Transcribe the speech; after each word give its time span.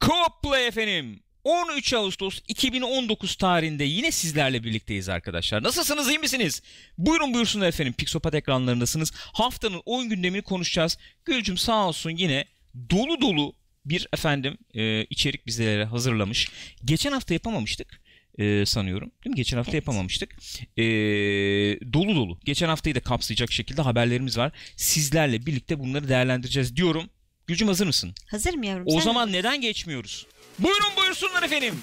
Co-Play 0.00 0.66
efendim. 0.66 1.20
13 1.44 1.92
Ağustos 1.92 2.40
2019 2.48 3.36
tarihinde 3.36 3.84
yine 3.84 4.10
sizlerle 4.10 4.64
birlikteyiz 4.64 5.08
arkadaşlar. 5.08 5.62
Nasılsınız 5.62 6.08
iyi 6.08 6.18
misiniz? 6.18 6.62
Buyurun 6.98 7.34
buyursunlar 7.34 7.68
efendim. 7.68 7.92
Pixopat 7.92 8.34
ekranlarındasınız. 8.34 9.12
Haftanın 9.14 9.82
oyun 9.86 10.08
gündemini 10.10 10.42
konuşacağız. 10.42 10.98
Gülcüm 11.24 11.56
sağ 11.58 11.88
olsun 11.88 12.10
yine 12.10 12.44
dolu 12.90 13.20
dolu 13.20 13.54
bir 13.84 14.06
efendim 14.12 14.58
e, 14.74 15.04
içerik 15.04 15.46
bizlere 15.46 15.84
hazırlamış. 15.84 16.48
Geçen 16.84 17.12
hafta 17.12 17.34
yapamamıştık 17.34 18.00
e, 18.38 18.66
sanıyorum. 18.66 19.10
Değil 19.24 19.30
mi? 19.30 19.36
Geçen 19.36 19.56
hafta 19.56 19.72
Evet. 19.72 19.82
yapamamıştık. 19.82 20.36
E, 20.76 20.82
dolu 21.92 22.14
dolu. 22.16 22.38
Geçen 22.44 22.68
haftayı 22.68 22.94
da 22.94 23.00
kapsayacak 23.00 23.52
şekilde 23.52 23.82
haberlerimiz 23.82 24.38
var. 24.38 24.52
Sizlerle 24.76 25.46
birlikte 25.46 25.78
bunları 25.78 26.08
değerlendireceğiz 26.08 26.76
diyorum. 26.76 27.10
Gülcüm 27.50 27.68
hazır 27.68 27.86
mısın? 27.86 28.14
Hazırım 28.26 28.62
yavrum. 28.62 28.84
O 28.86 28.90
sen 28.92 29.00
zaman 29.00 29.32
neden 29.32 29.60
geçmiyoruz? 29.60 30.26
Buyurun 30.58 30.96
buyursunlar 30.96 31.42
efendim. 31.42 31.74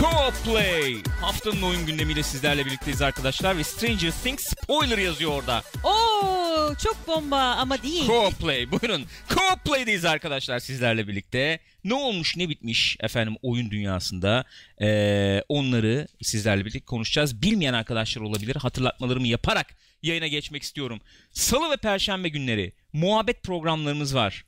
Co-Play. 0.00 1.02
Haftanın 1.20 1.62
oyun 1.62 1.86
gündemiyle 1.86 2.22
sizlerle 2.22 2.66
birlikteyiz 2.66 3.02
arkadaşlar 3.02 3.58
ve 3.58 3.64
Stranger 3.64 4.10
Things 4.10 4.44
spoiler 4.44 4.98
yazıyor 4.98 5.30
orada. 5.32 5.62
Oo 5.84 6.74
çok 6.82 7.06
bomba 7.06 7.40
ama 7.40 7.82
değil. 7.82 8.06
Co-Play 8.06 8.70
buyurun. 8.70 9.06
Co-Play'deyiz 9.28 10.04
arkadaşlar 10.04 10.58
sizlerle 10.58 11.08
birlikte. 11.08 11.60
Ne 11.84 11.94
olmuş 11.94 12.36
ne 12.36 12.48
bitmiş 12.48 12.96
efendim 13.00 13.36
oyun 13.42 13.70
dünyasında 13.70 14.44
Ee, 14.80 15.42
onları 15.48 16.08
sizlerle 16.22 16.60
birlikte 16.60 16.80
konuşacağız. 16.80 17.42
Bilmeyen 17.42 17.74
arkadaşlar 17.74 18.22
olabilir 18.22 18.56
hatırlatmalarımı 18.56 19.26
yaparak 19.28 19.76
yayına 20.02 20.26
geçmek 20.26 20.62
istiyorum. 20.62 21.00
Salı 21.30 21.70
ve 21.70 21.76
Perşembe 21.76 22.28
günleri 22.28 22.72
muhabbet 22.92 23.42
programlarımız 23.42 24.14
var. 24.14 24.44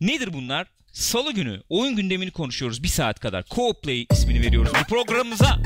Nedir 0.00 0.32
bunlar? 0.32 0.66
Salı 0.92 1.32
günü 1.32 1.62
oyun 1.68 1.96
gündemini 1.96 2.30
konuşuyoruz 2.30 2.82
bir 2.82 2.88
saat 2.88 3.20
kadar. 3.20 3.42
Co-Play 3.42 4.06
ismini 4.12 4.40
veriyoruz 4.40 4.72
bu 4.80 4.88
programımıza. 4.88 5.58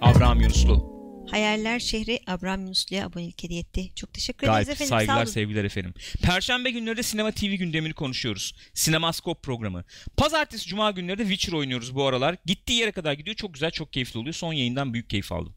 Abraham 0.00 0.40
Yunuslu. 0.40 0.97
Hayaller 1.30 1.78
şehri 1.78 2.20
Abraham 2.26 2.60
Yunuslu'ya 2.60 3.06
abonelik 3.06 3.44
hediye 3.44 3.60
etti. 3.60 3.94
Çok 3.94 4.12
teşekkür 4.12 4.46
ederiz 4.46 4.54
Galip 4.56 4.68
efendim. 4.68 4.88
saygılar 4.88 5.26
sevgiler 5.26 5.64
efendim. 5.64 5.94
Perşembe 6.22 6.70
günleri 6.70 6.96
de 6.96 7.02
Sinema 7.02 7.32
TV 7.32 7.44
gündemini 7.44 7.92
konuşuyoruz. 7.92 8.54
Sinemaskop 8.74 9.42
programı. 9.42 9.84
Pazartesi 10.16 10.68
cuma 10.68 10.90
günleri 10.90 11.18
de 11.18 11.22
Witcher 11.22 11.52
oynuyoruz 11.52 11.94
bu 11.94 12.06
aralar. 12.06 12.36
Gittiği 12.46 12.80
yere 12.80 12.92
kadar 12.92 13.12
gidiyor. 13.12 13.36
Çok 13.36 13.54
güzel 13.54 13.70
çok 13.70 13.92
keyifli 13.92 14.18
oluyor. 14.20 14.34
Son 14.34 14.52
yayından 14.52 14.94
büyük 14.94 15.10
keyif 15.10 15.32
aldım. 15.32 15.54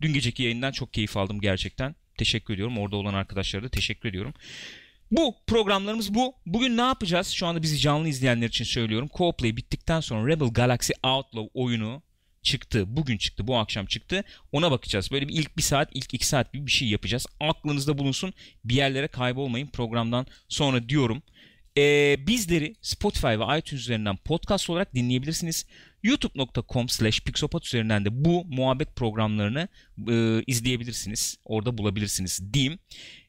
Dün 0.00 0.12
geceki 0.12 0.42
yayından 0.42 0.72
çok 0.72 0.92
keyif 0.94 1.16
aldım 1.16 1.40
gerçekten. 1.40 1.94
Teşekkür 2.18 2.54
ediyorum. 2.54 2.78
Orada 2.78 2.96
olan 2.96 3.14
arkadaşlara 3.14 3.62
da 3.64 3.68
teşekkür 3.68 4.08
ediyorum. 4.08 4.34
Bu 5.10 5.34
programlarımız 5.46 6.14
bu. 6.14 6.34
Bugün 6.46 6.76
ne 6.76 6.80
yapacağız? 6.80 7.28
Şu 7.28 7.46
anda 7.46 7.62
bizi 7.62 7.78
canlı 7.78 8.08
izleyenler 8.08 8.48
için 8.48 8.64
söylüyorum. 8.64 9.08
Co-Play 9.12 9.56
bittikten 9.56 10.00
sonra 10.00 10.28
Rebel 10.32 10.48
Galaxy 10.48 10.92
Outlaw 11.02 11.50
oyunu 11.54 12.02
çıktı. 12.46 12.84
Bugün 12.96 13.18
çıktı. 13.18 13.46
Bu 13.46 13.58
akşam 13.58 13.86
çıktı. 13.86 14.24
Ona 14.52 14.70
bakacağız. 14.70 15.10
Böyle 15.12 15.28
bir 15.28 15.34
ilk 15.34 15.56
bir 15.56 15.62
saat, 15.62 15.88
ilk 15.94 16.14
iki 16.14 16.26
saat 16.26 16.52
gibi 16.52 16.66
bir 16.66 16.70
şey 16.70 16.88
yapacağız. 16.88 17.26
Aklınızda 17.40 17.98
bulunsun. 17.98 18.32
Bir 18.64 18.74
yerlere 18.74 19.08
kaybolmayın 19.08 19.66
programdan 19.66 20.26
sonra 20.48 20.88
diyorum. 20.88 21.22
Ee, 21.78 22.16
bizleri 22.26 22.74
Spotify 22.82 23.26
ve 23.26 23.58
iTunes 23.58 23.82
üzerinden 23.82 24.16
podcast 24.16 24.70
olarak 24.70 24.94
dinleyebilirsiniz. 24.94 25.66
youtube.com 26.02 26.88
slash 26.88 27.20
pixopat 27.20 27.66
üzerinden 27.66 28.04
de 28.04 28.24
bu 28.24 28.44
muhabbet 28.44 28.96
programlarını 28.96 29.68
e, 30.10 30.42
izleyebilirsiniz. 30.46 31.38
Orada 31.44 31.78
bulabilirsiniz 31.78 32.52
diyeyim. 32.52 32.78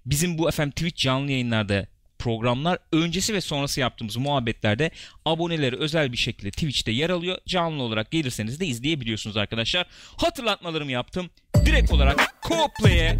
Bizim 0.05 0.37
bu 0.37 0.49
efendim 0.49 0.71
Twitch 0.71 1.03
canlı 1.03 1.31
yayınlarda 1.31 1.87
programlar 2.19 2.77
öncesi 2.91 3.33
ve 3.33 3.41
sonrası 3.41 3.79
yaptığımız 3.79 4.17
muhabbetlerde 4.17 4.91
aboneleri 5.25 5.75
özel 5.77 6.11
bir 6.11 6.17
şekilde 6.17 6.51
Twitch'te 6.51 6.91
yer 6.91 7.09
alıyor. 7.09 7.37
Canlı 7.47 7.83
olarak 7.83 8.11
gelirseniz 8.11 8.59
de 8.59 8.65
izleyebiliyorsunuz 8.65 9.37
arkadaşlar. 9.37 9.87
Hatırlatmalarımı 10.17 10.91
yaptım. 10.91 11.29
Direkt 11.65 11.91
olarak 11.91 12.35
Co-Play'e 12.43 13.17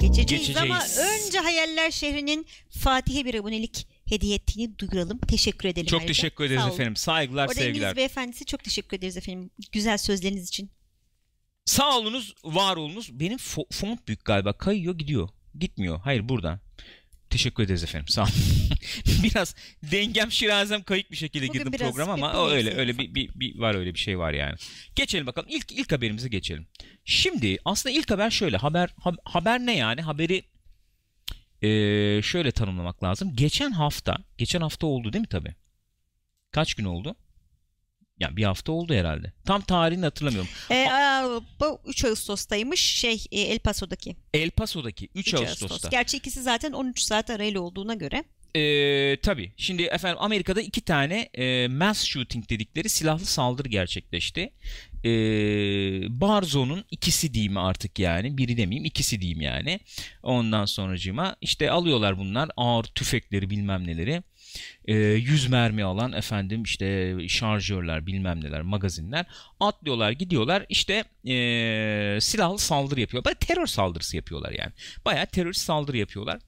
Geçeceğiz, 0.00 0.46
Geçeceğiz. 0.46 0.58
ama 0.70 0.84
önce 1.26 1.38
Hayaller 1.38 1.90
şehrinin 1.90 2.46
Fatih'e 2.70 3.24
bir 3.24 3.34
abonelik 3.34 3.86
hediye 4.08 4.34
ettiğini 4.34 4.78
duyuralım. 4.78 5.18
Teşekkür 5.18 5.68
edelim. 5.68 5.86
çok 5.86 6.00
ayrıca. 6.00 6.14
teşekkür 6.14 6.44
ederiz 6.44 6.66
efendim. 6.66 6.96
Saygılar, 6.96 7.42
Orada 7.48 7.54
sevgiler. 7.54 7.70
İngiliz 7.86 7.96
beyefendisi 7.96 8.44
çok 8.44 8.64
teşekkür 8.64 8.96
ederiz 8.96 9.16
efendim. 9.16 9.50
Güzel 9.72 9.98
sözleriniz 9.98 10.48
için. 10.48 10.70
Sağ 11.64 11.98
olunuz, 11.98 12.34
var 12.44 12.76
olunuz. 12.76 13.20
Benim 13.20 13.38
fo- 13.38 13.72
font 13.74 14.08
büyük 14.08 14.24
galiba. 14.24 14.52
Kayıyor 14.52 14.98
gidiyor. 14.98 15.28
Gitmiyor. 15.58 16.00
Hayır 16.00 16.28
buradan. 16.28 16.60
Teşekkür 17.34 17.62
ederiz 17.62 17.84
efendim. 17.84 18.08
Sağ 18.08 18.22
olun. 18.22 18.32
Biraz 19.22 19.54
dengem 19.82 20.32
şirazem 20.32 20.82
kayık 20.82 21.10
bir 21.10 21.16
şekilde 21.16 21.48
Bugün 21.48 21.64
girdim 21.64 21.78
programa 21.78 22.12
ama 22.12 22.32
o 22.32 22.48
öyle 22.50 22.74
öyle 22.74 22.98
bir, 22.98 23.14
bir, 23.14 23.30
bir 23.34 23.58
var 23.58 23.74
öyle 23.74 23.94
bir 23.94 23.98
şey 23.98 24.18
var 24.18 24.32
yani. 24.32 24.54
Geçelim 24.96 25.26
bakalım. 25.26 25.48
İlk 25.50 25.72
ilk 25.72 25.92
haberimize 25.92 26.28
geçelim. 26.28 26.66
Şimdi 27.04 27.58
aslında 27.64 27.96
ilk 27.96 28.10
haber 28.10 28.30
şöyle. 28.30 28.56
Haber 28.56 28.90
ha- 29.00 29.16
haber 29.24 29.60
ne 29.60 29.76
yani? 29.76 30.02
Haberi 30.02 30.42
eee, 31.62 32.20
şöyle 32.22 32.52
tanımlamak 32.52 33.02
lazım. 33.04 33.36
Geçen 33.36 33.70
hafta, 33.70 34.16
geçen 34.38 34.60
hafta 34.60 34.86
oldu 34.86 35.12
değil 35.12 35.20
mi 35.20 35.28
tabii? 35.28 35.54
Kaç 36.50 36.74
gün 36.74 36.84
oldu? 36.84 37.16
Ya 38.20 38.36
bir 38.36 38.44
hafta 38.44 38.72
oldu 38.72 38.94
herhalde. 38.94 39.32
Tam 39.44 39.60
tarihini 39.60 40.04
hatırlamıyorum. 40.04 40.50
Ee, 40.70 40.86
aa, 40.90 41.40
bu 41.60 41.80
3 41.86 42.04
Ağustos'taymış 42.04 42.80
şey 42.80 43.24
e, 43.32 43.40
El 43.40 43.58
Paso'daki. 43.58 44.16
El 44.34 44.50
Paso'daki 44.50 45.08
3, 45.14 45.28
3 45.28 45.34
Ağustos'ta. 45.34 45.88
Gerçi 45.88 46.16
ikisi 46.16 46.42
zaten 46.42 46.72
13 46.72 47.00
saat 47.00 47.30
arayla 47.30 47.60
olduğuna 47.60 47.94
göre. 47.94 48.24
Ee, 48.56 49.16
tabii. 49.22 49.52
Şimdi 49.56 49.82
efendim 49.82 50.18
Amerika'da 50.20 50.60
iki 50.62 50.80
tane 50.80 51.20
e, 51.34 51.68
mass 51.68 52.04
shooting 52.04 52.48
dedikleri 52.50 52.88
silahlı 52.88 53.24
saldırı 53.24 53.68
gerçekleşti. 53.68 54.52
Ee, 55.04 55.10
Barzo'nun 56.20 56.84
ikisi 56.90 57.34
diyeyim 57.34 57.56
artık 57.58 57.98
yani. 57.98 58.38
Biri 58.38 58.56
demeyeyim 58.56 58.84
ikisi 58.84 59.20
diyeyim 59.20 59.40
yani. 59.40 59.80
Ondan 60.22 60.64
sonracığıma 60.64 61.36
işte 61.40 61.70
alıyorlar 61.70 62.18
bunlar 62.18 62.50
ağır 62.56 62.84
tüfekleri 62.84 63.50
bilmem 63.50 63.86
neleri. 63.86 64.22
Ee, 64.84 64.94
100 64.94 65.46
mermi 65.48 65.84
alan 65.84 66.12
efendim 66.12 66.62
işte 66.62 67.16
şarjörler 67.28 68.06
bilmem 68.06 68.44
neler 68.44 68.62
magazinler 68.62 69.26
atlıyorlar 69.60 70.10
gidiyorlar 70.10 70.66
işte 70.68 71.04
ee, 71.28 72.18
silahlı 72.20 72.58
saldırı 72.58 73.00
yapıyorlar. 73.00 73.24
Bayağı 73.24 73.38
terör 73.38 73.66
saldırısı 73.66 74.16
yapıyorlar 74.16 74.52
yani. 74.52 74.72
Bayağı 75.04 75.26
terörist 75.26 75.60
saldırı 75.60 75.96
yapıyorlar. 75.96 76.38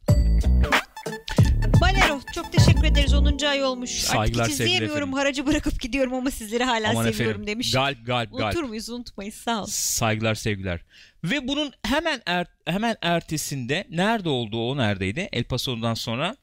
Balero 1.80 2.20
çok 2.34 2.52
teşekkür 2.52 2.84
ederiz 2.84 3.14
10. 3.14 3.38
ay 3.46 3.64
olmuş. 3.64 3.90
Saygılar, 3.90 4.42
Artık 4.42 4.54
hiç 4.54 4.60
izleyemiyorum 4.60 4.96
efendim. 4.96 5.12
haracı 5.12 5.46
bırakıp 5.46 5.80
gidiyorum 5.80 6.14
ama 6.14 6.30
sizleri 6.30 6.64
hala 6.64 6.90
Aman 6.90 7.02
seviyorum 7.10 7.30
efendim. 7.30 7.46
demiş. 7.46 7.72
Galp 7.72 8.06
galp 8.06 8.32
galp. 8.38 8.54
Unutur 8.54 8.62
muyuz 8.68 8.88
unutmayız 8.88 9.34
sağ 9.34 9.62
ol. 9.62 9.66
Saygılar 9.68 10.34
sevgiler. 10.34 10.80
Ve 11.24 11.48
bunun 11.48 11.72
hemen 11.84 12.22
er- 12.26 12.46
hemen 12.66 12.96
ertesinde 13.02 13.86
nerede 13.90 14.28
olduğu 14.28 14.70
o 14.70 14.76
neredeydi? 14.76 15.28
El 15.32 15.44
Paso'dan 15.44 15.94
sonra 15.94 16.36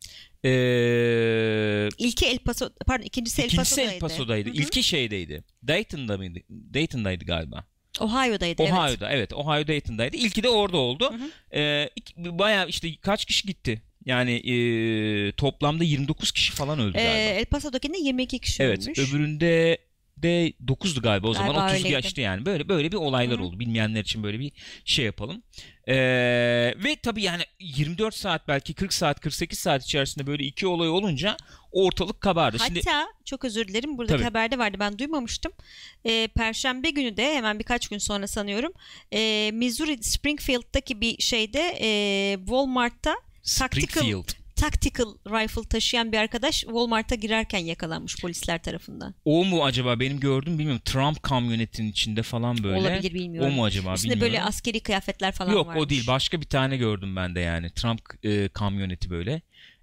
ee, 0.45 1.89
İlki 1.97 2.25
El 2.25 2.37
Paso 2.37 2.69
pardon 2.87 3.05
ikincisi 3.05 3.41
El 3.41 3.45
ikincisi 3.45 3.75
Paso'daydı. 3.75 3.93
El 3.93 3.99
Paso'daydı. 3.99 4.49
Hı 4.49 4.53
hı. 4.53 4.57
İlki 4.57 4.83
şeydeydi. 4.83 5.43
Dayton'da 5.67 6.17
mıydı? 6.17 6.39
Dayton'daydı 6.73 7.25
galiba. 7.25 7.63
Ohio'daydı 7.99 8.63
evet. 8.63 8.73
Ohio'da 8.73 9.11
evet. 9.11 9.33
Ohio 9.33 9.67
Dayton'daydı. 9.67 10.17
İlki 10.17 10.43
de 10.43 10.49
orada 10.49 10.77
oldu. 10.77 11.11
Hı 11.11 11.15
hı. 11.17 11.59
Ee, 11.59 11.89
bayağı 12.17 12.67
işte 12.69 12.95
kaç 13.01 13.25
kişi 13.25 13.47
gitti? 13.47 13.81
Yani 14.05 14.31
ee, 14.31 15.31
toplamda 15.31 15.83
29 15.83 16.31
kişi 16.31 16.51
falan 16.51 16.79
öldü 16.79 16.97
Ee, 16.97 17.03
galiba. 17.03 17.19
El 17.19 17.45
Paso'dakinde 17.45 17.97
22 17.97 18.39
kişi 18.39 18.63
Evet, 18.63 18.83
ölmüş. 18.87 18.99
öbüründe 18.99 19.45
de 19.45 19.77
9'du 20.27 21.01
galiba 21.01 21.27
o 21.27 21.33
zaman 21.33 21.53
Galiba 21.53 21.65
30 21.65 21.77
öyleydi. 21.85 22.01
geçti 22.01 22.21
yani. 22.21 22.45
Böyle 22.45 22.69
böyle 22.69 22.91
bir 22.91 22.97
olaylar 22.97 23.37
Hı 23.37 23.41
hı. 23.41 23.45
oldu. 23.45 23.59
Bilmeyenler 23.59 24.01
için 24.01 24.23
böyle 24.23 24.39
bir 24.39 24.51
şey 24.85 25.05
yapalım. 25.05 25.43
Ee, 25.87 25.95
ve 26.83 26.95
tabii 27.03 27.21
yani 27.23 27.43
24 27.59 28.15
saat 28.15 28.47
belki 28.47 28.73
40 28.73 28.93
saat 28.93 29.19
48 29.19 29.59
saat 29.59 29.83
içerisinde 29.83 30.27
böyle 30.27 30.43
iki 30.43 30.67
olay 30.67 30.89
olunca 30.89 31.37
ortalık 31.71 32.21
kabardı. 32.21 32.57
Hatta 32.57 32.67
Şimdi 32.73 32.81
çok 33.25 33.45
özür 33.45 33.67
dilerim 33.67 33.97
buradaki 33.97 34.13
Tabii. 34.17 34.23
haberde 34.23 34.57
vardı 34.57 34.77
ben 34.79 34.99
duymamıştım. 34.99 35.51
Ee, 36.05 36.27
Perşembe 36.35 36.89
günü 36.89 37.17
de 37.17 37.35
hemen 37.35 37.59
birkaç 37.59 37.87
gün 37.87 37.97
sonra 37.97 38.27
sanıyorum 38.27 38.73
ee, 39.13 39.51
Missouri 39.53 40.03
Springfield'daki 40.03 41.01
bir 41.01 41.21
şeyde 41.21 41.77
ee, 41.81 42.35
Walmart'ta 42.39 43.15
Springfield. 43.43 43.93
tactical 43.93 44.23
rifle 45.27 45.63
taşıyan 45.69 46.11
bir 46.11 46.17
arkadaş 46.17 46.59
Walmart'a 46.59 47.15
girerken 47.15 47.59
yakalanmış 47.59 48.21
polisler 48.21 48.63
tarafından. 48.63 49.15
O 49.25 49.45
mu 49.45 49.63
acaba 49.65 49.99
benim 49.99 50.19
gördüm 50.19 50.59
bilmiyorum. 50.59 50.81
Trump 50.85 51.23
kamyonetinin 51.23 51.91
içinde 51.91 52.23
falan 52.23 52.63
böyle. 52.63 52.79
Olabilir 52.79 53.13
bilmiyorum. 53.13 53.51
O 53.51 53.55
mu 53.55 53.63
acaba 53.65 53.93
Üstünde 53.93 54.13
bilmiyorum. 54.13 54.33
böyle 54.33 54.43
askeri 54.43 54.79
kıyafetler 54.79 55.31
falan 55.31 55.51
Yok 55.51 55.67
varmış. 55.67 55.83
o 55.83 55.89
değil. 55.89 56.07
Başka 56.07 56.41
bir 56.41 56.45
tane 56.45 56.77
gördüm 56.77 57.15
ben 57.15 57.35
de 57.35 57.39
yani. 57.39 57.71
Trump 57.71 58.01
e, 58.23 58.47
kamyoneti 58.47 59.09
böyle. 59.09 59.41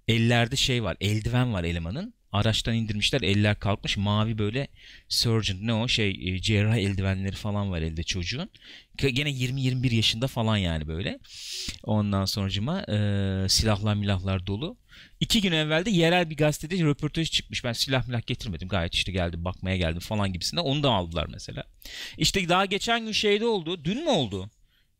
Ellerde 0.08 0.56
şey 0.56 0.84
var. 0.84 0.96
Eldiven 1.00 1.52
var 1.52 1.64
elemanın. 1.64 2.14
Araçtan 2.32 2.75
indirmişler 2.75 3.21
eller 3.21 3.59
kalkmış 3.59 3.97
mavi 3.97 4.38
böyle 4.38 4.69
surgeon 5.09 5.59
ne 5.62 5.75
o 5.75 5.88
şey 5.88 6.11
e, 6.11 6.41
cerrah 6.41 6.77
eldivenleri 6.77 7.37
falan 7.37 7.71
var 7.71 7.82
elde 7.82 8.03
çocuğun. 8.03 8.50
Gene 8.97 9.31
20-21 9.31 9.94
yaşında 9.94 10.27
falan 10.27 10.56
yani 10.56 10.87
böyle. 10.87 11.19
Ondan 11.82 12.25
sonucuma 12.25 12.81
e, 12.82 13.49
silahlar 13.49 13.94
milahlar 13.94 14.47
dolu. 14.47 14.77
İki 15.21 15.41
gün 15.41 15.53
evvel 15.53 15.85
de 15.85 15.91
yerel 15.91 16.31
bir 16.31 16.37
gazetede 16.37 16.85
röportaj 16.85 17.31
çıkmış. 17.31 17.65
Ben 17.65 17.73
silah 17.73 18.09
milah 18.09 18.27
getirmedim. 18.27 18.69
Gayet 18.69 18.94
işte 18.94 19.12
geldim 19.12 19.44
bakmaya 19.44 19.76
geldim 19.76 20.00
falan 20.00 20.33
gibisinden. 20.33 20.62
Onu 20.62 20.83
da 20.83 20.91
aldılar 20.91 21.26
mesela. 21.33 21.65
İşte 22.19 22.49
daha 22.49 22.65
geçen 22.65 23.05
gün 23.05 23.12
şeyde 23.12 23.47
oldu. 23.47 23.85
Dün 23.85 24.05
mü 24.05 24.11
oldu? 24.11 24.50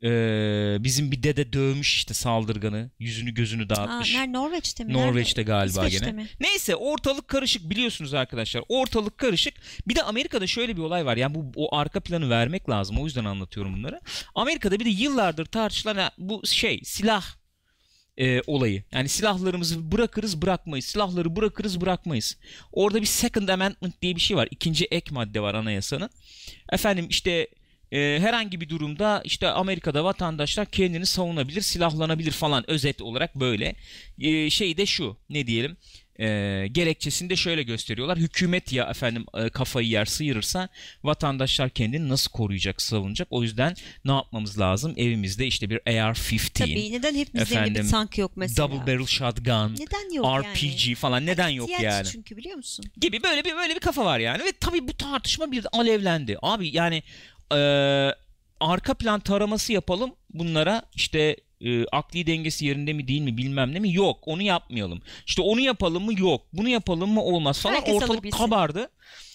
Ee, 0.05 0.77
bizim 0.81 1.13
bir 1.13 1.23
dede 1.23 1.53
dövmüş 1.53 1.95
işte 1.95 2.15
saldırganı. 2.15 2.91
Yüzünü 2.99 3.35
gözünü 3.35 3.69
dağıtmış. 3.69 4.17
Aa, 4.17 4.25
Norveç'te 4.27 4.85
mi? 4.85 4.93
Norveç'te 4.93 5.41
Nerede? 5.41 5.51
galiba 5.51 5.87
İsveç'te 5.87 6.05
gene. 6.11 6.23
mi? 6.23 6.29
Neyse 6.41 6.77
ortalık 6.77 7.29
karışık 7.29 7.71
biliyorsunuz 7.71 8.15
arkadaşlar. 8.15 8.63
Ortalık 8.69 9.19
karışık. 9.19 9.55
Bir 9.89 9.95
de 9.97 10.03
Amerika'da 10.03 10.47
şöyle 10.47 10.77
bir 10.77 10.83
olay 10.83 11.07
var. 11.07 11.17
Yani 11.17 11.35
bu 11.35 11.53
o 11.57 11.77
arka 11.77 12.01
planı 12.01 12.31
vermek 12.31 12.71
lazım. 12.71 12.99
O 12.99 13.05
yüzden 13.05 13.25
anlatıyorum 13.25 13.77
bunları. 13.77 14.01
Amerika'da 14.35 14.81
bir 14.81 14.85
de 14.85 14.91
yıllardır 14.91 15.47
tartışılan 15.47 16.11
bu 16.19 16.43
şey 16.47 16.81
silah 16.85 17.25
e, 18.19 18.41
olayı. 18.47 18.85
Yani 18.93 19.09
silahlarımızı 19.09 19.93
bırakırız 19.93 20.43
bırakmayız. 20.43 20.85
Silahları 20.85 21.37
bırakırız 21.37 21.81
bırakmayız. 21.81 22.37
Orada 22.73 23.01
bir 23.01 23.07
second 23.07 23.49
amendment 23.49 24.03
diye 24.03 24.17
bir 24.17 24.21
şey 24.21 24.37
var. 24.37 24.49
İkinci 24.51 24.85
ek 24.85 25.15
madde 25.15 25.41
var 25.41 25.55
anayasanın. 25.55 26.11
Efendim 26.73 27.07
işte 27.11 27.49
e, 27.93 28.19
herhangi 28.21 28.61
bir 28.61 28.69
durumda 28.69 29.23
işte 29.25 29.49
Amerika'da 29.49 30.05
vatandaşlar 30.05 30.67
kendini 30.67 31.07
savunabilir, 31.07 31.61
silahlanabilir 31.61 32.31
falan 32.33 32.71
özet 32.71 33.03
olarak 33.03 33.35
böyle. 33.35 33.75
E, 34.19 34.51
şey 34.51 34.77
de 34.77 34.87
şu 34.87 35.17
ne 35.31 35.47
diyelim 35.47 35.77
e, 36.21 36.67
gerekçesini 36.73 37.31
de 37.31 37.37
şöyle 37.37 37.63
gösteriyorlar. 37.63 38.19
Hükümet 38.19 38.73
ya 38.73 38.85
efendim 38.85 39.27
e, 39.35 39.49
kafayı 39.49 39.89
yer 39.89 40.05
sıyırırsa 40.05 40.69
vatandaşlar 41.05 41.71
kendini 41.71 42.09
nasıl 42.09 42.31
koruyacak, 42.31 42.83
savunacak? 42.83 43.29
O 43.31 43.43
yüzden 43.43 43.75
ne 44.05 44.13
yapmamız 44.13 44.61
lazım? 44.61 44.95
Evimizde 44.97 45.47
işte 45.47 45.71
bir 45.71 45.77
AR-15, 45.77 46.53
Tabii 46.55 46.93
neden 46.93 47.15
hepimizin 47.15 47.57
evinde 47.57 47.61
Efendim, 47.61 47.85
bir 47.85 47.91
tank 47.91 48.19
yok 48.19 48.33
mesela? 48.37 48.69
double 48.69 48.87
barrel 48.87 49.07
shotgun, 49.07 49.73
Neden 49.75 50.15
yok 50.15 50.27
RPG 50.45 50.87
yani? 50.87 50.95
falan 50.95 51.27
neden 51.27 51.49
yok 51.49 51.71
yani? 51.83 52.07
çünkü 52.13 52.37
biliyor 52.37 52.57
musun? 52.57 52.85
gibi 53.01 53.23
böyle 53.23 53.45
bir 53.45 53.57
böyle 53.57 53.75
bir 53.75 53.81
kafa 53.81 54.05
var 54.05 54.19
yani 54.19 54.45
ve 54.45 54.53
tabii 54.61 54.89
bu 54.89 54.93
tartışma 54.93 55.53
bir 55.53 55.67
alevlendi. 55.73 56.37
Abi 56.43 56.77
yani 56.77 57.03
e, 57.53 57.61
arka 58.61 58.95
plan 58.95 59.21
taraması 59.21 59.73
yapalım. 59.73 60.15
Bunlara 60.31 60.83
işte 60.95 61.37
e, 61.61 61.85
akli 61.87 62.27
dengesi 62.27 62.67
yerinde 62.67 62.93
mi 62.93 63.09
değil 63.09 63.21
mi 63.21 63.37
bilmem 63.37 63.75
ne 63.75 63.79
mi? 63.79 63.95
Yok 63.95 64.19
onu 64.27 64.43
yapmayalım. 64.43 65.03
İşte 65.27 65.43
onu 65.43 65.61
yapalım 65.61 66.05
mı? 66.05 66.21
Yok. 66.21 66.47
Bunu 66.53 66.69
yapalım 66.69 67.11
mı? 67.11 67.23
Olmaz 67.23 67.61
falan. 67.61 67.75
Herkes 67.75 67.95
ortalık 67.95 68.33
kabardı. 68.33 68.91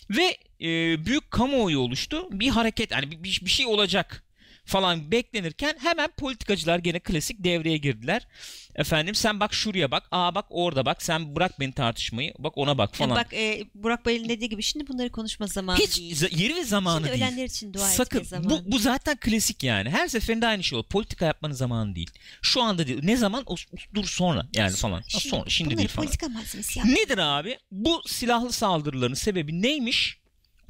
Ve 0.09 0.37
e, 0.61 1.05
büyük 1.05 1.31
kamuoyu 1.31 1.79
oluştu. 1.79 2.27
Bir 2.31 2.49
hareket 2.49 2.91
yani 2.91 3.11
bir, 3.11 3.41
bir 3.45 3.49
şey 3.49 3.65
olacak 3.65 4.24
falan 4.65 5.11
beklenirken 5.11 5.75
hemen 5.79 6.09
politikacılar 6.17 6.79
gene 6.79 6.99
klasik 6.99 7.43
devreye 7.43 7.77
girdiler. 7.77 8.27
Efendim 8.75 9.15
sen 9.15 9.39
bak 9.39 9.53
şuraya 9.53 9.91
bak, 9.91 10.03
aa 10.11 10.35
bak 10.35 10.45
orada 10.49 10.85
bak, 10.85 11.03
sen 11.03 11.35
bırak 11.35 11.59
beni 11.59 11.73
tartışmayı, 11.73 12.33
bak 12.39 12.57
ona 12.57 12.77
bak 12.77 12.95
falan. 12.95 13.15
bak 13.15 13.33
e, 13.33 13.65
Burak 13.75 14.05
Bayır'ın 14.05 14.29
dediği 14.29 14.49
gibi 14.49 14.63
şimdi 14.63 14.87
bunları 14.87 15.11
konuşma 15.11 15.47
zamanı 15.47 15.79
Hiç 15.79 15.97
değil. 15.97 16.15
za- 16.15 16.41
yeri 16.41 16.55
ve 16.55 16.63
zamanı 16.63 17.05
Şimdi 17.05 17.19
değil. 17.19 17.23
ölenler 17.31 17.45
için 17.45 17.73
dua 17.73 17.87
Sakın. 17.87 18.17
etme 18.17 18.29
zamanı. 18.29 18.49
Bu, 18.49 18.71
bu 18.71 18.79
zaten 18.79 19.17
klasik 19.17 19.63
yani. 19.63 19.89
Her 19.89 20.07
seferinde 20.07 20.47
aynı 20.47 20.63
şey 20.63 20.77
olur. 20.77 20.87
Politika 20.87 21.25
yapmanın 21.25 21.53
zamanı 21.53 21.95
değil. 21.95 22.09
Şu 22.41 22.61
anda 22.61 22.87
değil. 22.87 22.99
Ne 23.03 23.17
zaman? 23.17 23.43
O, 23.45 23.55
dur 23.93 24.05
sonra 24.05 24.47
yani 24.55 24.75
falan. 24.75 25.01
Ha, 25.13 25.19
sonra 25.19 25.43
şimdi 25.47 25.77
değil 25.77 25.89
falan. 25.89 26.05
politika 26.07 26.29
malzemesi 26.29 26.79
yap. 26.79 26.87
Nedir 26.87 27.17
abi? 27.17 27.57
Bu 27.71 28.01
silahlı 28.07 28.51
saldırıların 28.51 29.13
sebebi 29.13 29.61
neymiş? 29.61 30.17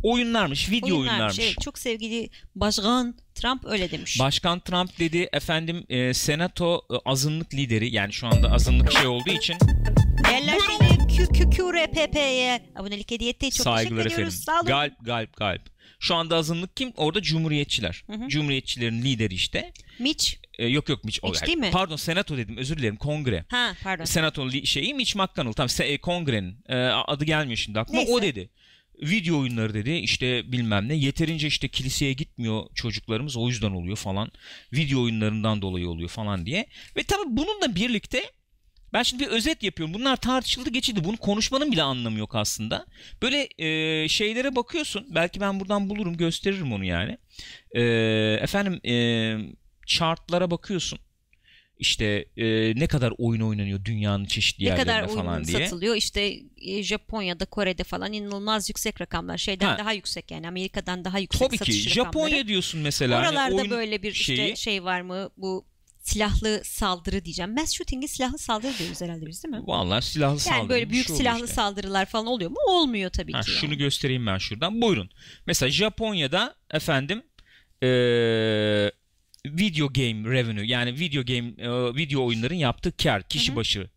Oyunlarmış, 0.05 0.71
video 0.71 0.99
oyunlarmış. 0.99 1.39
Evet, 1.39 1.55
çok 1.61 1.79
sevgili 1.79 2.29
Başkan 2.55 3.15
Trump 3.35 3.65
öyle 3.65 3.91
demiş. 3.91 4.19
Başkan 4.19 4.59
Trump 4.59 4.99
dedi 4.99 5.29
efendim 5.33 5.85
e, 5.89 6.13
senato 6.13 6.81
e, 6.91 6.95
azınlık 7.05 7.53
lideri 7.53 7.95
yani 7.95 8.13
şu 8.13 8.27
anda 8.27 8.51
azınlık 8.51 8.91
şey 8.91 9.07
olduğu 9.07 9.29
için 9.29 9.55
Yerler 10.31 10.57
beni 10.81 11.07
Q 11.07 11.25
Q 11.25 11.49
Q 11.49 11.73
R 11.73 11.87
P 11.91 12.11
P'ye 12.11 12.61
abonelik 12.75 13.11
hediye 13.11 13.29
etti. 13.29 13.51
Çok 13.51 13.63
saygılar 13.63 14.03
teşekkür 14.03 14.05
efendim. 14.05 14.13
ediyoruz. 14.13 14.43
Sağ 14.45 14.55
olun. 14.59 14.67
Galp 14.67 15.05
galp 15.05 15.37
galp. 15.37 15.61
Şu 15.99 16.15
anda 16.15 16.35
azınlık 16.35 16.77
kim? 16.77 16.93
Orada 16.95 17.21
cumhuriyetçiler. 17.21 18.03
Hı 18.07 18.13
hı. 18.13 18.27
Cumhuriyetçilerin 18.27 19.01
lideri 19.01 19.33
işte. 19.33 19.73
Mitch. 19.99 20.33
E, 20.59 20.67
yok 20.67 20.89
yok 20.89 21.03
Mitch, 21.03 21.19
o- 21.23 21.29
Mitch 21.29 21.45
değil 21.45 21.57
mi? 21.57 21.69
Pardon 21.71 21.95
senato 21.95 22.37
dedim 22.37 22.57
özür 22.57 22.77
dilerim 22.77 22.95
kongre. 22.95 23.45
Ha 23.47 23.73
pardon. 23.83 24.05
Senato 24.05 24.49
li- 24.49 24.67
şeyi 24.67 24.93
Mitch 24.93 25.15
McConnell. 25.15 25.53
Tamam 25.53 25.67
se- 25.67 25.83
e, 25.83 25.97
kongrenin 25.97 26.57
e, 26.69 26.75
adı 26.85 27.25
gelmiyor 27.25 27.57
şimdi 27.57 27.79
aklıma. 27.79 27.99
Neyse. 27.99 28.13
O 28.13 28.21
dedi. 28.21 28.49
Video 29.01 29.39
oyunları 29.39 29.73
dedi 29.73 29.91
işte 29.91 30.51
bilmem 30.51 30.89
ne 30.89 30.95
yeterince 30.95 31.47
işte 31.47 31.67
kiliseye 31.67 32.13
gitmiyor 32.13 32.63
çocuklarımız 32.75 33.37
o 33.37 33.47
yüzden 33.47 33.71
oluyor 33.71 33.97
falan. 33.97 34.31
Video 34.73 35.01
oyunlarından 35.03 35.61
dolayı 35.61 35.89
oluyor 35.89 36.09
falan 36.09 36.45
diye. 36.45 36.67
Ve 36.97 37.03
tabii 37.03 37.27
bununla 37.27 37.75
birlikte 37.75 38.31
ben 38.93 39.03
şimdi 39.03 39.23
bir 39.23 39.29
özet 39.29 39.63
yapıyorum. 39.63 39.93
Bunlar 39.93 40.15
tartışıldı 40.15 40.69
geçildi. 40.69 41.03
Bunu 41.03 41.17
konuşmanın 41.17 41.71
bile 41.71 41.83
anlamı 41.83 42.19
yok 42.19 42.35
aslında. 42.35 42.85
Böyle 43.21 43.47
e, 43.57 44.07
şeylere 44.07 44.55
bakıyorsun. 44.55 45.07
Belki 45.15 45.41
ben 45.41 45.59
buradan 45.59 45.89
bulurum 45.89 46.17
gösteririm 46.17 46.73
onu 46.73 46.85
yani. 46.85 47.17
E, 47.71 47.81
efendim 48.41 48.79
e, 48.85 48.95
chartlara 49.85 50.51
bakıyorsun. 50.51 50.99
İşte 51.79 52.25
e, 52.37 52.45
ne 52.75 52.87
kadar 52.87 53.13
oyun 53.17 53.41
oynanıyor 53.41 53.85
dünyanın 53.85 54.25
çeşitli 54.25 54.63
ne 54.63 54.67
yerlerinde 54.69 54.91
kadar 54.93 55.07
falan 55.15 55.33
oyun 55.35 55.47
diye. 55.47 55.59
satılıyor 55.67 55.95
işte 55.95 56.35
e, 56.57 56.83
Japonya'da 56.83 57.45
Kore'de 57.45 57.83
falan 57.83 58.13
inanılmaz 58.13 58.69
yüksek 58.69 59.01
rakamlar 59.01 59.37
şeyden 59.37 59.67
Ha. 59.67 59.77
daha 59.77 59.91
yüksek 59.93 60.31
yani 60.31 60.47
Amerika'dan 60.47 61.05
daha 61.05 61.19
yüksek 61.19 61.39
Tabii 61.47 61.57
ki 61.57 61.73
satış 61.73 61.93
Japonya 61.93 62.25
rakamları. 62.25 62.47
diyorsun 62.47 62.79
mesela. 62.81 63.17
Hani 63.19 63.27
Oralarda 63.29 63.55
oyun 63.55 63.69
böyle 63.69 64.03
bir 64.03 64.11
işte 64.11 64.35
şeyi- 64.35 64.57
şey 64.57 64.83
var 64.83 65.01
mı 65.01 65.29
bu 65.37 65.65
silahlı 65.99 66.61
saldırı 66.63 67.25
diyeceğim. 67.25 67.53
Mass 67.53 67.71
shooting'i 67.73 68.07
silahlı 68.07 68.37
saldırı 68.37 68.77
diyoruz 68.77 69.01
herhalde 69.01 69.25
biz 69.25 69.43
değil 69.43 69.55
mi? 69.55 69.61
Vallahi 69.65 70.05
silahlı 70.05 70.39
saldırı. 70.39 70.59
Yani 70.59 70.69
böyle 70.69 70.89
büyük 70.89 71.09
silahlı 71.09 71.43
işte. 71.43 71.55
saldırılar 71.55 72.05
falan 72.05 72.25
oluyor 72.25 72.51
mu? 72.51 72.57
Olmuyor 72.67 73.09
tabii 73.09 73.31
Ha, 73.33 73.41
ki. 73.41 73.51
şunu 73.51 73.69
yani. 73.71 73.77
göstereyim 73.77 74.25
ben 74.25 74.37
şuradan. 74.37 74.81
Buyurun. 74.81 75.09
Mesela 75.47 75.69
Japonya'da 75.69 76.55
efendim 76.71 77.23
eee, 77.81 78.91
video 79.45 79.87
game 79.93 80.31
revenue 80.31 80.67
yani 80.67 80.99
video 80.99 81.25
game 81.25 81.53
eee, 81.57 81.95
video 81.95 82.25
oyunların 82.25 82.55
yaptığı 82.55 82.97
kar 82.97 83.23
kişi 83.23 83.49
Hı 83.49 83.51
hı. 83.51 83.55
başı 83.55 83.89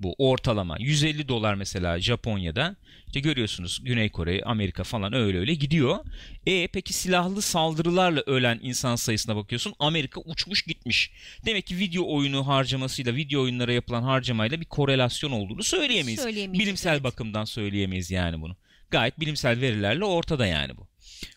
bu 0.00 0.14
ortalama 0.18 0.76
150 0.80 1.28
dolar 1.28 1.54
mesela 1.54 2.00
Japonya'da 2.00 2.76
işte 3.06 3.20
görüyorsunuz 3.20 3.80
Güney 3.84 4.08
Kore, 4.08 4.42
Amerika 4.42 4.84
falan 4.84 5.12
öyle 5.12 5.38
öyle 5.38 5.54
gidiyor. 5.54 5.98
E 6.46 6.66
peki 6.66 6.92
silahlı 6.92 7.42
saldırılarla 7.42 8.20
ölen 8.26 8.58
insan 8.62 8.96
sayısına 8.96 9.36
bakıyorsun. 9.36 9.74
Amerika 9.78 10.20
uçmuş 10.20 10.62
gitmiş. 10.62 11.10
Demek 11.46 11.66
ki 11.66 11.78
video 11.78 12.14
oyunu 12.14 12.46
harcamasıyla 12.46 13.16
video 13.16 13.42
oyunlara 13.42 13.72
yapılan 13.72 14.02
harcamayla 14.02 14.60
bir 14.60 14.66
korelasyon 14.66 15.30
olduğunu 15.30 15.62
söyleyemeyiz. 15.62 16.26
Bilimsel 16.52 16.92
evet. 16.92 17.04
bakımdan 17.04 17.44
söyleyemeyiz 17.44 18.10
yani 18.10 18.40
bunu. 18.40 18.56
Gayet 18.90 19.20
bilimsel 19.20 19.60
verilerle 19.60 20.04
ortada 20.04 20.46
yani 20.46 20.76
bu. 20.76 20.93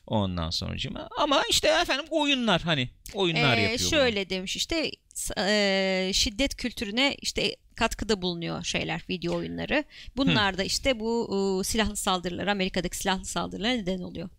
Ondan 0.08 0.50
sonucuma. 0.50 1.10
Ama 1.18 1.42
işte 1.50 1.68
efendim 1.68 2.06
oyunlar 2.10 2.62
hani 2.62 2.90
oyunlar 3.14 3.58
Ee, 3.58 3.62
yapıyor. 3.62 3.80
bunu. 3.80 3.90
şöyle 3.90 4.30
demiş 4.30 4.56
işte 4.56 4.92
e, 5.38 6.12
şiddet 6.14 6.56
kültürüne 6.56 7.16
işte 7.22 7.56
katkıda 7.76 8.22
bulunuyor 8.22 8.64
şeyler 8.64 9.02
video 9.10 9.36
oyunları. 9.36 9.84
Bunlar 10.18 10.58
da 10.58 10.64
işte 10.64 11.00
bu 11.00 11.60
e, 11.62 11.64
silahlı 11.64 11.96
saldırılar 11.96 12.48
Amerika'daki 12.48 12.98
silahlı 12.98 13.26
saldırılara 13.26 13.72
neden 13.72 14.00
oluyor. 14.00 14.30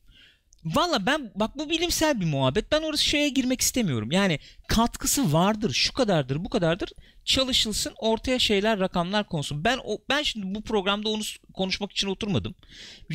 Valla 0.64 1.06
ben 1.06 1.32
bak 1.34 1.58
bu 1.58 1.70
bilimsel 1.70 2.20
bir 2.20 2.26
muhabbet. 2.26 2.72
Ben 2.72 2.82
orası 2.82 3.04
şeye 3.04 3.28
girmek 3.28 3.60
istemiyorum. 3.60 4.12
Yani 4.12 4.38
katkısı 4.68 5.32
vardır, 5.32 5.72
şu 5.72 5.92
kadardır, 5.92 6.44
bu 6.44 6.48
kadardır. 6.48 6.92
Çalışılsın, 7.24 7.92
ortaya 7.96 8.38
şeyler, 8.38 8.80
rakamlar 8.80 9.28
konsun. 9.28 9.64
Ben 9.64 9.78
o 9.84 9.98
ben 10.08 10.22
şimdi 10.22 10.54
bu 10.54 10.62
programda 10.62 11.08
onu 11.08 11.22
konuşmak 11.54 11.92
için 11.92 12.08
oturmadım. 12.08 12.54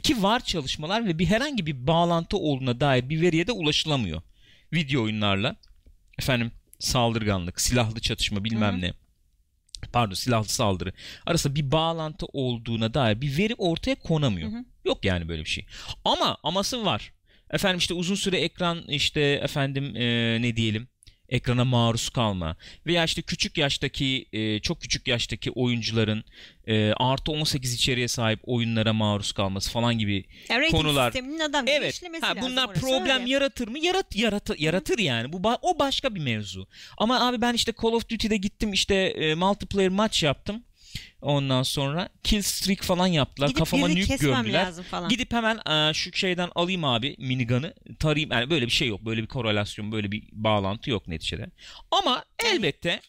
Ki 0.04 0.24
var 0.24 0.44
çalışmalar 0.44 1.06
ve 1.06 1.20
bir 1.20 1.26
herhangi 1.26 1.66
bir 1.66 1.88
bağlantı 1.88 2.38
olduğuna 2.38 2.80
dair 2.80 3.10
bir 3.10 3.22
veriye 3.22 3.48
de 3.48 3.52
ulaşılamıyor. 3.52 4.22
Video 4.74 5.04
oyunlarla 5.04 5.56
efendim 6.20 6.52
saldırganlık, 6.80 7.62
silahlı 7.62 8.02
çatışma 8.02 8.44
bilmem 8.44 8.74
Hı 8.74 8.78
hı. 8.78 8.82
ne. 8.82 8.94
Pardon 9.94 10.14
silahlı 10.14 10.48
saldırı 10.48 10.94
arasında 11.26 11.56
bir 11.56 11.72
bağlantı 11.72 12.26
olduğuna 12.26 12.94
dair 12.94 13.22
bir 13.22 13.38
veri 13.38 13.56
ortaya 13.56 13.96
konamıyor. 13.96 14.52
Hı 14.52 14.56
hı. 14.56 14.66
Yok 14.86 15.06
yani 15.06 15.28
böyle 15.28 15.42
bir 15.46 15.50
şey. 15.50 15.66
Ama 16.06 16.38
aması 16.44 16.86
var. 16.86 17.14
Efendim 17.54 17.78
işte 17.78 17.94
uzun 17.94 18.16
süre 18.16 18.38
ekran 18.38 18.84
işte 18.88 19.22
efendim 19.22 19.96
e, 19.96 20.38
ne 20.42 20.56
diyelim 20.56 20.88
ekrana 21.30 21.66
maruz 21.66 22.10
kalma 22.10 22.56
veya 22.86 23.04
işte 23.04 23.22
küçük 23.22 23.58
yaştaki 23.58 24.26
e, 24.34 24.60
çok 24.60 24.82
küçük 24.82 25.08
yaştaki 25.08 25.52
oyuncuların 25.52 26.24
e, 26.68 26.94
artı 26.94 27.32
18 27.32 27.74
içeriğe 27.74 28.08
sahip 28.08 28.40
oyunlara 28.44 28.94
maruz 28.94 29.32
kalması 29.32 29.72
falan 29.72 29.98
gibi 29.98 30.26
rating 30.50 30.72
Konular- 30.72 31.14
adam 31.50 31.66
Evet. 31.68 32.02
Ha, 32.22 32.34
bunlar 32.42 32.68
orası 32.68 32.82
problem 32.82 33.22
öyle. 33.22 33.32
yaratır 33.32 33.68
mı? 33.68 33.80
Yarat 33.80 34.16
yarat 34.16 34.60
yaratır 34.60 35.00
yani. 35.00 35.34
Bu 35.34 35.42
o 35.62 35.80
başka 35.80 36.16
bir 36.16 36.20
mevzu. 36.20 36.68
Ama 36.98 37.28
abi 37.28 37.42
ben 37.42 37.54
işte 37.54 37.74
Call 37.82 37.92
of 37.92 38.10
Duty'de 38.10 38.38
gittim 38.38 38.74
işte 38.74 38.96
e, 38.96 39.36
multiplayer 39.36 39.90
maç 39.90 40.24
yaptım. 40.24 40.64
Ondan 41.24 41.64
sonra 41.64 42.10
kill 42.24 42.42
streak 42.42 42.84
falan 42.84 43.08
yaptılar. 43.08 43.48
Gidip 43.48 43.60
Kafama 43.60 43.88
nuke 43.88 44.16
gömdüler. 44.16 44.74
Gidip 45.10 45.34
hemen 45.34 45.90
e, 45.90 45.94
şu 45.94 46.14
şeyden 46.14 46.50
alayım 46.56 46.84
abi 46.86 47.16
minigun'ı 47.20 47.74
tarayayım. 48.00 48.32
Yani 48.32 48.50
böyle 48.50 48.66
bir 48.66 48.72
şey 48.72 48.88
yok. 48.88 49.06
Böyle 49.06 49.22
bir 49.22 49.28
korelasyon, 49.28 49.92
böyle 49.92 50.12
bir 50.12 50.24
bağlantı 50.32 50.90
yok 50.90 51.08
neticede. 51.08 51.50
Ama 51.92 52.26
elbette 52.46 53.02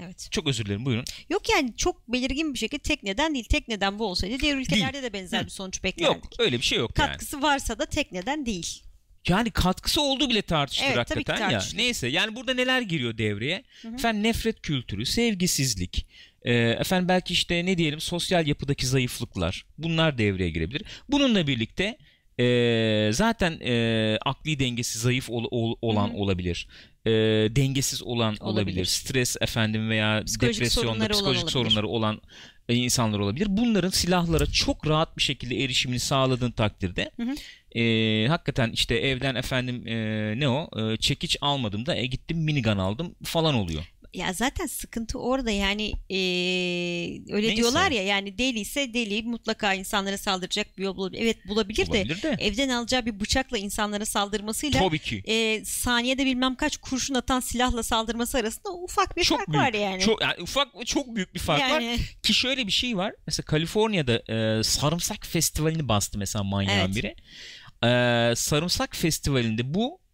Evet. 0.00 0.28
çok 0.30 0.46
özür 0.46 0.64
dilerim 0.64 0.84
buyurun. 0.84 1.04
Yok 1.30 1.48
yani 1.48 1.76
çok 1.76 2.12
belirgin 2.12 2.54
bir 2.54 2.58
şekilde 2.58 2.82
tekneden 2.82 3.34
değil. 3.34 3.44
Tekneden 3.44 3.98
bu 3.98 4.06
olsaydı 4.06 4.40
diğer 4.40 4.56
ülkelerde 4.56 5.02
de 5.02 5.12
benzer 5.12 5.40
Hı. 5.40 5.44
bir 5.44 5.50
sonuç 5.50 5.84
beklerdik. 5.84 6.24
Yok 6.24 6.32
öyle 6.38 6.56
bir 6.56 6.62
şey 6.62 6.78
yok 6.78 6.98
yani. 6.98 7.08
Katkısı 7.08 7.42
varsa 7.42 7.78
da 7.78 7.86
tekneden 7.86 8.46
değil. 8.46 8.82
Yani 9.28 9.50
katkısı 9.50 10.02
olduğu 10.02 10.30
bile 10.30 10.42
tartışılır 10.42 10.88
Evet, 10.88 11.06
tabii 11.08 11.24
ki 11.24 11.32
hakikaten 11.32 11.50
ya. 11.50 11.62
Neyse 11.74 12.08
yani 12.08 12.36
burada 12.36 12.54
neler 12.54 12.80
giriyor 12.80 13.18
devreye? 13.18 13.64
Efendim 13.94 14.22
nefret 14.22 14.62
kültürü, 14.62 15.06
sevgisizlik, 15.06 16.06
e, 16.42 16.54
efendim 16.54 17.08
belki 17.08 17.32
işte 17.32 17.66
ne 17.66 17.78
diyelim 17.78 18.00
sosyal 18.00 18.46
yapıdaki 18.46 18.86
zayıflıklar 18.86 19.64
bunlar 19.78 20.18
devreye 20.18 20.50
girebilir. 20.50 20.82
Bununla 21.08 21.46
birlikte 21.46 21.98
e, 22.40 23.10
zaten 23.12 23.60
e, 23.60 24.18
akli 24.26 24.58
dengesi 24.58 24.98
zayıf 24.98 25.30
ol- 25.30 25.48
ol- 25.50 25.76
olan 25.82 26.08
Hı 26.08 26.12
hı. 26.12 26.16
olabilir. 26.16 26.68
E, 27.06 27.10
dengesiz 27.56 28.02
olan 28.02 28.36
olabilir. 28.40 28.42
Olabilir. 28.42 28.84
Stres 28.84 29.36
efendim 29.40 29.90
veya 29.90 30.22
Psikolojik 30.26 30.60
depresyonda 30.60 30.88
sorunları 30.90 31.12
psikolojik 31.12 31.50
sorunları 31.50 31.88
olan 31.88 32.20
e, 32.68 32.74
insanlar 32.74 33.18
olabilir. 33.18 33.46
Bunların 33.50 33.90
silahlara 33.90 34.46
çok 34.46 34.86
rahat 34.88 35.16
bir 35.16 35.22
şekilde 35.22 35.64
erişimini 35.64 36.00
sağladığın 36.00 36.50
takdirde 36.50 37.10
Hı 37.16 37.22
hı. 37.22 37.34
e, 37.80 38.26
hakikaten 38.28 38.70
işte 38.70 38.94
evden 38.94 39.34
efendim 39.34 39.86
e, 39.88 39.94
ne 40.40 40.48
o 40.48 40.70
e, 40.80 40.96
çekiç 40.96 41.36
almadım 41.40 41.86
da 41.86 41.96
e, 41.96 42.06
gittim 42.06 42.38
minigun 42.38 42.78
aldım 42.78 43.14
falan 43.24 43.54
oluyor. 43.54 43.84
Ya 44.14 44.32
zaten 44.32 44.66
sıkıntı 44.66 45.18
orada 45.18 45.50
yani 45.50 45.92
eee, 46.08 47.34
öyle 47.34 47.46
Neyse. 47.46 47.56
diyorlar 47.56 47.90
ya 47.90 48.02
yani 48.02 48.38
deli 48.38 48.60
ise 48.60 48.94
deli 48.94 49.22
mutlaka 49.22 49.74
insanlara 49.74 50.18
saldıracak 50.18 50.78
bir 50.78 50.82
yol 50.82 50.96
bulabilir. 50.96 51.22
Evet 51.22 51.48
bulabilir, 51.48 51.88
Olabilir 51.88 52.22
de. 52.22 52.22
de 52.22 52.36
evden 52.44 52.68
alacağı 52.68 53.06
bir 53.06 53.20
bıçakla 53.20 53.58
insanlara 53.58 54.04
saldırmasıyla 54.04 54.80
Tabii 54.80 54.98
ki. 54.98 55.22
eee, 55.26 55.64
saniyede 55.64 56.26
bilmem 56.26 56.54
kaç 56.54 56.76
kurşun 56.76 57.14
atan 57.14 57.40
silahla 57.40 57.82
saldırması 57.82 58.38
arasında 58.38 58.72
ufak 58.72 59.16
bir 59.16 59.24
Çok 59.24 59.38
fark 59.38 59.48
büyük. 59.48 59.62
var 59.62 59.72
yani. 59.72 60.00
Çok 60.02 60.22
yani 60.22 60.34
ufak 60.42 60.68
çok 60.86 61.16
büyük 61.16 61.34
bir 61.34 61.40
fark 61.40 61.60
var. 61.60 61.80
Yani. 61.80 61.98
Ki 62.22 62.34
şöyle 62.34 62.66
bir 62.66 62.72
şey 62.72 62.96
var. 62.96 63.12
Mesela 63.26 63.44
Kaliforniya'da 63.44 64.22
e, 64.58 64.62
Sarımsak 64.62 65.26
Festivali'ni 65.26 65.88
bastı 65.88 66.18
mesela 66.18 66.42
manyağın 66.44 66.78
Evet. 66.92 66.96
biri. 66.96 67.14
E, 67.84 68.36
Sarımsak 68.36 68.96
Festivali'nde 68.96 69.74
bu 69.74 70.00
e, 70.00 70.07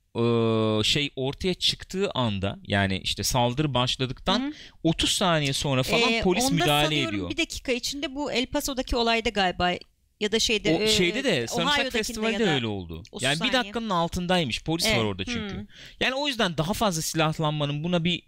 şey 0.84 1.10
ortaya 1.16 1.54
çıktığı 1.54 2.10
anda 2.10 2.58
yani 2.66 2.98
işte 2.98 3.22
saldırı 3.22 3.74
başladıktan 3.74 4.40
Hı 4.40 4.46
hı. 4.46 4.52
30 4.82 5.10
saniye 5.10 5.52
sonra 5.52 5.82
falan 5.82 6.10
Eee, 6.12 6.22
polis 6.22 6.50
müdahale 6.50 7.02
ediyor. 7.02 7.30
Bir 7.30 7.36
dakika 7.36 7.72
içinde 7.72 8.14
bu 8.14 8.32
El 8.32 8.46
Paso'daki 8.46 8.96
olayda 8.96 9.28
galiba 9.28 9.70
ya 10.20 10.32
da 10.32 10.38
şeyde 10.38 10.80
O 10.84 10.86
şeyde 10.88 11.24
de 11.24 11.46
Sarımsak 11.46 11.92
da- 12.40 12.54
öyle 12.54 12.66
oldu. 12.66 13.02
30 13.12 13.22
Yani 13.22 13.32
bir 13.34 13.38
saniye. 13.38 13.52
dakikanın 13.52 13.90
altındaymış. 13.90 14.64
Polis 14.64 14.86
var 14.86 14.90
Evet, 14.94 15.04
orada 15.04 15.24
çünkü. 15.24 15.54
hı. 15.56 15.66
Yani 16.00 16.14
o 16.14 16.28
yüzden 16.28 16.56
daha 16.56 16.72
fazla 16.72 17.02
silahlanmanın 17.02 17.84
buna 17.84 18.04
bir 18.04 18.22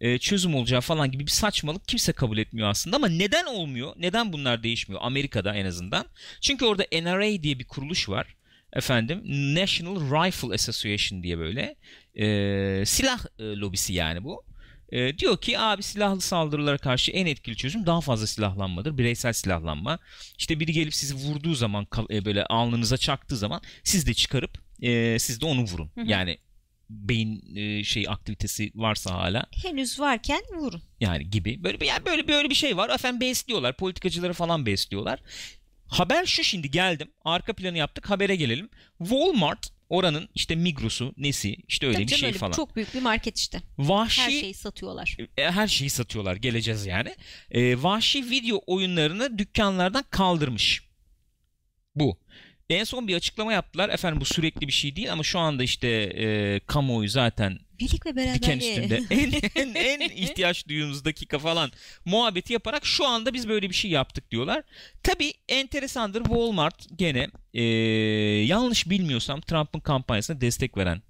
e, 0.00 0.18
çözüm 0.18 0.54
olacağı 0.54 0.80
falan 0.80 1.10
gibi 1.10 1.26
bir 1.26 1.30
saçmalık 1.30 1.88
kimse 1.88 2.12
kabul 2.12 2.38
etmiyor 2.38 2.68
aslında 2.68 2.96
ama 2.96 3.08
neden 3.08 3.44
olmuyor? 3.46 3.92
Neden 3.96 4.32
bunlar 4.32 4.62
değişmiyor 4.62 5.00
Amerika'da 5.04 5.54
en 5.54 5.64
azından? 5.66 6.04
Çünkü 6.40 6.64
orada 6.64 6.84
NRA 6.92 7.42
diye 7.42 7.58
bir 7.58 7.64
kuruluş 7.64 8.08
var. 8.08 8.34
Efendim 8.72 9.22
National 9.54 10.00
Rifle 10.00 10.54
Association 10.54 11.22
diye 11.22 11.38
böyle 11.38 11.76
e, 12.14 12.86
silah 12.86 13.24
e, 13.38 13.42
lobisi 13.42 13.92
yani 13.92 14.24
bu. 14.24 14.44
E, 14.92 15.18
diyor 15.18 15.40
ki 15.40 15.58
abi 15.58 15.82
silahlı 15.82 16.20
saldırılara 16.20 16.78
karşı 16.78 17.12
en 17.12 17.26
etkili 17.26 17.56
çözüm 17.56 17.86
daha 17.86 18.00
fazla 18.00 18.26
silahlanmadır. 18.26 18.98
Bireysel 18.98 19.32
silahlanma. 19.32 19.98
İşte 20.38 20.60
biri 20.60 20.72
gelip 20.72 20.94
sizi 20.94 21.14
vurduğu 21.14 21.54
zaman 21.54 21.86
e, 22.10 22.24
böyle 22.24 22.44
alnınıza 22.44 22.96
çaktığı 22.96 23.36
zaman 23.36 23.62
siz 23.84 24.06
de 24.06 24.14
çıkarıp 24.14 24.58
e, 24.82 25.18
siz 25.18 25.40
de 25.40 25.46
onu 25.46 25.62
vurun. 25.62 25.90
Hı 25.94 26.00
hı. 26.00 26.04
Yani 26.06 26.38
beyin 26.90 27.56
e, 27.56 27.84
şey 27.84 28.04
aktivitesi 28.08 28.72
varsa 28.74 29.14
hala 29.14 29.46
henüz 29.62 30.00
varken 30.00 30.40
vurun. 30.58 30.82
yani 31.00 31.30
gibi 31.30 31.64
böyle 31.64 31.80
bir 31.80 31.86
yani 31.86 32.06
böyle 32.06 32.28
böyle 32.28 32.50
bir 32.50 32.54
şey 32.54 32.76
var. 32.76 32.90
Efendim 32.90 33.20
besliyorlar. 33.20 33.76
Politikacıları 33.76 34.32
falan 34.32 34.66
besliyorlar. 34.66 35.20
Haber 35.92 36.26
şu 36.26 36.44
şimdi 36.44 36.70
geldim. 36.70 37.10
Arka 37.24 37.52
planı 37.52 37.78
yaptık. 37.78 38.10
Habere 38.10 38.36
gelelim. 38.36 38.68
Walmart 38.98 39.72
oranın 39.88 40.28
işte 40.34 40.54
Migros'u 40.54 41.14
nesi 41.16 41.56
işte 41.68 41.86
öyle 41.86 41.96
Tabii 41.96 42.06
bir 42.06 42.14
şey 42.14 42.28
öyle 42.28 42.38
falan. 42.38 42.52
Çok 42.52 42.76
büyük 42.76 42.94
bir 42.94 43.02
market 43.02 43.38
işte. 43.38 43.60
Vahşi 43.78 44.22
Her 44.22 44.30
şeyi 44.30 44.54
satıyorlar. 44.54 45.16
e, 45.36 45.50
her 45.50 45.68
şeyi 45.68 45.90
satıyorlar. 45.90 46.36
Geleceğiz 46.36 46.86
yani. 46.86 47.14
E, 47.50 47.82
vahşi 47.82 48.30
video 48.30 48.60
oyunlarını 48.66 49.38
dükkanlardan 49.38 50.04
kaldırmış. 50.10 50.82
Bu. 51.94 52.18
En 52.70 52.84
son 52.84 53.08
bir 53.08 53.16
açıklama 53.16 53.52
yaptılar. 53.52 53.88
Efendim 53.88 54.20
bu 54.20 54.24
sürekli 54.24 54.66
bir 54.66 54.72
şey 54.72 54.96
değil 54.96 55.12
ama 55.12 55.22
şu 55.22 55.38
anda 55.38 55.62
işte 55.62 55.88
e, 55.88 56.60
kamuoyu 56.66 57.08
zaten 57.08 57.58
Birlik 57.82 58.06
ve 58.06 58.10
diken 58.10 58.60
beraberliğe. 58.60 58.84
üstünde 58.84 59.14
en, 59.54 59.74
en, 59.74 59.74
en 59.74 60.00
ihtiyaç 60.00 60.68
duyduğumuz 60.68 61.04
dakika 61.04 61.38
falan 61.38 61.72
muhabbeti 62.04 62.52
yaparak 62.52 62.86
şu 62.86 63.06
anda 63.06 63.34
biz 63.34 63.48
böyle 63.48 63.70
bir 63.70 63.74
şey 63.74 63.90
yaptık 63.90 64.30
diyorlar. 64.30 64.62
Tabi 65.02 65.32
enteresandır 65.48 66.24
Walmart 66.24 66.86
gene 66.96 67.28
e, 67.54 67.62
yanlış 68.46 68.90
bilmiyorsam 68.90 69.40
Trump'ın 69.40 69.80
kampanyasına 69.80 70.40
destek 70.40 70.76
veren 70.76 71.02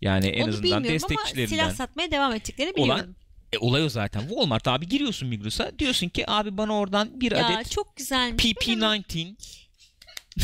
yani 0.00 0.26
en 0.26 0.42
Onu 0.42 0.48
azından 0.48 0.84
bilmiyorum 0.84 0.86
ama 1.04 1.14
destekçilerinden 1.14 1.56
silah 1.56 1.74
satmaya 1.74 2.10
devam 2.10 2.34
ettiklerini 2.34 2.76
biliyorum. 2.76 2.94
olan 2.94 3.16
e, 3.52 3.58
olay 3.58 3.84
o 3.84 3.88
zaten. 3.88 4.20
Walmart 4.20 4.68
abi 4.68 4.88
giriyorsun 4.88 5.28
Migros'a 5.28 5.78
diyorsun 5.78 6.08
ki 6.08 6.30
abi 6.30 6.56
bana 6.56 6.78
oradan 6.78 7.20
bir 7.20 7.32
ya 7.32 7.46
adet 7.46 7.70
çok 7.70 7.96
güzelmiş. 7.96 8.44
PP19 8.44 9.34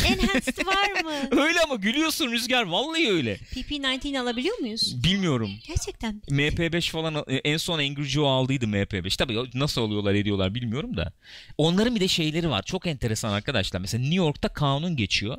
Enhanced 0.06 0.66
var 0.66 1.02
mı? 1.04 1.28
öyle 1.42 1.60
ama 1.60 1.74
gülüyorsun 1.74 2.32
Rüzgar 2.32 2.62
vallahi 2.64 3.12
öyle. 3.12 3.34
PP19 3.36 4.18
alabiliyor 4.20 4.58
muyuz? 4.58 5.04
Bilmiyorum. 5.04 5.50
Gerçekten. 5.68 6.22
MP5 6.28 6.90
falan 6.90 7.24
en 7.28 7.56
son 7.56 7.78
Angry 7.78 8.04
Joe 8.04 8.26
aldıydı 8.26 8.64
MP5. 8.64 9.16
Tabii 9.18 9.38
nasıl 9.54 9.82
alıyorlar 9.82 10.14
ediyorlar 10.14 10.54
bilmiyorum 10.54 10.96
da. 10.96 11.12
Onların 11.58 11.94
bir 11.94 12.00
de 12.00 12.08
şeyleri 12.08 12.50
var. 12.50 12.62
Çok 12.62 12.86
enteresan 12.86 13.32
arkadaşlar. 13.32 13.80
Mesela 13.80 14.00
New 14.00 14.16
York'ta 14.16 14.48
kanun 14.48 14.96
geçiyor. 14.96 15.36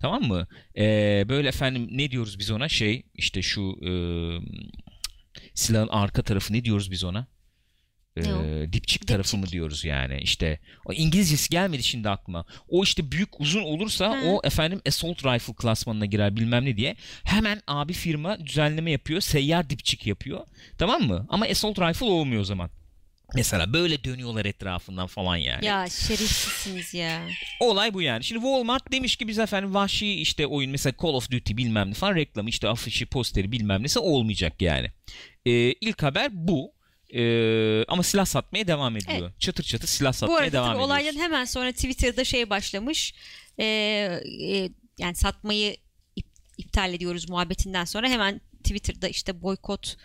Tamam 0.00 0.22
mı? 0.22 0.46
Ee, 0.76 1.24
böyle 1.28 1.48
efendim 1.48 1.88
ne 1.90 2.10
diyoruz 2.10 2.38
biz 2.38 2.50
ona? 2.50 2.68
Şey 2.68 3.02
işte 3.14 3.42
şu 3.42 3.78
e, 3.86 3.90
silahın 5.54 5.88
arka 5.88 6.22
tarafı 6.22 6.52
ne 6.52 6.64
diyoruz 6.64 6.90
biz 6.90 7.04
ona? 7.04 7.26
Ee, 8.16 8.72
dipçik. 8.72 9.06
tarafı 9.06 9.36
mı 9.36 9.46
diyoruz 9.46 9.84
yani? 9.84 10.18
İşte 10.20 10.58
o 10.84 10.92
İngilizcesi 10.92 11.50
gelmedi 11.50 11.82
şimdi 11.82 12.08
aklıma. 12.08 12.44
O 12.68 12.82
işte 12.82 13.12
büyük 13.12 13.40
uzun 13.40 13.62
olursa 13.62 14.22
Hı. 14.22 14.26
o 14.28 14.40
efendim 14.44 14.80
assault 14.88 15.24
rifle 15.24 15.52
klasmanına 15.54 16.06
girer 16.06 16.36
bilmem 16.36 16.64
ne 16.64 16.76
diye. 16.76 16.96
Hemen 17.24 17.62
abi 17.66 17.92
firma 17.92 18.46
düzenleme 18.46 18.90
yapıyor 18.90 19.20
seyyar 19.20 19.70
dipçik 19.70 20.06
yapıyor. 20.06 20.46
Tamam 20.78 21.02
mı? 21.02 21.26
Ama 21.28 21.46
assault 21.46 21.78
rifle 21.78 22.06
olmuyor 22.06 22.40
o 22.40 22.44
zaman. 22.44 22.70
Mesela 23.34 23.72
böyle 23.72 24.04
dönüyorlar 24.04 24.44
etrafından 24.44 25.06
falan 25.06 25.36
yani. 25.36 25.66
Ya 25.66 25.86
şerefsizsiniz 25.90 26.94
ya. 26.94 27.20
olay 27.60 27.94
bu 27.94 28.02
yani. 28.02 28.24
Şimdi 28.24 28.42
Walmart 28.42 28.92
demiş 28.92 29.16
ki 29.16 29.28
biz 29.28 29.38
efendim 29.38 29.74
vahşi 29.74 30.12
işte 30.20 30.46
oyun 30.46 30.70
mesela 30.70 30.94
Call 31.02 31.08
of 31.08 31.30
Duty 31.30 31.56
bilmem 31.56 31.90
ne 31.90 31.94
falan 31.94 32.14
reklamı 32.14 32.48
işte 32.48 32.68
afişi 32.68 33.06
posteri 33.06 33.52
bilmem 33.52 33.82
nesi 33.82 33.98
olmayacak 33.98 34.62
yani. 34.62 34.90
Ee, 35.46 35.52
ilk 35.72 36.02
haber 36.02 36.28
bu 36.32 36.72
Ee, 37.14 37.84
ama 37.88 38.02
silah 38.02 38.24
satmaya 38.24 38.66
devam 38.66 38.96
ediyor. 38.96 39.32
Çatır 39.38 39.64
çatır 39.64 39.88
silah 39.88 40.12
Bu 40.12 40.16
satmaya 40.16 40.38
arada 40.38 40.52
devam 40.52 40.70
ediyor. 40.70 40.84
olaydan 40.86 41.16
hemen 41.20 41.44
sonra 41.44 41.72
Twitter'da 41.72 42.24
şey 42.24 42.50
başlamış. 42.50 43.14
Ee, 43.58 43.64
e, 44.42 44.70
yani 44.98 45.14
satmayı 45.14 45.76
ip- 46.16 46.24
iptal 46.58 46.94
ediyoruz 46.94 47.28
muhabbetinden 47.28 47.84
sonra 47.84 48.08
hemen 48.08 48.40
Twitter'da 48.64 49.08
işte 49.08 49.42
boykot 49.42 49.96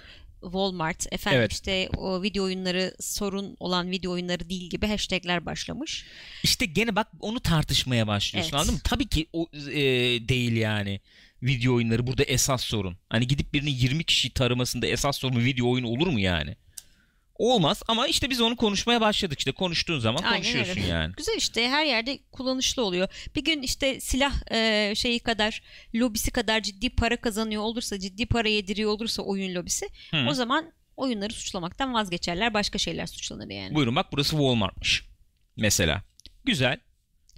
Walmart 0.41 1.13
efendim 1.13 1.39
Evet. 1.39 1.51
işte 1.53 1.89
o 1.97 2.21
video 2.23 2.43
oyunları 2.43 2.95
sorun 2.99 3.55
olan 3.59 3.91
video 3.91 4.11
oyunları 4.11 4.49
değil 4.49 4.69
gibi 4.69 4.87
hashtagler 4.87 5.45
başlamış. 5.45 6.05
İşte 6.43 6.65
gene 6.65 6.95
bak 6.95 7.07
onu 7.19 7.39
tartışmaya 7.39 8.07
başlıyorsun 8.07 8.49
Evet. 8.51 8.59
anladın 8.59 8.73
mı? 8.73 8.81
Tabii 8.83 9.07
ki 9.07 9.27
o 9.33 9.47
e, 9.53 9.79
değil 10.29 10.51
yani 10.57 10.99
video 11.43 11.73
oyunları 11.75 12.07
burada 12.07 12.23
esas 12.23 12.63
sorun. 12.63 12.97
Hani 13.09 13.27
gidip 13.27 13.53
birinin 13.53 13.71
20 13.71 14.03
kişi 14.03 14.33
taramasında 14.33 14.87
esas 14.87 15.17
sorun 15.19 15.39
video 15.45 15.69
oyunu 15.71 15.87
olur 15.87 16.07
mu 16.07 16.19
yani? 16.19 16.55
Olmaz 17.39 17.83
ama 17.87 18.07
işte 18.07 18.29
biz 18.29 18.41
onu 18.41 18.55
konuşmaya 18.55 19.01
başladık 19.01 19.39
işte 19.39 19.51
konuştuğun 19.51 19.99
zaman 19.99 20.23
Aynen 20.23 20.35
konuşuyorsun 20.43 20.81
öyle. 20.81 20.87
yani. 20.87 21.13
Güzel 21.17 21.35
işte 21.37 21.69
her 21.69 21.85
yerde 21.85 22.19
kullanışlı 22.31 22.83
oluyor. 22.83 23.07
Bir 23.35 23.43
gün 23.43 23.61
işte 23.61 23.99
silah 23.99 24.51
e, 24.51 24.93
şeyi 24.95 25.19
kadar 25.19 25.61
lobisi 25.95 26.31
kadar 26.31 26.61
ciddi 26.61 26.89
para 26.89 27.17
kazanıyor 27.17 27.61
olursa 27.63 27.99
ciddi 27.99 28.25
para 28.25 28.49
yediriyor 28.49 28.91
olursa 28.91 29.21
oyun 29.21 29.55
lobisi 29.55 29.89
Hı. 30.11 30.25
o 30.29 30.33
zaman 30.33 30.71
oyunları 30.97 31.33
suçlamaktan 31.33 31.93
vazgeçerler. 31.93 32.53
Başka 32.53 32.77
şeyler 32.77 33.07
suçlanır 33.07 33.49
yani. 33.49 33.75
Buyurun 33.75 33.95
bak 33.95 34.05
burası 34.11 34.29
Walmart'mış. 34.29 35.03
Mesela. 35.57 36.03
Güzel. 36.45 36.79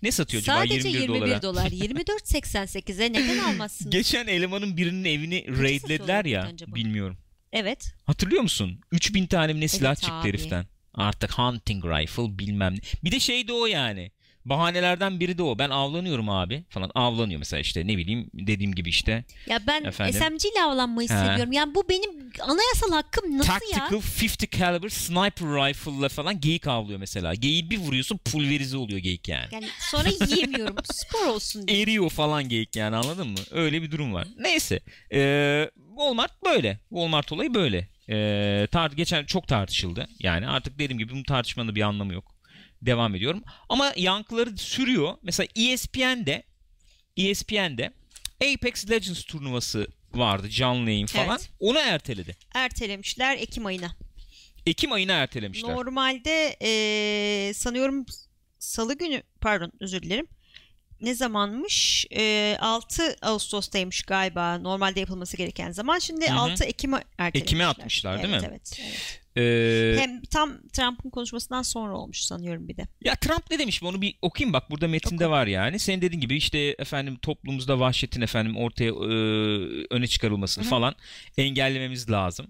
Ne 0.03 0.12
satıyor 0.12 0.43
acaba 0.43 0.58
Sadece 0.58 0.89
21, 0.89 1.00
21 1.01 1.22
dolara? 1.22 1.41
dolar. 1.41 1.65
24.88'e 1.72 3.13
neden 3.13 3.38
almazsınız? 3.53 3.91
Geçen 3.91 4.27
elemanın 4.27 4.77
birinin 4.77 5.05
evini 5.05 5.60
raidlediler 5.60 6.25
ya. 6.25 6.43
acaba? 6.43 6.75
Bilmiyorum. 6.75 7.17
Evet. 7.53 7.93
Hatırlıyor 8.05 8.41
musun? 8.41 8.79
3000 8.91 9.27
tane 9.27 9.60
ne 9.60 9.67
silah 9.67 9.89
Evet 9.89 10.01
çıktı 10.01 10.15
abi. 10.15 10.27
heriften. 10.27 10.65
Artık 10.93 11.31
hunting 11.31 11.86
rifle 11.86 12.39
bilmem 12.39 12.74
ne. 12.75 12.79
Bir 13.03 13.12
de 13.12 13.20
şey 13.20 13.48
de 13.48 13.53
o 13.53 13.65
yani. 13.65 14.12
Bahanelerden 14.46 15.20
biri 15.20 15.38
de 15.38 15.43
o. 15.43 15.58
Ben 15.58 15.70
avlanıyorum 15.70 16.29
abi 16.29 16.63
falan. 16.70 16.91
Avlanıyor 16.96 17.39
mesela 17.39 17.60
işte 17.60 17.88
ne 17.88 17.98
bileyim 17.98 18.29
dediğim 18.34 18.75
gibi 18.75 18.89
işte. 18.89 19.25
Ya 19.48 19.60
ben 19.67 19.84
Efendim? 19.84 20.13
SMG 20.13 20.51
ile 20.53 20.63
avlanmayı 20.63 21.10
He. 21.10 21.13
seviyorum. 21.13 21.51
Yani 21.51 21.75
bu 21.75 21.89
benim 21.89 22.10
anayasal 22.41 22.91
hakkım 22.91 23.38
nasıl 23.38 23.50
Tactical 23.51 23.91
ya? 23.91 24.00
50 24.22 24.50
caliber 24.60 24.89
sniper 24.89 25.48
rifle'la 25.48 26.10
falan 26.10 26.39
geyik 26.39 26.67
avlıyor 26.67 27.00
mesela. 27.00 27.34
Geyiği 27.36 27.70
bir 27.70 27.77
vuruyorsun 27.77 28.17
pulverize 28.17 28.77
oluyor 28.77 29.00
geyik 29.00 29.27
yani. 29.27 29.48
Yani 29.51 29.67
sonra 29.91 30.10
yiyemiyorum. 30.29 30.75
Spor 30.93 31.25
olsun 31.27 31.67
diye. 31.67 31.81
Eriyor 31.81 32.10
falan 32.10 32.50
geyik 32.50 32.75
yani 32.75 32.96
anladın 32.96 33.27
mı? 33.27 33.39
Öyle 33.51 33.81
bir 33.81 33.91
durum 33.91 34.13
var. 34.13 34.27
Neyse. 34.38 34.79
Ee, 35.13 35.70
Walmart 35.98 36.43
böyle. 36.45 36.79
Walmart 36.89 37.31
olayı 37.31 37.53
böyle. 37.53 37.88
Ee, 38.10 38.67
tar 38.71 38.91
geçen 38.91 39.25
çok 39.25 39.48
tartışıldı. 39.48 40.07
Yani 40.19 40.48
artık 40.48 40.79
dediğim 40.79 40.98
gibi 41.00 41.12
bunun 41.13 41.24
tartışmanın 41.24 41.75
bir 41.75 41.81
anlamı 41.81 42.13
yok. 42.13 42.36
Devam 42.81 43.15
ediyorum. 43.15 43.43
Ama 43.69 43.93
yankıları 43.95 44.57
sürüyor. 44.57 45.13
Mesela 45.21 45.48
E 45.55 45.63
ESPN'de 45.63 46.43
ESPN'de 47.17 47.93
Apex 48.53 48.89
Legends 48.89 49.24
turnuvası 49.24 49.88
vardı 50.13 50.50
canlı 50.50 50.89
yayın 50.89 51.05
falan. 51.05 51.29
Evet. 51.39 51.50
Onu 51.60 51.79
erteledi. 51.79 52.36
Ertelemişler 52.55 53.38
Ekim 53.38 53.65
ayına. 53.65 53.95
Ekim 54.65 54.91
ayına 54.91 55.13
ertelemişler. 55.13 55.75
Normalde 55.75 56.57
eee, 56.62 57.53
sanıyorum 57.53 58.05
salı 58.60 58.98
günü 58.98 59.24
pardon 59.41 59.71
özür 59.79 60.01
dilerim. 60.01 60.27
Ne 61.01 61.15
zamanmış? 61.15 62.05
Eee, 62.12 62.58
6 62.62 63.15
Ağustos'taymış 63.22 64.01
galiba 64.01 64.58
normalde 64.58 65.00
yapılması 65.00 65.38
gereken 65.38 65.72
zaman. 65.72 66.00
Şimdi 66.00 66.29
Hı 66.29 66.34
hı. 66.34 66.39
6 66.39 66.63
Ekim'e 66.63 66.98
ertelemişler. 67.17 67.41
Ekim'e 67.41 67.65
atmışlar, 67.65 68.24
değil 68.24 68.34
Evet, 68.34 68.41
mi? 68.43 68.48
Evet, 68.51 68.79
evet. 68.86 69.22
Ee, 69.38 69.96
Hem 70.00 70.22
tam 70.22 70.62
Trump'ın 70.74 71.10
konuşmasından 71.10 71.62
sonra 71.62 71.98
olmuş 71.98 72.22
sanıyorum 72.22 72.67
bir 72.67 72.77
de. 72.77 72.88
Ya 73.03 73.15
Trump 73.15 73.51
ne 73.51 73.60
demiş 73.60 73.81
mi 73.81 73.88
onu 73.88 74.01
bir 74.01 74.15
okuyayım 74.22 74.53
bak 74.53 74.72
burada 74.72 74.88
metinde 74.88 75.25
Oku. 75.25 75.31
var 75.31 75.48
yani. 75.48 75.79
Senin 75.79 76.01
dediğin 76.01 76.22
gibi 76.22 76.36
işte 76.36 76.60
efendim 76.79 77.17
toplumumuzda 77.22 77.79
vahşetin 77.79 78.22
efendim 78.22 78.58
ortaya 78.58 78.89
e, 78.89 78.93
öne 79.89 80.08
çıkarılmasını 80.08 80.63
Hı 80.63 80.67
hı. 80.67 80.70
falan 80.70 80.96
engellememiz 81.38 82.10
lazım. 82.10 82.48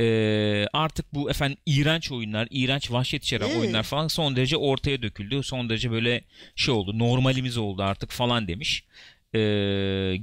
E, 0.00 0.66
artık 0.72 1.14
bu 1.14 1.30
efendim 1.30 1.58
iğrenç 1.66 2.12
oyunlar, 2.12 2.48
iğrenç 2.50 2.90
vahşet 2.90 3.24
içeren 3.24 3.48
Iı. 3.48 3.58
oyunlar 3.58 3.82
falan 3.82 4.08
son 4.08 4.36
derece 4.36 4.56
ortaya 4.56 5.02
döküldü. 5.02 5.42
Son 5.42 5.68
derece 5.68 5.90
böyle 5.90 6.24
şey 6.56 6.74
oldu, 6.74 6.98
normalimiz 6.98 7.56
oldu 7.56 7.82
artık 7.82 8.10
falan 8.10 8.48
demiş. 8.48 8.84
E, 9.34 9.38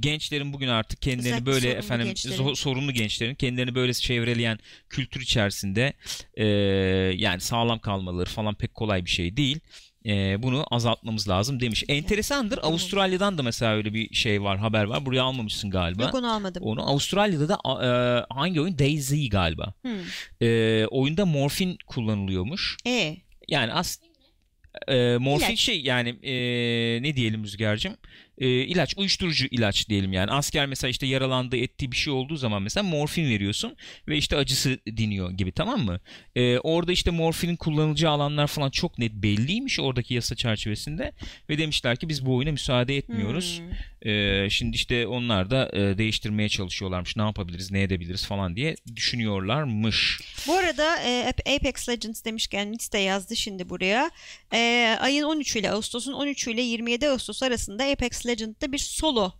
gençlerin 0.00 0.52
bugün 0.52 0.68
artık 0.68 1.02
kendilerini 1.02 1.26
Özellikle 1.26 1.46
böyle 1.46 1.60
sorunlu 1.60 1.78
efendim 1.78 2.06
gençlerin. 2.06 2.54
sorunlu 2.54 2.92
gençlerin 2.92 3.34
kendilerini 3.34 3.74
böyle 3.74 3.94
çevreleyen 3.94 4.58
kültür 4.88 5.20
içerisinde 5.20 5.92
e, 6.34 6.44
yani 7.16 7.40
sağlam 7.40 7.78
kalmaları 7.78 8.30
falan 8.30 8.54
pek 8.54 8.74
kolay 8.74 9.04
bir 9.04 9.10
şey 9.10 9.36
değil. 9.36 9.60
E, 10.06 10.42
bunu 10.42 10.66
azaltmamız 10.70 11.28
lazım 11.28 11.60
demiş. 11.60 11.84
Enteresandır. 11.88 12.56
Tamam. 12.56 12.70
Avustralya'dan 12.70 13.38
da 13.38 13.42
mesela 13.42 13.72
öyle 13.74 13.94
bir 13.94 14.14
şey 14.14 14.42
var, 14.42 14.58
haber 14.58 14.84
var. 14.84 15.06
Buraya 15.06 15.22
almamışsın 15.22 15.70
galiba. 15.70 16.02
Yok 16.02 16.14
onu 16.14 16.32
almadım. 16.34 16.62
Onu 16.62 16.88
Avustralya'da 16.90 17.48
da 17.48 17.58
e, 17.84 17.88
hangi 18.34 18.60
oyun? 18.60 18.78
DayZ 18.78 19.28
galiba. 19.30 19.74
Hmm. 19.82 19.92
E, 20.48 20.86
oyunda 20.90 21.26
morfin 21.26 21.78
kullanılıyormuş. 21.86 22.76
E, 22.86 23.16
Yani 23.48 23.72
as 23.72 23.98
e, 24.88 25.16
morfin 25.16 25.46
İlaç. 25.46 25.60
şey 25.60 25.80
yani 25.80 26.08
e, 26.08 26.32
ne 27.02 27.16
diyelim 27.16 27.44
Rüzgar'cığım 27.44 27.94
E, 28.38 28.48
ilaç 28.48 28.94
uyuşturucu 28.96 29.46
ilaç 29.50 29.88
diyelim 29.88 30.12
yani 30.12 30.30
asker 30.30 30.66
mesela 30.66 30.90
işte 30.90 31.06
yaralandığı 31.06 31.56
ettiği 31.56 31.92
bir 31.92 31.96
şey 31.96 32.12
olduğu 32.12 32.36
zaman 32.36 32.62
mesela 32.62 32.84
morfin 32.84 33.30
veriyorsun 33.30 33.76
ve 34.08 34.16
işte 34.16 34.36
acısı 34.36 34.78
diniyor 34.96 35.30
gibi 35.30 35.52
tamam 35.52 35.80
mı? 35.80 36.00
E, 36.36 36.58
orada 36.58 36.92
işte 36.92 37.10
morfinin 37.10 37.56
kullanılacağı 37.56 38.12
alanlar 38.12 38.46
falan 38.46 38.70
çok 38.70 38.98
net 38.98 39.12
belliymiş 39.12 39.80
oradaki 39.80 40.14
yasa 40.14 40.34
çerçevesinde 40.34 41.12
ve 41.48 41.58
demişler 41.58 41.96
ki 41.96 42.08
biz 42.08 42.26
bu 42.26 42.36
oyuna 42.36 42.52
müsaade 42.52 42.96
etmiyoruz. 42.96 43.60
hmm. 43.60 43.91
Şimdi 44.50 44.76
işte 44.76 45.06
onlar 45.06 45.50
da 45.50 45.70
e, 45.72 45.98
değiştirmeye 45.98 46.48
çalışıyorlarmış 46.48 47.16
ne 47.16 47.22
yapabiliriz 47.22 47.70
ne 47.70 47.82
edebiliriz 47.82 48.26
falan 48.26 48.56
diye 48.56 48.76
düşünüyorlarmış. 48.96 50.20
Bu 50.46 50.54
arada 50.54 50.96
e, 51.02 51.26
Ap- 51.28 51.48
Apex 51.56 51.88
Legends 51.88 52.24
demişken 52.24 52.72
de 52.92 52.98
yazdı 52.98 53.36
şimdi 53.36 53.68
buraya. 53.68 54.10
E, 54.52 54.96
ayın 55.00 55.22
13 55.24 55.56
ile 55.56 55.70
Ağustos'un 55.70 56.12
13 56.12 56.48
ile 56.48 56.62
27 56.62 57.08
Ağustos 57.08 57.42
arasında 57.42 57.84
Apex 57.84 58.26
Legends'da 58.26 58.72
bir 58.72 58.78
solo 58.78 59.32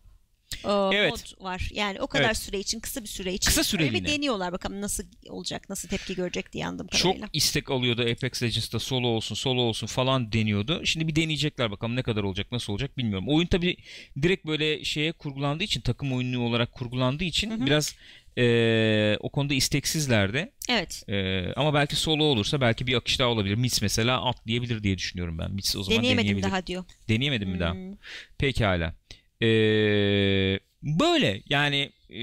e, 0.65 0.97
Evet. 0.97 1.11
mod 1.11 1.45
var. 1.45 1.69
Yani 1.73 2.01
o 2.01 2.07
kadar 2.07 2.25
Evet. 2.25 2.37
süre 2.39 2.59
için, 2.59 2.81
kısa 2.81 3.03
bir 3.03 3.09
süre 3.09 3.35
için. 3.35 3.47
Kısa 3.47 3.65
süreliğine. 3.65 4.07
Bir 4.09 4.13
deniyorlar 4.13 4.53
bakalım 4.53 4.81
nasıl 4.81 5.05
olacak, 5.29 5.71
nasıl 5.71 5.89
tepki 5.89 6.15
görecek 6.15 6.53
diye 6.53 6.67
anladım 6.67 6.87
Çok 6.87 7.03
kadarıyla. 7.03 7.29
istek 7.33 7.71
alıyordu 7.71 8.03
Apex 8.03 8.43
Legends'da 8.43 8.79
solo 8.79 9.07
olsun 9.09 9.35
solo 9.35 9.61
olsun 9.61 9.87
falan 9.87 10.33
deniyordu. 10.33 10.81
Şimdi 10.87 11.09
bir 11.09 11.17
deneyecekler 11.17 11.71
bakalım 11.71 11.97
ne 11.97 12.03
kadar 12.03 12.23
olacak 12.23 12.53
nasıl 12.53 12.73
olacak 12.73 12.99
bilmiyorum. 12.99 13.25
Oyun 13.29 13.47
tabi 13.47 13.77
direkt 14.23 14.47
böyle 14.47 14.85
şeye 14.85 15.13
kurgulandığı 15.13 15.65
için 15.65 15.81
takım 15.81 16.13
oyunu 16.13 16.41
olarak 16.47 16.73
kurgulandığı 16.73 17.25
için 17.25 17.51
Hı 17.51 17.55
hı. 17.55 17.67
biraz 17.67 17.97
eee, 18.37 19.17
o 19.21 19.29
konuda 19.31 19.55
isteksizlerdi. 19.55 20.53
Evet. 20.69 21.03
Eee, 21.09 21.53
ama 21.57 21.75
belki 21.75 21.97
solo 21.97 22.25
olursa 22.25 22.61
belki 22.61 22.87
bir 22.87 22.95
akış 22.95 23.19
daha 23.19 23.29
olabilir. 23.29 23.55
Mitz 23.55 23.83
mesela 23.83 24.25
atlayabilir 24.25 24.83
diye 24.83 24.99
düşünüyorum 24.99 25.39
ben. 25.39 25.51
Mitz 25.53 25.77
o 25.77 25.83
zaman 25.83 25.99
Deneyemedim 25.99 26.25
deneyebilir. 26.29 26.51
daha 26.51 26.67
diyor. 26.67 26.85
Deneyemedim 27.09 27.51
mi 27.51 27.61
daha? 27.61 27.73
Hmm. 27.73 27.97
Pekala. 28.39 28.95
Ee, 29.43 30.59
böyle 30.83 31.43
yani 31.49 31.93
e, 32.11 32.21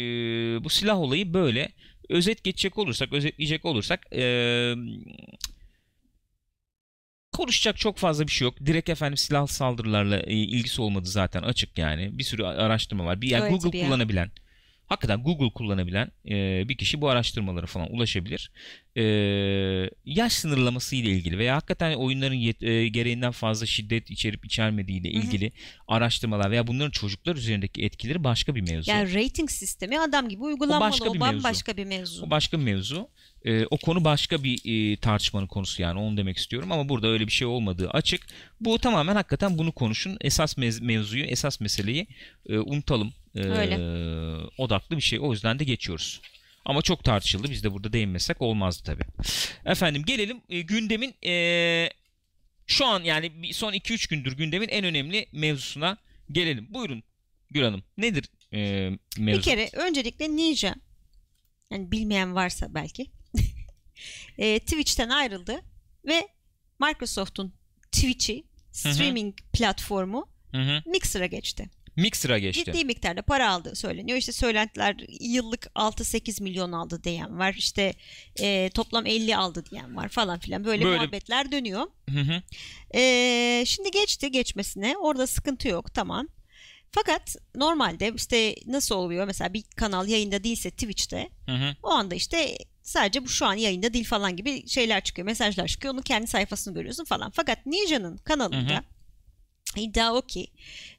bu 0.63 0.69
silah 0.69 0.97
olayı 0.97 1.33
böyle. 1.33 1.69
Özet 2.09 2.43
geçecek 2.43 2.77
olursak, 2.77 3.13
özetleyecek 3.13 3.65
olursak 3.65 4.15
e, 4.15 4.23
konuşacak 7.31 7.77
çok 7.77 7.97
fazla 7.97 8.27
bir 8.27 8.31
şey 8.31 8.45
yok. 8.45 8.65
Direkt 8.65 8.89
efendim 8.89 9.17
silah 9.17 9.47
saldırılarla 9.47 10.19
e, 10.19 10.33
ilgisi 10.33 10.81
olmadı 10.81 11.09
zaten 11.09 11.41
açık 11.41 11.77
yani. 11.77 12.17
Bir 12.17 12.23
sürü 12.23 12.43
araştırma 12.43 13.05
var. 13.05 13.21
Bir 13.21 13.29
yani 13.29 13.41
Evet, 13.41 13.51
Google 13.51 13.69
tabii 13.69 13.77
ya. 13.77 13.89
Hakikaten 14.89 15.23
Google 15.23 15.49
kullanabilen 15.53 16.11
e, 16.29 16.69
bir 16.69 16.77
kişi 16.77 17.01
bu 17.01 17.09
araştırmalara 17.09 17.65
falan 17.65 17.93
ulaşabilir. 17.93 18.51
E, 18.97 19.03
yaş 20.05 20.33
sınırlaması 20.33 20.95
ile 20.95 21.09
ilgili 21.09 21.37
veya 21.37 21.55
hakikaten 21.55 21.93
oyunların 21.93 22.35
yet- 22.35 22.65
e, 22.65 22.87
gereğinden 22.87 23.31
fazla 23.31 23.65
şiddet 23.65 24.11
içerip 24.11 24.45
içermediği 24.45 25.01
ile 25.01 25.09
ilgili 25.09 25.51
araştırmalar 25.87 26.51
veya 26.51 26.67
bunların 26.67 26.91
çocuklar 26.91 27.35
üzerindeki 27.35 27.83
etkileri 27.85 28.23
başka 28.23 28.55
bir 28.55 28.61
mevzu. 28.61 28.91
Yani 28.91 29.13
rating 29.13 29.49
sistemi 29.49 29.99
adam 29.99 30.29
gibi 30.29 30.43
uygulanmalı. 30.43 30.91
başka 30.91 31.09
O, 31.09 31.13
bir 31.13 31.19
mevzu. 31.19 31.33
bambaşka 31.33 31.77
bir 31.77 31.85
mevzu. 31.85 32.25
O 32.25 32.29
başka 32.29 32.59
bir 32.59 32.63
mevzu. 32.63 33.09
E, 33.45 33.65
o 33.65 33.77
konu 33.77 34.03
başka 34.03 34.43
bir 34.43 34.59
e, 34.93 34.97
tartışmanın 34.97 35.47
konusu 35.47 35.81
yani 35.81 35.99
onu 35.99 36.17
demek 36.17 36.37
istiyorum 36.37 36.71
ama 36.71 36.89
burada 36.89 37.07
öyle 37.07 37.27
bir 37.27 37.31
şey 37.31 37.47
olmadığı 37.47 37.89
açık. 37.89 38.21
Bu 38.61 38.79
tamamen 38.79 39.15
hakikaten 39.15 39.57
bunu 39.57 39.71
konuşun. 39.71 40.17
Esas 40.21 40.57
mez- 40.57 40.83
mevzuyu, 40.83 41.23
esas 41.23 41.59
meseleyi 41.59 42.07
e, 42.49 42.57
unutalım. 42.57 43.13
E, 43.35 43.39
Öyle. 43.39 43.75
Odaklı 44.57 44.97
bir 44.97 45.01
şey. 45.01 45.19
O 45.19 45.31
yüzden 45.31 45.59
de 45.59 45.63
geçiyoruz. 45.63 46.21
Ama 46.65 46.81
çok 46.81 47.03
tartışıldı. 47.03 47.51
Biz 47.51 47.63
de 47.63 47.73
burada 47.73 47.93
değinmesek 47.93 48.41
olmazdı 48.41 48.83
tabii. 48.83 49.03
Efendim 49.65 50.03
gelelim 50.05 50.41
e, 50.49 50.61
gündemin 50.61 51.15
e, 51.25 51.89
şu 52.67 52.85
an 52.85 53.03
yani 53.03 53.53
son 53.53 53.73
2-3 53.73 54.09
gündür 54.09 54.37
gündemin 54.37 54.67
en 54.67 54.85
önemli 54.85 55.25
mevzusuna 55.31 55.97
gelelim. 56.31 56.67
Buyurun 56.69 57.03
Gül 57.51 57.63
Hanım. 57.63 57.83
Nedir 57.97 58.29
e, 58.53 58.89
mevzu? 59.17 59.39
Bir 59.39 59.43
kere 59.43 59.69
öncelikle 59.73 60.29
Ninja 60.29 60.75
yani 61.71 61.91
bilmeyen 61.91 62.35
varsa 62.35 62.73
belki 62.73 63.05
e, 64.37 64.59
Twitch'ten 64.59 65.09
ayrıldı 65.09 65.61
ve 66.05 66.27
Microsoft'un 66.79 67.53
Twitch'i 67.91 68.43
streaming 68.71 69.37
platformu 69.53 70.29
Hı 70.51 70.57
hı. 70.57 70.83
Mixer'a 70.85 71.25
geçti. 71.25 71.69
Mixer'a 71.99 72.39
geçti. 72.39 72.65
Ciddi 72.65 72.85
miktarda 72.85 73.21
para 73.21 73.49
aldığı 73.49 73.75
söyleniyor. 73.75 74.17
İşte 74.17 74.31
söylentiler 74.31 74.95
yıllık 75.19 75.65
6-8 75.75 76.43
milyon 76.43 76.71
aldı 76.71 77.03
diyen 77.03 77.39
var. 77.39 77.55
İşte 77.57 77.93
e, 78.39 78.69
toplam 78.73 79.05
50 79.05 79.37
aldı 79.37 79.63
diyen 79.71 79.95
var 79.95 80.09
falan 80.09 80.39
filan. 80.39 80.65
Böyle, 80.65 80.85
Böyle- 80.85 80.97
muhabbetler 80.97 81.51
dönüyor. 81.51 81.87
Hı 82.09 82.19
hı. 82.19 82.41
Ee, 82.95 83.63
şimdi 83.65 83.91
geçti 83.91 84.31
geçmesine. 84.31 84.97
Orada 84.97 85.27
sıkıntı 85.27 85.67
yok 85.67 85.93
tamam. 85.93 86.27
Fakat 86.91 87.35
normalde 87.55 88.13
işte 88.15 88.55
nasıl 88.65 88.95
oluyor 88.95 89.25
mesela 89.25 89.53
bir 89.53 89.63
kanal 89.75 90.07
yayında 90.07 90.43
değilse 90.43 90.71
Twitch'te 90.71 91.29
Hı 91.45 91.51
hı. 91.51 91.75
o 91.83 91.89
anda 91.89 92.15
işte 92.15 92.57
sadece 92.83 93.23
bu 93.23 93.29
şu 93.29 93.45
an 93.45 93.53
yayında 93.53 93.93
değil 93.93 94.05
falan 94.05 94.35
gibi 94.35 94.69
şeyler 94.69 95.03
çıkıyor 95.03 95.25
mesajlar 95.25 95.67
çıkıyor 95.67 95.93
onun 95.93 96.01
kendi 96.01 96.27
sayfasını 96.27 96.73
görüyorsun 96.73 97.05
falan. 97.05 97.31
Fakat 97.31 97.65
Ninja'nın 97.65 98.17
kanalında 98.17 98.73
Hı 98.73 98.77
hı. 98.77 98.98
İddia 99.75 100.13
o 100.13 100.21
ki 100.21 100.47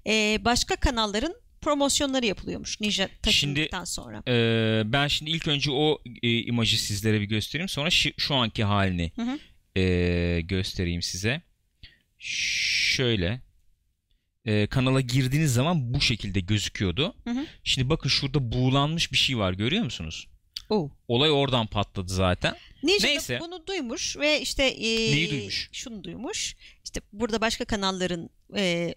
e, 0.06 0.38
başka 0.44 0.76
kanalların 0.76 1.34
promosyonları 1.60 2.26
yapılıyormuş 2.26 2.80
Ninja 2.80 3.08
taşındıktan 3.22 3.84
sonra. 3.84 4.22
Ee, 4.28 4.82
ben 4.92 5.08
şimdi 5.08 5.30
ilk 5.30 5.48
önce 5.48 5.70
o 5.70 6.02
e, 6.22 6.30
imajı 6.38 6.82
sizlere 6.82 7.20
bir 7.20 7.26
göstereyim. 7.26 7.68
Sonra 7.68 7.88
şi- 7.88 8.14
şu 8.16 8.34
anki 8.34 8.64
halini 8.64 9.12
Hı 9.16 9.22
hı. 9.22 9.38
e, 9.80 10.40
göstereyim 10.40 11.02
size. 11.02 11.42
Şöyle. 12.18 13.40
E, 14.44 14.66
kanala 14.66 15.00
girdiğiniz 15.00 15.54
zaman 15.54 15.94
bu 15.94 16.00
şekilde 16.00 16.40
gözüküyordu. 16.40 17.14
Hı 17.24 17.30
hı. 17.30 17.46
Şimdi 17.64 17.88
bakın 17.88 18.08
şurada 18.08 18.52
buğulanmış 18.52 19.12
bir 19.12 19.16
şey 19.16 19.38
var 19.38 19.52
görüyor 19.52 19.84
musunuz? 19.84 20.28
Oh. 20.70 20.90
Olay 21.08 21.30
oradan 21.30 21.66
patladı 21.66 22.12
zaten. 22.12 22.54
Ninja 22.82 23.08
Neyse. 23.08 23.38
bunu 23.40 23.66
duymuş 23.66 24.16
ve 24.16 24.40
işte 24.40 24.64
e, 24.64 25.16
Neyi 25.16 25.30
duymuş? 25.30 25.68
Şunu 25.72 26.04
duymuş. 26.04 26.56
İşte 26.84 27.00
burada 27.12 27.40
başka 27.40 27.64
kanalların 27.64 28.30
e, 28.56 28.94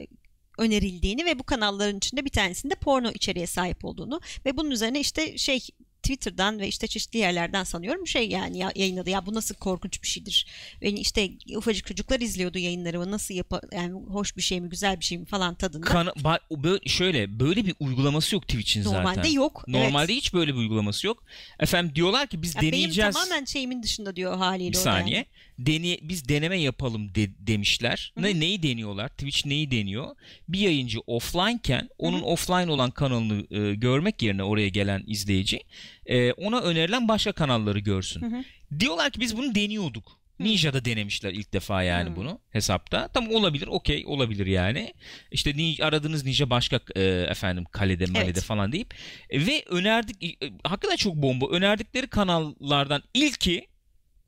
önerildiğini 0.57 1.25
ve 1.25 1.39
bu 1.39 1.43
kanalların 1.43 1.97
içinde 1.97 2.25
bir 2.25 2.29
tanesinde 2.29 2.75
porno 2.75 3.11
içeriğe 3.11 3.47
sahip 3.47 3.85
olduğunu 3.85 4.21
ve 4.45 4.57
bunun 4.57 4.71
üzerine 4.71 4.99
işte 4.99 5.37
şey 5.37 5.59
Twitter'dan 6.03 6.59
ve 6.59 6.67
işte 6.67 6.87
çeşitli 6.87 7.19
yerlerden 7.19 7.63
sanıyorum 7.63 8.07
şey 8.07 8.29
yani 8.29 8.57
ya, 8.57 8.71
yayınladı. 8.75 9.09
Ya 9.09 9.25
bu 9.25 9.33
nasıl 9.33 9.55
korkunç 9.55 10.03
bir 10.03 10.07
şeydir. 10.07 10.47
Beni 10.81 10.99
işte 10.99 11.29
ufacık 11.55 11.85
çocuklar 11.87 12.19
izliyordu 12.19 12.57
yayınlarımı. 12.57 13.11
Nasıl 13.11 13.33
yap 13.33 13.53
yani 13.73 13.93
hoş 13.93 14.37
bir 14.37 14.41
şey 14.41 14.61
mi, 14.61 14.69
güzel 14.69 14.99
bir 14.99 15.05
şey 15.05 15.17
mi 15.17 15.25
falan 15.25 15.55
tadında. 15.55 15.85
Kana- 15.85 16.09
ba- 16.09 16.63
böyle, 16.63 16.89
şöyle 16.89 17.39
böyle 17.39 17.65
bir 17.65 17.75
uygulaması 17.79 18.35
yok 18.35 18.47
Twitch'in 18.47 18.81
zaten. 18.81 18.99
Normalde 19.03 19.27
yok. 19.27 19.67
Normalde 19.67 20.13
evet. 20.13 20.23
hiç 20.23 20.33
böyle 20.33 20.53
bir 20.53 20.59
uygulaması 20.59 21.07
yok. 21.07 21.23
Efendim 21.59 21.95
diyorlar 21.95 22.27
ki 22.27 22.41
biz 22.41 22.55
Ya 22.55 22.61
benim 22.61 22.73
deneyeceğiz. 22.73 23.13
tamamen 23.15 23.45
şeyimin 23.45 23.83
dışında 23.83 24.15
diyor 24.15 24.37
haliyle 24.37 24.71
bir 24.71 24.77
saniye. 24.77 25.15
yani. 25.15 25.25
Dene, 25.59 25.97
biz 26.01 26.29
deneme 26.29 26.57
yapalım 26.61 27.15
de- 27.15 27.47
demişler. 27.47 28.13
Ne 28.17 28.39
neyi 28.39 28.63
deniyorlar? 28.63 29.09
Twitch 29.09 29.45
neyi 29.45 29.71
deniyor? 29.71 30.15
Bir 30.49 30.59
yayıncı 30.59 30.99
offline'ken 30.99 31.89
onun 31.97 32.21
offline 32.21 32.71
olan 32.71 32.91
kanalını 32.91 33.45
e, 33.57 33.75
görmek 33.75 34.21
yerine 34.21 34.43
oraya 34.43 34.69
gelen 34.69 35.03
izleyici 35.07 35.59
e, 36.05 36.31
ona 36.31 36.59
önerilen 36.59 37.07
başka 37.07 37.31
kanalları 37.31 37.79
görsün. 37.79 38.21
Hı 38.21 38.25
hı. 38.37 38.43
Diyorlar 38.79 39.11
ki 39.11 39.19
biz 39.19 39.37
bunu 39.37 39.55
deniyorduk. 39.55 40.23
Ninja'da 40.39 40.85
denemişler 40.85 41.33
ilk 41.33 41.53
defa 41.53 41.83
yani 41.83 42.09
Hı. 42.09 42.15
bunu 42.15 42.39
hesapta. 42.49 43.07
Tam 43.07 43.31
olabilir, 43.31 43.67
okey 43.67 44.03
olabilir 44.07 44.45
yani. 44.45 44.93
İşte 45.31 45.53
aradığınız 45.81 46.25
Ninja 46.25 46.49
başka 46.49 46.79
e, 46.95 47.01
efendim 47.03 47.65
kalede 47.71 48.05
malede 48.05 48.29
Evet. 48.29 48.43
falan 48.43 48.71
deyip 48.71 48.93
E, 49.29 49.45
ve 49.45 49.63
önerdik 49.69 50.23
e, 50.23 50.51
hakikaten 50.63 50.95
çok 50.95 51.15
bomba. 51.15 51.49
Önerdikleri 51.49 52.07
kanallardan 52.07 53.03
ilki 53.13 53.67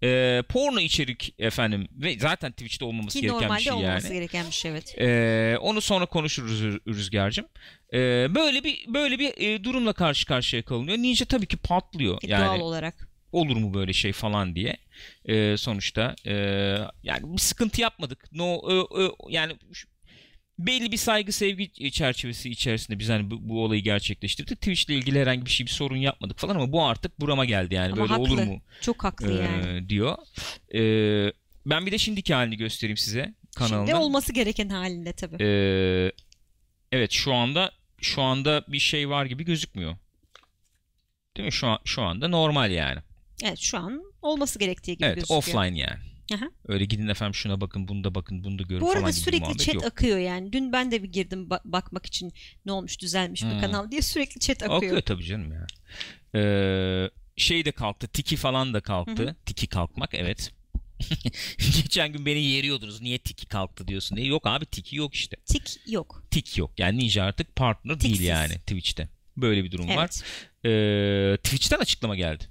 e, 0.03 0.43
porno 0.49 0.79
içerik 0.79 1.35
efendim 1.39 1.87
ve 1.91 2.19
zaten 2.19 2.51
Twitch'te 2.51 2.85
olmaması 2.85 3.17
Ki 3.17 3.21
gereken 3.21 3.41
normalde 3.41 3.57
bir 3.59 3.63
şey 3.63 3.73
olmaması 3.73 4.07
yani. 4.07 4.13
gereken 4.13 4.47
bir 4.47 4.51
şey 4.51 4.71
evet. 4.71 4.95
E, 5.01 5.57
onu 5.61 5.81
sonra 5.81 6.05
konuşuruz 6.05 6.61
Rü- 6.61 6.87
Rüzgar'cığım. 6.87 7.45
E, 7.93 7.97
böyle 8.35 8.63
bir 8.63 8.93
böyle 8.93 9.19
bir 9.19 9.33
e, 9.37 9.63
durumla 9.63 9.93
karşı 9.93 10.25
karşıya 10.25 10.61
kalınıyor. 10.61 10.97
Ninja 10.97 11.25
tabii 11.25 11.45
ki 11.47 11.57
patlıyor. 11.57 12.17
E, 12.23 12.27
yani 12.27 12.45
Doğal 12.59 12.59
olarak. 12.59 13.09
olur 13.31 13.55
mu 13.57 13.73
böyle 13.73 13.93
şey 13.93 14.11
falan 14.13 14.55
diye. 14.55 14.77
E, 15.25 15.57
sonuçta 15.57 16.15
e, 16.25 16.33
yani 17.03 17.33
bir 17.33 17.37
sıkıntı 17.41 17.81
yapmadık. 17.81 18.25
No 18.31 18.69
ö- 18.69 19.03
ö- 19.03 19.11
yani 19.29 19.53
şu- 19.73 19.87
belli 20.59 20.91
bir 20.91 20.97
saygı 20.97 21.31
sevgi 21.31 21.91
çerçevesi 21.91 22.49
içerisinde 22.49 22.99
biz 22.99 23.09
hani 23.09 23.31
bu, 23.31 23.49
bu 23.49 23.63
olayı 23.63 23.81
gerçekleştirdik. 23.81 24.57
Twitch 24.61 24.89
ile 24.89 24.95
ilgili 24.97 25.19
herhangi 25.21 25.45
bir 25.45 25.49
şey 25.51 25.65
bir 25.65 25.71
sorun 25.71 25.95
yapmadık 25.97 26.39
falan 26.39 26.55
ama 26.55 26.71
bu 26.71 26.85
artık 26.85 27.19
burama 27.19 27.45
geldi 27.45 27.73
yani 27.75 27.91
Ama 27.93 28.01
böyle 28.01 28.13
olur 28.13 28.29
haklı. 28.39 28.45
mu 28.45 28.61
Çok 28.81 29.03
haklı 29.03 29.31
e, 29.41 29.43
yani. 29.43 29.89
diyor. 29.89 30.17
E, 30.75 30.81
ben 31.65 31.85
bir 31.85 31.91
de 31.91 31.97
şimdiki 31.97 32.33
halini 32.33 32.57
göstereyim 32.57 32.97
size 32.97 33.33
kanalda. 33.55 33.85
Şimdi 33.87 33.95
olması 33.95 34.33
gereken 34.33 34.69
halinde 34.69 35.13
tabii. 35.13 35.43
E, 35.43 35.47
evet 36.91 37.11
şu 37.11 37.33
anda 37.33 37.71
şu 38.01 38.21
anda 38.21 38.63
bir 38.67 38.79
şey 38.79 39.09
var 39.09 39.25
gibi 39.25 39.45
gözükmüyor. 39.45 39.95
Değil 41.37 41.45
mi? 41.45 41.51
Şu 41.51 41.67
an, 41.67 41.79
şu 41.85 42.01
anda 42.01 42.27
normal 42.27 42.71
yani. 42.71 42.99
Evet 43.43 43.59
şu 43.59 43.77
an 43.77 44.03
olması 44.21 44.59
gerektiği 44.59 44.97
gibi 44.97 45.05
Evet 45.05 45.15
gözüküyor. 45.15 45.37
offline 45.39 45.79
yani. 45.79 45.99
Aha. 46.33 46.45
Öyle 46.67 46.85
gidin 46.85 47.07
efendim 47.07 47.35
şuna 47.35 47.61
bakın 47.61 47.87
bunu 47.87 48.03
da 48.03 48.15
bakın 48.15 48.43
bunu 48.43 48.59
da 48.59 48.63
görün 48.63 48.81
Bu 48.81 48.85
falan 48.85 48.97
arada 48.97 49.09
gibi 49.09 49.19
sürekli 49.19 49.57
chat 49.57 49.75
yok. 49.75 49.85
akıyor 49.85 50.17
yani. 50.17 50.53
Dün 50.53 50.71
ben 50.71 50.91
de 50.91 51.03
bir 51.03 51.11
girdim 51.11 51.47
ba- 51.49 51.61
bakmak 51.65 52.05
için 52.05 52.33
ne 52.65 52.71
olmuş 52.71 52.99
düzelmiş 52.99 53.43
mi 53.43 53.51
Hmm. 53.51 53.61
kanal 53.61 53.91
diye 53.91 54.01
sürekli 54.01 54.39
chat 54.39 54.63
akıyor. 54.63 54.77
Akıyor 54.77 55.01
tabii 55.01 55.23
canım 55.25 55.51
ya. 55.51 55.67
Ee, 56.35 57.09
şey 57.37 57.65
de 57.65 57.71
kalktı. 57.71 58.07
Tiki 58.07 58.35
falan 58.35 58.73
da 58.73 58.81
kalktı. 58.81 59.35
Tiki 59.45 59.67
kalkmak 59.67 60.13
evet. 60.13 60.51
Geçen 61.57 62.13
gün 62.13 62.25
beni 62.25 62.41
yeriyordunuz. 62.43 63.01
Niye 63.01 63.17
tiki 63.17 63.45
kalktı 63.45 63.87
diyorsun 63.87 64.17
diye. 64.17 64.27
Yok 64.27 64.47
abi 64.47 64.65
tiki 64.65 64.95
yok 64.95 65.13
işte. 65.15 65.37
Tik 65.45 65.77
yok. 65.87 66.23
Tik 66.31 66.57
yok. 66.57 66.71
Yani 66.77 66.99
Ninja 66.99 67.23
artık 67.23 67.55
partner 67.55 67.99
değil 67.99 68.13
Tiksiz. 68.13 68.27
yani 68.27 68.53
Twitch'te. 68.59 69.09
Böyle 69.37 69.63
bir 69.63 69.71
durum 69.71 69.87
var. 69.87 70.09
Evet. 70.09 70.23
Ee, 70.65 71.37
Twitch'ten 71.43 71.79
açıklama 71.79 72.15
geldi. 72.15 72.43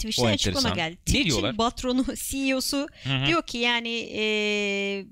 Twitch'ten 0.00 0.24
O 0.24 0.26
açıklama 0.28 0.68
enteresan. 0.68 0.76
geldi. 0.90 0.96
Twitch'in 1.06 1.56
patronu, 1.56 2.04
CEO'su 2.16 2.88
Hı 3.04 3.16
hı. 3.22 3.26
diyor 3.26 3.46
ki 3.46 3.58
yani 3.58 3.88
eee, 3.88 5.06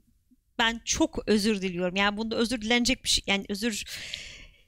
ben 0.59 0.81
çok 0.85 1.19
özür 1.29 1.63
diliyorum. 1.63 1.97
Yani 1.97 2.17
bunda 2.17 2.37
özür 2.37 2.61
dilenecek 2.63 3.05
bir 3.05 3.09
şey. 3.09 3.25
Yani 3.27 3.45
özür 3.49 3.85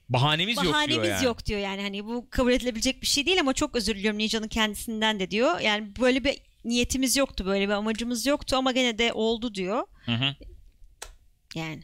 Bahanemiz, 0.09 0.57
yok 0.57 0.65
bahanemiz 0.73 1.03
diyor 1.03 1.15
yani. 1.15 1.25
yok 1.25 1.45
diyor 1.45 1.59
yani. 1.59 1.81
Hani 1.81 2.05
bu 2.05 2.27
kabul 2.29 2.51
edilebilecek 2.51 3.01
bir 3.01 3.07
şey 3.07 3.25
değil 3.25 3.39
ama 3.39 3.53
çok 3.53 3.75
özür 3.75 3.95
diliyorum 3.95 4.19
Ninja'nın 4.19 4.47
kendisinden 4.47 5.19
de 5.19 5.31
diyor. 5.31 5.59
Yani 5.59 5.95
böyle 5.99 6.23
bir 6.23 6.37
niyetimiz 6.65 7.15
yoktu, 7.17 7.45
böyle 7.45 7.67
bir 7.67 7.73
amacımız 7.73 8.25
yoktu 8.25 8.55
ama 8.55 8.71
gene 8.71 8.97
de 8.97 9.13
oldu 9.13 9.55
diyor. 9.55 9.83
Hı 10.05 10.11
hı. 10.11 10.35
Yani 11.55 11.81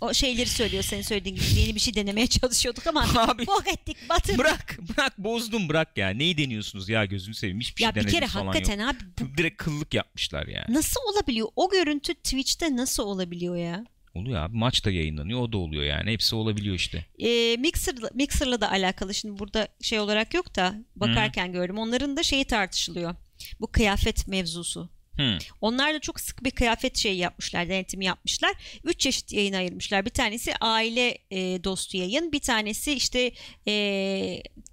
o 0.00 0.14
şeyleri 0.14 0.48
söylüyor 0.48 0.82
senin 0.82 1.02
söylediğin 1.02 1.34
gibi 1.36 1.60
yeni 1.60 1.74
bir 1.74 1.80
şey 1.80 1.94
denemeye 1.94 2.26
çalışıyorduk 2.26 2.86
ama 2.86 3.06
Abi. 3.16 3.46
bok 3.46 3.68
ettik 3.68 3.96
batırdık. 4.08 4.38
Bırak 4.38 4.78
bırak 4.96 5.18
bozdum 5.18 5.68
bırak 5.68 5.98
ya. 5.98 6.08
Neyi 6.08 6.38
deniyorsunuz 6.38 6.88
ya 6.88 7.04
gözünü 7.04 7.34
seveyim. 7.34 7.60
Hiçbir 7.60 7.82
ya 7.82 7.92
şey 7.92 8.02
bir 8.04 8.10
kere 8.10 8.26
hakikaten 8.26 8.78
yok. 8.80 8.90
abi 8.90 8.98
bu 9.20 9.36
Direkt 9.38 9.62
kıllık 9.62 9.94
yapmışlar 9.94 10.46
yani. 10.46 10.74
nasıl 10.74 11.00
olabiliyor? 11.14 11.48
O 11.56 11.70
görüntü 11.70 12.14
Twitch'te 12.14 12.76
nasıl 12.76 13.02
olabiliyor 13.02 13.56
ya? 13.56 13.84
Oluyor 14.14 14.42
abi. 14.42 14.56
Maç 14.56 14.84
da 14.84 14.90
yayınlanıyor. 14.90 15.40
O 15.40 15.52
da 15.52 15.58
oluyor 15.58 15.82
yani. 15.84 16.10
Hepsi 16.12 16.34
olabiliyor 16.34 16.74
işte. 16.74 17.06
Ee, 17.18 17.56
Mixer'la, 17.56 18.10
Mixer'la 18.14 18.60
da 18.60 18.70
alakalı 18.70 19.14
şimdi 19.14 19.38
burada 19.38 19.68
şey 19.80 20.00
olarak 20.00 20.34
yok 20.34 20.56
da 20.56 20.74
bakarken 20.96 21.52
gördüm. 21.52 21.78
Onların 21.78 22.16
da 22.16 22.22
şeyi 22.22 22.44
tartışılıyor. 22.44 23.14
Bu 23.60 23.66
kıyafet 23.72 24.28
mevzusu. 24.28 24.90
Hı. 25.16 25.38
Onlar 25.60 25.94
da 25.94 25.98
çok 25.98 26.20
sık 26.20 26.44
bir 26.44 26.50
kıyafet 26.50 26.96
şeyi 26.96 27.16
yapmışlar, 27.16 27.68
denetimi 27.68 28.04
yapmışlar. 28.04 28.52
Üç 28.84 29.00
çeşit 29.00 29.32
yayın 29.32 29.52
ayırmışlar. 29.52 30.04
Bir 30.04 30.10
tanesi 30.10 30.54
aile 30.60 31.18
e, 31.30 31.64
dostu 31.64 31.96
yayın, 31.96 32.32
bir 32.32 32.40
tanesi 32.40 32.92
işte 32.92 33.32
e, 33.66 33.72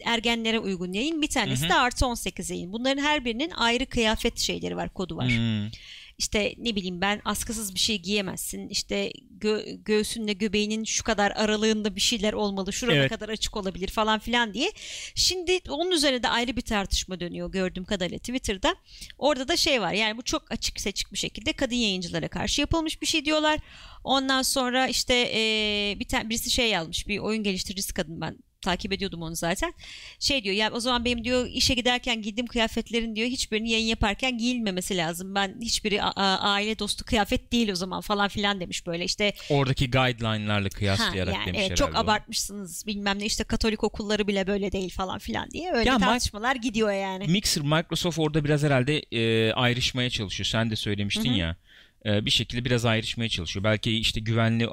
ergenlere 0.05 0.59
uygun 0.59 0.93
yayın, 0.93 1.21
bir 1.21 1.29
tanesi 1.29 1.61
Hı 1.61 1.65
hı. 1.65 1.69
de 1.69 1.73
artı 1.73 2.05
18 2.05 2.49
yayın. 2.49 2.73
Bunların 2.73 3.03
her 3.03 3.25
birinin 3.25 3.49
ayrı 3.49 3.85
kıyafet 3.85 4.39
şeyleri 4.39 4.77
var, 4.77 4.93
kodu 4.93 5.17
var. 5.17 5.27
Hmm. 5.27 5.69
İşte 6.17 6.53
ne 6.57 6.75
bileyim 6.75 7.01
ben 7.01 7.21
askısız 7.25 7.75
bir 7.75 7.79
şey 7.79 7.99
giyemezsin. 8.01 8.69
İşte 8.69 9.11
gö- 9.39 9.83
göğsünle 9.83 10.33
göbeğinin 10.33 10.83
şu 10.83 11.03
kadar 11.03 11.31
aralığında 11.31 11.95
bir 11.95 12.01
şeyler 12.01 12.33
olmalı. 12.33 12.73
Şurana 12.73 12.95
Evet. 12.95 13.09
kadar 13.09 13.29
açık 13.29 13.57
olabilir 13.57 13.87
falan 13.87 14.19
filan 14.19 14.53
diye. 14.53 14.71
Şimdi 15.15 15.59
onun 15.69 15.91
üzerine 15.91 16.23
de 16.23 16.27
ayrı 16.29 16.55
bir 16.55 16.61
tartışma 16.61 17.19
dönüyor 17.19 17.51
gördüğüm 17.51 17.85
kadarıyla 17.85 18.17
Twitter'da. 18.17 18.75
Orada 19.17 19.47
da 19.47 19.57
şey 19.57 19.81
var 19.81 19.93
yani 19.93 20.17
bu 20.17 20.21
çok 20.21 20.51
açık 20.51 20.79
seçik 20.81 21.11
bir 21.13 21.17
şekilde 21.17 21.53
kadın 21.53 21.75
yayıncılara 21.75 22.27
karşı 22.27 22.61
yapılmış 22.61 23.01
bir 23.01 23.07
şey 23.07 23.25
diyorlar. 23.25 23.59
Ondan 24.03 24.41
sonra 24.41 24.87
işte 24.87 25.13
eee, 25.33 25.99
bir 25.99 26.07
tane 26.07 26.29
birisi 26.29 26.49
şey 26.51 26.69
yazmış 26.69 27.07
bir 27.07 27.19
oyun 27.19 27.43
geliştiricisi 27.43 27.93
kadın 27.93 28.21
ben 28.21 28.37
takip 28.67 28.93
ediyordum 28.93 29.21
onu 29.21 29.35
zaten. 29.35 29.73
Şey 30.19 30.43
diyor 30.43 30.55
ya 30.55 30.71
o 30.71 30.79
zaman 30.79 31.05
benim 31.05 31.23
diyor 31.23 31.47
işe 31.53 31.73
giderken 31.73 32.21
giydiğim 32.21 32.47
kıyafetlerin 32.47 33.15
diyor 33.15 33.27
hiçbirini 33.27 33.71
yayın 33.71 33.87
yaparken 33.87 34.37
giyilmemesi 34.37 34.97
lazım. 34.97 35.35
Ben 35.35 35.55
hiçbiri 35.61 36.03
aile 36.03 36.79
dostu 36.79 37.05
kıyafet 37.05 37.51
değil 37.51 37.69
o 37.71 37.75
zaman 37.75 38.01
falan 38.01 38.27
filan 38.27 38.59
demiş 38.59 38.87
böyle 38.87 39.05
işte 39.05 39.33
Oradaki 39.49 39.91
guideline'larla 39.91 40.65
ha, 40.65 40.69
kıyaslayarak 40.69 41.33
yani 41.33 41.45
demiş 41.45 41.61
evet, 41.67 41.77
çok 41.77 41.95
o. 41.95 41.97
abartmışsınız 41.97 42.87
bilmem 42.87 43.19
ne 43.19 43.25
işte 43.25 43.43
Katolik 43.43 43.83
okulları 43.83 44.27
bile 44.27 44.47
böyle 44.47 44.71
değil 44.71 44.89
falan 44.89 45.19
filan 45.19 45.51
diye 45.51 45.71
öyle 45.73 45.89
Ya 45.89 45.97
tartışmalar 45.97 46.55
gidiyor 46.55 46.91
yani. 46.91 47.27
Mixer 47.27 47.63
Microsoft 47.63 48.19
orada 48.19 48.43
biraz 48.43 48.63
herhalde 48.63 48.99
e, 48.99 49.53
ayrışmaya 49.53 50.09
çalışıyor. 50.09 50.47
Sen 50.47 50.69
de 50.71 50.75
söylemiştin 50.75 51.29
Hı 51.29 51.33
hı. 51.33 51.37
ya. 51.37 51.55
E, 52.05 52.25
bir 52.25 52.31
şekilde 52.31 52.65
biraz 52.65 52.85
ayrışmaya 52.85 53.29
çalışıyor. 53.29 53.63
Belki 53.63 53.97
işte 53.97 54.19
güvenli 54.19 54.67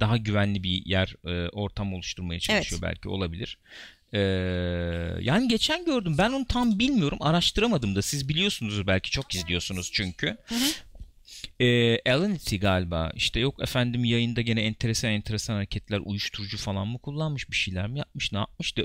daha 0.00 0.16
güvenli 0.16 0.62
bir 0.62 0.86
yer 0.86 1.14
e, 1.26 1.48
ortam 1.48 1.94
oluşturmaya 1.94 2.40
çalışıyor 2.40 2.82
belki 2.82 3.08
olabilir. 3.08 3.58
E, 4.12 4.20
yani 5.20 5.48
geçen 5.48 5.84
gördüm. 5.84 6.14
Ben 6.18 6.30
onu 6.30 6.46
tam 6.46 6.78
bilmiyorum. 6.78 7.18
Araştıramadım 7.20 7.94
da. 7.94 8.02
Siz 8.02 8.28
biliyorsunuzdur 8.28 8.86
belki. 8.86 9.10
Çok 9.10 9.34
izliyorsunuz 9.34 9.90
çünkü. 9.92 10.26
Hı 10.26 10.54
hı. 10.54 10.70
E, 11.60 11.98
Alanity 12.12 12.56
galiba. 12.56 13.12
İşte 13.14 13.40
yok 13.40 13.62
efendim 13.62 14.04
yayında 14.04 14.40
gene 14.40 14.62
enteresan 14.62 15.10
enteresan 15.10 15.54
hareketler 15.54 16.00
uyuşturucu 16.04 16.58
falan 16.58 16.88
mı 16.88 16.98
kullanmış 16.98 17.50
bir 17.50 17.56
şeyler 17.56 17.88
mi 17.88 17.98
yapmış 17.98 18.32
ne 18.32 18.38
yapmış 18.38 18.76
da 18.76 18.82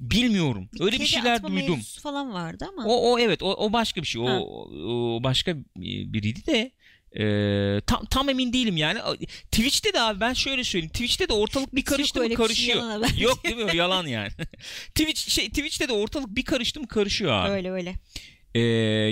bilmiyorum. 0.00 0.68
Öyle 0.80 1.00
bir 1.00 1.06
şeyler 1.06 1.42
duydum. 1.42 1.80
falan 2.02 2.32
vardı 2.32 2.66
ama. 2.68 2.84
O, 2.84 3.12
o 3.12 3.18
evet 3.18 3.42
o, 3.42 3.54
o 3.54 3.72
başka 3.72 4.02
bir 4.02 4.06
şey. 4.06 4.22
O, 4.22 4.26
Ha. 4.26 4.40
o 4.40 5.20
başka 5.22 5.56
biriydi 5.76 6.46
de 6.46 6.72
e, 7.18 7.80
tam 7.86 8.04
tam 8.04 8.28
emin 8.28 8.52
değilim 8.52 8.76
yani. 8.76 8.98
Twitch'te 9.50 9.92
de 9.92 10.00
abi 10.00 10.20
ben 10.20 10.32
şöyle 10.32 10.64
söyleyeyim. 10.64 10.92
Twitch'te 10.92 11.28
de 11.28 11.32
ortalık 11.32 11.74
bir 11.74 11.84
karıştı 11.84 12.18
mı 12.18 12.24
bir 12.24 12.28
şey, 12.28 12.36
karışıyor. 12.36 13.18
Yok 13.18 13.44
değil 13.44 13.56
mi? 13.56 13.76
Yalan 13.76 14.06
yani. 14.06 14.30
Twitch 14.94 15.28
şey 15.28 15.48
Twitch'te 15.48 15.88
de 15.88 15.92
ortalık 15.92 16.28
bir 16.36 16.44
karıştı 16.44 16.80
mı 16.80 16.88
karışıyor 16.88 17.32
abi. 17.32 17.50
Öyle 17.50 17.70
öyle. 17.70 17.94
E, 18.54 18.60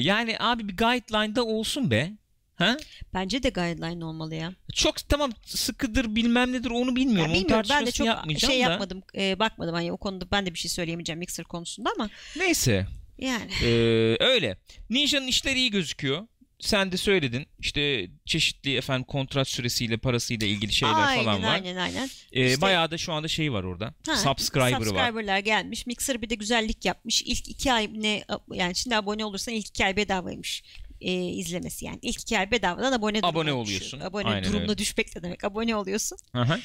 yani 0.02 0.36
abi 0.40 0.68
bir 0.68 0.76
guideline'da 0.76 1.44
olsun 1.44 1.90
be. 1.90 2.12
Ha? 2.58 2.76
Bence 3.14 3.42
de 3.42 3.48
guideline 3.50 4.04
olmalı 4.04 4.34
ya. 4.34 4.52
Çok 4.74 5.08
tamam 5.08 5.32
sıkıdır 5.44 6.14
bilmem 6.14 6.52
nedir 6.52 6.70
onu 6.70 6.96
bilmiyorum. 6.96 7.32
Ya 7.34 7.40
bilmiyorum 7.40 7.66
ben 7.70 7.86
de 7.86 7.90
çok 7.90 8.06
yapmayacağım 8.06 8.52
şey 8.52 8.64
da. 8.66 8.70
yapmadım, 8.70 9.02
e, 9.16 9.38
bakmadım 9.38 9.74
hani 9.74 9.92
o 9.92 9.96
konuda 9.96 10.30
ben 10.30 10.46
de 10.46 10.54
bir 10.54 10.58
şey 10.58 10.70
söyleyemeyeceğim 10.70 11.18
Mixer 11.18 11.44
konusunda 11.44 11.90
ama 11.96 12.10
Neyse. 12.36 12.86
yani 13.18 13.50
Ee, 13.64 14.16
öyle. 14.20 14.56
Ninja'nın 14.90 15.26
işleri 15.26 15.58
iyi 15.58 15.70
gözüküyor. 15.70 16.26
Sen 16.60 16.92
de 16.92 16.96
söyledin. 16.96 17.46
İşte 17.58 18.10
çeşitli 18.26 18.76
efendim 18.76 19.04
kontrat 19.04 19.48
süresiyle 19.48 19.96
parasıyla 19.96 20.46
ilgili 20.46 20.72
şeyler 20.72 20.94
aynen 21.08 21.24
falan 21.24 21.42
var. 21.42 21.54
aynen 21.54 21.76
aynen. 21.76 22.08
Ee, 22.32 22.46
İşte- 22.46 22.60
Bayağı 22.60 22.90
da 22.90 22.98
şu 22.98 23.12
anda 23.12 23.28
şey 23.28 23.52
var 23.52 23.64
orada. 23.64 23.94
Ha, 24.06 24.16
Subscriber'ı 24.16 24.70
var. 24.74 24.84
subscriber'lar 24.84 25.38
gelmiş. 25.38 25.86
Mixer 25.86 26.22
bir 26.22 26.30
de 26.30 26.34
güzellik 26.34 26.84
yapmış. 26.84 27.22
İlk 27.22 27.48
iki 27.48 27.72
ay 27.72 27.90
ne 27.94 28.24
yani 28.52 28.74
şimdi 28.76 28.96
abone 28.96 29.24
olursan 29.24 29.54
ilk 29.54 29.68
iki 29.68 29.84
ay 29.84 29.96
bedavaymış 29.96 30.62
e, 31.00 31.12
izlemesi 31.12 31.84
yani. 31.84 31.98
İlk 32.02 32.20
iki 32.20 32.38
ay 32.38 32.50
bedavadan 32.50 32.92
abone 32.92 33.20
Abone 33.22 33.52
oluyorsun. 33.52 34.00
Abone 34.00 34.24
Aynen 34.28 34.44
durumuna 34.44 34.62
öyle. 34.62 34.78
düşmek 34.78 35.14
de 35.14 35.22
demek. 35.22 35.44
Abone 35.44 35.76
oluyorsun. 35.76 36.18
Aha. 36.34 36.58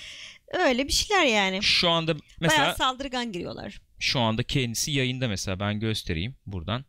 Öyle 0.53 0.87
bir 0.87 0.93
şeyler 0.93 1.25
yani. 1.25 1.63
Şu 1.63 1.89
anda 1.89 2.13
Bayağı 2.15 2.23
mesela 2.41 2.75
saldırgan 2.75 3.31
giriyorlar. 3.31 3.81
şu 3.99 4.19
anda 4.19 4.43
kendisi 4.43 4.91
yayında 4.91 5.27
mesela 5.27 5.59
ben 5.59 5.79
göstereyim 5.79 6.35
buradan. 6.45 6.85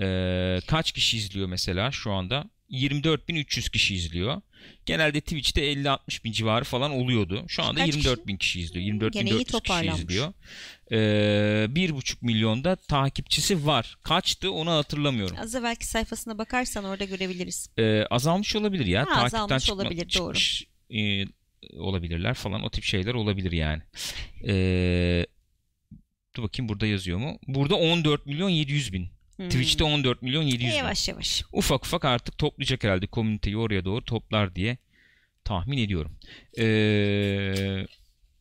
Ee, 0.00 0.58
kaç 0.66 0.92
kişi 0.92 1.16
izliyor 1.16 1.48
mesela 1.48 1.90
şu 1.90 2.12
anda? 2.12 2.44
24.300 2.74 3.70
kişi 3.70 3.94
izliyor. 3.94 4.40
Genelde 4.86 5.20
Twitch'te 5.20 5.72
50-60 5.72 6.24
bin 6.24 6.32
civarı 6.32 6.64
falan 6.64 6.90
oluyordu. 6.90 7.44
Şu 7.48 7.62
anda 7.62 7.80
Kaç 7.80 7.86
kişi? 7.90 7.98
24 8.08 8.26
bin 8.26 8.36
kişi 8.36 8.60
izliyor. 8.60 8.84
24 8.86 9.12
Gene 9.12 9.30
iyi 9.30 9.40
2400 9.40 9.90
kişi 9.90 10.02
izliyor. 10.02 10.32
Ee, 10.92 10.96
1,5 10.96 12.16
milyonda 12.22 12.76
takipçisi 12.76 13.66
var. 13.66 13.96
Kaçtı 14.02 14.52
onu 14.52 14.70
hatırlamıyorum. 14.70 15.36
Az 15.40 15.54
evvelki 15.54 15.86
sayfasına 15.86 16.38
bakarsan 16.38 16.84
orada 16.84 17.04
görebiliriz. 17.04 17.68
Ee, 17.78 18.04
azalmış 18.10 18.56
olabilir 18.56 18.86
ya. 18.86 19.00
Ha, 19.00 19.04
Takipten 19.04 19.24
azalmış 19.26 19.64
çıkma- 19.64 19.74
olabilir, 19.74 20.14
doğru. 20.18 20.34
çıkmış, 20.38 20.64
e, 20.90 21.24
olabilirler 21.78 22.34
falan. 22.34 22.62
O 22.64 22.70
tip 22.70 22.84
şeyler 22.84 23.14
olabilir 23.14 23.52
yani. 23.52 23.82
Ee, 24.48 25.26
dur 26.36 26.42
bakayım 26.42 26.68
burada 26.68 26.86
yazıyor 26.86 27.18
mu? 27.18 27.38
Burada 27.48 27.74
14 27.74 28.26
milyon 28.26 28.48
700 28.48 28.92
bin. 28.92 29.08
Hmm. 29.36 29.48
Twitch'te 29.48 29.84
14 29.84 30.22
milyon 30.22 30.42
700 30.42 30.72
bin. 30.72 30.76
Yavaş 30.78 31.08
yavaş. 31.08 31.42
Ufak 31.52 31.86
ufak 31.86 32.04
artık 32.04 32.38
toplayacak 32.38 32.84
herhalde 32.84 33.06
komüniteyi 33.06 33.56
oraya 33.56 33.84
doğru 33.84 34.04
toplar 34.04 34.54
diye 34.54 34.78
tahmin 35.44 35.78
ediyorum. 35.78 36.16
Ee, 36.58 37.86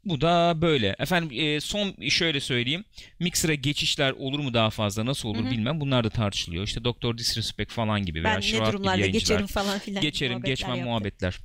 bu 0.06 0.22
da 0.22 0.62
böyle. 0.62 0.96
Efendim 1.00 1.38
e, 1.40 1.60
son 1.60 1.96
şöyle 2.10 2.40
söyleyeyim. 2.40 2.86
Mixer'a 3.20 3.54
geçişler 3.54 4.12
olur 4.12 4.40
mu 4.40 4.54
daha 4.54 4.70
fazla 4.70 5.06
nasıl 5.06 5.30
olur 5.30 5.44
Hı 5.44 5.48
hı. 5.48 5.52
bilmem. 5.52 5.80
Bunlar 5.82 6.04
da 6.04 6.10
tartışılıyor. 6.10 6.64
İşte 6.64 6.84
Doktor 6.84 7.18
Disrespect 7.18 7.72
falan 7.72 8.06
gibi 8.06 8.24
veya 8.24 8.34
Ben 8.34 8.42
ne 8.42 8.46
Şivat 8.46 8.74
gibi 8.74 8.88
yayıncılar. 8.88 9.08
geçerim 9.12 9.48
falan 9.48 9.80
filan. 9.80 10.02
Geçerim 10.02 10.42
geçmem 10.42 10.76
yaptı. 10.76 10.90
muhabbetler 10.90 11.40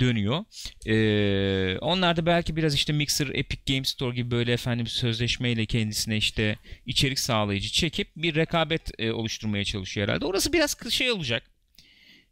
dönüyor. 0.00 0.44
Ee, 0.86 1.78
onlar 1.78 2.16
da 2.16 2.26
belki 2.26 2.56
biraz 2.56 2.74
işte 2.74 2.92
Mixer, 2.92 3.26
Epic 3.34 3.74
Games 3.74 3.88
Store 3.88 4.14
gibi 4.14 4.30
böyle 4.30 4.52
efendim 4.52 4.86
sözleşmeyle 4.86 5.66
kendisine 5.66 6.16
işte 6.16 6.58
içerik 6.86 7.18
sağlayıcı 7.18 7.68
çekip 7.68 8.08
bir 8.16 8.34
rekabet 8.34 8.90
e, 8.98 9.12
oluşturmaya 9.12 9.64
çalışıyor 9.64 10.08
herhalde. 10.08 10.26
Orası 10.26 10.52
biraz 10.52 10.76
şey 10.90 11.12
olacak. 11.12 11.53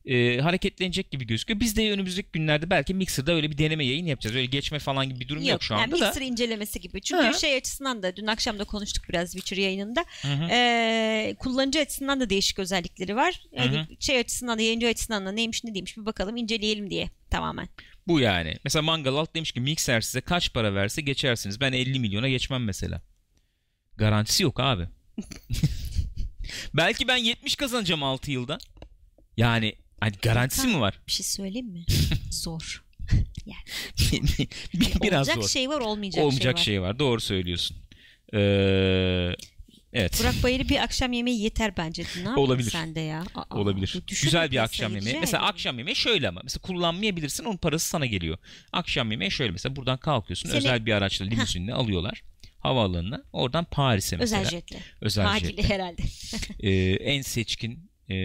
E, 0.06 0.38
hareketlenecek 0.40 1.10
gibi 1.10 1.26
gözüküyor. 1.26 1.60
Biz 1.60 1.76
de 1.76 1.92
önümüzdeki 1.92 2.28
günlerde 2.32 2.70
belki 2.70 2.94
Mixer'da 2.94 3.32
öyle 3.32 3.50
bir 3.50 3.58
deneme 3.58 3.84
yayın 3.84 4.06
yapacağız. 4.06 4.36
Öyle 4.36 4.46
geçme 4.46 4.78
falan 4.78 5.08
gibi 5.08 5.20
bir 5.20 5.28
durum 5.28 5.42
yok, 5.42 5.62
şu 5.62 5.74
anda 5.74 5.82
yani 5.82 6.00
da. 6.00 6.06
Mixer 6.06 6.22
incelemesi 6.22 6.80
gibi. 6.80 7.00
Çünkü 7.00 7.22
Ha. 7.22 7.32
şey 7.32 7.56
açısından 7.56 8.02
da 8.02 8.16
dün 8.16 8.26
akşam 8.26 8.58
da 8.58 8.64
konuştuk 8.64 9.04
biraz 9.08 9.32
Witcher 9.32 9.56
yayınında. 9.56 10.04
Hı 10.22 10.28
hı. 10.28 10.48
Ee, 10.50 11.36
kullanıcı 11.38 11.80
açısından 11.80 12.20
da 12.20 12.30
değişik 12.30 12.58
özellikleri 12.58 13.16
var. 13.16 13.42
Yani 13.52 13.78
Hı 13.78 13.86
şey 14.00 14.18
açısından 14.18 14.58
da 14.58 14.62
yayıncı 14.62 14.86
açısından 14.88 15.26
da 15.26 15.32
neymiş 15.32 15.64
ne 15.64 15.74
değilmiş 15.74 15.96
bir 15.96 16.06
bakalım 16.06 16.36
inceleyelim 16.36 16.90
diye 16.90 17.10
tamamen. 17.30 17.68
Bu 18.06 18.20
yani. 18.20 18.56
Mesela 18.64 18.82
Mangal 18.82 19.16
Alt 19.16 19.34
demiş 19.34 19.52
ki 19.52 19.60
Mixer 19.60 20.00
size 20.00 20.20
kaç 20.20 20.52
para 20.52 20.74
verse 20.74 21.02
geçersiniz. 21.02 21.60
Ben 21.60 21.72
50 21.72 22.00
milyona 22.00 22.28
geçmem 22.28 22.64
mesela. 22.64 23.02
Garantisi 23.96 24.42
yok 24.42 24.60
abi. 24.60 24.88
Belki 26.74 27.08
ben 27.08 27.16
70 27.16 27.56
kazanacağım 27.56 28.02
6 28.02 28.30
yılda. 28.30 28.58
Yani 29.36 29.74
hani 30.02 30.16
garantisi 30.22 30.66
mi 30.66 30.80
var? 30.80 31.00
Bir 31.06 31.12
şey 31.12 31.26
söyleyeyim 31.26 31.66
mi? 31.68 31.84
Zor. 32.30 32.84
Bir- 34.74 35.00
Biraz 35.02 35.28
olacak 35.28 35.42
zor. 35.44 35.48
şey 35.48 35.68
var 35.68 35.80
olmayacak, 35.80 36.24
Olmayacak 36.24 36.58
şey 36.58 36.62
var. 36.62 36.64
şey 36.64 36.82
var. 36.82 36.98
Doğru 36.98 37.20
söylüyorsun. 37.20 37.76
Ee, 38.34 38.38
evet. 39.92 40.20
Burak 40.20 40.34
Bayır'ı 40.42 40.68
bir 40.68 40.82
akşam 40.82 41.12
yemeği 41.12 41.42
yeter 41.42 41.76
bence. 41.76 42.04
Ne 42.22 42.30
Olabilir. 42.30 42.70
sen 42.70 42.94
de 42.94 43.00
ya? 43.00 43.24
Aa, 43.34 43.58
Olabilir. 43.58 43.96
Güzel 44.06 44.50
bir 44.50 44.62
akşam 44.62 44.84
yemeği. 44.84 45.00
gideceksin 45.00 45.20
Mesela 45.20 45.42
yani. 45.42 45.50
akşam 45.52 45.78
yemeği 45.78 45.96
şöyle 45.96 46.28
ama. 46.28 46.40
Mesela 46.44 46.62
kullanmayabilirsin 46.62 47.44
onun 47.44 47.56
parası 47.56 47.88
sana 47.88 48.06
geliyor. 48.06 48.38
Akşam 48.72 49.10
yemeği 49.10 49.30
şöyle 49.30 49.52
mesela 49.52 49.76
buradan 49.76 49.98
kalkıyorsun. 49.98 50.48
Seni- 50.48 50.58
Özel 50.58 50.86
bir 50.86 50.92
araçla 50.92 51.24
limuzinle 51.24 51.74
alıyorlar. 51.74 52.22
Havaalanına. 52.58 53.22
Oradan 53.32 53.64
Paris'e 53.64 54.16
mesela. 54.16 54.40
Özel 54.42 54.50
jetle. 54.50 54.78
Özel 55.00 55.38
jetle. 55.38 55.62
herhalde. 55.62 56.02
Ee, 56.60 56.70
en 56.94 57.22
seçkin 57.22 57.90
e, 58.08 58.16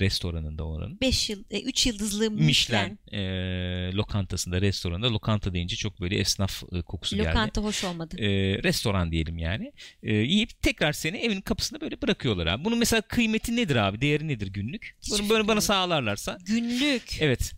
restoranında 0.00 0.66
oranın. 0.66 0.98
5 1.00 1.30
yıl, 1.30 1.44
3 1.50 1.86
yıldızlı 1.86 2.30
Michelin 2.30 2.46
Michelin. 2.46 2.98
e, 3.12 3.92
lokantasında, 3.94 4.60
restoranda. 4.60 5.12
Lokanta 5.12 5.54
deyince 5.54 5.76
çok 5.76 6.00
böyle 6.00 6.16
esnaf 6.18 6.62
e, 6.72 6.82
kokusu 6.82 7.16
geldi. 7.16 7.28
Lokanta 7.28 7.62
hoş 7.62 7.84
olmadı. 7.84 8.16
E, 8.18 8.28
restoran 8.62 9.12
diyelim 9.12 9.38
yani. 9.38 9.72
E, 10.02 10.14
yiyip 10.14 10.62
tekrar 10.62 10.92
seni 10.92 11.16
evin 11.16 11.40
kapısına 11.40 11.80
böyle 11.80 12.02
bırakıyorlar 12.02 12.46
abi. 12.46 12.64
Bunun 12.64 12.78
mesela 12.78 13.00
kıymeti 13.00 13.56
nedir 13.56 13.76
abi? 13.76 14.00
Değeri 14.00 14.28
nedir 14.28 14.46
günlük? 14.46 14.96
Hiç 15.02 15.12
Bunu 15.20 15.28
böyle 15.28 15.48
bana 15.48 15.60
sağlarlarsa. 15.60 16.38
Günlük. 16.46 17.22
Evet. 17.22 17.52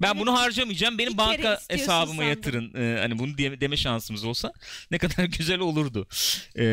Ben 0.00 0.18
bunu 0.18 0.32
harcamayacağım. 0.32 0.98
Benim 0.98 1.12
Bir 1.12 1.18
banka 1.18 1.58
hesabıma 1.70 2.06
sandım. 2.14 2.28
yatırın. 2.28 2.74
Ee, 2.74 2.98
hani 3.00 3.18
bunu 3.18 3.38
diye- 3.38 3.60
deme 3.60 3.76
şansımız 3.76 4.24
olsa 4.24 4.52
ne 4.90 4.98
kadar 4.98 5.24
güzel 5.38 5.58
olurdu. 5.58 6.08
Ee, 6.58 6.64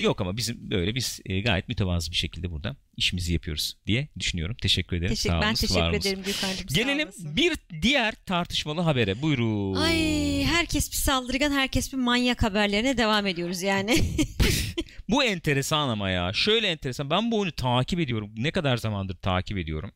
yok 0.00 0.20
ama 0.20 0.36
bizim 0.36 0.70
böyle 0.70 0.94
biz 0.94 1.20
e, 1.26 1.40
gayet 1.40 1.68
mütevazı 1.68 2.10
bir 2.10 2.16
şekilde 2.16 2.50
burada 2.50 2.76
işimizi 2.96 3.32
yapıyoruz 3.32 3.76
diye 3.86 4.08
düşünüyorum. 4.18 4.56
Teşekkür 4.62 4.96
ederim. 4.96 5.08
Teşekkür, 5.14 5.30
Sağ 5.30 5.40
ben 5.40 5.46
olunuz, 5.46 5.60
teşekkür 5.60 5.80
var 5.80 5.92
ederim 5.92 6.22
Gökhan'cığım. 6.26 6.68
sağ 6.68 6.74
Gelelim 6.74 7.08
bir 7.22 7.52
diğer 7.82 8.14
tartışmalı 8.26 8.80
habere. 8.80 9.22
Buyurun. 9.22 9.74
Ay 9.74 10.44
herkes 10.44 10.90
bir 10.90 10.96
saldırgan, 10.96 11.50
herkes 11.52 11.92
bir 11.92 11.98
manyak 11.98 12.42
haberlerine 12.42 12.96
devam 12.98 13.26
ediyoruz 13.26 13.62
yani. 13.62 13.98
Bu 15.08 15.24
enteresan 15.24 15.88
ama 15.88 16.10
ya. 16.10 16.32
Şöyle 16.32 16.66
enteresan. 16.68 17.10
Ben 17.10 17.30
bu 17.30 17.38
oyunu 17.38 17.52
takip 17.52 18.00
ediyorum. 18.00 18.30
Ne 18.36 18.50
kadar 18.50 18.76
zamandır 18.76 19.16
takip 19.16 19.58
ediyorum. 19.58 19.92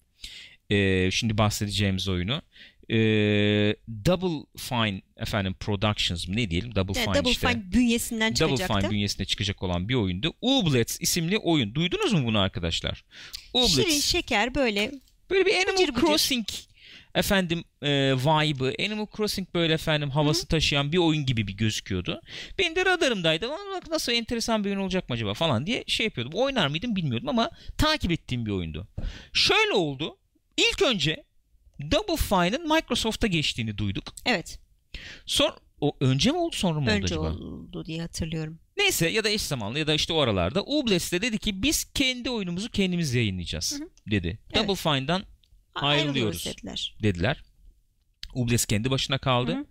Ee, 0.71 1.11
şimdi 1.11 1.39
bahsedeceğimiz 1.39 2.09
oyunu. 2.09 2.43
Ee, 2.91 2.97
Double 4.05 4.47
Fine 4.57 5.03
efendim 5.17 5.55
Productions 5.61 6.29
mı 6.29 6.37
ne 6.37 6.51
diyelim? 6.51 6.75
Double 6.75 6.99
Yani 6.99 7.05
Fine 7.05 7.19
Double 7.19 7.31
işte. 7.31 7.49
Fine 7.49 7.73
bünyesinden 7.73 8.31
Double 8.33 8.57
çıkacaktı. 8.57 8.81
Fine 8.81 8.91
bünyesinde 8.91 9.25
çıkacak 9.25 9.63
olan 9.63 9.89
bir 9.89 9.95
oyundu. 9.95 10.35
Ooblets 10.41 10.99
isimli 11.01 11.39
oyun. 11.39 11.75
Duydunuz 11.75 12.13
mu 12.13 12.27
bunu 12.27 12.39
arkadaşlar? 12.39 13.05
Şirin 13.53 13.63
Ooblets. 13.63 14.05
şeker 14.05 14.55
böyle 14.55 14.93
Böyle 15.31 15.47
bir 15.47 15.55
Animal 15.55 15.73
bıcır 15.73 15.89
bıcır. 15.89 16.07
Crossing 16.07 16.47
efendim 17.15 17.65
e, 17.83 17.89
vibe'ı, 18.15 18.75
Animal 18.87 19.07
Crossing 19.17 19.49
böyle 19.55 19.73
efendim 19.73 20.11
havası 20.11 20.47
taşıyan 20.47 20.93
bir 20.93 20.99
oyun 20.99 21.27
gibi 21.27 21.47
bir 21.49 21.57
gözüküyordu. 21.57 22.21
Benim 22.59 22.77
de 22.77 22.85
radarımdaydı. 22.85 23.49
Lan 23.49 23.61
bak 23.77 23.91
nasıl 23.91 24.13
enteresan 24.13 24.65
bir 24.65 24.69
oyun 24.69 24.81
olacak 24.81 25.09
mı 25.09 25.15
acaba 25.15 25.35
falan 25.35 25.67
diye 25.67 25.85
şey 25.87 26.05
yapıyordum. 26.05 26.33
Oynar 26.35 26.67
mıydım 26.67 26.97
bilmiyordum 26.97 27.29
ama 27.29 27.51
takip 27.79 28.11
ettiğim 28.11 28.47
bir 28.47 28.51
oyundu. 28.51 28.89
Şöyle 29.33 29.73
oldu. 29.73 30.17
İlk 30.57 30.83
önce 30.83 31.25
Double 31.91 32.17
Fine'ın 32.17 32.63
Microsoft'a 32.75 33.27
geçtiğini 33.27 33.79
duyduk. 33.79 34.05
evet 34.27 34.59
Sonra 35.27 35.57
o 35.81 35.97
önce 36.01 36.31
mi 36.31 36.39
oldu 36.39 36.57
sonra 36.57 36.81
mı 36.81 36.87
oldu 36.87 36.91
önce 36.91 37.05
acaba? 37.05 37.31
oldu 37.31 37.85
diye 37.87 38.01
hatırlıyorum. 38.03 38.59
Neyse 38.77 39.09
ya 39.09 39.25
da 39.25 39.29
eş 39.31 39.43
zamanlı 39.43 39.79
ya 39.79 39.87
da 39.87 39.95
işte 39.95 40.13
o 40.13 40.19
aralarda 40.21 40.63
Ublets 40.65 41.13
de 41.13 41.23
dedi 41.23 41.39
ki 41.39 41.63
biz 41.63 41.85
kendi 41.93 42.31
oyunumuzu 42.31 42.69
kendimiz 42.71 43.15
yayınlayacağız 43.15 43.81
dedi. 44.11 44.39
Evet. 44.53 44.57
Double 44.69 44.75
Fine'dan 44.75 45.23
Ayrılıyoruz. 45.75 46.47
dediler. 46.47 46.97
dediler. 47.03 47.43
Ubles 48.35 48.67
kendi 48.67 48.91
başına 48.91 49.19
kaldı. 49.19 49.53
Hı 49.55 49.59
hı. 49.59 49.67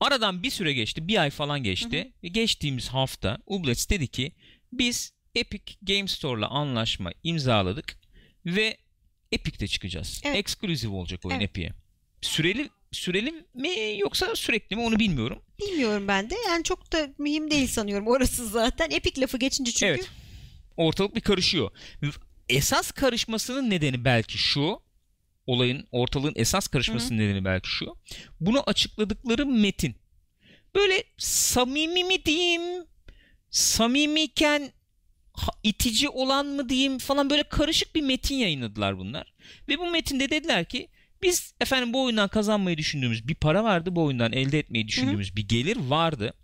Aradan 0.00 0.42
bir 0.42 0.50
süre 0.50 0.72
geçti. 0.72 1.08
Bir 1.08 1.16
ay 1.22 1.30
falan 1.30 1.62
geçti. 1.62 2.12
Ve 2.22 2.28
Geçtiğimiz 2.28 2.88
hafta 2.88 3.38
Ublets 3.46 3.88
dedi 3.90 4.06
ki 4.08 4.32
biz 4.72 5.12
Epic 5.34 5.74
Game 5.82 6.08
Store'la 6.08 6.48
anlaşma 6.48 7.12
imzaladık 7.22 8.00
ve 8.46 8.76
Epic'te 9.32 9.66
çıkacağız. 9.68 10.20
Evet. 10.24 10.36
Exclusive 10.36 10.92
olacak 10.92 11.24
oyun 11.24 11.36
Evet. 11.36 11.50
Epic'e. 11.50 11.72
Süreli 12.20 12.70
süreli 12.92 13.44
mi 13.54 13.98
yoksa 13.98 14.36
sürekli 14.36 14.76
mi 14.76 14.82
onu 14.82 14.98
bilmiyorum. 14.98 15.42
Bilmiyorum 15.60 16.08
ben 16.08 16.30
de. 16.30 16.34
Yani 16.48 16.64
çok 16.64 16.92
da 16.92 17.08
mühim 17.18 17.50
değil 17.50 17.66
sanıyorum 17.66 18.06
orası 18.08 18.48
zaten. 18.48 18.90
Epic 18.90 19.20
lafı 19.20 19.38
geçince 19.38 19.72
çünkü. 19.72 19.86
Evet. 19.86 20.10
Ortalık 20.76 21.14
bir 21.16 21.20
karışıyor. 21.20 21.70
Esas 22.48 22.90
karışmasının 22.90 23.70
nedeni 23.70 24.04
belki 24.04 24.38
şu. 24.38 24.80
Olayın 25.46 25.88
ortalığın 25.92 26.32
esas 26.36 26.66
karışmasının 26.68 27.18
nedeni 27.18 27.44
belki 27.44 27.68
şu. 27.68 27.94
Bunu 28.40 28.62
açıkladıkları 28.66 29.46
metin. 29.46 29.94
Böyle 30.74 31.04
samimi 31.18 32.04
mi 32.04 32.24
diyeyim? 32.24 32.62
Samimiyken 33.50 34.60
ha- 34.60 34.72
itici 35.62 36.08
olan 36.08 36.46
mı 36.46 36.68
diyeyim 36.68 36.98
falan 36.98 37.30
böyle 37.30 37.42
karışık 37.42 37.94
bir 37.94 38.02
metin 38.02 38.34
yayınladılar 38.34 38.98
bunlar. 38.98 39.32
Ve 39.68 39.78
bu 39.78 39.90
metinde 39.90 40.30
dediler 40.30 40.64
ki 40.64 40.88
Biz 41.22 41.54
efendim 41.60 41.92
bu 41.92 42.04
oyundan 42.04 42.28
kazanmayı 42.28 42.76
düşündüğümüz 42.76 43.28
bir 43.28 43.34
para 43.34 43.64
vardı. 43.64 43.96
Bu 43.96 44.04
oyundan 44.04 44.32
elde 44.32 44.58
etmeyi 44.58 44.88
düşündüğümüz 44.88 45.36
bir 45.36 45.48
gelir 45.48 45.76
vardı. 45.76 46.34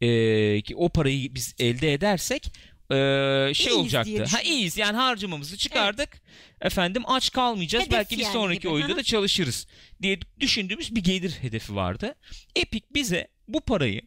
Ee, 0.00 0.62
ki 0.62 0.76
o 0.76 0.88
parayı 0.88 1.34
biz 1.34 1.54
elde 1.58 1.92
edersek 1.92 2.52
ee, 2.90 3.54
şey 3.54 3.72
İyiyiz 3.72 3.76
olacaktı. 3.76 4.24
Ha 4.24 4.42
iyiyiz 4.42 4.76
yani 4.76 4.96
harcamamızı 4.96 5.56
çıkardık. 5.56 6.22
Efendim 6.60 7.02
aç 7.06 7.32
kalmayacağız. 7.32 7.84
Hedef 7.84 7.98
Belki 7.98 8.18
bir 8.18 8.22
yani 8.22 8.32
sonraki 8.32 8.60
gibi. 8.60 8.68
oyunda 8.68 8.96
da 8.96 9.02
çalışırız 9.02 9.66
diye 10.02 10.18
düşündüğümüz 10.40 10.94
bir 10.94 11.04
gelir 11.04 11.30
hedefi 11.30 11.74
vardı. 11.76 12.14
Epic 12.56 12.86
bize 12.94 13.28
bu 13.48 13.60
parayı 13.60 14.00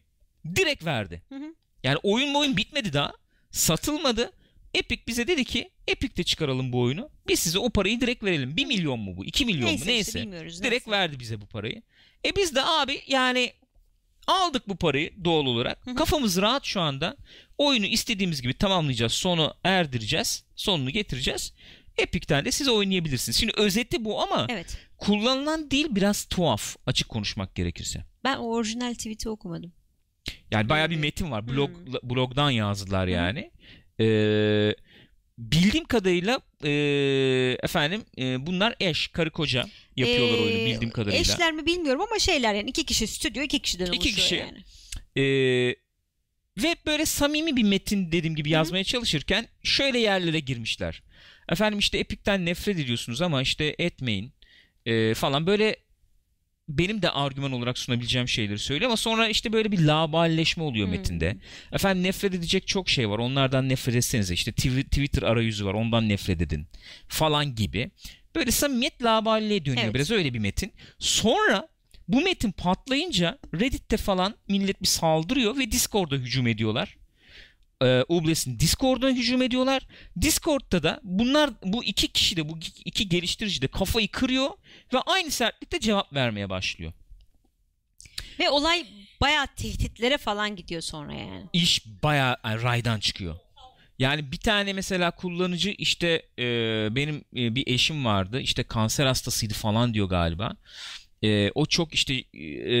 direkt 0.56 0.84
verdi. 0.84 1.22
Hı 1.28 1.34
hı. 1.34 1.54
Yani 1.84 1.98
oyun 2.02 2.34
oyun 2.34 2.56
bitmedi 2.56 2.92
daha. 2.92 3.12
Satılmadı. 3.50 4.32
Epic 4.74 5.02
bize 5.06 5.26
dedi 5.26 5.44
ki 5.44 5.70
Epic'te 5.88 6.24
çıkaralım 6.24 6.72
bu 6.72 6.80
oyunu. 6.80 7.10
Biz 7.28 7.40
size 7.40 7.58
o 7.58 7.70
parayı 7.70 8.00
direkt 8.00 8.24
verelim. 8.24 8.56
1 8.56 8.66
milyon 8.66 9.00
mu 9.00 9.16
bu? 9.16 9.24
2 9.24 9.46
milyon 9.46 9.66
Neyse 9.68 9.72
mu? 9.72 9.80
işte 9.80 9.92
Neyse. 9.92 10.22
bilmiyoruz, 10.22 10.62
direkt 10.62 10.86
neyse. 10.86 10.98
verdi 11.00 11.20
bize 11.20 11.40
bu 11.40 11.46
parayı. 11.46 11.82
E 12.24 12.36
biz 12.36 12.54
de 12.54 12.64
abi 12.64 13.02
yani 13.06 13.52
aldık 14.26 14.68
bu 14.68 14.76
parayı 14.76 15.24
doğal 15.24 15.46
olarak. 15.46 15.96
Kafamız 15.96 16.36
rahat 16.40 16.64
şu 16.64 16.80
anda. 16.80 17.16
Oyunu 17.58 17.86
istediğimiz 17.86 18.42
gibi 18.42 18.54
tamamlayacağız. 18.54 19.12
Sonu 19.12 19.54
erdireceğiz. 19.64 20.44
Sonunu 20.56 20.90
getireceğiz. 20.90 21.52
Epic'ten 21.98 22.44
de 22.44 22.50
siz 22.50 22.68
oynayabilirsiniz. 22.68 23.38
Şimdi 23.40 23.52
özeti 23.56 24.04
bu 24.04 24.22
ama 24.22 24.46
Evet. 24.50 24.78
kullanılan 24.98 25.70
dil 25.70 25.94
biraz 25.96 26.24
tuhaf. 26.24 26.76
Açık 26.86 27.08
konuşmak 27.08 27.54
gerekirse. 27.54 28.04
Ben 28.24 28.36
orijinal 28.36 28.94
tweet'i 28.94 29.28
okumadım. 29.28 29.72
Yani 30.50 30.68
bayağı 30.68 30.90
bir 30.90 30.96
metin 30.96 31.30
var. 31.30 31.48
Blog 31.48 31.70
Hmm. 31.70 32.10
blogdan 32.10 32.50
yazdılar 32.50 33.06
yani. 33.08 33.50
Ee, 34.00 34.74
bildiğim 35.38 35.84
kadarıyla 35.84 36.40
e, 36.64 36.70
efendim 37.62 38.02
e, 38.18 38.46
bunlar 38.46 38.74
eş, 38.80 39.08
karı 39.08 39.30
koca 39.30 39.64
yapıyorlar 39.96 40.38
Ee, 40.38 40.42
oyunu 40.42 40.66
bildiğim 40.66 40.90
kadarıyla. 40.90 41.20
Eşler 41.20 41.52
mi 41.52 41.66
bilmiyorum 41.66 42.00
ama 42.02 42.18
şeyler 42.18 42.54
yani 42.54 42.70
iki 42.70 42.84
kişi 42.84 43.06
stüdyo 43.06 43.42
iki 43.42 43.58
kişiden 43.58 43.86
İki 43.86 43.96
oluşuyor 43.96 44.16
kişi. 44.16 44.34
yani. 44.34 44.58
Ee, 45.16 45.74
ve 46.62 46.76
böyle 46.86 47.06
samimi 47.06 47.56
bir 47.56 47.62
metin 47.62 48.12
dediğim 48.12 48.36
gibi 48.36 48.50
yazmaya 48.50 48.84
çalışırken 48.84 49.48
şöyle 49.62 49.98
yerlere 49.98 50.40
girmişler. 50.40 51.02
Efendim 51.48 51.78
işte 51.78 51.98
Epic'ten 51.98 52.46
nefret 52.46 52.78
ediyorsunuz 52.78 53.22
ama 53.22 53.42
işte 53.42 53.74
etmeyin 53.78 54.32
ee, 54.86 55.14
falan 55.14 55.46
böyle 55.46 55.76
benim 56.78 57.02
de 57.02 57.10
argüman 57.10 57.52
olarak 57.52 57.78
sunabileceğim 57.78 58.28
şeyleri 58.28 58.58
söylüyor 58.58 58.88
ama 58.90 58.96
sonra 58.96 59.28
işte 59.28 59.52
böyle 59.52 59.72
bir 59.72 59.78
laballeşme 59.78 60.62
oluyor 60.62 60.86
Hmm. 60.86 60.92
metinde. 60.94 61.36
Efendim 61.72 62.02
nefret 62.04 62.34
edecek 62.34 62.66
çok 62.66 62.88
şey 62.88 63.10
var. 63.10 63.18
Onlardan 63.18 63.68
nefret 63.68 63.94
etsenize. 63.96 64.34
İşte 64.34 64.50
Twi- 64.50 64.84
Twitter 64.84 65.22
arayüzü 65.22 65.64
var. 65.66 65.74
Ondan 65.74 66.08
nefret 66.08 66.42
edin. 66.42 66.66
Falan 67.08 67.54
gibi. 67.54 67.90
Böyle 68.34 68.50
samimiyet 68.50 69.02
laballiğe 69.02 69.64
dönüyor. 69.64 69.84
Evet. 69.84 69.94
Biraz 69.94 70.10
öyle 70.10 70.34
bir 70.34 70.38
metin. 70.38 70.72
Sonra 70.98 71.68
bu 72.08 72.20
metin 72.20 72.52
patlayınca 72.52 73.38
Reddit'te 73.54 73.96
falan 73.96 74.34
millet 74.48 74.82
bir 74.82 74.86
saldırıyor 74.86 75.58
ve 75.58 75.72
Discord'a 75.72 76.14
hücum 76.16 76.46
ediyorlar. 76.46 76.96
Ee, 77.82 78.04
Obles'in 78.08 78.60
Discord'una 78.60 79.10
hücum 79.10 79.42
ediyorlar. 79.42 79.86
Discord'da 80.20 80.82
da 80.82 81.00
bunlar 81.02 81.50
bu 81.64 81.84
iki 81.84 82.08
kişi 82.08 82.36
de 82.36 82.48
bu 82.48 82.58
iki 82.84 83.08
geliştirici 83.08 83.62
de 83.62 83.68
kafayı 83.68 84.08
kırıyor 84.08 84.50
ve 84.94 84.98
aynı 84.98 85.30
sertlikte 85.30 85.80
cevap 85.80 86.12
vermeye 86.12 86.50
başlıyor. 86.50 86.92
Ve 88.40 88.50
olay 88.50 88.86
bayağı 89.20 89.46
tehditlere 89.46 90.18
falan 90.18 90.56
gidiyor 90.56 90.80
sonra 90.80 91.14
yani. 91.14 91.44
iş 91.52 91.86
bayağı 92.02 92.36
yani 92.44 92.62
raydan 92.62 93.00
çıkıyor. 93.00 93.36
Yani 93.98 94.32
bir 94.32 94.36
tane 94.36 94.72
mesela 94.72 95.10
kullanıcı 95.10 95.70
işte 95.70 96.22
e, 96.38 96.44
benim 96.90 97.24
e, 97.36 97.54
bir 97.54 97.66
eşim 97.66 98.04
vardı 98.04 98.40
işte 98.40 98.62
kanser 98.62 99.06
hastasıydı 99.06 99.54
falan 99.54 99.94
diyor 99.94 100.08
galiba. 100.08 100.56
E, 101.22 101.50
o 101.50 101.66
çok 101.66 101.94
işte 101.94 102.14
e, 102.14 102.78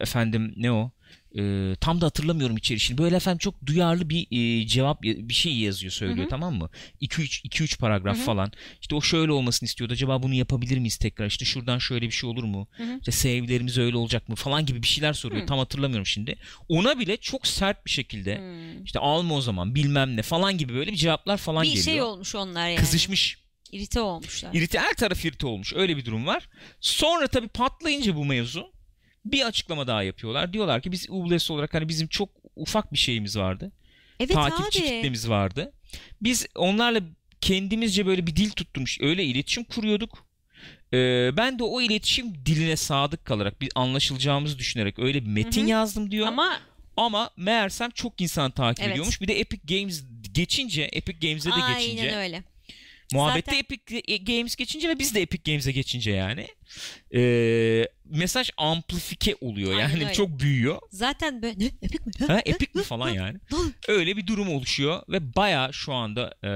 efendim 0.00 0.54
ne 0.56 0.72
o 0.72 0.90
E, 1.38 1.74
tam 1.80 2.00
da 2.00 2.06
hatırlamıyorum 2.06 2.56
içerişini. 2.56 2.98
Böyle 2.98 3.16
efendim 3.16 3.38
çok 3.38 3.66
duyarlı 3.66 4.10
bir 4.10 4.26
e, 4.30 4.66
cevap 4.66 5.02
bir 5.02 5.34
şey 5.34 5.56
yazıyor 5.58 5.92
söylüyor 5.92 6.18
Hı 6.18 6.22
hı. 6.24 6.28
tamam 6.28 6.54
mı? 6.54 6.70
2 7.00 7.22
3 7.22 7.40
2 7.44 7.62
3 7.62 7.78
paragraf 7.78 8.16
Hı 8.16 8.20
hı. 8.20 8.24
falan. 8.24 8.52
İşte 8.80 8.94
o 8.94 9.00
şöyle 9.02 9.32
olmasını 9.32 9.66
istiyordu. 9.66 9.92
Acaba 9.92 10.22
bunu 10.22 10.34
yapabilir 10.34 10.78
miyiz 10.78 10.96
tekrar? 10.96 11.26
İşte 11.26 11.44
şuradan 11.44 11.78
şöyle 11.78 12.06
bir 12.06 12.10
şey 12.10 12.30
olur 12.30 12.44
mu? 12.44 12.68
İşte 12.98 13.12
sevgilerimiz 13.12 13.78
öyle 13.78 13.96
olacak 13.96 14.28
mı 14.28 14.34
falan 14.34 14.66
gibi 14.66 14.82
bir 14.82 14.88
şeyler 14.88 15.12
soruyor. 15.12 15.42
Hı. 15.42 15.46
Tam 15.46 15.58
hatırlamıyorum 15.58 16.06
şimdi. 16.06 16.36
Ona 16.68 16.98
bile 16.98 17.16
çok 17.16 17.46
sert 17.46 17.86
bir 17.86 17.90
şekilde 17.90 18.38
Hmm. 18.38 18.84
işte 18.84 18.98
alma 18.98 19.34
o 19.34 19.40
zaman 19.40 19.74
bilmem 19.74 20.16
ne 20.16 20.22
falan 20.22 20.58
gibi 20.58 20.74
böyle 20.74 20.90
bir 20.92 20.96
cevaplar 20.96 21.36
falan 21.36 21.62
Bir 21.62 21.68
geliyor. 21.68 21.84
şey 21.84 22.02
olmuş 22.02 22.34
onlar 22.34 22.68
yani. 22.68 22.76
Kızışmış. 22.80 23.38
İrite 23.72 24.00
olmuşlar. 24.00 24.50
İrite 24.54 24.78
her 24.78 24.94
taraf 24.94 25.24
irite 25.24 25.46
olmuş. 25.46 25.72
Öyle 25.76 25.96
bir 25.96 26.04
durum 26.04 26.26
var. 26.26 26.48
Sonra 26.80 27.26
tabii 27.26 27.48
patlayınca 27.48 28.16
bu 28.16 28.24
mevzu 28.24 28.72
bir 29.32 29.46
açıklama 29.46 29.86
daha 29.86 30.02
yapıyorlar. 30.02 30.52
Diyorlar 30.52 30.82
ki 30.82 30.92
biz 30.92 31.06
Ubles 31.10 31.50
olarak 31.50 31.74
hani 31.74 31.88
bizim 31.88 32.08
çok 32.08 32.28
ufak 32.56 32.92
bir 32.92 32.98
şeyimiz 32.98 33.36
vardı. 33.38 33.72
evet 34.20 34.32
Takipçi 34.32 34.78
abi. 34.80 34.86
kitlemiz 34.88 35.28
vardı. 35.28 35.72
Biz 36.22 36.46
onlarla 36.54 37.00
kendimizce 37.40 38.06
böyle 38.06 38.26
bir 38.26 38.36
dil 38.36 38.50
tutturmuş 38.50 39.00
öyle 39.00 39.24
iletişim 39.24 39.64
kuruyorduk. 39.64 40.26
Ee, 40.92 41.30
ben 41.36 41.58
de 41.58 41.62
o 41.64 41.80
iletişim 41.80 42.34
diline 42.46 42.76
sadık 42.76 43.24
kalarak 43.24 43.60
bir 43.60 43.70
anlaşılacağımızı 43.74 44.58
düşünerek 44.58 44.98
öyle 44.98 45.22
bir 45.24 45.28
metin 45.30 45.60
Hı 45.60 45.64
hı. 45.64 45.68
yazdım 45.70 46.10
diyor. 46.10 46.26
Ama 46.26 46.60
Ama 46.96 47.30
meğersem 47.36 47.90
çok 47.90 48.20
insan 48.20 48.50
takip 48.50 48.80
Evet. 48.84 48.92
ediyormuş. 48.92 49.20
Bir 49.20 49.28
de 49.28 49.40
Epic 49.40 49.76
Games 49.78 50.04
geçince, 50.32 50.82
Epic 50.92 51.28
Games'e 51.28 51.50
de 51.50 51.54
aynen 51.54 51.80
geçince. 51.80 52.16
öyle. 52.16 52.42
Muhabbette 53.12 53.50
Zaten- 53.50 53.58
Epic 53.58 54.24
Games 54.32 54.56
geçince 54.56 54.88
ve 54.88 54.98
biz 54.98 55.14
de 55.14 55.22
Epic 55.22 55.52
Games'e 55.52 55.72
geçince 55.72 56.10
yani. 56.10 56.46
Ee, 57.14 57.88
mesaj 58.04 58.50
amplifike 58.56 59.34
oluyor 59.40 59.70
Aynen 59.70 59.88
yani 59.88 60.04
öyle. 60.04 60.12
çok 60.12 60.40
büyüyor. 60.40 60.78
Zaten 60.90 61.42
böyle 61.42 61.58
ne 61.58 61.64
epik 61.82 62.06
mi? 62.06 62.26
Ha, 62.26 62.40
Epic 62.44 62.70
mi 62.74 62.82
falan 62.82 63.10
yani. 63.10 63.38
Öyle 63.88 64.16
bir 64.16 64.26
durum 64.26 64.48
oluşuyor 64.48 65.02
ve 65.08 65.34
baya 65.36 65.70
şu 65.72 65.92
anda 65.92 66.34
ee, 66.44 66.48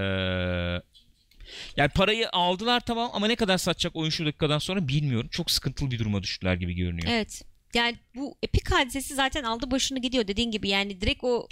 yani 1.76 1.88
parayı 1.88 2.30
aldılar 2.30 2.80
tamam 2.80 3.10
ama 3.12 3.26
ne 3.26 3.36
kadar 3.36 3.58
satacak 3.58 3.96
oyun 3.96 4.10
şu 4.10 4.26
dakikadan 4.26 4.58
sonra 4.58 4.88
bilmiyorum. 4.88 5.28
Çok 5.32 5.50
sıkıntılı 5.50 5.90
bir 5.90 5.98
duruma 5.98 6.22
düştüler 6.22 6.54
gibi 6.54 6.74
görünüyor. 6.74 7.08
Evet. 7.10 7.42
Yani 7.74 7.96
bu 8.14 8.36
epik 8.42 8.72
hadisesi 8.72 9.14
zaten 9.14 9.42
aldı 9.44 9.70
başını 9.70 9.98
gidiyor 9.98 10.28
dediğin 10.28 10.50
gibi. 10.50 10.68
Yani 10.68 11.00
direkt 11.00 11.24
o 11.24 11.48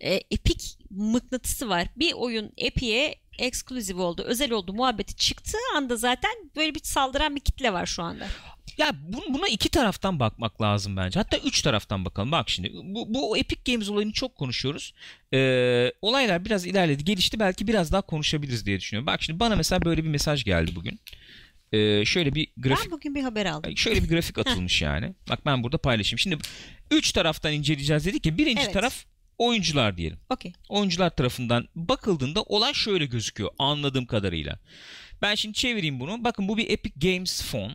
e, 0.00 0.14
epik 0.14 0.78
mıknatısı 0.90 1.68
var. 1.68 1.88
Bir 1.96 2.12
oyun 2.12 2.52
epiye 2.56 3.14
eksklusif 3.40 3.96
oldu, 3.96 4.22
özel 4.22 4.50
oldu 4.52 4.72
muhabbeti 4.72 5.16
çıktığı 5.16 5.58
anda 5.76 5.96
zaten 5.96 6.30
böyle 6.56 6.74
bir 6.74 6.80
saldıran 6.82 7.36
bir 7.36 7.40
kitle 7.40 7.72
var 7.72 7.86
şu 7.86 8.02
anda. 8.02 8.26
Ya 8.78 8.92
bu- 9.02 9.34
buna 9.34 9.48
iki 9.48 9.68
taraftan 9.68 10.20
bakmak 10.20 10.62
lazım 10.62 10.96
bence. 10.96 11.18
Hatta 11.20 11.36
üç 11.36 11.62
taraftan 11.62 12.04
bakalım. 12.04 12.32
Bak 12.32 12.50
şimdi 12.50 12.72
bu, 12.84 13.14
bu 13.14 13.38
Epic 13.38 13.72
Games 13.72 13.88
olayını 13.88 14.12
çok 14.12 14.34
konuşuyoruz. 14.36 14.94
Ee, 15.34 15.92
olaylar 16.02 16.44
biraz 16.44 16.66
ilerledi, 16.66 17.04
gelişti. 17.04 17.40
Belki 17.40 17.66
biraz 17.66 17.92
daha 17.92 18.00
konuşabiliriz 18.02 18.66
diye 18.66 18.80
düşünüyorum. 18.80 19.06
Bak 19.06 19.22
şimdi 19.22 19.40
bana 19.40 19.56
mesela 19.56 19.82
böyle 19.84 20.04
bir 20.04 20.08
mesaj 20.08 20.44
geldi 20.44 20.76
bugün. 20.76 21.00
Ee, 21.72 22.04
şöyle 22.04 22.34
bir 22.34 22.48
grafik 22.56 22.84
Ben 22.84 22.90
bugün 22.90 23.14
bir 23.14 23.22
haber 23.22 23.46
aldım. 23.46 23.76
şöyle 23.76 24.02
bir 24.04 24.08
grafik 24.08 24.38
atılmış 24.46 24.82
yani. 24.82 25.14
Bak 25.30 25.46
ben 25.46 25.62
burada 25.62 25.78
paylaşayım. 25.78 26.18
Şimdi 26.18 26.38
üç 26.90 27.12
taraftan 27.12 27.52
inceleyeceğiz 27.52 28.06
dedik 28.06 28.22
ki 28.22 28.38
birinci 28.38 28.62
Evet. 28.62 28.72
taraf 28.72 29.04
oyuncular 29.40 29.96
diyelim. 29.96 30.18
Okey. 30.30 30.52
Oyuncular 30.68 31.10
tarafından 31.10 31.68
bakıldığında 31.74 32.42
olay 32.42 32.74
şöyle 32.74 33.06
gözüküyor 33.06 33.50
anladığım 33.58 34.06
kadarıyla. 34.06 34.58
Ben 35.22 35.34
şimdi 35.34 35.54
çevireyim 35.54 36.00
bunu. 36.00 36.24
Bakın 36.24 36.48
bu 36.48 36.56
bir 36.56 36.70
Epic 36.70 37.10
Games 37.10 37.50
phone. 37.50 37.74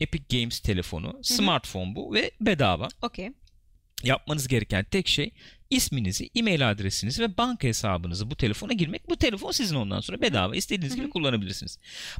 Epic 0.00 0.38
Games 0.38 0.60
telefonu. 0.60 1.20
Smartphone 1.22 1.94
bu 1.94 2.14
ve 2.14 2.30
bedava. 2.40 2.88
Okey. 3.02 3.30
Yapmanız 4.02 4.48
gereken 4.48 4.84
tek 4.84 5.08
şey 5.08 5.30
isminizi, 5.70 6.30
e-mail 6.34 6.70
adresinizi 6.70 7.22
ve 7.22 7.36
banka 7.36 7.68
hesabınızı 7.68 8.30
bu 8.30 8.36
telefona 8.36 8.72
girmek. 8.72 9.08
Bu 9.10 9.16
telefon 9.16 9.50
sizin 9.50 9.76
ondan 9.76 10.00
sonra 10.00 10.20
bedava 10.20 10.56
istediğiniz 10.56 10.96
gibi 10.96 11.10
kullanabilirsiniz. 11.10 11.78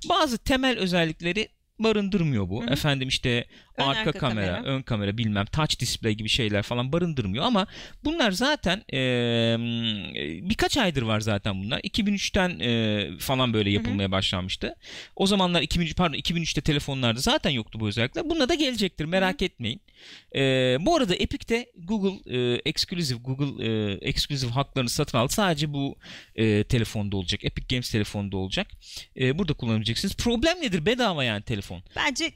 Bazı 0.09 0.39
temel 0.39 0.79
özellikleri 0.79 1.49
barındırmıyor 1.79 2.49
bu. 2.49 2.63
Hı 2.63 2.67
hı. 2.67 2.73
Efendim 2.73 3.09
işte 3.09 3.45
Ön, 3.77 3.85
arka, 3.85 4.01
arka 4.01 4.13
kamera, 4.13 4.55
kamera. 4.57 4.63
ön 4.75 4.83
kamera 4.83 5.19
bilmem 5.19 5.47
touch 5.47 5.81
display 5.81 6.15
gibi 6.15 6.29
şeyler 6.29 6.63
falan 6.63 6.93
barındırmıyor 6.93 7.45
ama 7.45 7.67
bunlar 8.05 8.31
zaten 8.31 8.83
eee, 8.93 9.57
birkaç 10.51 10.77
aydır 10.77 11.03
var 11.03 11.21
zaten 11.21 11.63
bunlar. 11.65 11.81
2003'ten 11.83 12.51
eee, 12.59 13.11
falan 13.19 13.53
böyle 13.53 13.71
yapılmaya 13.71 14.11
başlanmıştı. 14.11 14.75
O 15.17 15.27
zamanlar 15.27 15.63
2003 15.63 15.97
pardon 15.97 16.17
2003'te 16.19 16.61
telefonlarda 16.61 17.21
zaten 17.21 17.51
yoktu 17.51 17.81
bu 17.81 17.89
özellikler. 17.89 18.31
Buna 18.31 18.49
da 18.49 18.55
gelecektir 18.55 19.05
merak 19.05 19.43
etmeyin. 19.43 19.81
Eee, 20.35 20.77
bu 20.81 20.97
arada 20.97 21.15
Epic'te 21.15 21.67
Google 21.85 22.33
eee 22.37 22.61
exclusive 22.65 23.19
Google 23.19 23.65
eee, 23.67 23.99
exclusive 24.03 24.51
haklarını 24.51 24.89
satın 24.91 25.19
aldı. 25.19 25.33
Sadece 25.33 25.73
bu 25.73 25.97
eee, 26.37 26.65
telefonda 26.65 27.17
olacak. 27.17 27.45
Epic 27.45 27.67
Games 27.75 27.91
telefonda 27.91 28.37
olacak. 28.37 28.67
Eee, 29.17 29.39
burada 29.39 29.53
kullanabileceksiniz. 29.53 30.17
Problem 30.17 30.61
nedir? 30.63 30.87
Bedava 30.87 31.25
yani 31.25 31.43
telefon. 31.43 31.64
Bence 31.97 32.33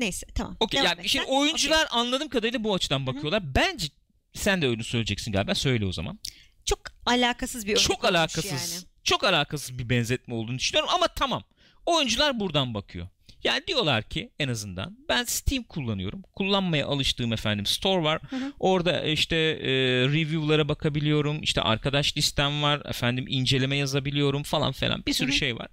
neyse 0.00 0.26
tamam. 0.34 0.56
Okey 0.60 0.82
yani 0.82 1.08
şimdi 1.08 1.24
oyuncular 1.26 1.88
anladığım 1.90 2.28
kadarıyla 2.28 2.64
bu 2.64 2.74
açıdan 2.74 3.06
bakıyorlar. 3.06 3.54
Bence 3.54 3.86
sen 4.34 4.62
de 4.62 4.66
öyle 4.66 4.82
söyleyeceksin 4.82 5.32
galiba. 5.32 5.54
Söyle 5.54 5.86
o 5.86 5.92
zaman. 5.92 6.18
Çok 6.64 6.80
alakasız 7.06 7.66
bir 7.66 7.76
Çok 7.76 8.04
alakasız. 8.04 8.72
yani. 8.72 8.84
Çok 9.04 9.24
alakasız 9.24 9.78
bir 9.78 9.88
benzetme 9.88 10.34
olduğunu 10.34 10.58
düşünüyorum 10.58 10.90
ama 10.94 11.08
tamam. 11.08 11.44
Oyuncular 11.86 12.40
buradan 12.40 12.74
bakıyor. 12.74 13.08
Yani 13.44 13.66
diyorlar 13.66 14.02
ki 14.02 14.30
en 14.38 14.48
azından 14.48 14.98
ben 15.08 15.24
Steam 15.24 15.62
kullanıyorum. 15.64 16.22
Kullanmaya 16.36 16.86
alıştığım 16.86 17.32
efendim 17.32 17.66
store 17.66 18.02
var. 18.02 18.20
Hı 18.30 18.36
hı. 18.36 18.52
Orada 18.58 19.02
işte 19.02 19.36
e, 19.36 19.70
review'lara 20.08 20.68
bakabiliyorum. 20.68 21.42
İşte 21.42 21.60
arkadaş 21.60 22.16
listem 22.16 22.62
var. 22.62 22.82
Efendim 22.84 23.24
inceleme 23.28 23.76
yazabiliyorum 23.76 24.42
falan 24.42 24.72
falan. 24.72 25.02
Bir 25.06 25.12
sürü 25.12 25.28
Hı 25.28 25.32
hı. 25.32 25.36
şey 25.36 25.56
var. 25.56 25.68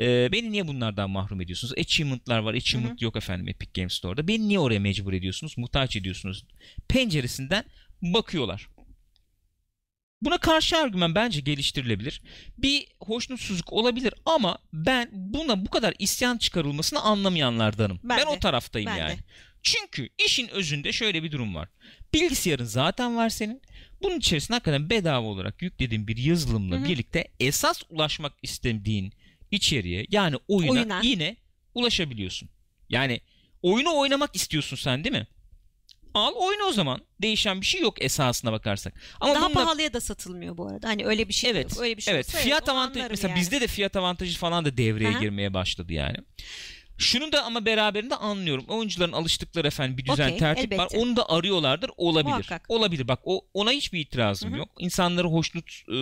E, 0.00 0.32
beni 0.32 0.52
niye 0.52 0.66
bunlardan 0.68 1.10
mahrum 1.10 1.40
ediyorsunuz? 1.40 1.74
Achievement'lar 1.78 2.38
var. 2.38 2.54
Achievement 2.54 3.02
yok 3.02 3.16
efendim 3.16 3.48
Epic 3.48 3.70
Games 3.80 3.92
Store'da. 3.92 4.28
Beni 4.28 4.48
niye 4.48 4.58
oraya 4.58 4.80
mecbur 4.80 5.12
ediyorsunuz? 5.12 5.58
Muhtaç 5.58 5.96
ediyorsunuz. 5.96 6.44
Penceresinden 6.88 7.64
bakıyorlar. 8.02 8.68
Buna 10.24 10.38
karşı 10.38 10.76
argüman 10.78 11.14
bence 11.14 11.40
geliştirilebilir. 11.40 12.22
Bir 12.58 12.86
hoşnutsuzluk 13.00 13.72
olabilir 13.72 14.14
ama 14.26 14.58
ben 14.72 15.08
buna 15.12 15.66
bu 15.66 15.70
kadar 15.70 15.94
isyan 15.98 16.38
çıkarılmasını 16.38 17.00
anlamayanlardanım. 17.00 18.00
Ben, 18.04 18.18
Ben 18.18 18.26
o 18.26 18.34
de. 18.34 18.38
taraftayım 18.40 18.90
Ben 18.90 18.96
yani. 18.96 19.12
de. 19.12 19.18
Çünkü 19.62 20.08
işin 20.26 20.48
özünde 20.48 20.92
şöyle 20.92 21.22
bir 21.22 21.32
durum 21.32 21.54
var. 21.54 21.68
Bilgisayarın 22.14 22.64
zaten 22.64 23.16
var 23.16 23.28
senin. 23.28 23.62
Bunun 24.02 24.18
içerisine 24.18 24.54
hakikaten 24.54 24.90
bedava 24.90 25.26
olarak 25.26 25.62
yüklediğin 25.62 26.08
bir 26.08 26.16
yazılımla 26.16 26.76
Hı 26.76 26.80
hı. 26.80 26.84
birlikte 26.88 27.28
esas 27.40 27.82
ulaşmak 27.90 28.32
istediğin 28.42 29.12
içeriğe 29.50 30.06
yani 30.10 30.36
oyuna, 30.48 30.70
Oyuna. 30.72 31.00
yine 31.02 31.36
ulaşabiliyorsun. 31.74 32.48
Yani 32.88 33.20
oyunu 33.62 33.96
oynamak 33.96 34.36
istiyorsun 34.36 34.76
sen 34.76 35.04
değil 35.04 35.16
mi? 35.16 35.26
Al 36.14 36.32
oyna 36.36 36.64
o 36.64 36.72
zaman. 36.72 37.00
Değişen 37.22 37.60
bir 37.60 37.66
şey 37.66 37.80
yok 37.80 38.02
esasına 38.02 38.52
bakarsak. 38.52 38.94
Ama 39.20 39.34
Daha 39.34 39.48
bunda- 39.48 39.54
pahalıya 39.64 39.92
da 39.92 40.00
satılmıyor 40.00 40.56
bu 40.56 40.68
arada. 40.68 40.88
Hani 40.88 41.06
öyle 41.06 41.28
bir 41.28 41.34
şey 41.34 41.50
Evet. 41.50 41.72
yok. 41.72 41.82
Öyle 41.82 41.96
bir 41.96 42.02
şey 42.02 42.14
evet. 42.14 42.30
Fiyat 42.30 42.68
avantajı 42.68 43.06
mesela 43.10 43.28
yani. 43.30 43.40
bizde 43.40 43.60
de 43.60 43.66
fiyat 43.66 43.96
avantajı 43.96 44.38
falan 44.38 44.64
da 44.64 44.76
devreye 44.76 45.10
Aha. 45.10 45.20
girmeye 45.20 45.54
başladı 45.54 45.92
yani. 45.92 46.16
Şunu 46.98 47.32
da 47.32 47.44
ama 47.44 47.64
beraberinde 47.64 48.16
anlıyorum. 48.16 48.64
Oyuncuların 48.68 49.12
alıştıkları 49.12 49.66
efendim 49.66 49.98
bir 49.98 50.06
düzen 50.06 50.26
Okey, 50.28 50.38
tertip 50.38 50.72
var. 50.72 50.78
elbette. 50.84 50.98
Onu 50.98 51.16
da 51.16 51.28
arıyorlardır. 51.30 51.90
Olabilir. 51.96 52.28
Muhakkak. 52.30 52.64
Olabilir. 52.68 53.08
Bak 53.08 53.20
o 53.24 53.46
ona 53.54 53.70
hiçbir 53.70 54.00
itirazım 54.00 54.50
Hı 54.50 54.54
hı. 54.54 54.58
yok. 54.58 54.68
İnsanları 54.78 55.28
hoşnut 55.28 55.70
e, 55.88 55.94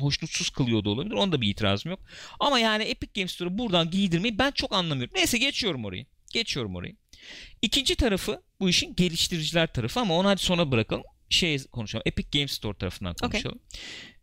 hoşnutsuz 0.00 0.50
kılıyor 0.50 0.84
da 0.84 0.90
olabilir. 0.90 1.14
Onda 1.14 1.40
bir 1.40 1.48
itirazım 1.48 1.90
yok. 1.90 2.00
Ama 2.40 2.58
yani 2.58 2.82
Epic 2.84 3.12
Games 3.20 3.32
Store'u 3.32 3.58
buradan 3.58 3.90
giydirmeyi 3.90 4.38
ben 4.38 4.50
çok 4.50 4.72
anlamıyorum. 4.72 5.14
Neyse 5.16 5.38
geçiyorum 5.38 5.84
orayı. 5.84 6.06
Geçiyorum 6.32 6.76
orayı. 6.76 6.96
İkinci 7.62 7.96
tarafı 7.96 8.42
bu 8.62 8.68
işin 8.68 8.94
geliştiriciler 8.94 9.66
tarafı 9.72 10.00
ama 10.00 10.14
onu 10.18 10.28
hadi 10.28 10.42
sona 10.42 10.70
bırakalım. 10.70 11.02
Şey 11.28 11.58
konuşalım. 11.64 12.02
Epic 12.06 12.38
Games 12.38 12.52
Store 12.52 12.78
tarafından 12.78 13.14
konuşalım. 13.14 13.58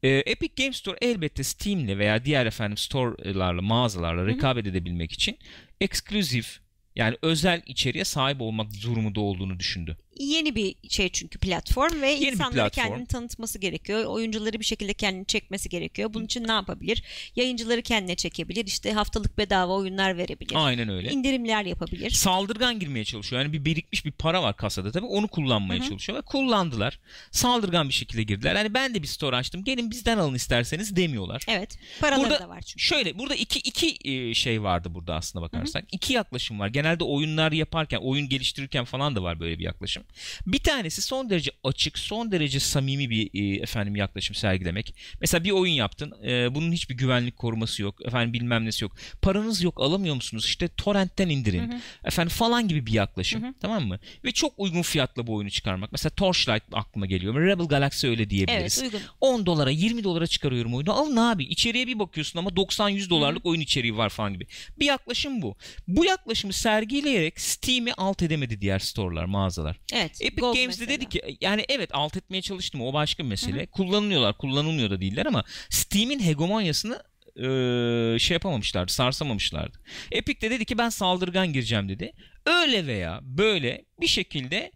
Ee, 0.03 0.09
Epic 0.09 0.63
Games 0.63 0.77
Store 0.77 0.97
elbette 1.01 1.43
Steam'le 1.43 1.99
veya 1.99 2.25
diğer 2.25 2.45
efendim 2.45 2.77
store'larla, 2.77 3.61
mağazalarla 3.61 4.25
rekabet 4.25 4.67
edebilmek 4.67 5.11
için 5.11 5.37
ekskluzif 5.81 6.59
yani 6.95 7.17
özel 7.21 7.61
içeriğe 7.65 8.05
sahip 8.05 8.41
olmak 8.41 8.67
durumunda 8.83 9.19
olduğunu 9.19 9.59
düşündü. 9.59 9.97
Yeni 10.18 10.55
bir 10.55 10.76
şey 10.89 11.10
çünkü 11.10 11.39
platform 11.39 12.01
ve 12.01 12.20
bir 12.22 12.32
insanlara 12.32 12.70
platform. 12.70 12.88
kendini 12.88 13.07
tanıtması 13.07 13.60
gerekiyor. 13.60 14.03
Oyuncuları 14.05 14.60
bir 14.60 14.66
şekilde 14.66 14.93
kendini 14.93 15.26
çekmesi 15.26 15.70
gerekiyor. 15.70 16.14
Bunun 16.14 16.26
için 16.26 16.47
ne 16.47 16.51
yapabilir? 16.51 17.03
Yayıncıları 17.36 17.82
kendine 17.82 18.16
çekebilir. 18.16 18.66
İşte 18.66 18.93
haftalık 18.93 19.38
bedava 19.38 19.74
oyunlar 19.74 20.18
verebilir. 20.18 20.53
Aynen 20.55 20.89
öyle. 20.89 21.12
İndirimler 21.12 21.66
yapabilir. 21.66 22.12
Saldırgan 22.12 22.80
girmeye 22.80 23.05
çalışıyor. 23.05 23.41
Yani 23.41 23.53
bir 23.53 23.66
birikmiş 23.66 24.05
bir 24.05 24.12
para 24.12 24.43
var 24.43 24.55
kasada 24.57 24.91
tabii 24.91 25.05
onu 25.05 25.28
kullanmaya 25.28 25.82
çalışıyor 25.84 26.18
ve 26.18 26.22
kullandılar. 26.22 26.99
Saldırgan 27.32 27.89
bir 27.89 27.93
şekilde 27.93 28.24
girdiler. 28.24 28.55
Hani 28.55 28.74
ben 28.74 28.93
de 28.95 29.01
bir 29.01 29.07
store 29.07 29.36
açtım. 29.36 29.64
Gelin 29.64 29.91
bizden 29.91 30.18
alın 30.18 30.36
isterseniz 30.36 30.95
demiyorlar. 30.95 31.45
Evet. 31.47 31.80
Paraları 31.99 32.30
Burada 32.30 32.39
da 32.39 32.49
var 32.49 32.62
çünkü. 32.62 32.84
Şöyle 32.84 33.20
burada 33.20 33.36
iki 33.36 33.60
iki 33.60 33.97
e, 34.03 34.34
şey 34.34 34.64
vardı 34.64 34.93
burada 34.93 35.16
aslında 35.16 35.45
bakarsak. 35.45 35.86
İki 35.91 36.14
yaklaşım 36.14 36.60
var. 36.60 36.68
Genelde 36.68 37.03
oyunlar 37.03 37.51
yaparken, 37.51 37.97
oyun 37.97 38.30
geliştirirken 38.30 38.86
falan 38.86 39.16
da 39.16 39.24
var 39.24 39.39
böyle 39.39 39.60
bir 39.60 39.64
yaklaşım. 39.64 39.99
Bir 40.47 40.60
tanesi 40.60 41.02
son 41.02 41.30
derece 41.30 41.52
açık, 41.64 42.00
son 42.00 42.32
derece 42.32 42.60
samimi 42.60 43.10
bir 43.10 43.30
e, 43.34 43.62
efendim 43.62 43.95
yaklaşım 43.95 44.36
sergilemek. 44.36 44.95
Mesela 45.22 45.43
bir 45.43 45.52
oyun 45.52 45.74
yaptın. 45.74 46.14
e, 46.28 46.56
bunun 46.56 46.72
hiçbir 46.72 46.97
güvenlik 46.97 47.38
koruması 47.38 47.82
yok. 47.82 48.06
Efendim 48.06 48.34
bilmem 48.34 48.66
nesi 48.66 48.84
yok. 48.84 48.95
Paranız 49.22 49.64
yok, 49.64 49.82
alamıyor 49.82 50.16
musunuz? 50.16 50.45
İşte 50.45 50.68
torrentten 50.68 51.30
indirin. 51.30 51.60
Efendim 52.04 52.30
falan 52.36 52.68
gibi 52.68 52.86
bir 52.86 52.93
yaklaşım. 52.93 53.41
Tamam 53.62 53.88
mı? 53.88 54.00
Ve 54.26 54.32
çok 54.32 54.54
uygun 54.58 54.82
fiyatla 54.82 55.28
bu 55.28 55.36
oyunu 55.36 55.50
çıkarmak. 55.50 55.91
Mesela 55.91 56.10
Torchlight 56.16 56.64
aklıma 56.74 57.06
geliyor. 57.06 57.36
Rebel 57.36 57.66
Galaxy 57.66 58.08
öyle 58.08 58.30
diyebiliriz. 58.30 58.80
Evet 58.84 58.93
uygun. 58.93 59.08
10 59.22 59.45
dolara 59.45 59.70
20 59.70 60.04
dolara 60.04 60.28
çıkarıyorum 60.28 60.76
oyunu. 60.76 60.93
Alın 60.93 61.16
abi 61.16 61.43
içeriye 61.43 61.88
bir 61.88 62.00
bakıyorsun 62.00 62.39
ama 62.39 62.50
90-100 62.50 63.10
dolarlık 63.10 63.45
oyun 63.45 63.62
içeriği 63.62 63.97
var 63.97 64.10
falan 64.10 64.34
gibi. 64.34 64.47
Bir 64.80 64.86
yaklaşım 64.86 65.41
bu. 65.41 65.56
Bu 65.88 66.06
yaklaşımı 66.06 66.54
sergileyerek 66.54 67.39
Steam'i 67.39 67.93
alt 67.93 68.22
edemedi 68.22 68.62
diğer 68.62 68.80
store'lar, 68.80 69.26
mağazalar. 69.26 69.78
Evet. 69.93 70.17
Epic 70.21 70.41
Gold 70.41 70.55
Games'de 70.55 70.85
mesela. 70.85 70.89
dedi 71.01 71.09
ki 71.09 71.37
yani 71.41 71.65
evet 71.69 71.89
alt 71.93 72.17
etmeye 72.17 72.41
çalıştım 72.41 72.81
o 72.81 72.93
başka 72.93 73.23
bir 73.23 73.29
mesele. 73.29 73.65
Kullanılıyorlar, 73.65 74.37
kullanılmıyor 74.37 74.89
da 74.89 75.01
değiller 75.01 75.25
ama 75.25 75.43
Steam'in 75.69 76.19
hegemonyasını 76.19 77.03
eee, 77.35 78.19
şey 78.19 78.35
yapamamışlardı, 78.35 78.91
sarsamamışlardı. 78.93 79.77
Epic 80.11 80.41
de 80.41 80.51
dedi 80.51 80.65
ki 80.65 80.77
ben 80.77 80.89
saldırgan 80.89 81.53
gireceğim 81.53 81.89
dedi. 81.89 82.11
Öyle 82.45 82.87
veya 82.87 83.19
böyle 83.23 83.85
bir 84.01 84.07
şekilde 84.07 84.71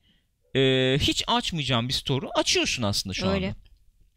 eee, 0.55 0.97
hiç 1.01 1.23
açmayacağım 1.27 1.87
bir 1.87 1.93
store'u 1.93 2.29
açıyorsun 2.35 2.83
aslında 2.83 3.13
şu 3.13 3.27
Öyle. 3.27 3.45
anda. 3.47 3.57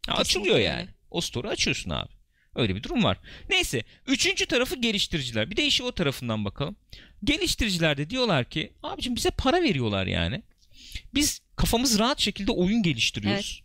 Ya 0.07 0.13
açılıyor 0.13 0.57
yani. 0.59 0.79
öyle. 0.81 0.89
O 1.11 1.21
store'u 1.21 1.51
açıyorsun 1.51 1.89
abi. 1.89 2.09
Öyle 2.55 2.75
bir 2.75 2.83
durum 2.83 3.03
var. 3.03 3.17
Neyse. 3.49 3.83
Üçüncü 4.07 4.45
tarafı 4.45 4.75
geliştiriciler. 4.81 5.49
Bir 5.51 5.57
de 5.57 5.65
işi 5.65 5.83
o 5.83 5.91
tarafından 5.91 6.45
bakalım. 6.45 6.75
Geliştiriciler 7.23 7.97
de 7.97 8.09
diyorlar 8.09 8.49
ki 8.49 8.73
abicim 8.83 9.15
bize 9.15 9.29
para 9.29 9.61
veriyorlar 9.63 10.07
yani. 10.07 10.41
Biz 11.13 11.39
kafamız 11.55 11.99
rahat 11.99 12.19
şekilde 12.19 12.51
oyun 12.51 12.83
geliştiriyoruz. 12.83 13.63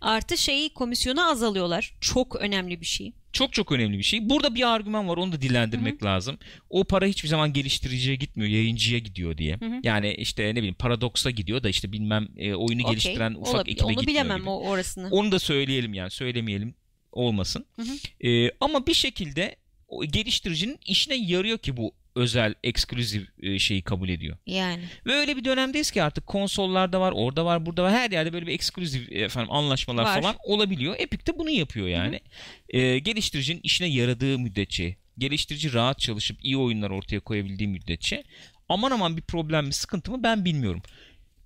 Artı 0.00 0.38
şeyi 0.38 0.74
komisyonu 0.74 1.30
azalıyorlar. 1.30 1.94
Çok 2.00 2.36
önemli 2.36 2.80
bir 2.80 2.86
şey. 2.86 3.12
Çok 3.32 3.52
çok 3.52 3.72
önemli 3.72 3.98
bir 3.98 4.02
şey. 4.02 4.30
Burada 4.30 4.54
bir 4.54 4.68
argüman 4.74 5.08
var 5.08 5.16
onu 5.16 5.32
da 5.32 5.40
dillendirmek 5.40 6.04
lazım. 6.04 6.38
O 6.70 6.84
para 6.84 7.06
hiçbir 7.06 7.28
zaman 7.28 7.52
geliştiriciye 7.52 8.16
gitmiyor, 8.16 8.50
yayıncıya 8.50 8.98
gidiyor 8.98 9.38
diye. 9.38 9.54
hı. 9.54 9.80
Yani 9.82 10.14
işte 10.14 10.44
ne 10.44 10.56
bileyim 10.56 10.74
Paradox'a 10.74 11.30
gidiyor 11.30 11.62
da 11.62 11.68
işte 11.68 11.92
bilmem 11.92 12.28
e, 12.36 12.54
oyunu 12.54 12.82
Okey, 12.82 12.92
geliştiren 12.92 13.34
ufak 13.34 13.54
olabilir. 13.54 13.72
ekibe 13.72 13.84
Onu 13.86 13.92
gitmiyor 13.92 14.08
bilemem 14.24 14.38
gibi. 14.40 14.48
o 14.50 14.68
orasını. 14.68 15.08
Onu 15.10 15.32
da 15.32 15.38
söyleyelim 15.38 15.94
yani 15.94 16.10
söylemeyelim 16.10 16.74
olmasın. 17.12 17.66
Hı 17.76 17.82
Ee, 18.28 18.50
ama 18.60 18.86
bir 18.86 18.94
şekilde 18.94 19.56
o 19.88 20.04
geliştiricinin 20.04 20.78
işine 20.86 21.14
yarıyor 21.16 21.58
ki 21.58 21.76
bu 21.76 21.94
özel 22.14 22.54
ekskluzif 22.64 23.28
e, 23.42 23.58
şeyi 23.58 23.82
kabul 23.82 24.08
ediyor. 24.08 24.36
Yani. 24.46 24.82
Ve 25.06 25.12
öyle 25.12 25.36
bir 25.36 25.44
dönemdeyiz 25.44 25.90
ki 25.90 26.02
artık 26.02 26.26
konsollarda 26.26 27.00
var, 27.00 27.12
orada 27.12 27.44
var, 27.44 27.66
burada 27.66 27.82
var. 27.82 27.92
Her 27.92 28.10
yerde 28.10 28.32
böyle 28.32 28.46
bir 28.46 28.52
ekskluzif 28.52 29.12
e, 29.12 29.18
efendim 29.18 29.52
anlaşmalar 29.52 30.04
Var. 30.04 30.22
falan 30.22 30.36
olabiliyor. 30.44 30.94
Epic 30.98 31.26
de 31.26 31.38
bunu 31.38 31.50
yapıyor 31.50 31.88
yani. 31.88 32.20
Ee, 32.68 32.98
geliştiricinin 32.98 33.60
işine 33.62 33.88
yaradığı 33.88 34.38
müddetçe, 34.38 34.96
geliştirici 35.18 35.72
rahat 35.72 35.98
çalışıp 35.98 36.44
iyi 36.44 36.56
oyunlar 36.56 36.90
ortaya 36.90 37.20
koyabildiği 37.20 37.68
müddetçe 37.68 38.24
aman 38.68 38.90
aman 38.90 39.16
bir 39.16 39.22
problem 39.22 39.66
mi, 39.66 39.72
sıkıntı 39.72 40.10
mı 40.10 40.22
ben 40.22 40.44
bilmiyorum. 40.44 40.82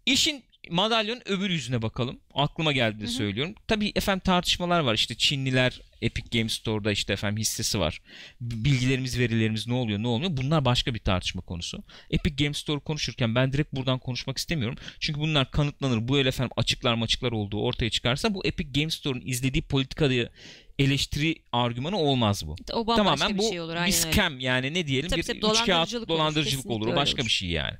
İşin 0.07 0.44
madalyonun 0.71 1.23
öbür 1.27 1.51
yüzüne 1.51 1.83
bakalım. 1.83 2.21
Aklıma 2.35 2.73
geldi 2.73 3.01
de 3.01 3.07
söylüyorum. 3.07 3.55
Tabii 3.69 3.93
efendim 3.97 4.23
tartışmalar 4.25 4.81
var. 4.81 4.95
İşte 4.95 5.15
Çinliler 5.15 5.81
Epic 6.03 6.39
Games 6.39 6.53
Store'da 6.53 6.93
işte 6.93 7.12
efendim 7.12 7.41
hissesi 7.41 7.81
var. 7.81 8.01
Bilgilerimiz, 8.41 9.19
verilerimiz 9.19 9.67
ne 9.67 9.75
oluyor, 9.75 9.99
ne 9.99 10.09
olmuyor? 10.09 10.37
Bunlar 10.37 10.65
başka 10.65 10.95
bir 10.95 10.99
tartışma 10.99 11.43
konusu. 11.43 11.83
Epic 12.11 12.45
Games 12.45 12.59
Store 12.59 12.81
konuşurken 12.81 13.35
ben 13.35 13.53
direkt 13.53 13.73
buradan 13.73 13.99
konuşmak 13.99 14.39
istemiyorum. 14.39 14.79
Çünkü 15.01 15.21
bunlar 15.21 15.51
kanıtlanır. 15.51 16.09
Bu 16.09 16.19
el 16.19 16.27
efendim 16.27 16.53
açıklar 16.57 16.95
maçıklar 16.95 17.33
olduğu 17.33 17.61
ortaya 17.62 17.91
çıkarsa 17.91 18.35
bu 18.35 18.47
Epic 18.47 18.81
Games 18.81 18.95
Store'un 18.95 19.23
izlediği 19.27 19.62
politikayı 19.62 20.29
eleştiri 20.79 21.37
argümanı 21.53 21.99
olmaz 21.99 22.47
bu. 22.47 22.57
O 22.73 22.97
Tamamen 22.97 23.35
bir 23.35 23.39
bu 23.39 23.49
şey 23.49 23.61
olur. 23.61 23.73
bir 23.73 23.77
Aynen 23.77 23.99
öyle. 23.99 24.12
scam 24.12 24.41
yani 24.41 24.75
ne 24.75 24.87
diyelim 24.87 25.11
Tabii 25.11 25.21
bir 25.21 25.27
tabii, 25.27 25.37
üç 25.39 25.43
kağıt 25.43 25.67
dolandırıcılık 25.69 26.11
olur. 26.11 26.19
dolandırıcılık 26.19 26.67
olur. 26.67 26.75
Kesinlikle 26.79 26.93
O 26.99 27.03
başka 27.03 27.17
bir 27.17 27.23
olur. 27.23 27.31
şey 27.31 27.49
yani. 27.49 27.77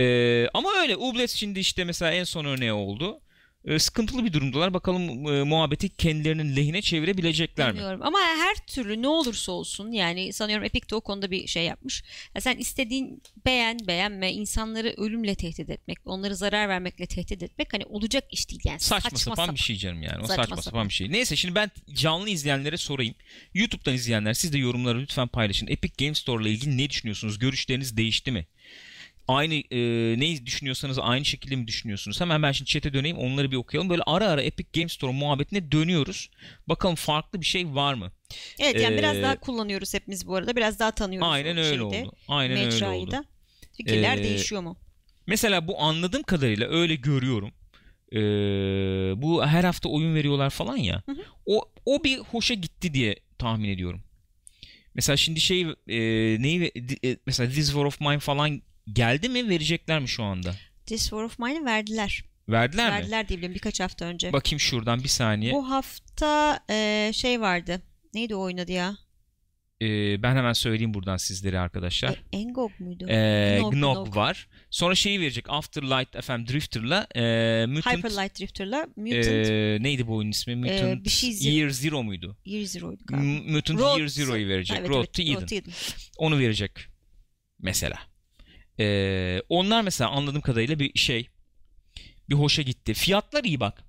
Ee, 0.00 0.48
ama 0.54 0.70
öyle 0.82 0.96
Ublets 0.96 1.34
şimdi 1.34 1.60
işte 1.60 1.84
mesela 1.84 2.12
en 2.12 2.24
son 2.24 2.44
örneği 2.44 2.72
oldu. 2.72 3.20
Ee, 3.64 3.78
sıkıntılı 3.78 4.24
bir 4.24 4.32
durumdalar. 4.32 4.74
Bakalım 4.74 5.34
e, 5.34 5.42
muhabbeti 5.42 5.88
kendilerinin 5.88 6.56
lehine 6.56 6.82
çevirebilecekler 6.82 7.68
mi? 7.70 7.74
Bilmiyorum. 7.74 8.00
Ama 8.02 8.18
her 8.18 8.54
türlü 8.66 9.02
ne 9.02 9.08
olursa 9.08 9.52
olsun 9.52 9.92
yani 9.92 10.32
sanıyorum 10.32 10.64
Epic 10.64 10.88
de 10.90 10.94
o 10.94 11.00
konuda 11.00 11.30
bir 11.30 11.46
şey 11.46 11.64
yapmış. 11.64 12.02
Ya 12.34 12.40
sen 12.40 12.56
istediğin 12.56 13.22
beğen 13.46 13.78
beğenme 13.86 14.32
insanları 14.32 14.94
ölümle 14.96 15.34
tehdit 15.34 15.70
etmek, 15.70 15.98
onları 16.04 16.36
zarar 16.36 16.68
vermekle 16.68 17.06
tehdit 17.06 17.42
etmek 17.42 17.72
hani 17.72 17.84
olacak 17.84 18.24
iş 18.30 18.50
değil 18.50 18.60
yani. 18.64 18.80
Saçma, 18.80 19.18
sapan 19.18 19.54
bir 19.54 19.60
şey 19.60 19.76
canım 19.76 20.02
yani. 20.02 20.18
O 20.18 20.26
saçma, 20.26 20.42
Saçma 20.42 20.56
sapan 20.56 20.62
sapan. 20.62 20.88
bir 20.88 20.94
şey. 20.94 21.12
Neyse 21.12 21.36
şimdi 21.36 21.54
ben 21.54 21.70
canlı 21.94 22.30
izleyenlere 22.30 22.76
sorayım. 22.76 23.14
YouTube'dan 23.54 23.94
izleyenler 23.94 24.34
siz 24.34 24.52
de 24.52 24.58
yorumları 24.58 25.00
lütfen 25.00 25.28
paylaşın. 25.28 25.66
Epic 25.66 26.04
Games 26.04 26.18
Store 26.18 26.42
ile 26.42 26.50
ilgili 26.50 26.78
ne 26.78 26.90
düşünüyorsunuz? 26.90 27.38
Görüşleriniz 27.38 27.96
değişti 27.96 28.32
mi? 28.32 28.46
Aynı 29.30 29.54
e, 29.54 29.78
ne 30.20 30.46
düşünüyorsanız 30.46 30.98
aynı 30.98 31.24
şekilde 31.24 31.56
mi 31.56 31.66
düşünüyorsunuz? 31.66 32.20
Hemen 32.20 32.42
ben 32.42 32.52
şimdi 32.52 32.70
chat'e 32.70 32.92
döneyim 32.92 33.16
onları 33.18 33.50
bir 33.50 33.56
okuyalım. 33.56 33.90
Böyle 33.90 34.02
ara 34.06 34.28
ara 34.28 34.42
Epic 34.42 34.68
Games 34.80 34.92
Store 34.92 35.12
muhabbetine 35.12 35.72
dönüyoruz. 35.72 36.30
Bakalım 36.68 36.94
farklı 36.94 37.40
bir 37.40 37.46
şey 37.46 37.74
var 37.74 37.94
mı? 37.94 38.12
Evet 38.58 38.82
yani 38.82 38.94
Ee, 38.94 38.98
biraz 38.98 39.22
daha 39.22 39.40
kullanıyoruz 39.40 39.94
hepimiz 39.94 40.26
bu 40.26 40.36
arada. 40.36 40.56
Biraz 40.56 40.78
daha 40.78 40.90
tanıyoruz. 40.90 41.28
Aynen 41.32 41.56
öyle 41.56 41.68
şeyi 41.68 41.78
de, 41.78 41.84
oldu. 41.84 42.12
Aynen 42.28 42.56
öyle 42.56 42.64
mecrayı 42.64 43.00
oldu. 43.00 43.10
da. 43.10 43.24
Fikirler 43.76 44.18
Ee, 44.18 44.22
değişiyor 44.22 44.62
mu? 44.62 44.76
Mesela 45.26 45.68
bu 45.68 45.80
anladığım 45.80 46.22
kadarıyla 46.22 46.68
öyle 46.68 46.94
görüyorum. 46.94 47.50
Ee, 48.12 48.18
bu 49.22 49.46
her 49.46 49.64
hafta 49.64 49.88
oyun 49.88 50.14
veriyorlar 50.14 50.50
falan 50.50 50.76
ya. 50.76 51.02
Hı 51.06 51.12
hı. 51.12 51.22
O 51.46 51.64
o 51.86 52.04
bir 52.04 52.18
hoşa 52.18 52.54
gitti 52.54 52.94
diye 52.94 53.16
tahmin 53.38 53.68
ediyorum. 53.68 54.02
Mesela 54.94 55.16
şimdi 55.16 55.40
şey 55.40 55.60
e, 55.88 55.98
neyi 56.42 56.72
e, 57.04 57.16
mesela 57.26 57.50
This 57.50 57.66
War 57.66 57.84
of 57.84 58.00
Mine 58.00 58.18
falan 58.18 58.62
geldi 58.92 59.28
mi 59.28 59.48
verecekler 59.48 60.00
mi 60.00 60.08
şu 60.08 60.22
anda? 60.22 60.54
This 60.86 61.02
War 61.02 61.22
of 61.22 61.38
Mine'ı 61.38 61.64
verdiler. 61.64 62.24
Verdiler, 62.48 62.90
mi? 62.90 62.96
verdiler 62.96 63.28
diye 63.28 63.36
biliyorum 63.36 63.54
birkaç 63.54 63.80
hafta 63.80 64.04
önce. 64.04 64.32
Bakayım 64.32 64.60
şuradan 64.60 65.02
bir 65.02 65.08
saniye. 65.08 65.52
Bu 65.52 65.70
hafta 65.70 66.60
e, 66.70 67.10
şey 67.14 67.40
vardı. 67.40 67.82
Neydi 68.14 68.34
o 68.34 68.40
oyun 68.40 68.58
adı 68.58 68.72
ya? 68.72 68.96
Ee, 69.82 70.22
ben 70.22 70.36
hemen 70.36 70.52
söyleyeyim 70.52 70.94
buradan 70.94 71.16
sizlere 71.16 71.58
arkadaşlar. 71.58 72.10
E, 72.10 72.36
Engog 72.38 72.70
muydu? 72.80 73.06
Ee, 73.08 73.58
Gnog, 73.60 73.72
Gnog, 73.74 74.06
Gnog. 74.06 74.16
var. 74.16 74.48
Sonra 74.70 74.94
şeyi 74.94 75.20
verecek. 75.20 75.44
Afterlight 75.48 76.16
efendim 76.16 76.54
Drifter'la 76.54 77.06
e, 77.16 77.66
Mutant 77.66 77.96
Hyperlight 77.96 78.40
Drifter'la 78.40 78.86
Mutant 78.96 79.26
e, 79.26 79.78
neydi 79.80 80.06
bu 80.06 80.16
oyunun 80.16 80.30
ismi? 80.30 80.56
Mutant 80.56 81.04
bir 81.04 81.10
şey 81.10 81.32
zero. 81.32 81.52
Year 81.54 81.70
Zero 81.70 82.02
muydu? 82.02 82.36
Year 82.44 82.64
Zero'ydu 82.64 83.04
galiba. 83.06 83.24
M- 83.24 83.52
Mutant 83.52 83.80
Road 83.80 83.98
Year 83.98 84.08
Zero'yu 84.08 84.48
verecek. 84.48 84.76
Evet, 84.80 84.88
Road 84.88 84.98
evet, 84.98 85.14
to 85.14 85.22
Eden. 85.22 85.34
Road 85.34 85.46
to 85.48 85.54
Eden. 85.54 85.72
Onu 86.18 86.38
verecek. 86.38 86.72
Mesela. 87.58 88.09
Ee, 88.80 89.42
onlar 89.48 89.82
mesela 89.82 90.10
anladığım 90.10 90.40
kadarıyla 90.40 90.78
bir 90.78 90.98
şey 90.98 91.28
bir 92.30 92.34
hoşa 92.34 92.62
gitti. 92.62 92.94
Fiyatlar 92.94 93.44
iyi 93.44 93.60
bak. 93.60 93.84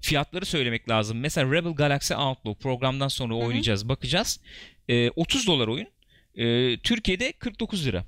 Fiyatları 0.00 0.46
söylemek 0.46 0.88
lazım. 0.88 1.18
Mesela 1.18 1.52
Rebel 1.52 1.72
Galaxy 1.72 2.14
Outlaw 2.14 2.62
programdan 2.62 3.08
sonra 3.08 3.34
hı. 3.34 3.38
oynayacağız, 3.38 3.88
bakacağız. 3.88 4.40
Ee, 4.88 5.10
30 5.10 5.46
dolar 5.46 5.68
oyun. 5.68 5.88
Ee, 6.34 6.78
Türkiye'de 6.78 7.32
49 7.32 7.86
lira. 7.86 8.04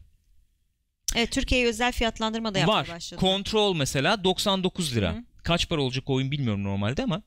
Evet 1.17 1.33
Türkiye'ye 1.33 1.67
özel 1.67 1.93
fiyatlandırma 1.93 2.55
da 2.55 2.59
yapmaya 2.59 2.77
Var. 2.77 2.89
başladı. 2.89 3.21
Control 3.21 3.75
mesela 3.75 4.25
99 4.25 4.97
lira. 4.97 5.13
Hı. 5.15 5.25
Kaç 5.45 5.69
para 5.69 5.81
olacak 5.81 6.11
oyun 6.11 6.31
bilmiyorum 6.31 6.65
normalde 6.65 7.03
ama 7.03 7.23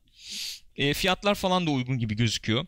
e, 0.75 0.93
fiyatlar 0.93 1.35
falan 1.35 1.67
da 1.67 1.71
uygun 1.71 1.97
gibi 1.97 2.15
gözüküyor. 2.15 2.65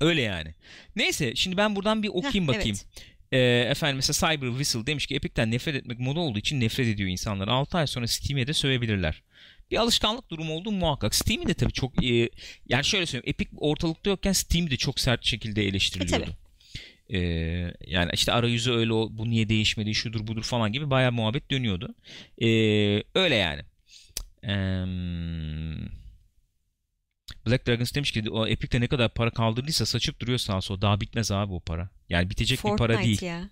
Öyle 0.00 0.22
yani. 0.22 0.54
Neyse 0.96 1.34
şimdi 1.34 1.56
ben 1.56 1.76
buradan 1.76 2.02
bir 2.02 2.08
okuyayım 2.08 2.48
Heh, 2.48 2.54
bakayım. 2.54 2.76
evet. 2.80 3.13
E, 3.34 3.38
efendim 3.70 3.96
mesela 3.96 4.34
Cyber 4.34 4.48
Whistle 4.48 4.86
demiş 4.86 5.06
ki 5.06 5.14
Epic'ten 5.14 5.50
nefret 5.50 5.74
etmek 5.74 5.98
moda 5.98 6.20
olduğu 6.20 6.38
için 6.38 6.60
nefret 6.60 6.88
ediyor 6.88 7.08
insanlar. 7.08 7.48
6 7.48 7.78
ay 7.78 7.86
sonra 7.86 8.06
Steam'e 8.06 8.46
de 8.46 8.52
sövebilirler. 8.52 9.22
Bir 9.70 9.76
alışkanlık 9.76 10.30
durumu 10.30 10.52
oldu 10.52 10.72
muhakkak. 10.72 11.14
Steam'i 11.14 11.46
de 11.46 11.54
tabii 11.54 11.72
çok 11.72 12.04
e, 12.04 12.30
yani 12.68 12.84
şöyle 12.84 13.06
söyleyeyim 13.06 13.30
Epic 13.30 13.50
ortalıkta 13.56 14.10
yokken 14.10 14.32
Steam 14.32 14.70
de 14.70 14.76
çok 14.76 15.00
sert 15.00 15.24
şekilde 15.24 15.64
eleştiriliyordu. 15.66 16.30
E, 16.30 16.44
Ee, 17.18 17.74
yani 17.86 18.10
işte 18.14 18.32
arayüzü 18.32 18.72
öyle 18.72 18.90
bu 18.90 19.30
niye 19.30 19.48
değişmedi 19.48 19.94
şudur 19.94 20.26
budur 20.26 20.42
falan 20.42 20.72
gibi 20.72 20.90
bayağı 20.90 21.12
muhabbet 21.12 21.50
dönüyordu. 21.50 21.94
Ee, 22.42 22.46
öyle 23.14 23.34
yani. 23.34 23.62
Em, 24.42 25.88
Black 27.46 27.66
Dragons 27.66 27.94
demiş 27.94 28.12
ki 28.12 28.30
o 28.30 28.46
Epic'te 28.46 28.80
ne 28.80 28.86
kadar 28.86 29.14
para 29.14 29.30
kaldırdıysa 29.30 29.86
saçıp 29.86 30.20
duruyor 30.20 30.38
sağa 30.38 30.60
sola. 30.60 30.82
Daha 30.82 31.00
bitmez 31.00 31.30
abi 31.30 31.52
o 31.52 31.60
para. 31.60 31.90
Yani 32.08 32.30
bitecek 32.30 32.64
bir 32.64 32.76
para 32.76 33.02
değil. 33.02 33.20
Fortnite 33.20 33.26
ya. 33.26 33.50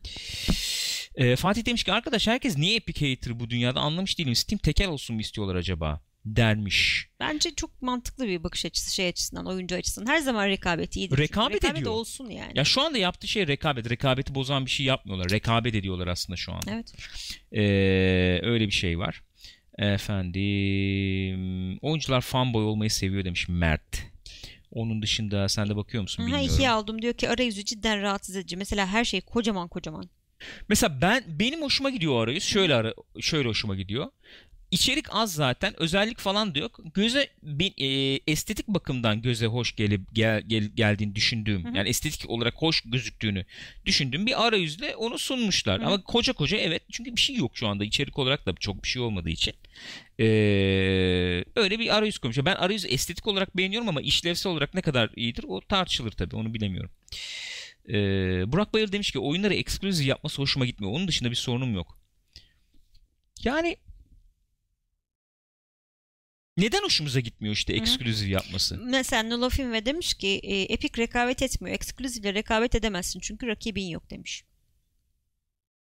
Ee, 1.14 1.36
Fatih 1.36 1.66
demiş 1.66 1.84
ki 1.84 1.92
arkadaş 1.92 2.26
herkes 2.26 2.58
niye 2.58 2.76
Epic 2.76 3.10
hater 3.10 3.40
bu 3.40 3.50
dünyada 3.50 3.80
anlamış 3.80 4.18
değilim. 4.18 4.34
Steam 4.34 4.58
tekel 4.58 4.88
olsun 4.88 5.16
mu 5.16 5.20
istiyorlar 5.20 5.54
acaba? 5.54 6.00
Dermiş. 6.24 7.08
Bence 7.20 7.54
çok 7.54 7.82
mantıklı 7.82 8.26
bir 8.26 8.42
bakış 8.42 8.64
açısı 8.64 8.94
şey 8.94 9.08
açısından, 9.08 9.46
oyuncu 9.46 9.76
açısından. 9.76 10.12
Her 10.12 10.18
zaman 10.18 10.48
rekabet 10.48 10.96
iyidir. 10.96 11.16
çünkü. 11.16 11.22
Rekabet 11.22 11.64
ediyor. 11.64 11.90
olsun 11.90 12.30
yani. 12.30 12.52
Ya 12.54 12.64
şu 12.64 12.82
anda 12.82 12.98
yaptığı 12.98 13.28
şey 13.28 13.46
rekabet. 13.46 13.90
Rekabeti 13.90 14.34
bozan 14.34 14.66
bir 14.66 14.70
şey 14.70 14.86
yapmıyorlar. 14.86 15.30
Rekabet 15.30 15.74
ediyorlar 15.74 16.06
aslında 16.06 16.36
şu 16.36 16.52
anda. 16.52 16.70
Evet. 16.70 16.94
Ee, 17.52 18.40
öyle 18.42 18.66
bir 18.66 18.72
şey 18.72 18.98
var. 18.98 19.22
Efendim 19.82 21.78
oyuncular 21.82 22.20
fanboy 22.20 22.64
olmayı 22.64 22.90
seviyor 22.90 23.24
demiş 23.24 23.48
Mert. 23.48 24.02
Onun 24.70 25.02
dışında 25.02 25.48
sen 25.48 25.68
de 25.68 25.76
bakıyor 25.76 26.02
musun 26.02 26.22
Ha, 26.22 26.26
bilmiyorum. 26.26 26.54
ikiye 26.54 26.70
aldım 26.70 27.02
diyor 27.02 27.14
ki 27.14 27.28
arayüzü 27.28 27.64
cidden 27.64 28.02
rahatsız 28.02 28.36
edici. 28.36 28.56
Mesela 28.56 28.86
her 28.86 29.04
şey 29.04 29.20
kocaman 29.20 29.68
kocaman. 29.68 30.10
Mesela 30.68 31.00
ben 31.00 31.24
benim 31.26 31.62
hoşuma 31.62 31.90
gidiyor 31.90 32.12
o 32.12 32.18
arayüz. 32.20 32.44
Şöyle 32.44 32.74
ara, 32.74 32.94
şöyle 33.20 33.48
hoşuma 33.48 33.74
gidiyor. 33.76 34.06
İçerik 34.72 35.06
az 35.10 35.34
zaten. 35.34 35.74
Özellik 35.80 36.18
falan 36.18 36.54
da 36.54 36.58
yok. 36.58 36.80
Göze 36.94 37.28
e, 37.78 37.86
estetik 38.26 38.68
bakımdan 38.68 39.22
göze 39.22 39.46
hoş 39.46 39.76
gelip 39.76 40.00
gel, 40.12 40.42
gel- 40.46 40.70
geldiğini 40.74 41.14
düşündüğüm 41.14 41.64
Hı 41.64 41.68
hı. 41.68 41.76
yani 41.76 41.88
estetik 41.88 42.30
olarak 42.30 42.54
hoş 42.54 42.80
gözüktüğünü 42.80 43.44
düşündüğüm 43.86 44.26
bir 44.26 44.46
arayüzle 44.46 44.96
onu 44.96 45.18
sunmuşlar. 45.18 45.80
Hı. 45.80 45.86
Ama 45.86 46.02
koca 46.02 46.32
koca 46.32 46.56
evet 46.56 46.82
çünkü 46.92 47.16
bir 47.16 47.20
şey 47.20 47.36
yok 47.36 47.52
şu 47.54 47.68
anda 47.68 47.84
içerik 47.84 48.18
olarak 48.18 48.46
da 48.46 48.54
çok 48.60 48.82
bir 48.82 48.88
şey 48.88 49.02
olmadığı 49.02 49.30
için. 49.30 49.54
Ee, 50.20 50.24
öyle 51.56 51.78
bir 51.78 51.96
arayüz 51.96 52.18
koymuşlar. 52.18 52.44
Ben 52.44 52.54
arayüzü 52.54 52.88
estetik 52.88 53.26
olarak 53.26 53.56
beğeniyorum 53.56 53.88
ama 53.88 54.00
işlevsel 54.00 54.52
olarak 54.52 54.74
ne 54.74 54.82
kadar 54.82 55.10
iyidir 55.16 55.44
o 55.48 55.60
tartışılır 55.60 56.10
tabii 56.10 56.36
onu 56.36 56.54
bilemiyorum. 56.54 56.90
Ee, 57.88 57.92
Burak 58.52 58.74
Bayır 58.74 58.92
demiş 58.92 59.10
ki 59.10 59.18
oyunları 59.18 59.54
eksklusif 59.54 60.06
yapması 60.06 60.42
hoşuma 60.42 60.66
gitmiyor. 60.66 60.92
Onun 60.92 61.08
dışında 61.08 61.30
bir 61.30 61.36
sorunum 61.36 61.74
yok. 61.74 61.98
Yani 63.44 63.76
neden 66.56 66.82
hoşumuza 66.82 67.20
gitmiyor 67.20 67.54
işte 67.54 67.72
eksklusif 67.72 68.28
yapması? 68.28 68.78
Mesela 68.84 69.22
Nolofin 69.22 69.72
ve 69.72 69.86
demiş 69.86 70.14
ki 70.14 70.28
e, 70.42 70.62
Epic 70.62 71.02
rekabet 71.02 71.42
etmiyor. 71.42 71.74
Exclusive'le 71.76 72.34
rekabet 72.34 72.74
edemezsin 72.74 73.20
çünkü 73.20 73.46
rakibin 73.46 73.86
yok 73.88 74.10
demiş. 74.10 74.44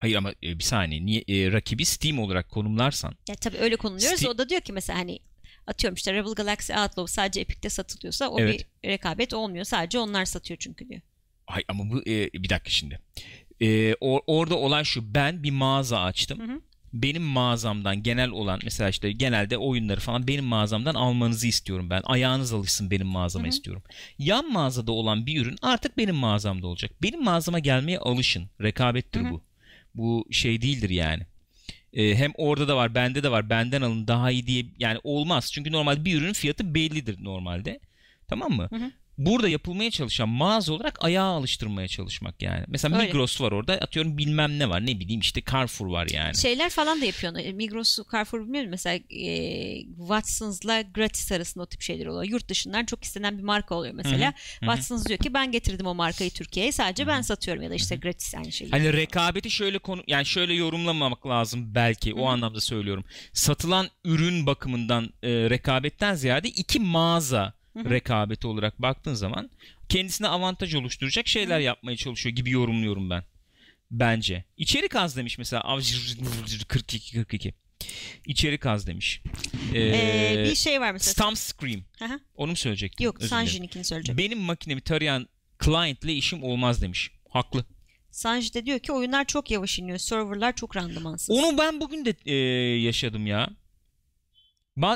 Hayır 0.00 0.16
ama 0.16 0.30
e, 0.42 0.58
bir 0.58 0.64
saniye. 0.64 1.06
Niye 1.06 1.24
e, 1.28 1.52
rakibi 1.52 1.84
Steam 1.84 2.18
olarak 2.18 2.50
konumlarsan 2.50 3.14
Ya 3.28 3.34
tabii 3.34 3.56
öyle 3.56 3.76
konuluyoruz. 3.76 4.22
Steam- 4.22 4.28
O 4.28 4.38
da 4.38 4.48
diyor 4.48 4.60
ki 4.60 4.72
mesela 4.72 4.98
hani 4.98 5.18
atıyorum 5.66 5.94
işte 5.94 6.12
Rebel 6.14 6.32
Galaxy 6.32 6.72
Outlaw 6.72 7.06
sadece 7.12 7.40
Epic'te 7.40 7.68
satılıyorsa 7.70 8.28
o 8.28 8.40
Evet. 8.40 8.66
bir 8.82 8.88
rekabet 8.88 9.34
olmuyor. 9.34 9.64
Sadece 9.64 9.98
onlar 9.98 10.24
satıyor 10.24 10.58
çünkü 10.58 10.88
diyor. 10.88 11.00
Hayır 11.46 11.64
ama 11.68 11.90
bu 11.90 12.00
e, 12.00 12.32
bir 12.32 12.48
dakika 12.48 12.70
şimdi. 12.70 13.00
E, 13.60 13.66
or- 13.92 14.22
orada 14.26 14.56
olan 14.56 14.82
şu 14.82 15.14
ben 15.14 15.42
bir 15.42 15.50
mağaza 15.50 16.00
açtım. 16.02 16.38
Hı 16.40 16.52
hı. 16.52 16.60
Benim 16.92 17.22
mağazamdan 17.22 18.02
genel 18.02 18.30
olan 18.30 18.60
mesela 18.64 18.90
işte 18.90 19.12
genelde 19.12 19.58
oyunları 19.58 20.00
falan 20.00 20.28
benim 20.28 20.44
mağazamdan 20.44 20.94
almanızı 20.94 21.46
istiyorum 21.46 21.90
ben. 21.90 22.02
Ayağınız 22.04 22.52
alışsın 22.52 22.90
benim 22.90 23.06
mağazama 23.06 23.44
Hı 23.44 23.46
hı. 23.46 23.50
istiyorum. 23.50 23.82
Yan 24.18 24.52
mağazada 24.52 24.92
olan 24.92 25.26
bir 25.26 25.42
ürün 25.42 25.56
artık 25.62 25.96
benim 25.98 26.14
mağazamda 26.14 26.66
olacak. 26.66 26.90
Benim 27.02 27.24
mağazama 27.24 27.58
gelmeye 27.58 27.98
alışın. 27.98 28.50
Rekabettir 28.62 29.20
Hı 29.20 29.24
hı. 29.24 29.30
bu. 29.30 29.42
Bu 29.94 30.26
şey 30.30 30.62
değildir 30.62 30.90
yani. 30.90 31.22
E, 31.92 32.14
hem 32.16 32.32
orada 32.36 32.68
da 32.68 32.76
var, 32.76 32.94
bende 32.94 33.22
de 33.22 33.30
var. 33.30 33.50
Benden 33.50 33.82
alın 33.82 34.06
daha 34.06 34.30
iyi 34.30 34.46
diye 34.46 34.66
yani 34.78 34.98
olmaz. 35.04 35.52
Çünkü 35.52 35.72
normal 35.72 36.04
bir 36.04 36.16
ürünün 36.16 36.32
fiyatı 36.32 36.74
bellidir 36.74 37.24
normalde. 37.24 37.80
Tamam 38.28 38.52
mı? 38.52 38.68
Hı 38.70 38.76
hı. 38.76 38.90
Burada 39.18 39.48
yapılmaya 39.48 39.90
çalışan 39.90 40.28
mağaza 40.28 40.72
olarak 40.72 41.04
ayağa 41.04 41.22
alıştırmaya 41.22 41.88
çalışmak 41.88 42.42
yani. 42.42 42.64
Mesela 42.68 42.96
Öyle. 42.96 43.06
Migros 43.06 43.40
var 43.40 43.52
orada 43.52 43.72
atıyorum 43.72 44.18
bilmem 44.18 44.58
ne 44.58 44.68
var 44.68 44.86
ne 44.86 45.00
bileyim 45.00 45.20
işte 45.20 45.42
Carrefour 45.52 45.86
var 45.86 46.08
yani. 46.12 46.36
Şeyler 46.36 46.70
falan 46.70 47.00
da 47.00 47.04
yapıyor. 47.04 47.52
Migros, 47.52 47.98
Carrefour 48.12 48.40
bilmiyorum. 48.40 48.70
Mesela 48.70 49.00
e, 49.10 49.82
Watsons'la 49.84 50.82
Gratis 50.82 51.32
arasında 51.32 51.64
o 51.64 51.66
tip 51.66 51.82
şeyler 51.82 52.06
oluyor. 52.06 52.32
Yurt 52.32 52.48
dışından 52.48 52.84
çok 52.84 53.04
istenen 53.04 53.38
bir 53.38 53.42
marka 53.42 53.74
oluyor 53.74 53.94
mesela. 53.94 54.34
Watsons 54.60 55.06
diyor 55.06 55.18
ki 55.18 55.34
ben 55.34 55.52
getirdim 55.52 55.86
o 55.86 55.94
markayı 55.94 56.30
Türkiye'ye. 56.30 56.72
Sadece 56.72 57.06
ben 57.06 57.20
satıyorum 57.20 57.62
ya 57.62 57.70
da 57.70 57.74
işte 57.74 57.96
Gratis 57.96 58.34
aynı 58.34 58.52
şeyi. 58.52 58.70
Hani 58.70 58.92
rekabeti 58.92 59.50
şöyle 59.50 59.78
konu 59.78 60.02
yani 60.06 60.26
şöyle 60.26 60.54
yorumlamamak 60.54 61.26
lazım 61.26 61.74
belki 61.74 62.14
o 62.14 62.26
Hı. 62.26 62.28
anlamda 62.28 62.60
söylüyorum. 62.60 63.04
Satılan 63.32 63.88
ürün 64.04 64.46
bakımından 64.46 65.04
e, 65.22 65.30
rekabetten 65.30 66.14
ziyade 66.14 66.48
iki 66.48 66.80
mağaza. 66.80 67.57
Rekabeti 67.84 68.46
olarak 68.46 68.82
baktığın 68.82 69.14
zaman 69.14 69.50
kendisine 69.88 70.28
avantaj 70.28 70.74
oluşturacak 70.74 71.28
şeyler 71.28 71.60
yapmaya 71.60 71.96
çalışıyor 71.96 72.36
gibi 72.36 72.50
yorumluyorum 72.50 73.10
ben. 73.10 73.24
Bence. 73.90 74.44
İçerik 74.56 74.96
az 74.96 75.16
demiş 75.16 75.38
mesela. 75.38 75.62
Avcı 75.62 75.96
42 76.68 77.12
42. 77.14 77.54
İçerik 78.26 78.66
az 78.66 78.86
demiş. 78.86 79.22
Ee, 79.74 79.80
Ee, 79.80 80.46
bir 80.50 80.54
şey 80.54 80.80
var 80.80 80.92
mesela. 80.92 81.12
Stump 81.12 81.38
Scream. 81.38 81.80
Hı. 81.98 82.20
Onu 82.34 82.50
mu 82.50 82.56
söyleyecektim? 82.56 83.04
Yok. 83.04 83.22
Sanji'ninkini 83.22 83.84
söyleyecek. 83.84 84.18
Benim 84.18 84.38
makinemi 84.40 84.80
tarayan 84.80 85.28
client 85.64 86.04
ile 86.04 86.12
işim 86.14 86.42
olmaz 86.42 86.82
demiş. 86.82 87.10
Haklı. 87.28 87.64
Sanji 88.10 88.54
de 88.54 88.66
diyor 88.66 88.78
ki 88.78 88.92
oyunlar 88.92 89.24
çok 89.24 89.50
yavaş 89.50 89.78
iniyor. 89.78 89.98
Serverlar 89.98 90.56
çok 90.56 90.76
randımansız. 90.76 91.30
Onu 91.30 91.58
ben 91.58 91.80
bugün 91.80 92.04
de 92.04 92.14
e, 92.26 92.34
yaşadım 92.80 93.26
ya. 93.26 93.50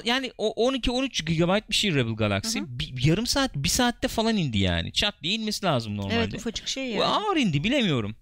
Yani 0.05 0.33
o 0.39 0.71
12-13 0.71 1.25
GB 1.25 1.69
bir 1.71 1.75
şey 1.75 1.95
Rebel 1.95 2.13
Galaxy. 2.13 2.59
Hı 2.59 2.65
Bir, 2.69 3.05
yarım 3.05 3.27
saat, 3.27 3.55
bir 3.55 3.69
saatte 3.69 4.09
falan 4.09 4.37
indi 4.37 4.59
yani. 4.59 4.93
Çat 4.93 5.15
diye 5.23 5.35
inmesi 5.35 5.67
lazım 5.67 5.97
normalde. 5.97 6.15
Evet 6.15 6.35
ufacık 6.35 6.69
şey 6.69 6.95
Bu 6.95 6.99
ya. 6.99 7.05
Ağır 7.05 7.37
indi 7.37 7.65
bilemiyorum. 7.65 8.17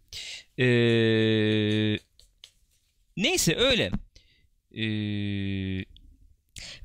Ee, 0.59 1.99
Neyse 3.17 3.57
öyle. 3.57 3.91
Ee, 4.75 5.85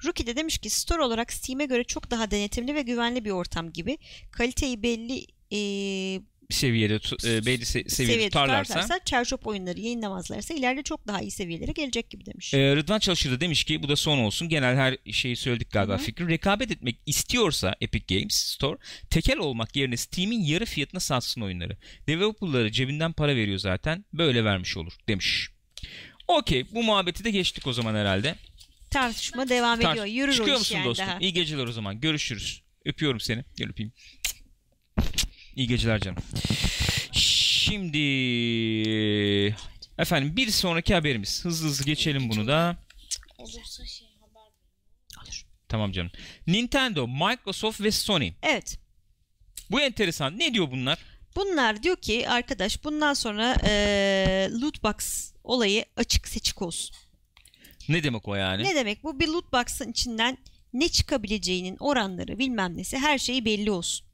Rookie 0.05 0.27
de 0.27 0.35
demiş 0.35 0.57
ki 0.57 0.69
store 0.69 1.01
olarak 1.01 1.33
Steam'e 1.33 1.65
göre 1.65 1.83
çok 1.83 2.11
daha 2.11 2.31
denetimli 2.31 2.75
ve 2.75 2.81
güvenli 2.81 3.25
bir 3.25 3.31
ortam 3.31 3.71
gibi. 3.71 3.97
Kaliteyi 4.31 4.83
belli 4.83 5.25
e, 5.51 5.59
seviyede 6.49 6.93
e, 6.93 7.45
belli 7.45 7.63
se- 7.63 7.65
seviyede 7.65 7.89
seviyede 7.89 8.25
tutarlarsa. 8.25 8.73
tutarlarsa, 8.73 9.05
çarşop 9.05 9.47
oyunları 9.47 9.79
yayınlamazlarsa 9.79 10.53
ileride 10.53 10.83
çok 10.83 11.07
daha 11.07 11.21
iyi 11.21 11.31
seviyelere 11.31 11.71
gelecek 11.71 12.09
gibi 12.09 12.25
demiş. 12.25 12.53
Ee, 12.53 12.75
Rıdvan 12.75 12.99
Çalışır 12.99 13.31
da 13.31 13.39
demiş 13.41 13.63
ki 13.63 13.83
bu 13.83 13.89
da 13.89 13.95
son 13.95 14.17
olsun. 14.17 14.49
Genel 14.49 14.75
her 14.75 14.97
şeyi 15.11 15.35
söyledik 15.35 15.71
galiba 15.71 15.93
Hı 15.93 15.97
hı. 15.97 16.01
fikri. 16.03 16.27
Rekabet 16.27 16.71
etmek 16.71 16.99
istiyorsa 17.05 17.75
Epic 17.81 18.15
Games 18.15 18.35
Store 18.35 18.77
tekel 19.09 19.37
olmak 19.37 19.75
yerine 19.75 19.97
Steam'in 19.97 20.43
yarı 20.43 20.65
fiyatına 20.65 20.99
satsın 20.99 21.41
oyunları. 21.41 21.77
Developer'ları 22.07 22.71
cebinden 22.71 23.13
para 23.13 23.35
veriyor 23.35 23.57
zaten. 23.57 24.05
Böyle 24.13 24.43
vermiş 24.43 24.77
olur 24.77 24.93
demiş. 25.07 25.49
Okey 26.27 26.65
bu 26.71 26.83
muhabbeti 26.83 27.23
de 27.23 27.31
geçtik 27.31 27.67
o 27.67 27.73
zaman 27.73 27.95
herhalde. 27.95 28.35
Tartışma 28.91 29.49
devam 29.49 29.79
Tar- 29.81 29.91
ediyor. 29.91 30.05
Yürür 30.05 30.33
Çıkıyor 30.33 30.57
musun 30.57 30.75
yani 30.75 30.85
dostum? 30.85 31.07
daha. 31.07 31.19
İyi 31.19 31.33
geceler 31.33 31.67
o 31.67 31.71
zaman. 31.71 31.99
Görüşürüz. 31.99 32.61
Öpüyorum 32.85 33.19
seni. 33.19 33.43
Gel 33.57 33.69
öpeyim. 33.69 33.93
İyi 35.55 35.67
geceler 35.67 35.99
canım. 35.99 36.23
Şimdi 37.11 37.97
efendim 39.97 40.35
bir 40.37 40.49
sonraki 40.49 40.93
haberimiz. 40.93 41.45
Hızlı 41.45 41.67
hızlı 41.67 41.85
geçelim 41.85 42.29
bunu 42.29 42.47
da. 42.47 42.77
Olursa 43.37 43.85
şey 43.85 44.07
haber 44.19 45.45
Tamam 45.69 45.91
canım. 45.91 46.11
Nintendo, 46.47 47.07
Microsoft 47.07 47.81
ve 47.81 47.91
Sony. 47.91 48.33
Evet. 48.43 48.79
Bu 49.71 49.81
enteresan. 49.81 50.39
Ne 50.39 50.53
diyor 50.53 50.71
bunlar? 50.71 50.99
Bunlar 51.35 51.83
diyor 51.83 51.95
ki 51.97 52.29
arkadaş 52.29 52.83
bundan 52.83 53.13
sonra 53.13 53.55
eee 53.63 54.49
loot 54.61 54.83
box 54.83 55.31
olayı 55.43 55.85
açık 55.95 56.27
seçik 56.27 56.61
olsun. 56.61 56.95
Ne 57.89 58.03
demek 58.03 58.27
o 58.27 58.35
yani? 58.35 58.63
Ne 58.63 58.75
demek 58.75 59.03
bu? 59.03 59.19
Bir 59.19 59.27
loot 59.27 59.53
box'ın 59.53 59.91
içinden 59.91 60.37
ne 60.73 60.89
çıkabileceğinin 60.89 61.77
oranları 61.79 62.39
bilmem 62.39 62.77
nesi 62.77 62.97
her 62.97 63.17
şeyi 63.17 63.45
belli 63.45 63.71
olsun. 63.71 64.07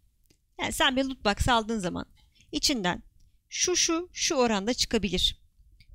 Yani 0.61 0.71
sen 0.71 0.95
bir 0.95 1.03
loot 1.03 1.25
box 1.25 1.49
aldığın 1.49 1.79
zaman 1.79 2.05
içinden 2.51 3.03
şu 3.49 3.75
şu 3.75 4.09
şu 4.13 4.35
oranda 4.35 4.73
çıkabilir. 4.73 5.41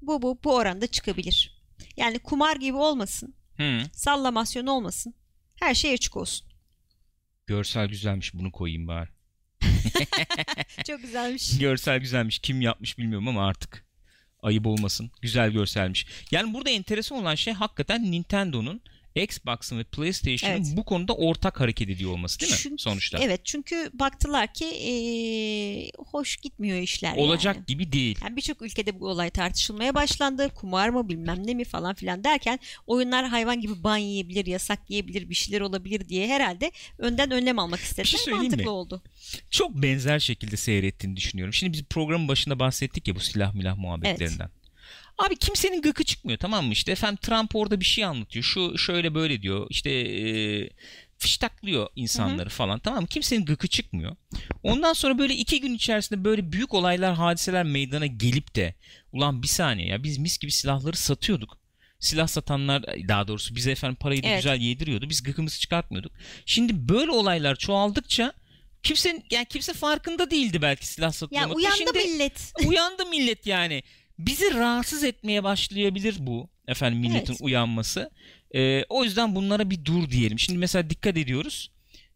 Bu 0.02 0.22
bu 0.22 0.38
bu 0.44 0.54
oranda 0.54 0.86
çıkabilir. 0.86 1.62
Yani 1.96 2.18
kumar 2.18 2.56
gibi 2.56 2.76
olmasın. 2.76 3.34
Hı. 3.56 3.80
Sallamasyon 3.92 4.66
olmasın. 4.66 5.14
Her 5.60 5.74
şey 5.74 5.92
açık 5.92 6.16
olsun. 6.16 6.46
Görsel 7.46 7.88
güzelmiş. 7.88 8.34
Bunu 8.34 8.52
koyayım 8.52 8.88
bari. 8.88 9.08
Çok 10.86 11.02
güzelmiş. 11.02 11.58
Görsel 11.58 11.98
güzelmiş. 11.98 12.38
Kim 12.38 12.60
yapmış 12.60 12.98
bilmiyorum 12.98 13.28
ama 13.28 13.46
artık 13.46 13.86
ayıp 14.42 14.66
olmasın. 14.66 15.10
Güzel 15.22 15.50
görselmiş. 15.50 16.06
Yani 16.30 16.54
burada 16.54 16.70
enteresan 16.70 17.18
olan 17.18 17.34
şey 17.34 17.52
hakikaten 17.52 18.10
Nintendo'nun 18.10 18.80
Xbox'ın 19.22 19.78
ve 19.78 19.84
PlayStation'ın 19.84 20.54
Evet. 20.56 20.66
bu 20.76 20.84
konuda 20.84 21.12
ortak 21.12 21.60
hareket 21.60 21.90
ediyor 21.90 22.10
olması 22.12 22.40
değil 22.40 22.52
mi? 22.52 22.58
Çünkü- 22.62 22.82
Sonuçta. 22.82 23.18
Evet 23.22 23.40
çünkü 23.44 23.90
baktılar 23.94 24.52
ki 24.52 24.64
eee, 24.66 25.90
hoş 25.98 26.36
gitmiyor 26.36 26.78
işler 26.78 27.16
Olacak 27.16 27.56
yani. 27.56 27.66
gibi 27.66 27.92
değil. 27.92 28.18
Yani 28.22 28.36
birçok 28.36 28.62
ülkede 28.62 29.00
bu 29.00 29.08
olay 29.08 29.30
tartışılmaya 29.30 29.94
başlandı. 29.94 30.48
Kumar 30.54 30.88
mı 30.88 31.08
bilmem 31.08 31.46
ne 31.46 31.54
mi 31.54 31.64
falan 31.64 31.94
filan 31.94 32.24
derken 32.24 32.58
oyunlar 32.86 33.26
hayvan 33.28 33.60
gibi 33.60 33.82
ban 33.84 33.96
yiyebilir, 33.96 34.46
yasak 34.46 34.90
yiyebilir, 34.90 35.30
bir 35.30 35.34
şeyler 35.34 35.60
olabilir 35.60 36.08
diye 36.08 36.28
herhalde 36.28 36.72
önden 36.98 37.30
önlem 37.30 37.58
almak 37.58 37.80
istediler. 37.80 38.18
şey 38.24 38.34
Mantıklı 38.34 38.62
mi? 38.62 38.68
oldu. 38.68 39.02
Çok 39.50 39.82
benzer 39.82 40.18
şekilde 40.18 40.56
seyrettiğini 40.56 41.16
düşünüyorum. 41.16 41.54
Şimdi 41.54 41.72
biz 41.72 41.82
programın 41.82 42.28
başında 42.28 42.58
bahsettik 42.58 43.08
ya 43.08 43.14
bu 43.14 43.20
silah 43.20 43.54
milah 43.54 43.76
muhabbetlerinden. 43.76 44.50
Abi 45.18 45.36
kimsenin 45.36 45.82
gıkı 45.82 46.04
çıkmıyor 46.04 46.38
tamam 46.38 46.66
mı 46.66 46.72
işte 46.72 46.92
efendim 46.92 47.18
Trump 47.22 47.56
orada 47.56 47.80
bir 47.80 47.84
şey 47.84 48.04
anlatıyor 48.04 48.44
şu 48.44 48.78
şöyle 48.78 49.14
böyle 49.14 49.42
diyor 49.42 49.66
işte 49.70 49.90
e, 49.90 50.70
fiştaklıyor 51.18 51.88
insanları 51.96 52.48
falan 52.48 52.78
tamam 52.78 53.00
mı 53.00 53.06
kimsenin 53.08 53.44
gıkı 53.44 53.68
çıkmıyor. 53.68 54.16
Ondan 54.62 54.92
sonra 54.92 55.18
böyle 55.18 55.34
iki 55.34 55.60
gün 55.60 55.74
içerisinde 55.74 56.24
böyle 56.24 56.52
büyük 56.52 56.74
olaylar 56.74 57.14
hadiseler 57.14 57.64
meydana 57.64 58.06
gelip 58.06 58.54
de 58.54 58.74
ulan 59.12 59.42
bir 59.42 59.48
saniye 59.48 59.88
ya 59.88 60.02
biz 60.02 60.18
mis 60.18 60.38
gibi 60.38 60.52
silahları 60.52 60.96
satıyorduk. 60.96 61.58
Silah 62.00 62.26
satanlar 62.28 62.82
daha 63.08 63.28
doğrusu 63.28 63.56
bize 63.56 63.70
efendim 63.70 63.96
parayı 64.00 64.22
da 64.22 64.26
Evet. 64.26 64.38
güzel 64.42 64.60
yediriyordu 64.60 65.08
biz 65.10 65.22
gıkımızı 65.22 65.60
çıkartmıyorduk. 65.60 66.12
Şimdi 66.46 66.88
böyle 66.88 67.10
olaylar 67.10 67.56
çoğaldıkça 67.56 68.32
kimsenin 68.82 69.24
yani 69.30 69.46
kimse 69.46 69.72
farkında 69.72 70.30
değildi 70.30 70.62
belki 70.62 70.86
silah 70.86 71.06
Ya 71.06 71.12
satılmakta. 71.12 71.54
uyandı 71.54 71.76
Şimdi 71.78 71.98
millet. 71.98 72.52
uyandı 72.66 73.06
millet 73.06 73.46
yani. 73.46 73.82
Bizi 74.18 74.54
rahatsız 74.54 75.04
etmeye 75.04 75.44
başlayabilir 75.44 76.16
bu 76.20 76.48
efendim 76.68 76.98
milletin 77.00 77.32
Evet. 77.32 77.40
uyanması. 77.42 78.10
Ee, 78.54 78.84
o 78.88 79.04
yüzden 79.04 79.34
bunlara 79.34 79.70
bir 79.70 79.84
dur 79.84 80.10
diyelim. 80.10 80.38
Şimdi 80.38 80.58
mesela 80.58 80.90
dikkat 80.90 81.16
ediyoruz. 81.16 81.70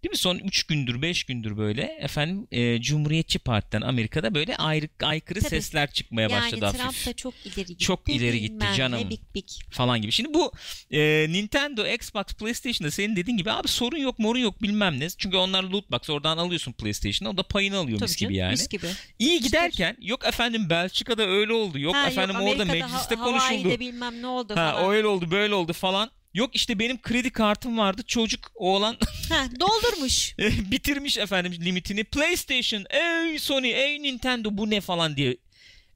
Değil 0.05 0.11
mi? 0.11 0.17
Son 0.17 0.39
3 0.39 0.63
gündür 0.63 1.03
5 1.03 1.25
gündür 1.25 1.57
böyle 1.57 1.83
efendim 1.83 2.47
e, 2.51 2.81
Cumhuriyetçi 2.81 3.39
Parti'den 3.39 3.81
Amerika'da 3.81 4.35
böyle 4.35 4.57
ayrı 4.57 4.89
aykırı 5.03 5.41
Tabii. 5.41 5.51
sesler 5.51 5.93
çıkmaya 5.93 6.23
yani 6.29 6.33
başladı 6.33 6.61
Trump 6.61 6.81
hafif 6.85 7.07
da 7.07 7.13
çok 7.13 7.35
ileri 7.47 7.67
gitti. 7.67 7.85
Çok 7.85 8.09
ileri 8.09 8.41
gitti 8.41 8.67
canım. 8.77 9.11
Big 9.11 9.21
big. 9.35 9.45
falan 9.71 10.03
gibi. 10.03 10.13
Şimdi 10.13 10.35
bu 10.35 10.53
e, 10.91 11.27
Nintendo, 11.29 11.87
Xbox, 11.87 12.25
PlayStation'da 12.25 12.91
senin 12.91 13.17
dediğin 13.17 13.37
gibi 13.37 13.51
abi 13.53 13.69
sorun 13.69 13.97
yok 13.99 14.19
morun 14.19 14.39
yok 14.39 14.63
bilmem 14.63 15.01
ne. 15.01 15.09
Çünkü 15.11 15.37
onlar 15.37 15.63
loot 15.63 15.91
box 15.91 16.11
oradan 16.11 16.39
alıyorsun 16.39 16.73
PlayStation'a 16.73 17.31
o 17.33 17.37
da 17.37 17.43
payını 17.43 17.77
alıyor 17.79 17.99
Tabii 17.99 18.09
mis 18.09 18.17
canım, 18.17 18.31
gibi 18.31 18.39
yani. 18.39 18.51
Mis 18.51 18.69
gibi. 18.69 18.87
İyi 19.19 19.41
giderken 19.41 19.97
yok 20.01 20.25
efendim 20.27 20.71
Belçika'da 20.71 21.23
öyle 21.27 21.53
oldu. 21.53 21.79
Yok 21.79 21.95
Ha, 21.95 22.09
efendim 22.09 22.37
orada 22.37 22.63
Amerika'da 22.63 22.73
mecliste 22.87 23.15
ha- 23.15 23.25
konuşuldu. 23.25 23.45
Hawaii'de 23.59 23.81
bilmem 23.81 24.23
ne 24.23 24.27
oldu 24.27 24.53
Ha 24.57 24.73
falan. 24.73 24.91
öyle 24.91 25.07
oldu 25.07 25.31
böyle 25.31 25.55
oldu 25.55 25.73
falan. 25.73 26.11
Yok 26.35 26.57
işte 26.57 26.79
benim 26.79 27.03
kredi 27.03 27.31
kartım 27.31 27.79
vardı. 27.79 28.03
Çocuk 28.07 28.53
oğlan 28.55 28.97
Ha, 29.29 29.47
doldurmuş. 29.61 30.35
bitirmiş 30.71 31.19
efendim 31.19 31.53
limitini. 31.61 32.05
PlayStation, 32.05 32.85
ey 32.91 33.39
Sony, 33.39 33.71
ey 33.73 34.03
Nintendo 34.03 34.49
bu 34.57 34.71
ne 34.71 34.81
falan 34.81 35.17
diye 35.17 35.37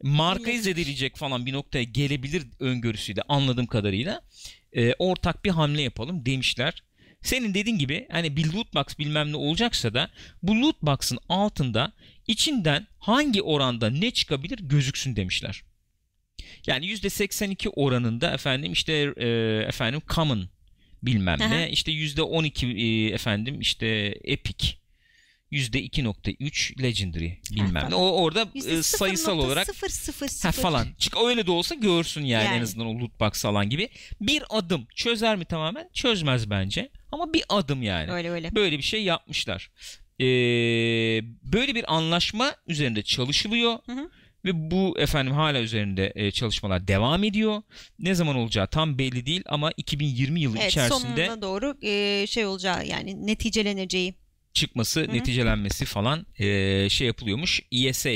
markayı 0.03 0.47
Millet. 0.49 0.65
zedeleyecek 0.65 1.17
falan 1.17 1.47
bir 1.47 1.53
noktaya 1.53 1.85
gelebilir 1.85 2.43
öngörüsüyle 2.61 3.23
anladığım 3.29 3.67
kadarıyla. 3.67 4.23
Ee, 4.73 4.93
ortak 4.99 5.45
bir 5.45 5.51
hamle 5.51 5.83
yapalım 5.83 6.27
demişler. 6.27 6.83
Senin 7.23 7.55
dediğin 7.55 7.79
gibi 7.79 8.07
hani 8.11 8.37
bir 8.37 8.53
loot 8.53 8.75
box 8.75 8.85
bilmem 8.99 9.33
ne 9.33 9.37
olacaksa 9.37 9.95
da 9.95 10.11
bu 10.43 10.61
loot 10.63 10.83
box'ın 10.83 11.19
altında 11.29 11.93
içinden 12.27 12.87
hangi 12.99 13.43
oranda 13.43 13.91
ne 13.91 14.11
çıkabilir 14.11 14.59
gözüksün 14.63 15.17
demişler. 15.17 15.63
Yani 16.67 16.87
%82 16.87 17.69
oranında 17.69 18.35
efendim 18.35 18.73
işte 18.73 18.93
e, 19.17 19.29
efendim 19.69 20.03
common 20.15 20.49
bilmem 21.03 21.41
Aha. 21.41 21.49
ne 21.49 21.71
işte 21.71 21.93
%12 21.93 23.09
e, 23.11 23.15
efendim 23.15 23.61
işte 23.61 23.87
epic 24.25 24.77
%2.3 25.53 26.83
legendary 26.83 27.31
bilmem 27.51 27.87
ne. 27.91 27.95
O 27.95 28.23
orada 28.23 28.49
e, 28.55 28.83
sayısal 28.83 29.39
olarak 29.39 29.67
0.000. 29.69 30.47
Ha 30.47 30.53
falan. 30.53 30.87
Çık 30.99 31.17
öyle 31.25 31.47
de 31.47 31.51
olsa 31.51 31.75
görsün 31.75 32.25
yani, 32.25 32.45
en 32.45 32.53
Yani. 32.53 32.63
azından 32.63 32.87
o 32.87 32.99
loot 32.99 33.21
box 33.21 33.45
alan 33.45 33.71
gibi. 33.71 33.89
Bir 34.21 34.43
adım 34.51 34.87
çözer 34.95 35.37
mi 35.37 35.45
tamamen? 35.45 35.89
Çözmez 35.93 36.51
bence. 36.51 36.91
Ama 37.13 37.33
bir 37.33 37.45
adım 37.49 37.83
yani. 37.83 38.13
Öyle 38.13 38.31
öyle. 38.31 38.55
Böyle 38.55 38.79
bir 38.79 38.83
şey 38.83 39.03
yapmışlar. 39.03 39.71
Ee, 40.21 40.25
böyle 41.43 41.75
bir 41.75 41.95
anlaşma 41.95 42.55
üzerinde 42.67 43.03
çalışılıyor. 43.03 43.79
Hı 43.87 43.93
hı. 43.93 44.11
Ve 44.45 44.71
bu 44.71 44.99
efendim 44.99 45.33
hala 45.33 45.61
üzerinde 45.61 46.13
e, 46.15 46.31
çalışmalar 46.31 46.89
devam 46.89 47.25
ediyor. 47.25 47.63
Ne 47.99 48.15
zaman 48.15 48.37
olacağı 48.37 48.67
tam 48.67 48.99
belli 48.99 49.27
değil 49.27 49.43
ama 49.47 49.73
2020 49.77 50.41
yılı 50.41 50.59
Evet 50.59 50.71
içerisinde 50.71 51.27
sonuna 51.27 51.43
doğru 51.43 51.77
e, 51.83 52.27
şey 52.27 52.47
olacağı 52.47 52.87
yani 52.87 53.27
neticeleneceği. 53.27 54.15
çıkması, 54.55 55.01
hı. 55.01 55.13
neticelenmesi 55.13 55.85
falan 55.85 56.27
e, 56.39 56.89
şey 56.91 57.07
yapılıyormuş. 57.07 57.61
ESA 57.73 58.11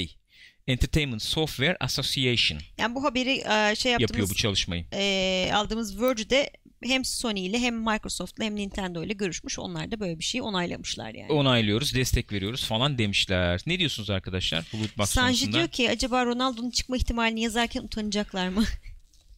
Entertainment 0.67 1.23
Software 1.23 1.77
Association 1.81 2.61
Yani 2.79 2.95
bu 2.95 3.05
haberi 3.05 3.31
e, 3.31 3.75
şey 3.77 3.93
yapıyor 3.93 4.01
yaptığımız 4.01 4.31
bu 4.31 4.35
çalışmayı. 4.35 4.85
e, 4.93 5.51
aldığımız 5.55 6.03
Verge'de 6.03 6.51
hem 6.85 7.05
Sony 7.05 7.47
ile 7.47 7.59
hem 7.59 7.77
Microsoft'la 7.77 8.45
hem 8.45 8.57
Nintendo 8.57 9.05
ile 9.05 9.13
görüşmüş. 9.13 9.59
Onlar 9.59 9.91
da 9.91 10.01
böyle 10.01 10.19
bir 10.19 10.25
şeyi 10.25 10.43
onaylamışlar 10.43 11.15
yani. 11.15 11.33
onaylıyoruz, 11.33 11.95
destek 11.95 12.33
veriyoruz 12.33 12.65
falan 12.65 12.99
demişler. 12.99 13.61
Ne 13.67 13.79
diyorsunuz 13.79 14.11
arkadaşlar 14.11 14.65
bu 14.73 14.81
loot 14.81 14.99
box 14.99 15.11
Sanji 15.11 15.29
konusunda? 15.29 15.57
diyor 15.57 15.69
ki 15.69 15.91
acaba 15.91 16.27
Ronaldo'nun 16.27 16.71
çıkma 16.71 16.97
ihtimalini 16.97 17.41
yazarken 17.41 17.83
utanacaklar 17.83 18.49
mı? 18.49 18.65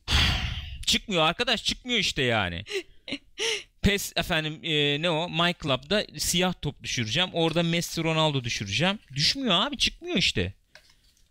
Çıkmıyor 0.87 1.23
arkadaş 1.23 1.65
çıkmıyor 1.65 1.99
işte 1.99 2.23
yani. 2.23 2.65
PES 3.83 4.13
efendim 4.17 4.61
e, 4.63 5.03
ne 5.03 5.11
o 5.11 5.29
My 5.29 5.55
Club'da 5.63 6.07
siyah 6.19 6.55
top 6.63 6.83
düşüreceğim. 6.83 7.31
Orada 7.33 7.63
Messi 7.63 8.03
Ronaldo 8.03 8.45
düşüreceğim. 8.45 8.99
Düşmüyor 9.15 9.55
abi 9.55 9.79
çıkmıyor 9.79 10.17
işte. 10.17 10.55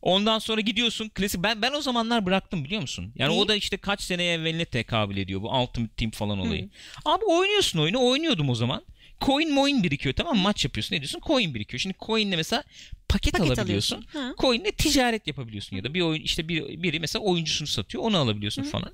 Ondan 0.02 0.39
sonra 0.39 0.62
gidiyorsun 0.62 1.10
klasik 1.10 1.43
ben 1.43 1.62
ben 1.62 1.74
o 1.74 1.82
zamanlar 1.82 2.26
bıraktım 2.26 2.64
biliyor 2.64 2.82
musun? 2.82 3.14
Yani 3.16 3.32
Neyi? 3.32 3.41
o 3.41 3.47
da 3.47 3.56
işte 3.56 3.78
kaç 3.78 4.02
sene 4.02 4.26
evveline 4.26 4.66
tekabül 4.66 5.18
ediyor 5.18 5.41
bu 5.41 5.50
Ultimate 5.50 5.93
Team 5.97 6.12
falan 6.12 6.39
olayı. 6.39 6.70
Abi 7.06 7.26
oynuyorsun 7.26 7.80
oyunu 7.80 8.08
oynuyordum 8.08 8.50
o 8.50 8.56
zaman. 8.56 8.84
Coin 9.22 9.54
moin 9.54 9.84
birikiyor 9.84 10.16
tamam 10.16 10.36
mı? 10.36 10.41
Maç 10.41 10.66
yapıyorsun 10.66 10.95
ne 10.95 11.00
diyorsun? 11.00 11.22
Coin 11.28 11.54
birikiyor. 11.54 11.80
Şimdi 11.80 11.95
coin'le 12.06 12.36
mesela 12.36 12.64
paket, 13.10 13.34
Paket 13.34 13.60
alabiliyorsun. 13.60 13.95
alıyorsun. 13.95 14.20
Ha. 14.20 14.34
Coin'le 14.38 14.72
ticaret 14.78 15.28
yapabiliyorsun 15.28 15.76
ya 15.76 15.84
da 15.84 15.93
bir 15.93 16.02
oyun 16.02 16.22
işte 16.22 16.47
bir, 16.47 16.84
biri 16.84 17.00
mesela 17.00 17.24
oyuncusunu 17.24 17.68
satıyor 17.68 18.04
onu 18.04 18.18
alabiliyorsun 18.18 18.64
falan. 18.64 18.93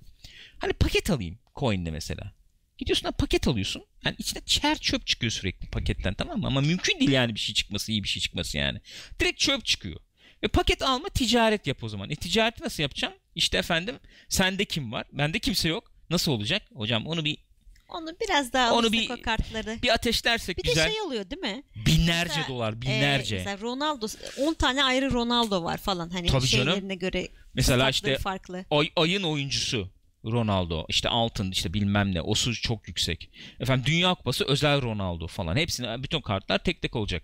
Hani 0.60 0.74
paket 0.74 1.10
alayım 1.10 1.38
coin'de 1.56 1.92
mesela. 1.92 2.34
Gidiyorsun 2.78 3.12
paket 3.12 3.48
alıyorsun. 3.48 3.84
Yani 4.06 4.16
içinde 4.20 4.42
çer 4.46 4.78
çöp 4.78 5.08
çıkıyor 5.08 5.32
sürekli 5.32 5.68
paketten 5.68 6.14
tamam 6.14 6.40
mı? 6.40 6.48
Ama 6.48 6.62
mümkün 6.62 7.00
değil 7.00 7.12
yani 7.12 7.36
bir 7.36 7.40
şey 7.40 7.56
çıkması, 7.56 7.92
iyi 7.92 8.04
bir 8.04 8.08
şey 8.08 8.22
çıkması 8.22 8.58
yani. 8.58 8.80
Direkt 9.20 9.40
çöp 9.40 9.66
çıkıyor. 9.66 10.00
Ve 10.46 10.48
paket 10.50 10.82
alma 10.82 11.10
ticaret 11.10 11.68
yap 11.68 11.84
o 11.84 11.90
zaman. 11.90 12.10
E 12.10 12.16
ticareti 12.16 12.64
nasıl 12.64 12.84
yapacağım? 12.84 13.14
İşte 13.36 13.58
efendim 13.58 13.96
sende 14.30 14.66
kim 14.66 14.92
var? 14.92 15.06
Bende 15.12 15.40
kimse 15.40 15.70
yok. 15.70 15.92
Nasıl 16.10 16.32
olacak? 16.32 16.62
Hocam 16.76 17.08
onu 17.08 17.26
bir 17.26 17.38
Onu 17.90 18.10
biraz 18.22 18.54
daha 18.54 18.74
Onu 18.74 18.92
bir- 18.92 19.10
o 19.10 19.22
kartları. 19.22 19.80
bir 19.84 19.90
ateşlersek 19.94 20.58
Bir 20.58 20.64
güzel. 20.64 20.88
de 20.88 20.92
şey 20.92 21.02
oluyor 21.02 21.30
değil 21.30 21.42
mi? 21.42 21.64
binlerce 21.86 22.28
Mesela, 22.28 22.48
dolar, 22.48 22.82
binlerce. 22.82 23.36
Ee, 23.36 23.40
mesela 23.40 23.58
Ronaldo 23.62 24.08
10 24.40 24.54
tane 24.54 24.84
ayrı 24.84 25.12
Ronaldo 25.12 25.64
var 25.64 25.78
falan 25.78 26.10
hani 26.10 26.28
Tabii 26.28 26.48
canım. 26.48 26.66
şeylerine 26.68 26.96
göre 26.96 27.28
Mesela 27.54 27.90
işte 27.90 28.18
farklı. 28.18 28.66
ay, 28.72 28.90
ayın 28.96 29.24
oyuncusu 29.24 29.90
Ronaldo 30.32 30.86
işte 30.90 31.10
altın 31.10 31.52
işte 31.52 31.74
bilmem 31.74 32.16
ne 32.16 32.22
o 32.22 32.36
su 32.36 32.62
çok 32.62 32.88
yüksek. 32.88 33.30
Efendim 33.60 33.86
Dünya 33.88 34.14
Kupası 34.14 34.46
özel 34.46 34.82
Ronaldo 34.82 35.28
falan. 35.28 35.56
Hepsini 35.56 36.04
bütün 36.04 36.22
kartlar 36.22 36.58
tek 36.58 36.82
tek 36.82 36.96
olacak. 36.96 37.24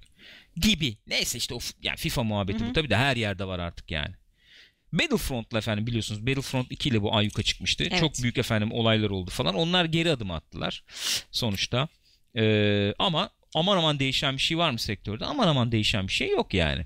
Gibi. 0.58 0.98
Neyse 1.08 1.38
işte 1.38 1.56
o 1.56 1.60
yani 1.84 1.98
FIFA 1.98 2.24
muhabbeti 2.24 2.60
Hı 2.60 2.66
hı. 2.66 2.70
bu 2.70 2.74
tabii 2.74 2.90
de 2.90 2.98
her 2.98 3.16
yerde 3.16 3.46
var 3.46 3.60
artık 3.60 3.92
yani. 3.92 4.16
Battlefront'la 4.94 5.58
efendim 5.58 5.88
biliyorsunuz 5.88 6.28
Battlefront 6.28 6.72
2 6.72 6.90
ile 6.90 7.02
bu 7.02 7.16
ayyuka 7.16 7.44
çıkmıştı. 7.44 7.84
Evet. 7.90 8.00
Çok 8.00 8.14
büyük 8.22 8.38
efendim 8.38 8.72
olaylar 8.72 9.10
oldu 9.10 9.32
falan. 9.32 9.56
Onlar 9.56 9.86
geri 9.86 10.12
adım 10.12 10.32
attılar 10.32 10.84
sonuçta. 11.32 11.88
Ee, 12.38 12.94
ama 13.00 13.30
aman 13.56 13.78
aman 13.78 14.00
değişen 14.00 14.34
bir 14.34 14.42
şey 14.42 14.58
var 14.58 14.72
mı 14.72 14.80
sektörde? 14.80 15.26
Aman 15.26 15.48
aman 15.48 15.72
değişen 15.72 16.08
bir 16.08 16.14
şey 16.14 16.30
yok 16.30 16.54
yani. 16.54 16.86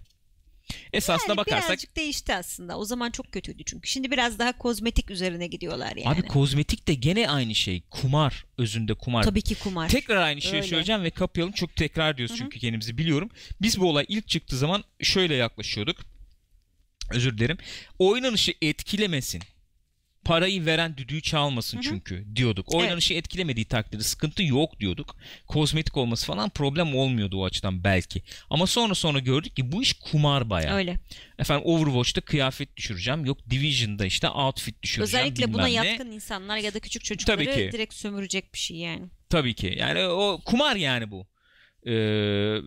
Esasına 0.94 1.32
Yani 1.32 1.38
bakarsak 1.38 1.70
birazcık 1.70 1.96
değişti 1.96 2.34
aslında. 2.34 2.78
O 2.78 2.86
zaman 2.86 3.12
çok 3.12 3.32
kötüydü 3.32 3.64
çünkü. 3.66 3.90
Şimdi 3.90 4.12
biraz 4.12 4.40
daha 4.40 4.58
kozmetik 4.58 5.12
üzerine 5.12 5.48
gidiyorlar 5.48 5.96
yani. 5.96 6.10
Abi 6.10 6.22
kozmetik 6.22 6.88
de 6.88 6.94
gene 6.94 7.30
aynı 7.30 7.56
şey. 7.56 7.82
Kumar. 7.90 8.46
Özünde 8.58 8.94
kumar. 8.94 9.24
Tabii 9.24 9.42
ki 9.42 9.56
kumar. 9.56 9.90
Tekrar 9.90 10.18
aynı 10.18 10.42
şeyi 10.42 10.56
Öyle. 10.56 10.68
söyleyeceğim 10.68 11.04
ve 11.04 11.10
kapayalım. 11.10 11.54
Çok 11.54 11.76
tekrar 11.76 12.18
diyoruz 12.18 12.36
çünkü 12.38 12.60
kendimizi 12.60 12.98
biliyorum. 12.98 13.30
Biz 13.62 13.80
bu 13.80 13.90
olay 13.90 14.06
ilk 14.08 14.28
çıktığı 14.28 14.58
zaman 14.58 14.84
şöyle 15.02 15.36
yaklaşıyorduk. 15.36 15.98
Özür 17.12 17.38
dilerim. 17.38 17.58
Oynanışı 18.00 18.54
etkilemesin. 18.62 19.42
Parayı 20.26 20.66
veren 20.66 20.98
düdüğü 20.98 21.22
çalmasın 21.22 21.78
Hı 21.78 21.80
hı. 21.80 21.84
çünkü 21.84 22.26
diyorduk. 22.36 22.74
Oynanışı 22.74 23.14
etkilemediği 23.14 23.66
takdirde 23.66 24.04
sıkıntı 24.04 24.44
yok 24.44 24.80
diyorduk. 24.80 25.16
Kozmetik 25.48 25.98
olması 25.98 26.26
falan 26.26 26.50
problem 26.50 26.96
olmuyordu 26.96 27.38
o 27.38 27.46
açıdan 27.46 27.84
belki. 27.84 28.24
Ama 28.50 28.68
sonra 28.68 28.96
sonra 28.96 29.20
gördük 29.20 29.56
ki 29.56 29.72
bu 29.72 29.84
iş 29.84 29.94
kumar 29.94 30.50
bayağı. 30.50 30.76
Öyle. 30.76 31.00
Efendim 31.40 31.66
Overwatch'ta 31.66 32.22
kıyafet 32.22 32.78
düşüreceğim. 32.78 33.26
Yok 33.26 33.50
Division'da 33.50 34.06
işte 34.06 34.30
outfit 34.30 34.84
düşüreceğim. 34.84 35.26
Özellikle 35.26 35.54
buna 35.54 35.66
ne. 35.66 35.72
yatkın 35.72 36.12
insanlar 36.12 36.58
ya 36.58 36.74
da 36.74 36.80
küçük 36.80 37.04
çocukları 37.04 37.38
Tabii 37.38 37.56
ki. 37.56 37.70
direkt 37.72 37.94
sömürecek 37.94 38.54
bir 38.54 38.60
şey 38.60 38.78
yani. 38.78 39.10
Tabii 39.30 39.54
ki. 39.54 39.76
Yani 39.78 40.04
o 40.04 40.42
kumar 40.46 40.76
yani 40.76 41.12
bu. 41.12 41.28
Ee, 41.86 41.94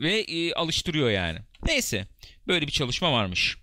ve 0.00 0.20
e, 0.20 0.52
alıştırıyor 0.52 1.10
yani. 1.10 1.38
Neyse. 1.66 2.06
Böyle 2.46 2.66
bir 2.66 2.72
çalışma 2.72 3.12
varmış. 3.12 3.56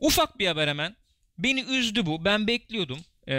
Ufak 0.00 0.38
bir 0.38 0.46
haber 0.46 0.68
hemen. 0.68 0.96
Beni 1.38 1.60
üzdü 1.60 2.06
bu. 2.06 2.24
Ben 2.24 2.46
bekliyordum. 2.46 2.98
Ee, 3.28 3.34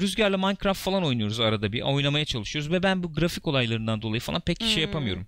Rüzgar'la 0.00 0.36
Minecraft 0.38 0.80
falan 0.80 1.04
oynuyoruz 1.04 1.40
arada 1.40 1.72
bir. 1.72 1.82
Oynamaya 1.82 2.24
çalışıyoruz 2.24 2.72
ve 2.72 2.82
ben 2.82 3.02
bu 3.02 3.12
grafik 3.12 3.46
olaylarından 3.46 4.02
dolayı 4.02 4.20
falan 4.20 4.40
pek 4.40 4.62
şey 4.62 4.74
Hmm. 4.74 4.82
yapamıyorum. 4.82 5.26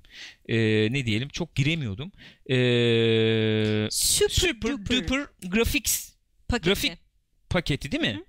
Ee, 0.48 0.56
ne 0.92 1.06
diyelim 1.06 1.28
çok 1.28 1.54
giremiyordum. 1.54 2.12
Ee, 2.50 3.88
Super, 3.90 4.28
Super 4.34 4.72
duper 4.72 4.96
Duper 5.08 5.26
Graphics 5.48 6.12
paketi. 6.48 6.68
grafik 6.68 6.92
paketi 7.50 7.92
değil 7.92 8.02
mi? 8.02 8.22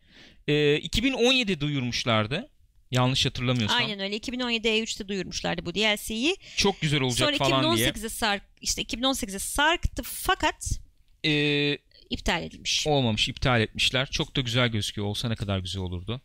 Ee, 0.48 0.76
2017 0.78 1.60
duyurmuşlardı. 1.62 2.50
Yanlış 2.92 3.26
hatırlamıyorsam. 3.26 3.78
Aynen 3.78 4.00
öyle. 4.00 4.16
2017 4.16 4.68
E3'te 4.68 5.08
duyurmuşlardı 5.08 5.66
bu 5.66 5.76
DLC'yi. 5.76 6.36
Çok 6.58 6.82
güzel 6.82 7.02
olacak 7.02 7.36
Sonra 7.36 7.50
falan 7.50 7.76
diye. 7.78 7.90
2018'e 7.90 8.10
sark 8.10 8.44
işte 8.62 8.82
2018'e 8.82 9.40
sarktı 9.40 10.04
fakat 10.06 10.80
Ee, 11.26 11.78
iptal 12.10 12.44
edilmiş. 12.44 12.88
olmamış 12.88 13.30
iptal 13.30 13.62
etmişler. 13.62 14.08
Çok 14.12 14.36
da 14.36 14.42
güzel 14.42 14.68
gözüküyor. 14.68 15.08
Olsa 15.08 15.28
ne 15.30 15.36
kadar 15.36 15.60
güzel 15.60 15.82
olurdu. 15.82 16.22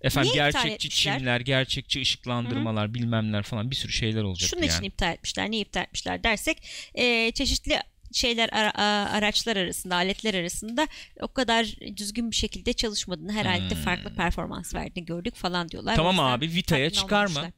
Efendim 0.00 0.32
Niye 0.32 0.44
gerçekçi 0.44 0.90
çimler, 0.90 1.40
gerçekçi 1.40 2.00
ışıklandırmalar, 2.00 2.94
bilmemler 2.94 3.42
falan 3.42 3.70
bir 3.70 3.76
sürü 3.76 3.92
şeyler 3.92 4.22
olacak 4.22 4.50
Şunun 4.50 4.62
yani. 4.62 4.72
için 4.72 4.82
iptal 4.82 5.12
etmişler. 5.12 5.50
Niye 5.50 5.62
iptal 5.62 5.82
etmişler 5.82 6.24
dersek 6.24 6.58
e, 6.94 7.32
çeşitli 7.32 7.78
şeyler 8.12 8.48
ara- 8.52 9.10
araçlar 9.10 9.56
arasında, 9.56 9.94
aletler 9.94 10.34
arasında 10.34 10.88
o 11.20 11.28
kadar 11.28 11.66
düzgün 11.96 12.30
bir 12.30 12.36
şekilde 12.36 12.72
çalışmadığını, 12.72 13.32
her 13.32 13.46
alette 13.46 13.74
farklı 13.74 14.14
performans 14.14 14.74
verdiğini 14.74 15.04
gördük 15.06 15.34
falan 15.34 15.68
diyorlar. 15.68 15.92
Hmm. 15.96 16.04
Tamam 16.04 16.20
abi, 16.20 16.48
Vita'ya 16.54 16.88
tatmin 16.88 17.02
çıkar 17.02 17.26
mı? 17.26 17.30
olmamışlar. 17.30 17.52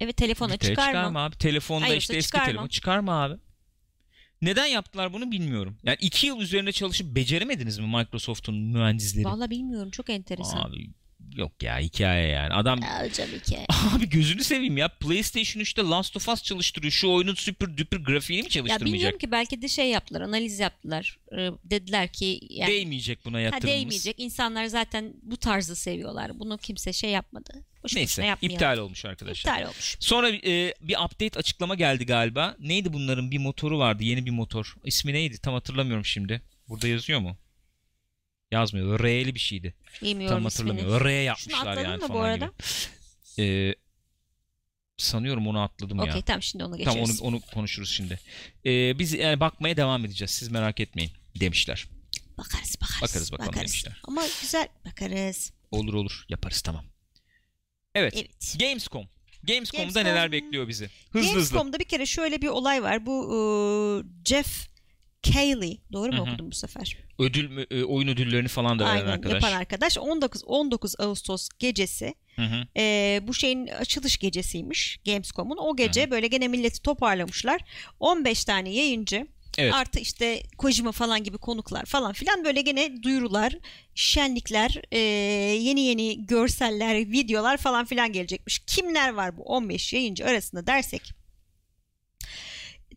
Evet 0.00 0.16
telefona 0.16 0.52
Vita'ya 0.52 0.70
çıkar, 0.74 0.86
çıkar 0.86 1.04
mı? 1.04 1.10
mı 1.10 1.18
abi? 1.18 1.36
Telefonda 1.36 1.84
Hayır, 1.86 1.96
işte 1.96 2.16
eski 2.16 2.26
çıkar 2.26 2.40
mı? 2.40 2.46
telefon 2.46 2.68
çıkar 2.68 2.98
mı 2.98 3.12
abi? 3.22 3.34
Neden 4.42 4.66
yaptılar 4.66 5.12
bunu 5.12 5.30
bilmiyorum. 5.30 5.76
Yani 5.82 5.96
iki 6.00 6.26
yıl 6.26 6.40
üzerinde 6.40 6.72
çalışıp 6.72 7.14
beceremediniz 7.16 7.78
mi 7.78 7.86
Microsoft'un 7.86 8.54
mühendisleri? 8.54 9.24
Vallahi 9.24 9.50
bilmiyorum 9.50 9.90
çok 9.90 10.10
enteresan. 10.10 10.70
Abi 10.70 10.90
yok 11.36 11.62
ya 11.62 11.78
hikaye 11.78 12.28
yani. 12.28 12.54
Adam 12.54 12.80
Aa, 12.82 13.04
hocam 13.04 13.28
hikaye. 13.28 13.66
Abi 13.96 14.08
gözünü 14.08 14.44
seveyim 14.44 14.76
ya. 14.76 14.88
PlayStation 14.88 15.62
3'te 15.62 15.82
Last 15.82 16.16
of 16.16 16.28
Us 16.28 16.42
çalıştırıyor. 16.42 16.92
Şu 16.92 17.10
oyunun 17.10 17.34
super 17.34 17.76
duper 17.76 17.98
grafiğini 17.98 18.42
mi 18.42 18.46
Ya 18.46 18.50
çalıştırmayacak? 18.50 18.94
bilmiyorum 18.94 19.18
ki 19.18 19.30
belki 19.32 19.62
de 19.62 19.68
şey 19.68 19.88
yaptılar, 19.90 20.20
analiz 20.20 20.58
yaptılar. 20.58 21.18
Ee, 21.38 21.48
dediler 21.64 22.12
ki 22.12 22.40
yani 22.50 22.72
Değmeyecek 22.72 23.24
buna 23.24 23.36
ha, 23.36 23.40
yatırımımız. 23.40 23.80
değmeyecek. 23.80 24.14
İnsanlar 24.18 24.66
zaten 24.66 25.14
bu 25.22 25.36
tarzı 25.36 25.76
seviyorlar. 25.76 26.40
Bunu 26.40 26.58
kimse 26.58 26.92
şey 26.92 27.10
yapmadı. 27.10 27.52
Boş 27.84 27.84
boşuna 27.84 28.00
Neyse 28.00 28.36
iptal 28.42 28.78
olmuş 28.78 29.04
arkadaşlar. 29.04 29.52
İptal 29.52 29.64
olmuş. 29.64 29.96
Sonra 30.00 30.30
e, 30.30 30.74
bir 30.80 30.96
update 31.04 31.38
açıklama 31.38 31.74
geldi 31.74 32.06
galiba. 32.06 32.56
Neydi 32.58 32.92
bunların 32.92 33.30
bir 33.30 33.38
motoru 33.38 33.78
vardı 33.78 34.02
yeni 34.04 34.26
bir 34.26 34.30
motor. 34.30 34.74
İsmi 34.84 35.12
neydi 35.12 35.38
tam 35.38 35.54
hatırlamıyorum 35.54 36.04
şimdi. 36.04 36.42
Burada 36.68 36.88
yazıyor 36.88 37.20
mu? 37.20 37.36
Yazmıyor. 38.50 39.00
R'li 39.00 39.34
bir 39.34 39.40
şeydi. 39.40 39.74
Bilmiyorum 40.02 40.36
tam 40.42 40.46
ismini. 40.46 40.68
hatırlamıyorum. 40.68 41.06
R 41.06 41.12
yapmışlar 41.12 41.76
yani 41.76 41.96
mı 41.96 42.02
bu 42.02 42.06
falan 42.08 42.24
arada? 42.24 42.52
gibi. 43.36 43.42
E, 43.48 43.74
sanıyorum 44.98 45.46
onu 45.46 45.60
atladım 45.60 45.98
ya. 45.98 46.04
Okey 46.04 46.22
tamam 46.22 46.42
şimdi 46.42 46.64
onu 46.64 46.76
Tamam 46.78 46.94
onu, 46.94 47.00
geçeriz. 47.00 47.22
onu 47.22 47.40
konuşuruz 47.40 47.90
şimdi. 47.90 48.20
E, 48.66 48.98
biz 48.98 49.12
yani 49.12 49.40
bakmaya 49.40 49.76
devam 49.76 50.04
edeceğiz. 50.04 50.30
Siz 50.30 50.48
merak 50.50 50.80
etmeyin 50.80 51.10
demişler. 51.40 51.86
Bakarız 52.38 52.76
bakarız. 52.82 53.02
Bakarız 53.02 53.32
bakalım 53.32 53.54
demişler. 53.54 54.00
Ama 54.04 54.22
güzel 54.40 54.68
bakarız. 54.86 55.52
Olur 55.70 55.94
olur 55.94 56.24
yaparız 56.28 56.60
tamam. 56.60 56.84
Evet. 57.94 58.14
Evet. 58.16 58.56
Gamescom. 58.60 59.08
Gamescom'da 59.42 59.82
Gamescom. 59.82 60.04
neler 60.04 60.32
bekliyor 60.32 60.68
bizi? 60.68 60.90
Hızlı 61.10 61.20
hızlı. 61.28 61.32
Gamescom'da 61.34 61.78
bir 61.78 61.84
kere 61.84 62.06
şöyle 62.06 62.42
bir 62.42 62.48
olay 62.48 62.82
var. 62.82 63.06
Bu 63.06 63.32
ıı, 63.32 64.04
Jeff 64.24 64.68
Cayley 65.22 65.80
doğru 65.92 66.12
mu 66.12 66.18
Hı 66.18 66.22
hı. 66.22 66.30
okudum 66.30 66.50
bu 66.50 66.54
sefer? 66.54 66.96
Ödül 67.18 67.66
e, 67.70 67.84
oyun 67.84 68.08
ödüllerini 68.08 68.48
falan 68.48 68.78
da 68.78 68.84
veren 68.84 68.96
Aynen 68.96 69.06
arkadaş. 69.06 69.32
yapan 69.42 69.52
arkadaş 69.52 69.98
19 69.98 70.44
19 70.44 70.94
Ağustos 71.00 71.48
gecesi 71.58 72.14
e, 72.76 73.20
bu 73.22 73.34
şeyin 73.34 73.66
açılış 73.66 74.18
gecesiymiş 74.18 75.00
Gamescom'un. 75.06 75.56
O 75.56 75.76
gece 75.76 76.10
böyle 76.10 76.26
gene 76.26 76.48
milleti 76.48 76.82
toparlamışlar. 76.82 77.60
15 78.00 78.44
tane 78.44 78.70
yayıncı 78.70 79.26
Evet. 79.58 79.74
artı 79.74 79.98
işte 79.98 80.42
Kojima 80.58 80.92
falan 80.92 81.24
gibi 81.24 81.38
konuklar 81.38 81.84
falan 81.84 82.12
filan 82.12 82.44
böyle 82.44 82.60
gene 82.62 83.02
duyurular, 83.02 83.58
şenlikler, 83.94 84.82
e, 84.92 84.98
yeni 84.98 85.80
yeni 85.80 86.26
görseller, 86.26 86.96
videolar 86.96 87.56
falan 87.56 87.84
filan 87.84 88.12
gelecekmiş. 88.12 88.58
Kimler 88.58 89.08
var 89.14 89.36
bu 89.36 89.42
15 89.42 89.92
yayıncı 89.92 90.26
arasında 90.26 90.66
dersek 90.66 91.12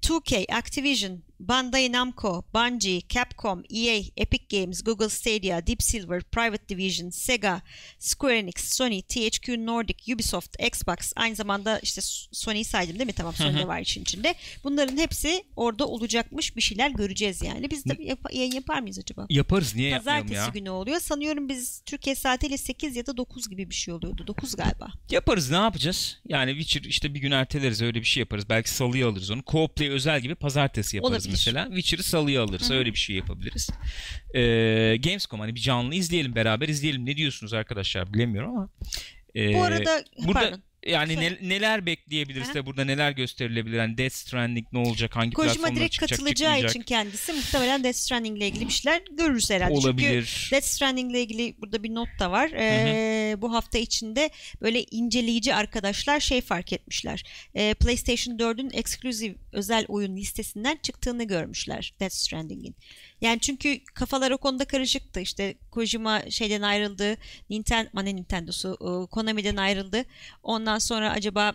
2K, 0.02 0.54
Activision, 0.56 1.24
Bandai 1.48 1.92
Namco, 1.92 2.44
Bungie, 2.54 3.02
Capcom, 3.10 3.64
EA, 3.70 4.02
Epic 4.18 4.44
Games, 4.50 4.84
Google 4.84 5.10
Stadia, 5.10 5.68
Deep 5.68 5.82
Silver, 5.84 6.22
Private 6.24 6.68
Division, 6.70 7.10
Sega, 7.10 7.62
Square 8.00 8.38
Enix, 8.40 8.56
Sony, 8.74 9.02
THQ 9.02 9.66
Nordic, 9.66 10.14
Ubisoft, 10.14 10.56
Xbox, 10.60 11.14
aynı 11.16 11.36
zamanda 11.36 11.80
işte 11.80 12.02
Sony'yi 12.32 12.66
saydım 12.66 13.00
değil 13.00 13.06
mi? 13.06 13.14
Tamam 13.14 13.34
Sony 13.34 13.58
de 13.58 13.68
var 13.68 13.80
işin 13.82 14.02
içinde. 14.02 14.36
Bunların 14.64 14.98
hepsi 14.98 15.44
orada 15.56 15.88
olacakmış 15.88 16.56
bir 16.56 16.62
şeyler 16.62 16.90
göreceğiz 16.90 17.42
yani. 17.42 17.72
Biz 17.72 17.86
de 17.86 17.98
yap- 18.04 18.34
yayın 18.34 18.52
yapar 18.52 18.80
mıyız 18.80 19.00
acaba? 19.00 19.26
Yaparız 19.30 19.76
niye 19.76 19.90
yapmayalım 19.90 20.28
Pazartesi 20.28 20.48
ya? 20.58 20.62
günü 20.62 20.70
oluyor. 20.70 21.00
Sanıyorum 21.00 21.50
biz 21.50 21.82
Türkiye 21.86 22.16
saatiyle 22.16 22.58
8 22.58 22.96
ya 22.96 23.06
da 23.06 23.18
9 23.18 23.50
gibi 23.50 23.70
bir 23.70 23.76
şey 23.76 23.94
oluyordu. 23.94 24.28
9 24.28 24.56
galiba. 24.56 24.88
Yaparız 25.12 25.52
ne 25.52 25.58
yapacağız? 25.58 26.18
Yani 26.28 26.52
Witcher 26.52 26.90
işte 26.90 27.14
bir 27.14 27.20
gün 27.20 27.32
erteleriz 27.32 27.82
öyle 27.82 28.00
bir 28.00 28.06
şey 28.06 28.22
yaparız. 28.22 28.50
Belki 28.50 28.70
salıya 28.70 29.08
alırız 29.10 29.32
onu. 29.32 29.40
Co-play 29.42 29.90
özel 29.90 30.22
gibi 30.22 30.36
pazartesi 30.36 30.96
yaparız 30.98 31.14
Olabilir. 31.26 31.33
Mesela. 31.34 31.66
Witcher'ı 31.66 32.04
salıya 32.04 32.44
alırız. 32.44 32.72
Öyle 32.72 32.94
bir 32.94 32.98
şey 32.98 33.16
yapabiliriz. 33.16 33.70
Ee, 34.36 34.98
Gamescom 35.04 35.40
hani 35.40 35.56
bir 35.56 35.60
canlı 35.60 35.96
izleyelim 35.96 36.36
beraber 36.36 36.68
izleyelim. 36.68 37.06
Ne 37.06 37.18
diyorsunuz 37.18 37.54
arkadaşlar 37.54 38.14
bilemiyorum 38.14 38.50
ama. 38.58 38.70
Ee, 39.36 39.54
Bu 39.54 39.64
arada 39.64 40.04
burada 40.26 40.40
pardon. 40.40 40.64
Yani 40.88 41.14
Söyle. 41.14 41.38
ne- 41.42 41.50
neler 41.50 41.86
bekleyebiliriz 41.86 42.48
Aha. 42.48 42.54
de 42.54 42.66
burada 42.66 42.86
neler 42.86 43.12
gösterilebilir? 43.12 43.78
Yani 43.78 43.98
Death 43.98 44.14
Stranding 44.14 44.68
ne 44.72 44.80
olacak? 44.80 45.16
Hangi 45.16 45.32
Kojima 45.34 45.76
direkt 45.76 45.94
çıkacak? 45.94 46.20
katılacağı 46.20 46.48
çıkmayacak? 46.50 46.70
için 46.72 46.82
kendisi 46.82 47.34
muhtemelen 47.34 47.84
Death 47.84 47.96
Stranding 47.98 48.38
ile 48.38 48.48
ilgili 48.48 48.68
bir 48.68 48.74
şeyler 48.74 49.02
görürüz 49.18 49.50
herhalde. 49.50 49.74
Çünkü 49.76 49.88
olabilir. 49.88 50.50
Death 50.52 50.66
Stranding 50.66 51.12
ile 51.12 51.22
ilgili 51.22 51.56
burada 51.62 51.84
bir 51.84 51.90
not 51.96 52.10
da 52.20 52.32
var. 52.32 52.52
Ee, 52.58 53.36
bu 53.38 53.54
hafta 53.54 53.78
içinde 53.78 54.30
böyle 54.62 54.84
inceleyici 54.84 55.56
arkadaşlar 55.56 56.20
şey 56.20 56.42
fark 56.42 56.74
etmişler. 56.74 57.24
Ee, 57.56 57.74
PlayStation 57.74 58.38
4'ün 58.38 58.70
exclusive 58.74 59.36
özel 59.52 59.86
oyun 59.88 60.18
listesinden 60.18 60.80
çıktığını 60.84 61.24
görmüşler 61.24 61.94
Death 62.00 62.14
Stranding'in. 62.14 62.76
Yani 63.24 63.40
çünkü 63.40 63.84
kafalar 63.86 64.32
o 64.32 64.38
konuda 64.38 64.66
karışıktı. 64.66 65.20
İşte 65.20 65.56
Kojima 65.72 66.22
şeyden 66.30 66.62
ayrıldı. 66.62 67.18
Nintendo, 67.50 67.90
ne 68.06 68.16
Nintendo'su 68.16 68.78
e, 68.82 69.12
Konami'den 69.12 69.56
ayrıldı. 69.56 70.06
Ondan 70.44 70.80
sonra 70.80 71.12
acaba 71.12 71.54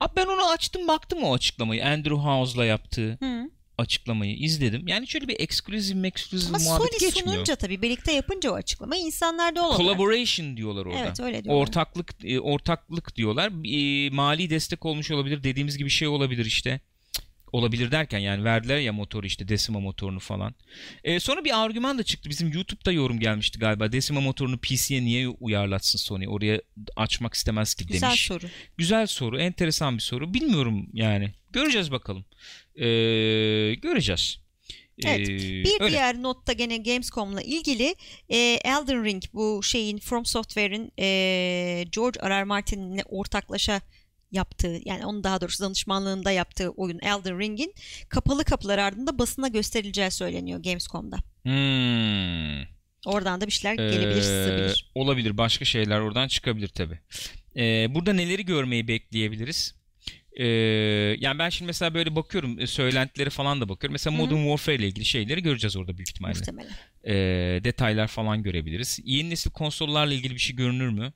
Abi 0.00 0.16
ben 0.16 0.26
onu 0.26 0.50
açtım 0.50 0.88
baktım 0.88 1.24
o 1.24 1.34
açıklamayı. 1.34 1.86
Andrew 1.86 2.16
House'la 2.16 2.64
yaptığı 2.64 3.18
hı, 3.20 3.50
açıklamayı 3.78 4.36
izledim. 4.36 4.88
Yani 4.88 5.06
şöyle 5.06 5.28
bir 5.28 5.40
exclusive 5.40 6.08
ama 6.48 6.58
muhabbet 6.58 6.64
Sony 6.64 7.00
geçmiyor. 7.00 7.34
sununca 7.34 7.56
tabii 7.56 7.82
birlikte 7.82 8.12
yapınca 8.12 8.50
o 8.50 8.54
açıklamayı 8.54 9.02
insanlar 9.02 9.56
da 9.56 9.66
olarak. 9.66 9.76
Collaboration 9.76 10.56
diyorlar 10.56 10.86
orada. 10.86 10.98
Evet 10.98 11.20
öyle 11.20 11.44
diyorlar. 11.44 11.62
Ortaklık 11.62 12.14
e, 12.24 12.40
ortaklık 12.40 13.16
diyorlar. 13.16 13.52
E, 13.64 14.10
mali 14.10 14.50
destek 14.50 14.86
olmuş 14.86 15.10
olabilir. 15.10 15.42
Dediğimiz 15.42 15.78
gibi 15.78 15.90
şey 15.90 16.08
olabilir 16.08 16.46
işte. 16.46 16.80
Olabilir 17.52 17.90
derken 17.90 18.18
yani 18.18 18.44
verdiler 18.44 18.78
ya 18.78 18.92
motoru 18.92 19.26
işte 19.26 19.48
Decima 19.48 19.80
motorunu 19.80 20.20
falan. 20.20 20.54
E, 21.04 21.20
sonra 21.20 21.44
bir 21.44 21.64
argüman 21.64 21.98
da 21.98 22.02
çıktı. 22.02 22.30
Bizim 22.30 22.52
YouTube'da 22.52 22.92
yorum 22.92 23.20
gelmişti 23.20 23.58
galiba. 23.58 23.92
Decima 23.92 24.20
motorunu 24.20 24.58
PC'ye 24.58 25.02
niye 25.04 25.28
uyarlatsın 25.28 25.98
Sony? 25.98 26.28
Oraya 26.28 26.60
açmak 26.96 27.34
istemez 27.34 27.74
ki 27.74 27.86
Güzel 27.86 28.08
demiş. 28.08 28.26
soru. 28.26 28.46
Güzel 28.78 29.06
soru. 29.06 29.38
Enteresan 29.40 29.96
bir 29.96 30.02
soru. 30.02 30.34
Bilmiyorum 30.34 30.86
yani. 30.92 31.30
Göreceğiz 31.50 31.92
bakalım. 31.92 32.24
E, 32.74 32.84
göreceğiz. 33.74 34.38
Evet, 35.04 35.28
E, 35.28 35.38
Bir 35.38 35.80
öyle. 35.80 35.92
diğer 35.92 36.22
notta 36.22 36.52
gene 36.52 36.76
Gamescom'la 36.78 37.42
ilgili 37.42 37.94
e, 38.28 38.36
Elden 38.64 39.04
Ring 39.04 39.22
bu 39.34 39.62
şeyin 39.62 39.98
From 39.98 40.24
Software'in 40.26 40.92
e, 40.98 41.84
George 41.92 42.20
R. 42.20 42.30
R. 42.40 42.44
Martin'le 42.44 43.00
ortaklaşa 43.08 43.80
yaptığı 44.32 44.78
yani 44.84 45.06
onun 45.06 45.24
daha 45.24 45.40
doğrusu 45.40 45.64
danışmanlığında 45.64 46.30
yaptığı 46.30 46.68
oyun 46.70 46.98
Elden 46.98 47.40
Ring'in 47.40 47.74
kapalı 48.08 48.44
kapılar 48.44 48.78
ardında 48.78 49.18
basına 49.18 49.48
gösterileceği 49.48 50.10
söyleniyor 50.10 50.62
Gamescom'da. 50.62 51.16
Hmm. 51.42 52.66
Oradan 53.06 53.40
da 53.40 53.46
bir 53.46 53.52
şeyler 53.52 53.74
gelebilir, 53.74 54.18
Ee, 54.18 54.22
sızabilir. 54.22 54.90
Olabilir. 54.94 55.36
Başka 55.38 55.64
şeyler 55.64 56.00
oradan 56.00 56.28
çıkabilir 56.28 56.68
tabi. 56.68 56.98
burada 57.94 58.12
neleri 58.12 58.44
görmeyi 58.44 58.88
bekleyebiliriz? 58.88 59.80
Ee, 60.36 60.46
yani 61.20 61.38
ben 61.38 61.48
şimdi 61.48 61.66
mesela 61.66 61.94
böyle 61.94 62.16
bakıyorum 62.16 62.60
e, 62.60 62.66
söylentileri 62.66 63.30
falan 63.30 63.60
da 63.60 63.68
bakıyorum. 63.68 63.92
Mesela. 63.92 64.16
Modern 64.16 64.36
Warfare 64.42 64.76
ile 64.76 64.86
ilgili 64.86 65.04
şeyleri 65.04 65.42
göreceğiz 65.42 65.76
orada 65.76 65.96
büyük 65.96 66.08
ihtimalle. 66.08 66.38
Muhtemelen. 66.38 66.72
Ee, 67.06 67.60
detaylar 67.64 68.06
falan 68.06 68.42
görebiliriz. 68.42 68.98
Yeni 69.04 69.30
nesil 69.30 69.50
konsollarla 69.50 70.14
ilgili 70.14 70.34
bir 70.34 70.38
şey 70.40 70.56
görünür 70.56 70.88
mü? 70.88 71.12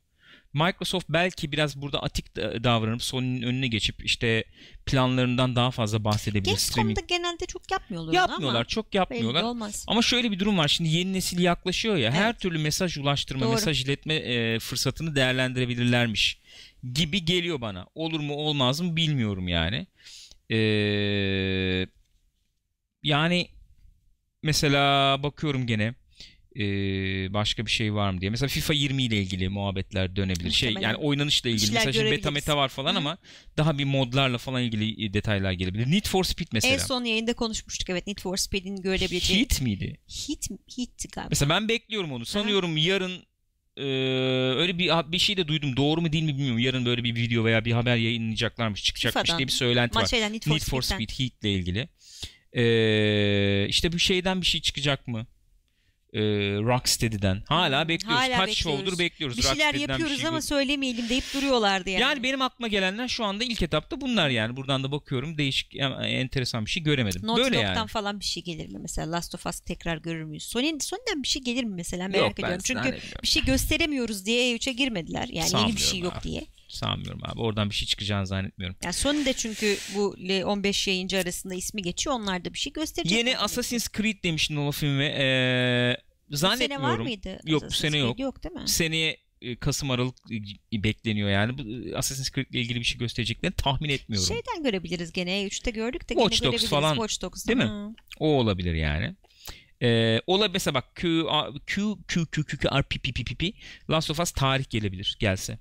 Microsoft 0.55 1.07
belki 1.09 1.53
biraz 1.53 1.83
burada 1.83 2.03
atik 2.03 2.37
da- 2.37 2.65
davranıp 2.65 3.03
Sony'nin 3.03 3.43
önüne 3.43 3.69
geçip 3.69 4.05
işte 4.05 4.45
planlarından 4.87 5.57
daha 5.57 5.71
fazla 5.71 6.05
bahsedebilir. 6.05 6.45
Gamescom'da 6.45 7.01
genelde 7.01 7.47
çok 7.47 7.71
yapmıyorlar 7.71 8.13
yapmıyorlar, 8.15 8.55
ama 8.61 8.65
çok 8.65 8.95
yapmıyorlar. 8.95 9.43
olmaz. 9.43 9.85
Ama 9.89 10.03
şöyle 10.03 10.31
bir 10.31 10.39
durum 10.39 10.59
var. 10.59 10.69
Şimdi 10.69 10.91
yeni 10.91 11.13
nesil 11.13 11.39
yaklaşıyor 11.39 11.97
ya. 11.97 12.13
Her 12.13 12.27
Evet. 12.27 12.41
türlü 12.41 12.59
mesaj 12.59 12.99
ulaştırma, 12.99 13.45
Doğru. 13.45 13.53
mesaj 13.55 13.85
iletme 13.85 14.15
e, 14.15 14.59
fırsatını 14.59 15.17
değerlendirebilirlermiş 15.17 16.39
gibi 16.93 17.25
geliyor 17.25 17.61
bana. 17.61 17.87
Olur 17.95 18.21
mu 18.21 18.35
olmaz 18.35 18.81
mı 18.81 18.97
bilmiyorum 18.97 19.49
yani. 19.49 19.87
Ee, 20.51 21.87
yani 23.03 23.49
mesela 24.43 25.23
bakıyorum 25.23 25.67
gene 25.67 25.95
ee, 26.57 27.33
başka 27.35 27.67
bir 27.67 27.71
şey 27.71 27.95
var 27.95 28.11
mı 28.11 28.21
diye. 28.21 28.31
Mesela 28.31 28.49
FIFA 28.49 28.73
20 28.73 29.03
ile 29.03 29.17
ilgili 29.17 29.49
muhabbetler 29.49 30.17
dönebilir. 30.17 30.51
Şey 30.51 30.69
Muhtemelen. 30.69 30.89
yani 30.93 31.05
oynanışla 31.05 31.51
ilgili. 31.51 31.67
şeyler 31.67 31.87
Mesela 31.87 32.05
şimdi 32.05 32.19
beta 32.19 32.31
meta 32.31 32.57
var 32.57 32.69
falan 32.69 32.95
Hı. 32.95 32.99
ama 32.99 33.19
daha 33.57 33.79
bir 33.79 33.85
modlarla 33.85 34.39
falan 34.39 34.63
ilgili 34.63 35.15
detaylar 35.15 35.53
gelebilir. 35.53 35.91
Need 35.91 36.07
for 36.07 36.25
Speed 36.25 36.47
mesela. 36.53 36.75
En 36.75 36.79
son 36.79 37.05
yayında 37.05 37.35
konuşmuştuk 37.35 37.91
evet 37.91 38.07
Need 38.07 38.21
for 38.21 38.37
Speed'in 38.37 38.77
görebileceği. 38.77 39.41
Heat 39.41 39.61
miydi? 39.61 39.99
Hit, 40.09 40.49
hit 40.79 41.13
galiba. 41.13 41.29
Mesela 41.31 41.49
ben 41.49 41.69
bekliyorum 41.69 42.13
onu. 42.13 42.25
Sanıyorum 42.25 42.77
yarın 42.77 43.23
e, 43.77 43.85
öyle 44.57 44.79
bir 44.79 45.13
bir 45.13 45.19
şey 45.19 45.37
de 45.37 45.49
duydum. 45.49 45.77
Doğru 45.77 46.01
mu 46.01 46.13
değil 46.13 46.25
mi 46.25 46.33
bilmiyorum. 46.35 46.59
Yarın 46.59 46.87
böyle 46.87 47.05
bir 47.05 47.15
video 47.15 47.45
veya 47.45 47.65
bir 47.65 47.73
haber 47.73 47.97
yayınlayacaklarmış, 47.97 48.85
çıkacakmış 48.85 49.23
FIFA'dan. 49.23 49.39
diye 49.39 49.47
bir 49.47 49.53
söylenti 49.53 49.99
var. 49.99 50.07
şeyden, 50.07 50.33
Need 50.33 50.43
for, 50.43 50.55
Need 50.55 50.63
for. 50.63 50.83
Speed 50.83 51.11
Heat 51.11 51.33
ile 51.43 51.53
ilgili. 51.53 51.89
E, 52.53 53.69
işte 53.69 53.93
bu 53.93 53.99
şeyden 53.99 54.41
bir 54.41 54.47
şey 54.47 54.61
çıkacak 54.61 55.09
mı? 55.09 55.27
E, 56.15 56.21
Rocksteady'den. 56.63 57.43
Hala 57.49 57.89
bekliyoruz. 57.89 58.21
hala 58.21 58.37
Kaç 58.37 58.49
bekliyoruz. 58.49 58.81
show'dur 58.81 58.99
bekliyoruz. 58.99 59.37
Bir 59.37 59.43
şeyler 59.43 59.75
yapıyoruz 59.75 60.17
şey 60.17 60.27
ama 60.29 60.37
gör- 60.39 60.43
söylemeyelim 60.43 61.09
deyip 61.09 61.25
duruyorlardı 61.35 61.91
yani. 61.91 62.03
yani 62.03 62.23
benim 62.23 62.43
aklıma 62.43 62.69
gelenler 62.69 63.09
şu 63.09 63.25
anda 63.25 63.45
ilk 63.45 63.63
etapta 63.63 64.01
bunlar 64.01 64.29
yani. 64.29 64.57
Buradan 64.57 64.85
da 64.85 64.93
bakıyorum 64.93 65.39
değişik 65.39 65.77
enteresan 66.01 66.65
bir 66.67 66.71
şey 66.71 66.83
göremedim. 66.83 67.27
Naughty 67.27 67.43
Böyle 67.43 67.57
Dog'dan 67.57 67.75
yani. 67.75 67.89
falan 67.89 68.21
bir 68.21 68.25
şey 68.25 68.43
gelir 68.43 68.69
mi 68.69 68.79
mesela 68.83 69.13
Last 69.13 69.35
of 69.35 69.47
Us 69.47 69.61
tekrar 69.61 69.97
görür 69.97 70.25
müyüz? 70.25 70.45
Sony, 70.45 70.79
Sony'den 70.81 71.23
bir 71.23 71.29
şey 71.29 71.43
gelir 71.43 71.65
mi 71.65 71.75
mesela 71.75 72.09
merak 72.09 72.29
Yok, 72.29 72.39
ediyorum. 72.39 72.61
Çünkü 72.65 72.99
bir 73.23 73.29
şey 73.29 73.45
gösteremiyoruz 73.45 74.27
diye 74.27 74.57
E3'e 74.57 74.73
girmediler. 74.73 75.29
Yani 75.29 75.51
yeni 75.61 75.77
bir 75.77 75.81
şey 75.81 76.01
yok 76.01 76.13
abi. 76.17 76.23
diye. 76.23 76.47
Sanmıyorum 76.69 77.21
abi. 77.25 77.41
Oradan 77.41 77.71
bir 77.71 77.75
şey 77.75 77.89
çıkacağını 77.89 78.27
zannetmiyorum. 78.27 78.77
Yani 78.85 78.93
Sony 78.93 79.25
de 79.25 79.33
çünkü 79.33 79.77
bu 79.95 80.17
15 80.45 80.89
yayıncı 80.89 81.19
arasında 81.19 81.55
ismi 81.55 81.83
geçiyor. 81.83 82.17
Onlar 82.17 82.45
da 82.45 82.53
bir 82.55 82.59
şey 82.59 82.73
gösterecek. 82.73 83.19
Yeni 83.19 83.39
Assassin's 83.39 83.89
Creed 83.97 84.23
demiş 84.25 84.51
Nova 84.51 84.71
filmi. 84.71 85.05
Ee, 85.05 85.97
Bu 86.31 86.37
sene 86.37 86.51
var 86.51 86.57
zannetmiyorum. 86.57 87.03
mıydı? 87.03 87.41
Yok, 87.45 87.63
bu 87.67 87.71
sene 87.71 87.97
yok. 87.97 88.19
Yok 88.19 88.45
değil 88.45 88.55
mi? 88.55 88.69
Seneye 88.69 89.25
Kasım 89.61 89.91
Aralık 89.91 90.17
e, 90.73 90.83
bekleniyor 90.83 91.29
yani. 91.29 91.59
Bu, 91.59 91.63
e, 91.63 91.97
Assassin's 91.97 92.31
Creed 92.31 92.47
ile 92.51 92.61
ilgili 92.61 92.81
bir 92.81 92.85
şey 92.85 92.99
göstereceklerini 92.99 93.57
tahmin 93.57 93.89
etmiyorum. 93.89 94.29
Şeyden 94.29 94.63
görebiliriz 94.63 95.13
gene. 95.13 95.31
E3'te 95.31 95.71
gördük 95.71 96.09
de 96.09 96.15
Watch 96.15 96.43
gene 96.43 96.53
Dogs 96.53 96.69
falan, 96.69 96.95
Watch 96.95 97.23
Dogs'dan. 97.23 97.59
değil 97.59 97.71
mi? 97.71 97.77
Hı. 97.77 97.95
O 98.19 98.29
olabilir 98.29 98.75
yani. 98.75 99.15
Ee, 99.83 100.21
ola 100.27 100.49
mesela 100.49 100.75
bak 100.75 100.97
Q 100.97 101.27
Q 101.67 101.97
Q 102.09 102.27
Q 102.27 102.45
Q 102.45 102.57
Q 102.59 102.69
R 102.79 102.83
P 102.83 102.99
P 102.99 103.13
P 103.13 103.25
P 103.25 103.35
P 103.35 103.53
Last 103.91 104.11
of 104.11 104.21
Us 104.21 104.31
tarih 104.31 104.71
gelebilir 104.71 105.17
gelse. 105.21 105.59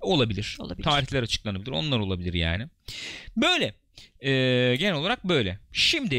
Olabilir. 0.00 0.56
Olabilir. 0.60 0.84
Tarihler 0.84 1.22
açıklanabilir. 1.22 1.70
Onlar 1.70 1.98
olabilir 1.98 2.34
yani. 2.34 2.68
Böyle. 3.36 3.74
Ee, 4.20 4.76
genel 4.78 4.94
olarak 4.94 5.24
böyle. 5.24 5.58
Şimdi 5.72 6.16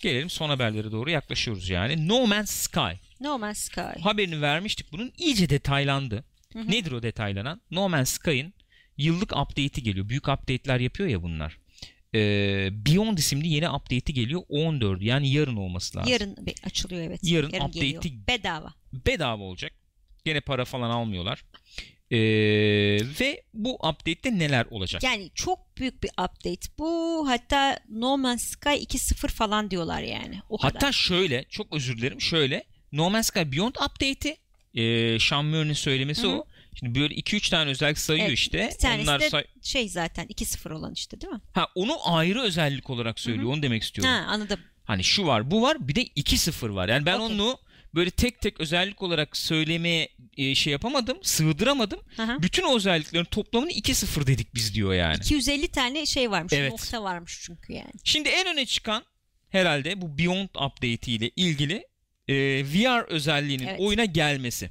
gelelim 0.00 0.30
son 0.30 0.48
haberlere 0.48 0.92
doğru 0.92 1.10
yaklaşıyoruz 1.10 1.68
yani. 1.68 2.08
No 2.08 2.26
Man's 2.26 2.50
Sky. 2.50 2.92
No 3.20 3.38
Man's 3.38 3.58
Sky. 3.58 4.00
Haberini 4.02 4.42
vermiştik. 4.42 4.92
Bunun 4.92 5.12
iyice 5.18 5.48
detaylandı. 5.50 6.24
Hı 6.52 6.58
hı. 6.58 6.70
Nedir 6.70 6.92
o 6.92 7.02
detaylanan? 7.02 7.60
No 7.70 7.88
Man's 7.88 8.10
Sky'ın 8.10 8.52
yıllık 8.98 9.36
update'i 9.36 9.82
geliyor. 9.82 10.08
Büyük 10.08 10.28
update'ler 10.28 10.80
yapıyor 10.80 11.08
ya 11.08 11.22
bunlar. 11.22 11.58
Ee, 12.14 12.68
Beyond 12.72 13.18
isimli 13.18 13.48
yeni 13.48 13.70
update'i 13.70 14.14
geliyor. 14.14 14.42
14 14.48 15.02
yani 15.02 15.30
yarın 15.32 15.56
olması 15.56 15.98
lazım. 15.98 16.12
Yarın 16.12 16.36
açılıyor 16.64 17.02
evet. 17.02 17.20
Yarın 17.22 17.50
geliyor. 17.72 18.02
update'i- 18.02 18.26
Bedava. 18.28 18.74
Bedava 18.92 19.42
olacak. 19.42 19.72
Gene 20.24 20.40
para 20.40 20.64
falan 20.64 20.90
almıyorlar. 20.90 21.44
Ee, 22.10 22.18
ve 23.20 23.42
bu 23.54 23.74
update'te 23.74 24.38
neler 24.38 24.66
olacak? 24.70 25.02
Yani 25.02 25.30
çok 25.34 25.76
büyük 25.76 26.02
bir 26.02 26.10
update. 26.10 26.68
Bu 26.78 27.24
hatta 27.28 27.78
No 27.88 28.18
Man's 28.18 28.42
Sky 28.42 28.68
2.0 28.68 29.28
falan 29.28 29.70
diyorlar 29.70 30.02
yani. 30.02 30.40
O 30.48 30.58
kadar. 30.58 30.72
Hatta 30.72 30.92
şöyle 30.92 31.44
çok 31.50 31.74
özür 31.76 31.96
dilerim 31.98 32.20
şöyle 32.20 32.64
No 32.92 33.10
Man's 33.10 33.26
Sky 33.26 33.40
Beyond 33.52 33.74
update'i 33.74 34.36
e, 34.74 35.18
Sean 35.18 35.44
Murray'nin 35.44 35.72
söylemesi 35.72 36.22
Hı 36.22 36.26
hı. 36.26 36.30
o. 36.36 36.46
Şimdi 36.78 37.00
böyle 37.00 37.14
2-3 37.14 37.50
tane 37.50 37.70
özellik 37.70 37.98
sayıyor 37.98 38.26
Evet, 38.28 38.38
işte. 38.38 38.70
bir 38.74 38.78
tanesi 38.78 39.02
Onlar 39.02 39.20
de 39.20 39.30
say- 39.30 39.44
şey 39.62 39.88
zaten 39.88 40.26
2.0 40.26 40.72
olan 40.72 40.92
işte 40.92 41.20
değil 41.20 41.32
mi? 41.32 41.40
ha 41.52 41.66
onu 41.74 41.96
ayrı 42.16 42.40
özellik 42.42 42.90
olarak 42.90 43.20
söylüyor. 43.20 43.52
Onu 43.52 43.62
demek 43.62 43.82
istiyorum. 43.82 44.12
Ha 44.14 44.26
anladım. 44.28 44.60
Hani 44.84 45.04
şu 45.04 45.26
var, 45.26 45.50
bu 45.50 45.62
var, 45.62 45.88
bir 45.88 45.94
de 45.94 46.02
2-0 46.04 46.74
var. 46.74 46.88
Yani 46.88 47.06
ben 47.06 47.18
Okey. 47.18 47.36
onu 47.36 47.58
böyle 47.94 48.10
tek 48.10 48.40
tek 48.40 48.60
özellik 48.60 49.02
olarak 49.02 49.36
söylemeye 49.36 50.08
e, 50.36 50.54
şey 50.54 50.70
yapamadım, 50.72 51.18
sığdıramadım. 51.22 52.00
Aha. 52.18 52.42
Bütün 52.42 52.62
o 52.62 52.76
özelliklerin 52.76 53.24
toplamını 53.24 53.70
2-0 53.70 54.26
dedik 54.26 54.54
biz 54.54 54.74
diyor 54.74 54.94
yani. 54.94 55.16
250 55.16 55.68
tane 55.68 56.06
şey 56.06 56.30
varmış. 56.30 56.52
Evet. 56.52 56.70
Nokta 56.70 57.02
varmış 57.02 57.40
çünkü 57.42 57.72
yani. 57.72 57.92
Şimdi 58.04 58.28
en 58.28 58.46
öne 58.46 58.66
çıkan 58.66 59.04
herhalde 59.50 60.00
bu 60.00 60.18
Beyond 60.18 60.48
update 60.48 61.12
ile 61.12 61.30
ilgili 61.36 61.86
e, 62.28 62.34
VR 62.64 63.04
özelliğinin 63.08 63.66
Evet. 63.66 63.80
oyuna 63.80 64.04
gelmesi. 64.04 64.70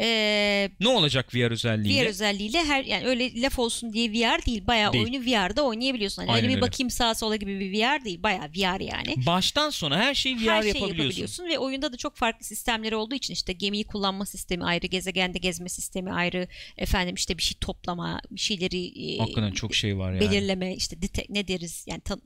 Ee, 0.00 0.70
Ne 0.80 0.88
olacak 0.88 1.34
VR 1.34 1.50
özelliğiyle? 1.50 2.04
VR 2.04 2.08
özelliğiyle 2.08 2.58
her 2.64 2.84
yani 2.84 3.06
öyle 3.06 3.42
laf 3.42 3.58
olsun 3.58 3.92
diye 3.92 4.10
VR 4.12 4.46
değil. 4.46 4.66
Bayağı 4.66 4.92
Değil. 4.92 5.04
oyunu 5.04 5.24
VR'da 5.26 5.62
oynayabiliyorsun. 5.62 6.22
Hani 6.22 6.30
Aynen 6.32 6.44
öyle 6.50 6.56
bir 6.56 6.60
bakayım 6.60 6.90
sağa 6.90 7.14
sola 7.14 7.36
gibi 7.36 7.60
bir 7.60 7.72
VR 7.72 8.04
değil. 8.04 8.22
Bayağı 8.22 8.48
VR 8.48 8.80
yani. 8.80 9.14
Baştan 9.26 9.70
sona 9.70 9.98
her 9.98 10.14
şeyi 10.14 10.36
VR 10.36 10.38
her 10.40 10.62
şeyi 10.62 10.68
yapabiliyorsun. 10.68 10.88
yapabiliyorsun 11.04 11.48
ve 11.48 11.58
oyunda 11.58 11.92
da 11.92 11.96
çok 11.96 12.16
farklı 12.16 12.44
sistemleri 12.46 12.96
olduğu 12.96 13.14
için 13.14 13.34
işte 13.34 13.52
gemiyi 13.52 13.84
kullanma 13.84 14.26
sistemi 14.26 14.64
ayrı, 14.64 14.86
gezegende 14.86 15.38
gezme 15.38 15.68
sistemi 15.68 16.12
ayrı, 16.12 16.48
efendim 16.76 17.14
işte 17.14 17.38
bir 17.38 17.42
şey 17.42 17.58
toplama, 17.60 18.20
bir 18.30 18.40
şeyleri 18.40 19.14
e, 19.14 19.18
Hakikaten 19.18 19.50
çok 19.52 19.74
şey 19.74 19.98
var 19.98 20.12
yani. 20.12 20.20
belirleme, 20.20 20.74
işte 20.76 20.96
dete- 20.96 21.26
ne 21.28 21.48
deriz 21.48 21.84
yani 21.88 22.00
ta- 22.00 22.18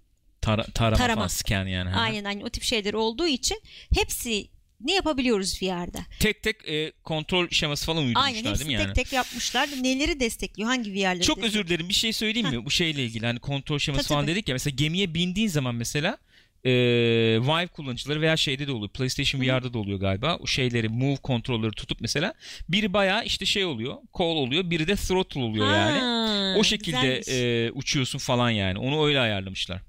Tara- 0.43 0.73
tarama, 0.73 0.97
Tarama. 0.97 1.15
falan 1.15 1.29
scan 1.29 1.67
yani. 1.67 1.91
Ha. 1.91 2.01
aynen 2.01 2.25
aynen 2.25 2.41
o 2.41 2.49
tip 2.51 2.63
şeyler 2.63 2.95
olduğu 2.95 3.27
için 3.27 3.61
hepsi 3.95 4.49
ne 4.81 4.95
yapabiliyoruz 4.95 5.63
VR'da? 5.63 5.99
Tek 6.21 6.43
tek 6.43 6.69
e, 6.69 6.93
kontrol 7.05 7.49
şeması 7.51 7.87
falan 7.87 7.99
uydurmuşlar 8.03 8.25
Aynen 8.27 8.45
değil 8.55 8.67
mi 8.67 8.73
yani? 8.73 8.85
tek 8.87 8.95
tek 8.95 9.13
yapmışlar. 9.13 9.69
Neleri 9.83 10.21
destekliyor? 10.21 10.69
Hangi 10.69 10.93
VR'leri 10.93 11.21
Çok 11.23 11.37
destekliyor? 11.37 11.49
özür 11.49 11.67
dilerim 11.69 11.89
bir 11.89 11.95
şey 11.95 12.13
söyleyeyim 12.13 12.49
mi? 12.51 12.65
Bu 12.65 12.71
şeyle 12.71 13.05
ilgili 13.05 13.27
hani 13.27 13.39
kontrol 13.39 13.79
şeması 13.79 14.03
Tabii, 14.05 14.15
falan 14.15 14.25
tabii. 14.25 14.33
dedik 14.33 14.49
ya. 14.49 14.55
Mesela 14.55 14.75
gemiye 14.77 15.15
bindiğin 15.15 15.49
zaman 15.49 15.75
mesela 15.75 16.19
e, 16.65 16.71
Vive 17.41 17.67
kullanıcıları 17.67 18.21
veya 18.21 18.37
şeyde 18.37 18.67
de 18.67 18.73
oluyor. 18.73 18.89
PlayStation 18.89 19.41
VR'da 19.43 19.73
da 19.73 19.79
oluyor 19.79 20.01
galiba. 20.01 20.37
O 20.37 20.47
şeyleri 20.47 20.89
move 20.89 21.17
kontrolleri 21.17 21.71
tutup 21.71 22.01
mesela 22.01 22.35
biri 22.69 22.93
bayağı 22.93 23.25
işte 23.25 23.47
şey 23.47 23.65
oluyor. 23.65 23.95
Call 24.19 24.25
oluyor. 24.25 24.71
Biri 24.71 24.89
de 24.89 24.95
throttle 24.97 25.41
oluyor 25.41 25.67
yani. 25.75 25.99
Ha, 25.99 26.55
O 26.59 26.65
şekilde 26.65 27.17
güzelmiş. 27.19 27.29
e, 27.29 27.71
uçuyorsun 27.75 28.19
falan 28.19 28.51
yani. 28.51 28.79
Onu 28.79 29.07
öyle 29.07 29.21
ayarlamışlar. 29.21 29.83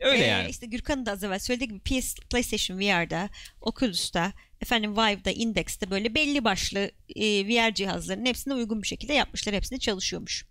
Öyle 0.00 0.24
Ee, 0.24 0.26
yani. 0.26 0.50
İşte 0.50 0.66
Gürkan'ın 0.66 1.06
da 1.06 1.12
az 1.12 1.24
evvel 1.24 1.38
söylediği 1.38 1.68
gibi 1.68 1.80
PS, 1.80 2.14
PlayStation 2.30 2.78
VR'da, 2.78 3.28
Oculus'ta, 3.60 4.32
efendim 4.60 4.92
Vive'da, 4.96 5.30
Index'te 5.30 5.90
böyle 5.90 6.14
belli 6.14 6.44
başlı 6.44 6.90
e, 7.16 7.48
VR 7.48 7.74
cihazların 7.74 8.26
hepsine 8.26 8.54
uygun 8.54 8.82
bir 8.82 8.88
şekilde 8.88 9.12
yapmışlar. 9.12 9.54
Hepsinde 9.54 9.80
çalışıyormuş. 9.80 10.44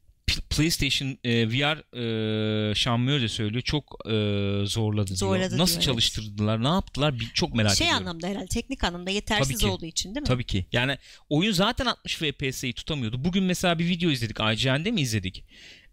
PlayStation 0.50 1.18
e, 1.24 1.48
VR 1.50 1.98
e, 2.72 2.76
Şamıyor 2.76 3.22
da 3.22 3.30
söylüyor. 3.30 3.62
Çok 3.62 3.98
e, 4.06 4.12
zorladı 4.66 5.08
diyor. 5.08 5.18
Zorladı 5.18 5.50
diyor, 5.50 5.60
Nasıl 5.60 5.76
evet. 5.76 5.84
çalıştırdılar? 5.84 6.64
Ne 6.64 6.68
yaptılar? 6.68 7.20
Bir, 7.20 7.26
çok 7.34 7.56
merak 7.56 7.76
şey 7.76 7.88
ediyorum. 7.88 8.08
anlamda 8.08 8.28
herhalde 8.28 8.48
teknik 8.48 8.84
anlamda 8.84 9.12
yetersiz 9.12 9.48
Tabii 9.48 9.58
ki. 9.60 9.68
olduğu 9.68 9.86
için 9.86 10.10
değil 10.16 10.22
mi? 10.22 10.28
Tabii 10.28 10.44
ki. 10.44 10.66
Yani 10.72 10.98
oyun 11.30 11.52
zaten 11.52 11.86
60 11.86 12.16
FPS'yi 12.16 12.74
tutamıyordu. 12.74 13.24
Bugün 13.24 13.44
mesela 13.44 13.80
bir 13.80 13.88
video 13.88 14.10
izledik. 14.10 14.38
IGN'de 14.40 14.92
mi 14.92 15.02
izledik? 15.02 15.46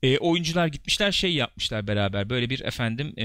E, 0.02 0.18
oyuncular 0.18 0.66
gitmişler 0.66 1.12
şey 1.12 1.32
yapmışlar 1.34 1.86
beraber. 1.86 2.30
Böyle 2.30 2.50
bir 2.50 2.60
efendim 2.60 3.06
e, 3.18 3.24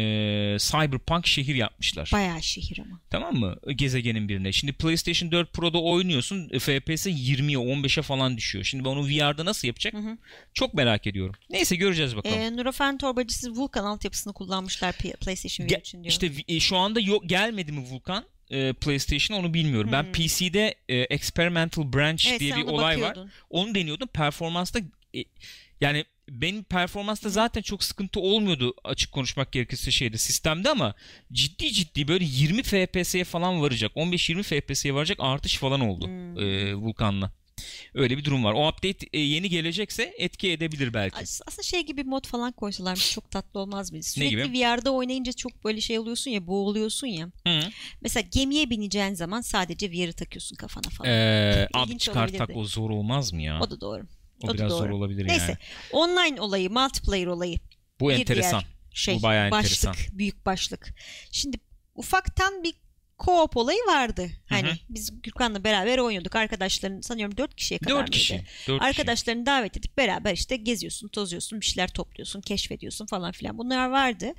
cyberpunk 0.59 1.27
şehir 1.27 1.55
yapmışlar. 1.55 2.09
Bayağı 2.13 2.43
şehir 2.43 2.79
ama. 2.79 2.99
Tamam 3.09 3.35
mı? 3.35 3.55
Gezegenin 3.75 4.29
birine. 4.29 4.51
Şimdi 4.51 4.73
PlayStation 4.73 5.31
4 5.31 5.53
Pro'da 5.53 5.81
oynuyorsun. 5.81 6.49
e, 6.51 6.59
FPS 6.59 7.07
20'ye 7.07 7.57
15'e 7.57 8.01
falan 8.01 8.37
düşüyor. 8.37 8.63
Şimdi 8.65 8.85
ben 8.85 8.89
onu 8.89 9.07
VR'da 9.07 9.45
nasıl 9.45 9.67
yapacak? 9.67 9.93
Hı 9.93 9.97
hı. 9.97 10.17
Çok 10.53 10.73
merak 10.73 11.07
ediyorum. 11.07 11.35
Neyse 11.49 11.75
göreceğiz 11.75 12.15
bakalım. 12.15 12.39
Ee, 12.39 12.57
Nurofen 12.57 12.97
torbacısı 12.97 13.51
Vulkan 13.51 13.83
altyapısını 13.83 14.33
kullanmışlar 14.33 14.95
PlayStation 15.21 15.67
VR 15.67 15.69
Ge- 15.71 15.79
için 15.79 16.03
diyor. 16.03 16.11
İşte 16.11 16.31
e, 16.47 16.59
şu 16.59 16.77
anda 16.77 16.99
yok 16.99 17.29
gelmedi 17.29 17.71
mi 17.71 17.85
Vulkan 17.91 18.25
e, 18.49 18.73
PlayStation 18.73 19.37
onu 19.39 19.53
bilmiyorum. 19.53 19.89
Ben 19.91 20.03
Hmm. 20.03 20.11
PC'de 20.11 20.75
e, 20.89 20.95
Experimental 20.97 21.93
Branch 21.93 22.27
evet, 22.29 22.39
diye 22.39 22.55
bir 22.55 22.63
olay 22.63 23.01
var. 23.01 23.09
bakıyordun. 23.09 23.31
Onu 23.49 23.75
deniyordum. 23.75 24.07
Performansta 24.07 24.79
e, 25.15 25.23
yani 25.81 26.05
benim 26.29 26.63
performansta 26.63 27.29
zaten 27.29 27.61
çok 27.61 27.83
sıkıntı 27.83 28.19
olmuyordu 28.19 28.73
açık 28.83 29.11
konuşmak 29.11 29.51
gerekirse 29.51 29.91
şeyde 29.91 30.17
sistemde 30.17 30.69
ama 30.69 30.95
ciddi 31.33 31.73
ciddi 31.73 32.07
böyle 32.07 32.25
20 32.27 32.63
FPS'ye 32.63 33.23
falan 33.23 33.61
varacak. 33.61 33.91
15-20 33.95 34.43
FPS'ye 34.43 34.93
varacak 34.93 35.17
artış 35.21 35.57
falan 35.57 35.79
oldu 35.81 36.05
Hmm. 36.07 36.39
e, 36.39 36.75
Vulkan'la. 36.75 37.31
Öyle 37.93 38.17
bir 38.17 38.25
durum 38.25 38.43
var. 38.43 38.53
O 38.53 38.67
update 38.67 39.07
e, 39.13 39.19
yeni 39.19 39.49
gelecekse 39.49 40.13
etki 40.17 40.51
edebilir 40.51 40.93
belki. 40.93 41.17
As- 41.17 41.41
Aslında 41.47 41.63
şey 41.63 41.85
gibi 41.85 42.03
mod 42.03 42.27
falan 42.27 42.51
koysalarmış 42.51 43.11
çok 43.11 43.31
tatlı 43.31 43.59
olmaz 43.59 43.91
mıydı? 43.91 44.05
Sürekli 44.05 44.29
gibi? 44.29 44.59
VR'da 44.59 44.91
oynayınca 44.91 45.31
çok 45.33 45.63
böyle 45.65 45.81
şey 45.81 45.99
oluyorsun 45.99 46.31
ya 46.31 46.47
boğuluyorsun 46.47 47.07
ya. 47.07 47.25
Hı. 47.47 47.59
Mesela 48.01 48.27
gemiye 48.33 48.69
bineceğin 48.69 49.13
zaman 49.13 49.41
sadece 49.41 49.91
VR'ı 49.91 50.13
takıyorsun 50.13 50.55
kafana 50.55 50.89
falan. 50.89 51.11
Ee, 51.11 51.67
abi 51.73 51.97
çıkar 51.97 52.27
tak 52.27 52.49
o 52.55 52.65
zor 52.65 52.89
olmaz 52.89 53.33
mı 53.33 53.41
ya? 53.41 53.59
O 53.61 53.69
da 53.69 53.81
doğru. 53.81 54.03
O 54.43 54.47
o 54.49 54.53
biraz 54.53 54.71
zor 54.71 54.85
doğru. 54.85 54.95
olabilir 54.95 55.27
Neyse. 55.27 55.45
yani. 55.45 55.57
Online 55.91 56.41
olayı, 56.41 56.69
multiplayer 56.69 57.27
olayı. 57.27 57.57
Bu 57.99 58.09
bir 58.09 58.13
enteresan. 58.13 58.63
Şey, 58.93 59.15
Bu 59.15 59.21
bayağı 59.23 59.51
başlık, 59.51 59.85
enteresan. 59.85 60.17
büyük 60.19 60.45
başlık. 60.45 60.93
Şimdi 61.31 61.57
ufaktan 61.95 62.63
bir 62.63 62.73
co-op 63.19 63.57
olayı 63.59 63.79
vardı. 63.87 64.29
Hani 64.49 64.67
Hı 64.67 64.71
hı. 64.71 64.77
biz 64.89 65.21
Gürkan'la 65.21 65.63
beraber 65.63 65.97
oynuyorduk. 65.97 66.35
Arkadaşların 66.35 67.01
sanıyorum 67.01 67.37
dört 67.37 67.55
kişiye 67.55 67.77
kadar 67.77 67.91
Dört 67.95 68.01
mıydı? 68.01 68.11
kişi. 68.11 68.33
Dört 68.67 68.79
kişi. 68.81 68.89
Arkadaşlarını 68.89 69.45
davet 69.45 69.77
edip 69.77 69.97
beraber 69.97 70.33
işte 70.33 70.55
geziyorsun, 70.55 71.07
tozuyorsun, 71.07 71.61
bir 71.61 71.65
şeyler 71.65 71.87
topluyorsun, 71.89 72.41
keşfediyorsun 72.41 73.05
falan 73.05 73.31
filan. 73.31 73.57
Bunlar 73.57 73.89
vardı. 73.89 74.33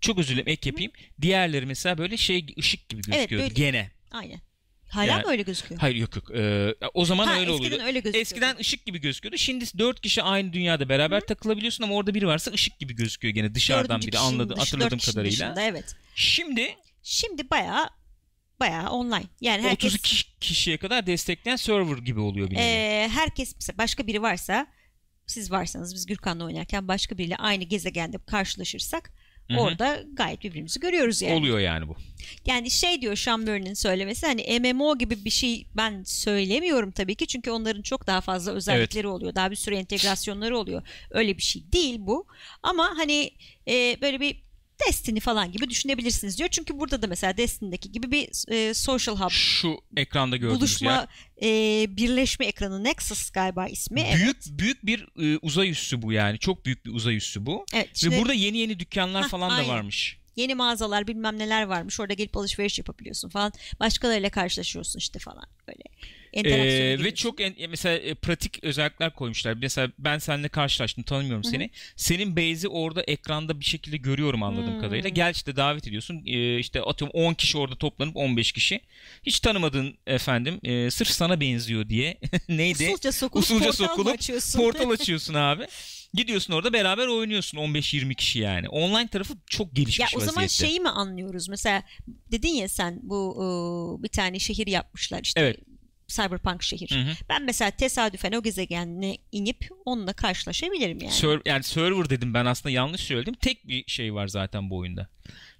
Çok 0.00 0.18
özür 0.18 0.34
dilerim 0.34 0.48
ek 0.48 0.68
yapayım. 0.68 0.92
Diğerleri 1.20 1.66
mesela 1.66 1.98
böyle 1.98 2.16
şey 2.16 2.46
ışık 2.58 2.88
gibi 2.88 3.00
Evet, 3.08 3.14
gözüküyor 3.16 3.42
böyle- 3.42 3.54
gene. 3.54 3.90
Aynen. 4.10 4.40
Hala 4.92 5.06
Yani- 5.06 5.22
mı 5.24 5.30
öyle 5.30 5.42
gözüküyor? 5.42 5.80
Hayır 5.80 5.96
yok 5.96 6.16
yok. 6.16 6.30
Ee, 6.36 6.74
o 6.94 7.04
zaman 7.04 7.26
Ha, 7.26 7.32
öyle 7.32 7.42
eskiden 7.52 7.58
oluyordu. 7.66 7.82
öyle 7.86 8.00
gözüküyordu. 8.00 8.18
Eskiden 8.18 8.56
ışık 8.56 8.86
gibi 8.86 8.98
gözüküyordu. 9.00 9.38
Şimdi 9.38 9.64
dört 9.78 10.00
kişi 10.00 10.22
aynı 10.22 10.52
dünyada 10.52 10.88
beraber 10.88 11.20
takılabiliyorsun 11.20 11.84
ama 11.84 11.94
orada 11.94 12.14
biri 12.14 12.26
varsa 12.26 12.50
ışık 12.50 12.78
gibi 12.78 12.92
gözüküyor 12.94 13.34
gene 13.34 13.54
dışarıdan 13.54 13.88
Dördüncü 13.96 14.06
biri 14.06 14.16
kişinin 14.16 14.32
anladım 14.34 14.56
dış- 14.56 14.66
hatırladığım 14.66 14.98
kadarıyla. 14.98 15.30
dışında, 15.30 15.62
evet. 15.62 15.96
Şimdi 16.14 16.76
Şimdi 17.02 17.50
bayağı 17.50 17.88
bayağı 18.60 18.90
online. 18.90 19.24
Yani 19.40 19.62
herkes 19.62 19.94
32 19.94 20.38
kişiye 20.40 20.76
kadar 20.76 21.06
destekleyen 21.06 21.56
server 21.56 21.98
gibi 21.98 22.20
oluyor 22.20 22.50
bir. 22.50 22.56
Ee, 22.56 23.08
herkes 23.14 23.54
mesela 23.54 23.78
başka 23.78 24.06
biri 24.06 24.22
varsa 24.22 24.66
siz 25.26 25.50
varsanız 25.50 25.94
biz 25.94 26.06
Gürkan'la 26.06 26.44
oynarken 26.44 26.88
başka 26.88 27.18
biriyle 27.18 27.36
aynı 27.36 27.64
gezegende 27.64 28.16
karşılaşırsak 28.26 29.10
Hı 29.52 29.56
hı. 29.56 29.60
orada 29.60 30.02
gayet 30.12 30.44
birbirimizi 30.44 30.80
görüyoruz 30.80 31.22
yani. 31.22 31.34
Oluyor 31.34 31.58
yani 31.58 31.88
bu. 31.88 31.96
Yani 32.46 32.70
şey 32.70 33.02
diyor 33.02 33.16
Schamburn'un 33.16 33.74
söylemesi 33.74 34.26
hani 34.26 34.60
MMO 34.60 34.98
gibi 34.98 35.24
bir 35.24 35.30
şey 35.30 35.66
ben 35.76 36.02
söylemiyorum 36.02 36.90
tabii 36.90 37.14
ki 37.14 37.26
çünkü 37.26 37.50
onların 37.50 37.82
çok 37.82 38.06
daha 38.06 38.20
fazla 38.20 38.52
özellikleri 38.52 39.08
oluyor. 39.08 39.34
Daha 39.34 39.50
bir 39.50 39.56
sürü 39.56 39.74
entegrasyonları 39.74 40.58
oluyor. 40.58 40.82
Öyle 41.10 41.36
bir 41.36 41.42
şey 41.42 41.72
değil 41.72 41.96
bu. 41.98 42.26
Ama 42.62 42.94
hani 42.96 43.30
e, 43.68 43.96
böyle 44.00 44.20
bir 44.20 44.42
Destiny 44.88 45.20
falan 45.20 45.52
gibi 45.52 45.70
düşünebilirsiniz 45.70 46.38
diyor. 46.38 46.48
Çünkü 46.48 46.78
burada 46.78 47.02
da 47.02 47.06
mesela 47.06 47.36
Destiny'deki 47.36 47.92
gibi 47.92 48.10
bir 48.10 48.28
e, 48.48 48.74
social 48.74 49.16
hub 49.16 49.30
Şu 49.30 49.78
ekranda 49.96 50.36
gördüğünüz 50.36 50.60
buluşma 50.60 51.08
yer. 51.42 51.82
e, 51.84 51.96
birleşme 51.96 52.46
ekranı 52.46 52.84
Nexus 52.84 53.30
galiba 53.30 53.66
ismi. 53.66 54.00
Evet. 54.00 54.16
Büyük 54.16 54.36
büyük 54.58 54.86
bir 54.86 55.08
e, 55.34 55.38
uzay 55.42 55.70
üssü 55.70 56.02
bu 56.02 56.12
yani. 56.12 56.38
Çok 56.38 56.66
büyük 56.66 56.86
bir 56.86 56.90
uzay 56.90 57.16
üssü 57.16 57.46
bu. 57.46 57.64
Evet, 57.74 57.88
şimdi 57.94 58.16
Ve 58.16 58.20
burada 58.20 58.32
yeni 58.32 58.58
yeni 58.58 58.78
dükkanlar 58.78 59.22
Hah, 59.22 59.28
falan 59.28 59.50
da 59.50 59.54
aynen. 59.54 59.68
varmış. 59.68 60.18
yeni 60.36 60.54
mağazalar 60.54 61.06
bilmem 61.06 61.38
neler 61.38 61.62
varmış. 61.62 62.00
Orada 62.00 62.14
gelip 62.14 62.36
alışveriş 62.36 62.78
yapabiliyorsun 62.78 63.28
falan. 63.28 63.52
Başkalarıyla 63.80 64.30
karşılaşıyorsun 64.30 64.98
işte 64.98 65.18
falan 65.18 65.44
böyle. 65.68 65.82
Ee, 66.32 66.96
ve 67.04 67.14
çok 67.14 67.40
en, 67.40 67.54
mesela 67.68 67.96
e, 67.98 68.14
pratik 68.14 68.64
özellikler 68.64 69.14
koymuşlar. 69.14 69.54
Mesela 69.54 69.88
ben 69.98 70.18
seninle 70.18 70.48
karşılaştım 70.48 71.04
tanımıyorum 71.04 71.44
seni. 71.44 71.70
Senin 71.96 72.36
base'i 72.36 72.68
orada 72.68 73.02
ekranda 73.02 73.60
bir 73.60 73.64
şekilde 73.64 73.96
görüyorum 73.96 74.42
anladığım 74.42 74.72
Hmm. 74.74 74.80
kadarıyla. 74.80 75.08
Gel 75.08 75.32
işte 75.34 75.56
davet 75.56 75.86
ediyorsun. 75.88 76.22
Ee, 76.26 76.58
işte 76.58 76.82
atıyorum 76.82 77.20
10 77.20 77.34
kişi 77.34 77.58
orada 77.58 77.76
toplanıp 77.76 78.16
15 78.16 78.52
kişi. 78.52 78.80
Hiç 79.22 79.40
tanımadığın 79.40 79.94
efendim 80.06 80.60
e, 80.62 80.90
sırf 80.90 81.08
sana 81.08 81.40
benziyor 81.40 81.88
diye. 81.88 82.18
Neydi? 82.48 82.84
Usulca 82.88 83.12
sokulup 83.12 83.44
Usulca 83.44 83.66
portal 83.66 83.86
sokulup 83.86 84.08
açıyorsun? 84.14 84.58
Portal 84.60 84.90
açıyorsun 85.00 85.34
abi. 85.34 85.66
Gidiyorsun 86.14 86.52
orada 86.52 86.72
beraber 86.72 87.06
oynuyorsun 87.06 87.58
15-20 87.58 88.14
kişi 88.14 88.38
yani. 88.38 88.68
Online 88.68 89.08
tarafı 89.08 89.34
çok 89.46 89.66
Ya 89.66 89.72
gelişmiş 89.74 90.16
o 90.16 90.20
zaman 90.20 90.44
vaziyette. 90.44 90.66
şeyi 90.66 90.80
mi 90.80 90.88
anlıyoruz? 90.88 91.48
Mesela 91.48 91.82
dedin 92.30 92.48
ya 92.54 92.68
sen 92.68 92.98
bu 93.02 93.34
e, 93.36 94.02
bir 94.02 94.08
tane 94.08 94.38
şehir 94.38 94.66
yapmışlar 94.66 95.20
işte. 95.22 95.40
Evet. 95.40 95.56
Cyberpunk 96.12 96.62
şehir. 96.62 96.90
Hı 96.90 97.00
hı. 97.00 97.12
Ben 97.28 97.42
mesela 97.42 97.70
tesadüfen 97.70 98.32
o 98.32 98.42
gezegenine 98.42 99.16
inip 99.32 99.68
onunla 99.84 100.12
karşılaşabilirim 100.12 100.98
yani. 101.00 101.12
Ser- 101.12 101.42
yani 101.46 101.62
server 101.62 102.10
dedim 102.10 102.34
ben 102.34 102.44
aslında 102.46 102.70
yanlış 102.70 103.00
söyledim. 103.00 103.34
Tek 103.34 103.68
bir 103.68 103.84
şey 103.86 104.14
var 104.14 104.28
zaten 104.28 104.70
bu 104.70 104.76
oyunda. 104.76 105.08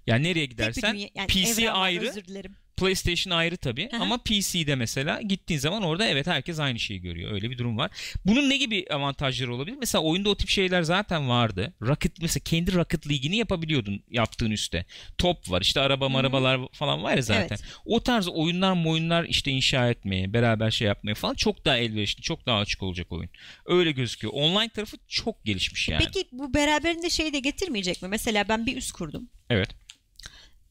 Yani 0.07 0.23
nereye 0.23 0.33
Tek 0.33 0.45
bir 0.45 0.49
gidersen 0.51 0.93
dünya- 0.95 1.09
yani 1.15 1.27
PC 1.27 1.39
evren 1.63 1.73
var, 1.73 1.81
ayrı, 1.81 2.09
Özür 2.09 2.25
dilerim. 2.25 2.55
PlayStation 2.77 3.37
ayrı 3.37 3.57
tabii 3.57 3.91
Hı 3.91 3.97
hı. 3.97 4.01
ama 4.01 4.17
PC'de 4.17 4.75
mesela 4.75 5.21
gittiğin 5.21 5.59
zaman 5.59 5.83
orada 5.83 6.07
evet 6.07 6.27
herkes 6.27 6.59
aynı 6.59 6.79
şeyi 6.79 7.01
görüyor. 7.01 7.31
Öyle 7.31 7.49
bir 7.49 7.57
durum 7.57 7.77
var. 7.77 7.91
Bunun 8.25 8.49
ne 8.49 8.57
gibi 8.57 8.85
avantajları 8.91 9.55
olabilir? 9.55 9.77
Mesela 9.79 10.01
oyunda 10.01 10.29
o 10.29 10.35
tip 10.35 10.49
şeyler 10.49 10.81
zaten 10.81 11.29
vardı. 11.29 11.73
Rocket 11.81 12.21
mesela 12.21 12.43
kendi 12.43 12.73
Rocket 12.73 13.09
League'ini 13.09 13.37
yapabiliyordun 13.37 14.03
yaptığın 14.09 14.51
üstte. 14.51 14.85
Top 15.17 15.51
var 15.51 15.61
işte 15.61 15.81
araba 15.81 16.09
marabalar 16.09 16.59
falan 16.71 17.03
var 17.03 17.15
ya 17.15 17.21
zaten. 17.21 17.47
Evet. 17.49 17.63
O 17.85 17.99
tarz 17.99 18.27
oyunlar 18.27 18.85
oyunlar 18.85 19.23
işte 19.23 19.51
inşa 19.51 19.89
etmeye, 19.89 20.33
beraber 20.33 20.71
şey 20.71 20.87
yapmaya 20.87 21.15
falan 21.15 21.33
çok 21.33 21.65
daha 21.65 21.77
elverişli, 21.77 22.21
çok 22.21 22.45
daha 22.45 22.59
açık 22.59 22.83
olacak 22.83 23.11
oyun. 23.11 23.29
Öyle 23.65 23.91
gözüküyor. 23.91 24.33
Online 24.33 24.69
tarafı 24.69 24.97
çok 25.07 25.45
gelişmiş 25.45 25.89
yani. 25.89 26.03
Peki 26.05 26.27
bu 26.31 26.53
beraberinde 26.53 27.09
şey 27.09 27.33
de 27.33 27.39
getirmeyecek 27.39 28.01
mi? 28.01 28.07
Mesela 28.07 28.49
ben 28.49 28.65
bir 28.65 28.77
üs 28.77 28.91
kurdum. 28.91 29.29
Evet. 29.49 29.69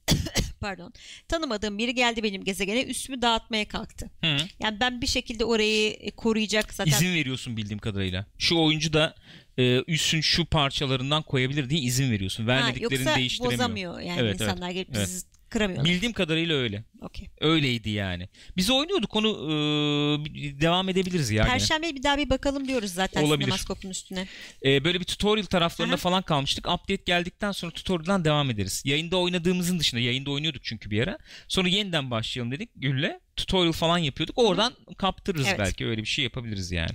pardon. 0.63 0.93
Tanımadığım 1.29 1.79
biri 1.79 1.95
geldi 1.95 2.23
benim 2.23 2.45
gezegene 2.45 2.83
üstümü 2.83 3.23
dağıtmaya 3.23 3.69
kalktı. 3.69 4.11
Hı. 4.21 4.37
Yani 4.61 4.81
ben 4.81 5.01
bir 5.01 5.07
şekilde 5.07 5.45
orayı 5.45 5.93
e, 5.93 6.11
koruyacak 6.11 6.75
zaten. 6.75 6.93
İzin 6.93 7.15
veriyorsun 7.15 7.57
bildiğim 7.57 7.79
kadarıyla. 7.79 8.27
Şu 8.39 8.59
oyuncu 8.59 8.93
da 8.93 9.15
e, 9.59 9.83
üssün 9.87 10.21
şu 10.21 10.45
parçalarından 10.45 11.23
koyabilir 11.23 11.71
diye 11.71 11.81
izin 11.81 12.11
veriyorsun. 12.13 12.43
Ha, 12.43 12.49
Vermediklerini 12.49 12.95
yoksa 13.05 13.17
değiştiremiyor. 13.17 13.59
bozamıyor 13.61 14.01
yani 14.01 14.21
Evet, 14.21 14.31
evet. 14.31 14.41
insanlar 14.41 14.71
gelip 14.71 14.89
Evet. 14.97 15.23
Kıramıyorlar. 15.53 15.93
Bildiğim 15.93 16.13
kadarıyla 16.13 16.57
öyle. 16.57 16.85
Okey. 17.01 17.29
Öyleydi 17.41 17.91
yani. 17.91 18.29
Biz 18.57 18.71
oynuyorduk 18.71 19.17
onu 19.17 19.29
e, 19.29 20.61
devam 20.61 20.89
edebiliriz 20.89 21.31
ya. 21.31 21.43
gene. 21.45 21.53
Perşembe 21.53 21.95
bir 21.95 22.03
daha 22.03 22.19
bir 22.19 22.31
bakalım 22.31 22.69
diyoruz 22.69 22.91
zaten 22.93 23.23
Olabilir. 23.23 23.45
sinemaskopun 23.45 23.91
üstüne. 23.91 24.27
E, 24.65 24.85
böyle 24.85 25.01
bir 25.01 25.05
tutorial 25.05 25.45
taraflarında 25.45 25.95
Aha. 25.95 26.01
falan 26.01 26.23
kalmıştık. 26.23 26.67
Update 26.69 27.03
geldikten 27.07 27.53
sonra 27.53 27.73
tutorial'dan 27.73 28.25
devam 28.25 28.51
ederiz. 28.51 28.83
Yayında 28.87 29.17
oynadığımızın 29.17 29.79
dışında 29.79 30.01
yayında 30.01 30.31
oynuyorduk 30.31 30.65
çünkü 30.65 30.91
bir 30.91 31.03
ara. 31.03 31.19
Sonra 31.49 31.69
yeniden 31.69 32.11
başlayalım 32.11 32.53
dedik 32.53 32.71
Gül'le. 32.77 33.21
Tutorial 33.37 33.73
falan 33.73 33.99
yapıyorduk. 33.99 34.39
Oradan 34.39 34.73
kaptırırız 34.99 35.47
Evet. 35.49 35.59
belki 35.59 35.87
öyle 35.87 36.01
bir 36.03 36.07
şey 36.07 36.25
yapabiliriz 36.25 36.71
yani. 36.73 36.95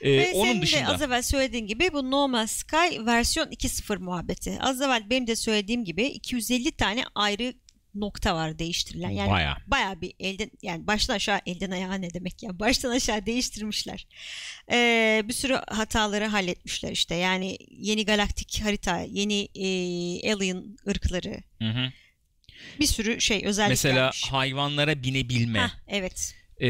E, 0.00 0.10
Ve 0.12 0.30
onun 0.34 0.44
senin 0.44 0.58
de 0.58 0.62
dışında 0.62 0.86
az 0.88 1.02
evvel 1.02 1.22
söylediğin 1.22 1.66
gibi 1.66 1.92
bu 1.92 2.10
No 2.10 2.28
Man's 2.28 2.50
Sky 2.52 3.06
versiyon 3.06 3.46
2.0 3.50 3.98
muhabbeti. 3.98 4.58
Az 4.60 4.80
evvel 4.82 5.10
benim 5.10 5.26
de 5.26 5.36
söylediğim 5.36 5.84
gibi 5.84 6.04
250 6.06 6.72
tane 6.72 7.04
ayrı 7.14 7.54
nokta 7.94 8.34
var 8.34 8.58
değiştirilen. 8.58 9.10
Yani 9.10 9.30
Bayağı. 9.30 9.56
bayağı 9.66 10.00
bir 10.00 10.12
elden 10.20 10.50
yani 10.62 10.86
baştan 10.86 11.14
aşağı 11.14 11.40
elden 11.46 11.70
ayağa 11.70 11.94
ne 11.94 12.14
demek 12.14 12.42
ya 12.42 12.58
baştan 12.58 12.90
aşağı 12.90 13.26
değiştirmişler. 13.26 14.06
Ee, 14.72 15.22
bir 15.28 15.32
sürü 15.32 15.54
hataları 15.68 16.26
halletmişler 16.26 16.92
işte. 16.92 17.14
Yani 17.14 17.58
yeni 17.70 18.04
galaktik 18.04 18.60
harita, 18.64 19.00
yeni 19.00 19.48
e, 19.54 20.32
alien 20.32 20.76
ırkları, 20.88 21.42
Hı 21.58 21.68
hı. 21.70 21.92
bir 22.80 22.86
sürü 22.86 23.20
şey 23.20 23.42
özellik 23.46 23.68
mesela 23.70 23.94
gelmiş. 24.00 24.24
hayvanlara 24.30 25.02
binebilme. 25.02 25.58
Hah, 25.58 25.70
evet. 25.88 26.34
E, 26.64 26.68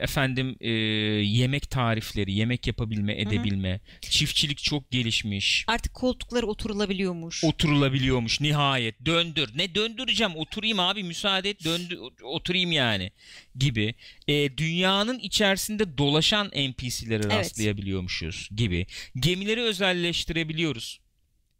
efendim 0.00 0.56
e, 0.60 0.70
yemek 0.70 1.70
tarifleri, 1.70 2.32
yemek 2.32 2.66
yapabilme, 2.66 3.20
edebilme, 3.20 3.80
çiftçilik 4.00 4.58
çok 4.58 4.90
gelişmiş. 4.90 5.64
Artık 5.66 5.94
koltukları 5.94 6.46
oturulabiliyormuş. 6.46 7.44
Oturulabiliyormuş 7.44 8.40
nihayet. 8.40 9.06
Döndür. 9.06 9.50
Ne 9.56 9.74
döndüreceğim? 9.74 10.36
Oturayım 10.36 10.80
abi 10.80 11.02
müsaade 11.02 11.50
et. 11.50 11.64
Döndü, 11.64 11.98
oturayım 12.22 12.72
yani 12.72 13.10
gibi. 13.54 13.94
E, 14.28 14.56
dünyanın 14.56 15.18
içerisinde 15.18 15.98
dolaşan 15.98 16.46
NPC'lere 16.46 17.22
Evet. 17.22 17.34
rastlayabiliyormuşuz 17.34 18.48
gibi. 18.56 18.86
Gemileri 19.16 19.60
özelleştirebiliyoruz. 19.60 21.00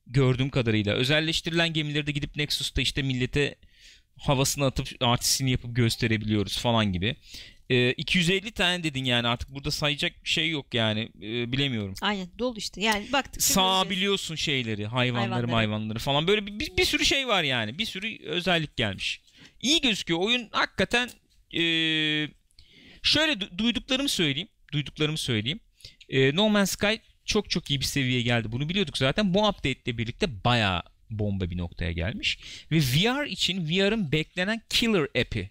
Gördüğüm 0.06 0.50
kadarıyla. 0.50 0.94
Özelleştirilen 0.94 1.72
gemileri 1.72 2.06
de 2.06 2.12
gidip 2.12 2.36
Nexus'ta 2.36 2.80
işte 2.82 3.02
millete 3.02 3.54
havasını 4.18 4.64
atıp 4.64 4.88
artistini 5.00 5.50
yapıp 5.50 5.76
gösterebiliyoruz 5.76 6.58
falan 6.58 6.92
gibi. 6.92 7.16
E, 7.70 7.92
250 7.92 8.52
tane 8.52 8.84
dedin 8.84 9.04
yani 9.04 9.28
artık 9.28 9.54
burada 9.54 9.70
sayacak 9.70 10.24
bir 10.24 10.28
şey 10.28 10.50
yok 10.50 10.74
yani 10.74 11.00
E, 11.22 11.52
bilemiyorum. 11.52 11.94
Aynen 12.02 12.28
dolu 12.38 12.58
işte. 12.58 12.80
Yani 12.80 13.12
baktık. 13.12 13.42
Sağabiliyorsun 13.42 14.34
şeyleri, 14.34 14.86
hayvanları, 14.86 15.30
Hayvanları. 15.32 15.54
hayvanları 15.56 15.98
falan. 15.98 16.26
Böyle 16.28 16.46
bir, 16.46 16.58
bir, 16.60 16.76
bir 16.76 16.84
sürü 16.84 17.04
şey 17.04 17.28
var 17.28 17.42
yani. 17.42 17.78
Bir 17.78 17.86
sürü 17.86 18.24
özellik 18.26 18.76
gelmiş. 18.76 19.20
İyi 19.62 19.80
gözüküyor. 19.80 20.20
Oyun 20.20 20.48
hakikaten 20.52 21.10
eee, 21.52 22.30
şöyle 23.02 23.32
du- 23.32 23.58
duyduklarımı 23.58 24.08
söyleyeyim. 24.08 24.48
Duyduklarımı 24.72 25.18
söyleyeyim. 25.18 25.60
Eee 26.08 26.30
no 26.34 26.48
Man's 26.48 26.70
Sky 26.70 26.94
çok 27.24 27.50
çok 27.50 27.70
iyi 27.70 27.80
bir 27.80 27.84
seviyeye 27.84 28.22
geldi. 28.22 28.52
Bunu 28.52 28.68
biliyorduk 28.68 28.98
zaten. 28.98 29.34
Bu 29.34 29.48
update 29.48 29.70
ile 29.86 29.98
birlikte 29.98 30.44
bayağı 30.44 30.82
bomba 31.10 31.50
bir 31.50 31.56
noktaya 31.58 31.92
gelmiş. 31.92 32.38
Ve 32.70 32.76
VR 32.78 33.26
için 33.26 33.68
VR'ın 33.68 34.12
beklenen 34.12 34.62
killer 34.70 35.02
app'i. 35.20 35.50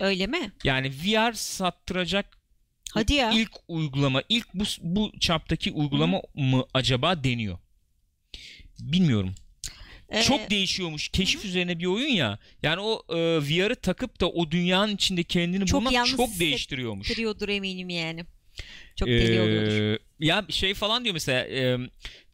Öyle 0.00 0.26
mi? 0.26 0.52
Yani 0.64 0.90
VR 0.90 1.32
sattıracak 1.32 2.38
Hadi 2.92 3.14
ya. 3.14 3.30
ilk 3.32 3.50
uygulama, 3.68 4.22
ilk 4.28 4.54
bu 4.54 4.64
bu 4.82 5.12
çaptaki 5.20 5.72
uygulama 5.72 6.20
mı 6.34 6.64
acaba 6.74 7.24
deniyor? 7.24 7.58
Bilmiyorum. 8.80 9.34
Ee, 10.08 10.22
Çok 10.22 10.50
değişiyormuş. 10.50 11.08
Keşif 11.08 11.44
üzerine 11.44 11.78
bir 11.78 11.86
oyun 11.86 12.08
ya. 12.08 12.38
Yani 12.62 12.80
o 12.80 13.02
e, 13.08 13.16
VR'ı 13.40 13.74
takıp 13.76 14.20
da 14.20 14.30
o 14.30 14.50
dünyanın 14.50 14.94
içinde 14.94 15.22
kendini 15.22 15.66
Çok 15.66 15.80
bulmak 15.80 15.92
yalnız 15.92 16.16
çok 16.16 16.38
değiştiriyormuş. 16.40 17.08
Kırıyordur 17.08 17.48
eminim 17.48 17.88
yani. 17.88 18.24
Çok 18.96 19.08
Ee, 19.08 19.12
deli 19.12 19.40
oluyordur. 19.40 20.00
ya 20.20 20.44
şey 20.48 20.74
falan 20.74 21.04
diyor 21.04 21.12
mesela 21.12 21.44
e, 21.46 21.78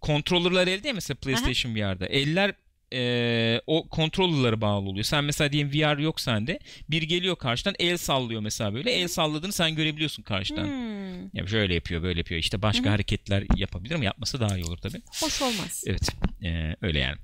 kontrollerler 0.00 0.66
elde 0.66 0.88
ya 0.88 0.94
mesela 0.94 1.16
PlayStation 1.20 1.74
VR'da. 1.74 2.06
Eller 2.06 2.54
e, 2.92 3.60
o 3.66 3.88
kontrollerlara 3.88 4.60
bağlı 4.60 4.88
oluyor. 4.88 5.04
Sen 5.04 5.24
mesela 5.24 5.52
diyelim 5.52 5.70
VR 5.72 5.98
yok 5.98 6.20
sende. 6.20 6.58
Bir 6.90 7.02
geliyor 7.02 7.36
karşıdan 7.36 7.74
el 7.78 7.96
sallıyor 7.96 8.40
mesela 8.40 8.74
böyle. 8.74 8.90
El 8.92 9.08
salladığını 9.08 9.52
sen 9.52 9.74
görebiliyorsun 9.76 10.22
karşıdan. 10.22 10.64
Hmm, 10.64 11.36
Ya 11.36 11.46
şöyle 11.46 11.74
yapıyor, 11.74 12.02
böyle 12.02 12.20
yapıyor. 12.20 12.40
İşte 12.40 12.62
başka 12.62 12.84
hı. 12.84 12.90
hareketler 12.90 13.44
yapabilir 13.56 13.94
ama 13.94 14.04
yapması 14.04 14.40
daha 14.40 14.56
iyi 14.58 14.64
olur 14.64 14.78
tabii. 14.78 15.02
hoş 15.22 15.42
olmaz. 15.42 15.84
Evet. 15.86 16.08
e, 16.44 16.76
öyle 16.82 16.98
yani. 16.98 17.16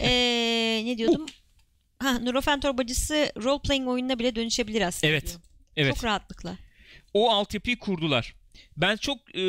Ee, 0.00 0.82
ne 0.84 0.98
diyordum? 0.98 1.26
Ha, 1.98 2.18
Nurofen 2.18 2.60
Torbacısı 2.60 3.32
role 3.42 3.62
playing 3.62 3.88
oyununa 3.88 4.18
bile 4.18 4.34
dönüşebilir 4.36 4.80
aslında. 4.80 5.10
Evet. 5.12 5.26
diyor. 5.26 5.40
Evet. 5.76 5.94
Çok 5.94 6.04
rahatlıkla. 6.04 6.56
o 7.14 7.30
altyapıyı 7.30 7.78
kurdular. 7.78 8.34
Ben 8.76 8.96
çok 8.96 9.18
e, 9.36 9.42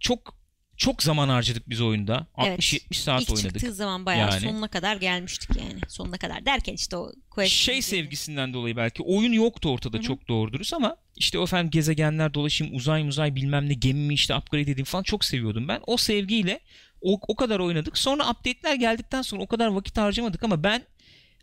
çok 0.00 0.37
çok 0.78 1.02
zaman 1.02 1.28
harcadık 1.28 1.68
biz 1.70 1.80
oyunda. 1.80 2.26
Evet. 2.38 2.60
60-70 2.60 2.94
saat 2.94 3.22
İlk 3.22 3.30
oynadık. 3.30 3.52
çıktığı 3.52 3.72
zaman 3.74 4.06
bayağı 4.06 4.30
Yani. 4.30 4.40
sonuna 4.40 4.68
kadar 4.68 4.96
gelmiştik 4.96 5.56
yani. 5.56 5.80
Sonuna 5.88 6.18
kadar 6.18 6.46
derken 6.46 6.72
işte 6.72 6.96
o 6.96 7.12
quest 7.30 7.52
Şey 7.52 7.82
sevgisinden 7.82 8.54
dolayı 8.54 8.76
belki 8.76 9.02
oyun 9.02 9.32
yoktu 9.32 9.70
ortada 9.70 9.96
Hı 9.96 10.00
hı. 10.00 10.04
çok 10.04 10.28
doğru 10.28 10.52
dürüst 10.52 10.74
ama 10.74 10.96
işte 11.16 11.38
o 11.38 11.42
efendim 11.42 11.70
gezegenler 11.70 12.34
dolaşayım 12.34 12.76
uzay 12.76 13.04
muzay 13.04 13.34
bilmem 13.34 13.68
ne 13.68 13.74
gemimi 13.74 14.14
işte 14.14 14.36
upgrade 14.36 14.62
edeyim 14.70 14.84
falan 14.84 15.02
çok 15.02 15.24
seviyordum 15.24 15.68
ben. 15.68 15.80
O 15.86 15.96
sevgiyle 15.96 16.60
o, 17.00 17.20
o 17.28 17.36
kadar 17.36 17.60
oynadık. 17.60 17.98
Sonra 17.98 18.30
update'ler 18.30 18.74
geldikten 18.74 19.22
sonra 19.22 19.42
o 19.42 19.46
kadar 19.46 19.66
vakit 19.66 19.96
harcamadık 19.98 20.42
ama 20.42 20.62
ben 20.62 20.82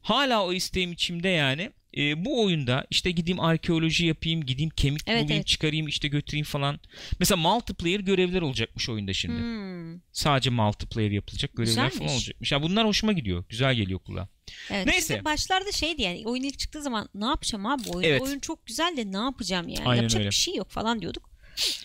hala 0.02 0.46
o 0.46 0.54
isteğim 0.54 0.92
içimde 0.92 1.30
yani. 1.30 1.72
E, 1.98 2.26
bu 2.26 2.44
oyunda 2.46 2.88
işte 2.90 3.12
gideyim 3.12 3.40
arkeoloji 3.40 4.06
yapayım, 4.06 4.46
gideyim 4.46 4.70
kemik 4.70 5.02
Evet, 5.08 5.24
bulayım, 5.24 5.38
evet. 5.38 5.48
çıkarayım 5.48 5.88
işte 5.88 6.08
götüreyim 6.08 6.46
falan. 6.46 6.80
Mesela 7.20 7.38
multiplayer 7.42 8.00
görevler 8.00 8.42
olacakmış 8.42 8.90
oyunda 8.90 9.14
şimdi. 9.14 9.40
Hmm, 9.40 10.00
Sadece 10.12 10.50
multiplayer 10.50 11.12
yapılacak 11.12 11.52
görevler 11.56 11.66
Güzelmiş. 11.70 11.96
falan 11.96 12.10
olacakmış. 12.10 12.52
Ya 12.52 12.64
bunlar 12.64 12.88
hoşuma 12.88 13.14
gidiyor. 13.14 13.44
Güzel 13.50 13.76
geliyor 13.76 14.00
kulağa. 14.00 14.28
evet. 14.72 14.86
Neyse. 14.88 15.26
Başlarda 15.26 15.72
şeydi 15.72 16.02
yani 16.02 16.22
oyun 16.26 16.44
ilk 16.44 16.60
çıktığı 16.60 16.82
zaman 16.82 17.10
ne 17.16 17.26
yapacağım 17.26 17.66
abi 17.66 17.90
oyun? 17.90 18.08
Evet. 18.10 18.22
Oyun 18.22 18.40
çok 18.40 18.66
güzel 18.66 18.94
de 18.98 19.12
ne 19.12 19.18
yapacağım 19.18 19.68
yani? 19.70 19.88
Aynen 19.88 20.02
Yapacak 20.02 20.20
öyle. 20.20 20.30
bir 20.30 20.36
şey 20.36 20.56
yok 20.56 20.70
falan 20.70 21.02
diyorduk. 21.02 21.30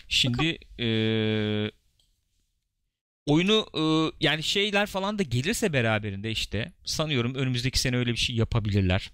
Şimdi 0.09 0.57
eee, 0.79 1.71
oyunu 3.25 3.65
eee, 3.75 4.11
yani 4.19 4.43
şeyler 4.43 4.85
falan 4.85 5.19
da 5.19 5.23
gelirse 5.23 5.73
beraberinde 5.73 6.31
işte 6.31 6.71
sanıyorum 6.85 7.35
önümüzdeki 7.35 7.79
sene 7.79 7.97
öyle 7.97 8.11
bir 8.11 8.17
şey 8.17 8.35
yapabilirler. 8.35 9.11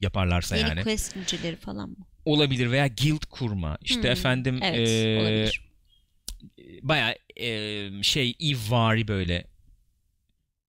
Yaparlarsa 0.00 0.56
Yeni 0.56 0.68
yani. 0.68 0.82
quest 0.82 1.12
zincirleri 1.12 1.56
falan 1.56 1.88
mı? 1.90 1.96
Olabilir 2.24 2.70
veya 2.70 2.86
guild 2.86 3.24
kurma. 3.30 3.78
İşte 3.82 4.02
Hmm, 4.02 4.10
efendim 4.10 4.58
Evet 4.62 4.88
eee, 4.88 5.18
olabilir. 5.20 5.60
bayağı 6.82 7.14
eee, 7.36 7.90
şey 8.02 8.34
EVE 8.40 9.08
böyle 9.08 9.44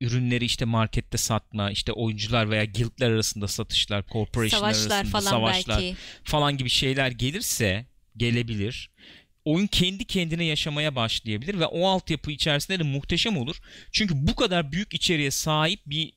ürünleri 0.01 0.45
işte 0.45 0.64
markette 0.64 1.18
satma, 1.18 1.70
işte 1.70 1.93
oyuncular 1.93 2.51
veya 2.51 2.64
guildler 2.64 3.11
arasında 3.11 3.49
satışlar, 3.49 4.05
corporationlar 4.12 4.72
Savaşlar 4.72 4.97
arasında 4.97 5.20
falan 5.20 5.31
savaşlar 5.31 5.81
belki. 5.83 5.97
falan 6.24 6.57
gibi 6.57 6.68
şeyler 6.68 7.11
gelirse 7.11 7.87
gelebilir. 8.16 8.91
Oyun 9.45 9.66
kendi 9.66 10.05
kendine 10.05 10.45
yaşamaya 10.45 10.97
başlayabilir 10.97 11.61
ve 11.61 11.66
o 11.66 11.87
altyapı 11.89 12.31
içerisinde 12.31 12.79
de 12.79 12.83
muhteşem 12.83 13.37
olur. 13.37 13.57
Çünkü 13.93 14.14
bu 14.27 14.35
kadar 14.37 14.72
büyük 14.72 14.95
içeriğe 14.95 15.31
sahip 15.31 15.81
bir 15.87 16.12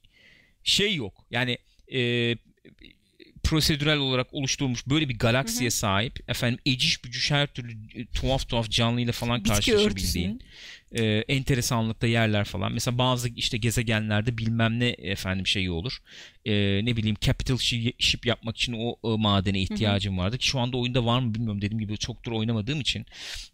şey 0.64 0.95
yok. 0.95 1.26
Yani 1.32 1.57
e, 1.93 2.36
prosedürel 3.50 3.97
olarak 3.97 4.34
oluşturulmuş 4.34 4.88
böyle 4.88 5.10
bir 5.10 5.20
galaksiye 5.20 5.70
Hı 5.70 5.74
hı. 5.74 5.78
sahip 5.78 6.30
efendim 6.30 6.60
eciş 6.66 7.06
bücüş 7.06 7.32
her 7.32 7.47
türlü 7.47 7.72
e, 7.72 8.06
tuhaf 8.06 8.50
tuhaf 8.50 8.70
canlıyla 8.70 9.14
falan 9.14 9.39
Bitki 9.39 9.54
karşılaşabildiğin 9.54 10.36
örtüsü. 10.36 10.50
E, 10.91 11.03
enteresanlıkta 11.27 12.07
yerler 12.07 12.45
falan. 12.45 12.71
Mesela 12.73 12.97
bazı 12.97 13.29
işte 13.29 13.57
gezegenlerde 13.57 14.37
bilmem 14.37 14.79
ne 14.79 14.87
efendim 14.89 15.47
şeyi 15.47 15.71
olur. 15.71 15.97
E, 16.45 16.51
ne 16.86 16.97
bileyim 16.97 17.17
capital 17.21 17.55
shi- 17.55 17.93
ship 17.99 18.25
yapmak 18.25 18.57
için 18.57 18.74
o, 18.79 18.91
e, 19.13 19.17
madene 19.17 19.59
ihtiyacım 19.61 20.17
vardı 20.17 20.37
ki 20.37 20.45
şu 20.47 20.59
anda 20.59 20.78
oyunda 20.78 21.05
var 21.05 21.20
mı 21.20 21.33
bilmiyorum. 21.33 21.61
Dediğim 21.61 21.79
gibi 21.79 21.97
çoktur 21.97 22.32
oynamadığım 22.32 22.82
için. 22.82 23.05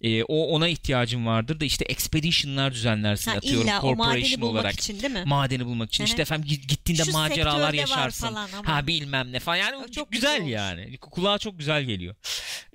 E, 0.02 0.24
o 0.24 0.44
ona 0.48 0.68
ihtiyacım 0.68 1.26
vardır 1.26 1.60
da 1.60 1.66
işte 1.66 1.86
expedition'lar 1.86 2.74
düzenlersin 2.74 3.32
Ha, 3.32 3.38
atıyorum 3.38 3.68
illa 3.68 3.82
madeni 3.82 3.96
corporation 3.98 4.42
bulmak 4.42 4.54
olarak. 4.62 4.74
için 4.80 5.02
değil 5.02 5.14
mi? 5.14 5.24
Madeni 5.26 5.66
bulmak 5.66 5.90
için. 5.90 6.04
Hı 6.04 6.06
hı. 6.06 6.10
işte 6.10 6.22
efendim 6.22 6.48
git- 6.50 6.70
gittiğinde 6.70 7.04
Şu 7.04 7.12
maceralar 7.12 7.74
yaşarsın. 7.74 8.28
falan 8.28 8.50
ama. 8.58 8.76
Ha 8.76 8.88
bilmem 8.88 9.32
ne 9.32 9.40
falan. 9.40 9.56
Yani 9.58 9.76
O 9.76 9.88
çok 9.88 10.12
güzel 10.12 10.38
güzel 10.38 10.52
yani. 10.52 10.98
Kulağa 10.98 11.38
çok 11.38 11.60
güzel 11.60 11.84
geliyor. 11.84 12.16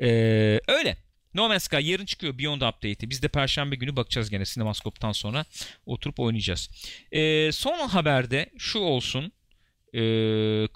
E, 0.03 0.07
öyle. 0.69 0.97
No 1.35 1.49
Man's 1.49 1.63
Sky 1.65 1.77
yarın 1.91 2.05
çıkıyor 2.07 2.39
Beyond 2.39 2.61
Update'i. 2.63 3.11
Biz 3.11 3.23
de 3.23 3.29
Perşembe 3.29 3.77
günü 3.77 3.97
bakacağız 3.97 4.31
gene 4.31 4.45
Sinemaskop'tan 4.45 5.13
sonra 5.13 5.45
oturup 5.87 6.21
oynayacağız. 6.21 6.71
Ee, 7.13 7.53
son 7.53 7.89
haberde 7.89 8.51
şu 8.59 8.79
olsun. 8.79 9.33
Ee, 9.95 9.99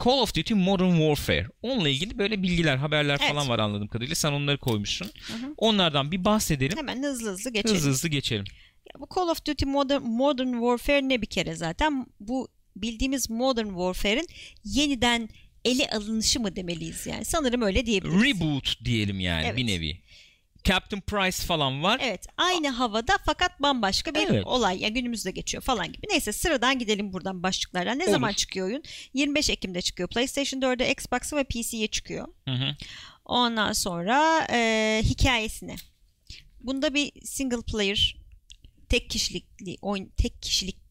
Call 0.04 0.18
of 0.18 0.34
Duty 0.36 0.54
Modern 0.54 0.90
Warfare. 0.96 1.48
Onunla 1.62 1.88
ilgili 1.88 2.18
böyle 2.18 2.42
bilgiler, 2.42 2.76
haberler 2.76 3.18
Evet. 3.20 3.30
falan 3.32 3.48
var 3.48 3.58
anladığım 3.58 3.88
kadarıyla. 3.88 4.14
Sen 4.14 4.32
onları 4.32 4.58
koymuşsun. 4.58 5.04
hı. 5.06 5.54
Onlardan 5.56 6.12
bir 6.12 6.24
bahsedelim. 6.24 6.78
Hemen 6.78 7.02
hızlı 7.02 7.30
hızlı 7.30 7.50
geçelim. 7.52 7.76
Hızlı 7.76 7.90
hızlı 7.90 8.08
geçelim. 8.08 8.44
Ya 8.94 9.00
Bu 9.00 9.08
Call 9.16 9.28
of 9.28 9.46
Duty 9.46 9.64
Modern, 9.64 10.02
Modern 10.02 10.52
Warfare 10.52 11.08
ne 11.08 11.22
bir 11.22 11.26
kere 11.26 11.54
zaten? 11.54 12.06
Bu 12.20 12.48
bildiğimiz 12.76 13.30
Modern 13.30 13.66
Warfare'in 13.68 14.26
yeniden 14.64 15.28
ele 15.64 15.90
alınışı 15.90 16.40
mı 16.40 16.56
demeliyiz 16.56 17.06
yani? 17.06 17.24
Sanırım 17.24 17.62
öyle 17.62 17.86
diyebiliriz. 17.86 18.22
Reboot 18.24 18.84
diyelim 18.84 19.20
yani 19.20 19.46
Evet. 19.46 19.56
bir 19.56 19.66
nevi. 19.66 20.00
Captain 20.64 21.00
Price 21.00 21.46
falan 21.46 21.82
var. 21.82 22.00
Evet 22.02 22.26
aynı 22.36 22.68
havada 22.68 23.18
fakat 23.26 23.62
bambaşka 23.62 24.14
bir 24.14 24.20
Evet. 24.30 24.46
olay. 24.46 24.82
Ya 24.82 24.88
günümüzde 24.88 25.30
geçiyor 25.30 25.62
falan 25.62 25.92
gibi. 25.92 26.06
Neyse 26.10 26.32
sıradan 26.32 26.78
gidelim 26.78 27.12
buradan 27.12 27.42
başlıklardan. 27.42 27.98
Ne 27.98 28.04
Olur. 28.04 28.12
zaman 28.12 28.32
çıkıyor 28.32 28.66
oyun? 28.66 28.82
25 29.14 29.50
Ekim'de 29.50 29.82
çıkıyor. 29.82 30.08
PlayStation 30.08 30.60
4'e, 30.60 30.90
Xbox'a 30.92 31.36
ve 31.36 31.44
PC'ye 31.44 31.86
çıkıyor. 31.86 32.28
Hı 32.48 32.54
hı. 32.54 32.76
Ondan 33.24 33.72
sonra 33.72 34.46
e, 34.52 35.00
hikayesine. 35.04 35.76
Bunda 36.60 36.94
bir 36.94 37.12
single 37.24 37.62
player 37.62 38.16
tek 38.88 39.10
kişilikli 39.10 39.76
oyun 39.82 40.12
tek 40.16 40.42
kişilik 40.42 40.84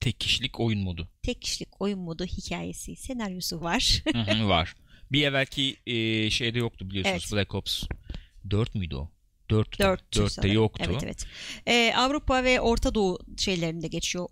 Tek 0.00 0.20
kişilik 0.20 0.60
oyun 0.60 0.80
modu 0.80 1.08
tek 1.22 1.42
kişilik 1.42 1.80
oyun 1.82 1.98
modu 1.98 2.24
hikayesi 2.24 2.96
senaryosu 2.96 3.60
var. 3.60 4.02
Hı 4.12 4.18
hı, 4.18 4.48
var. 4.48 4.74
Bir 5.12 5.22
evvelki 5.26 5.76
e, 5.86 6.30
şeyde 6.30 6.58
yoktu 6.58 6.90
biliyorsunuz 6.90 7.24
Evet. 7.32 7.32
Black 7.32 7.54
Ops 7.54 7.82
4 8.50 8.74
müydü 8.74 8.96
o? 8.96 9.10
4 9.50 9.78
Dört 9.80 10.02
4'te 10.02 10.28
sanırım. 10.28 10.54
yoktu. 10.54 10.84
Evet 10.88 11.02
evet. 11.04 11.26
Ee, 11.66 11.92
Avrupa 11.96 12.44
ve 12.44 12.60
Orta 12.60 12.94
Doğu 12.94 13.18
şeylerinde 13.36 13.88
geçiyor, 13.88 14.28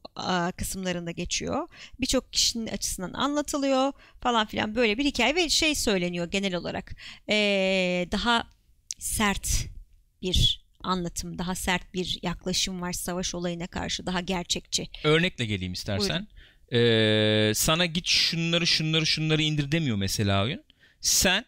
kısımlarında 0.57 1.11
geçiyor. 1.11 1.69
Birçok 2.01 2.33
kişinin 2.33 2.67
açısından 2.67 3.13
anlatılıyor 3.13 3.93
falan 4.21 4.47
filan 4.47 4.75
böyle 4.75 4.99
bir 4.99 5.05
hikaye 5.05 5.35
ve 5.35 5.49
şey 5.49 5.75
söyleniyor 5.75 6.31
genel 6.31 6.55
olarak. 6.55 6.97
Ee, 7.29 8.09
daha 8.13 8.47
sert 8.99 9.49
bir 10.23 10.63
anlatım, 10.81 11.39
daha 11.39 11.55
sert 11.55 11.95
bir 11.95 12.19
yaklaşım 12.23 12.81
var 12.81 12.93
savaş 12.93 13.35
olayına 13.35 13.67
karşı, 13.67 14.07
daha 14.07 14.21
gerçekçi. 14.21 14.89
Örnekle 15.05 15.47
geleyim 15.47 15.73
istersen. 15.73 16.29
Ee, 16.73 17.53
sana 17.55 17.87
git 17.87 18.07
şunları 18.07 18.67
şunları 18.67 19.07
şunları 19.07 19.43
indir 19.43 19.73
demiyor 19.73 19.97
mesela 19.97 20.45
oyun. 20.45 20.65
Sen 21.01 21.45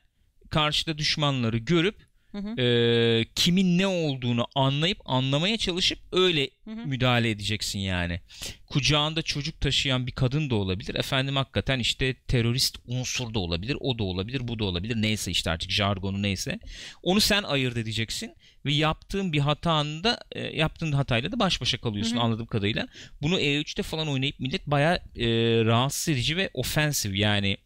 karşıda 0.50 0.98
düşmanları 0.98 1.58
görüp 1.58 2.13
Hı 2.34 2.38
hı. 2.38 2.60
e, 2.60 3.24
kimin 3.34 3.78
ne 3.78 3.86
olduğunu 3.86 4.46
anlayıp 4.54 4.98
anlamaya 5.04 5.56
çalışıp 5.56 5.98
öyle 6.12 6.50
Hı 6.64 6.70
hı. 6.70 6.86
müdahale 6.86 7.30
edeceksin 7.30 7.78
yani. 7.78 8.20
Kucağında 8.66 9.22
çocuk 9.22 9.60
taşıyan 9.60 10.06
bir 10.06 10.12
kadın 10.12 10.50
da 10.50 10.54
olabilir. 10.54 10.94
Efendim 10.94 11.36
hakikaten 11.36 11.78
işte 11.78 12.14
terörist 12.14 12.78
unsur 12.86 13.34
da 13.34 13.38
olabilir. 13.38 13.76
O 13.80 13.98
da 13.98 14.04
olabilir, 14.04 14.48
bu 14.48 14.58
da 14.58 14.64
olabilir. 14.64 14.96
Neyse 14.96 15.30
işte 15.30 15.50
artık 15.50 15.70
jargonu 15.70 16.22
neyse. 16.22 16.58
Onu 17.02 17.20
sen 17.20 17.42
ayırt 17.42 17.76
edeceksin 17.76 18.34
ve 18.64 18.72
yaptığın 18.72 19.32
bir 19.32 19.40
hatanında 19.40 20.20
e, 20.32 20.40
yaptığın 20.40 20.92
hatayla 20.92 21.32
da 21.32 21.38
baş 21.38 21.60
başa 21.60 21.78
kalıyorsun 21.78 22.16
Hı 22.16 22.20
hı. 22.20 22.22
anladığım 22.24 22.46
kadarıyla. 22.46 22.88
Bunu 23.22 23.40
E3'te 23.40 23.82
falan 23.82 24.08
oynayıp 24.08 24.40
millet 24.40 24.66
bayağı 24.66 24.94
e, 24.96 25.26
rahatsız 25.64 26.08
edici 26.08 26.36
ve 26.36 26.50
ofensif 26.54 27.16
yani 27.16 27.56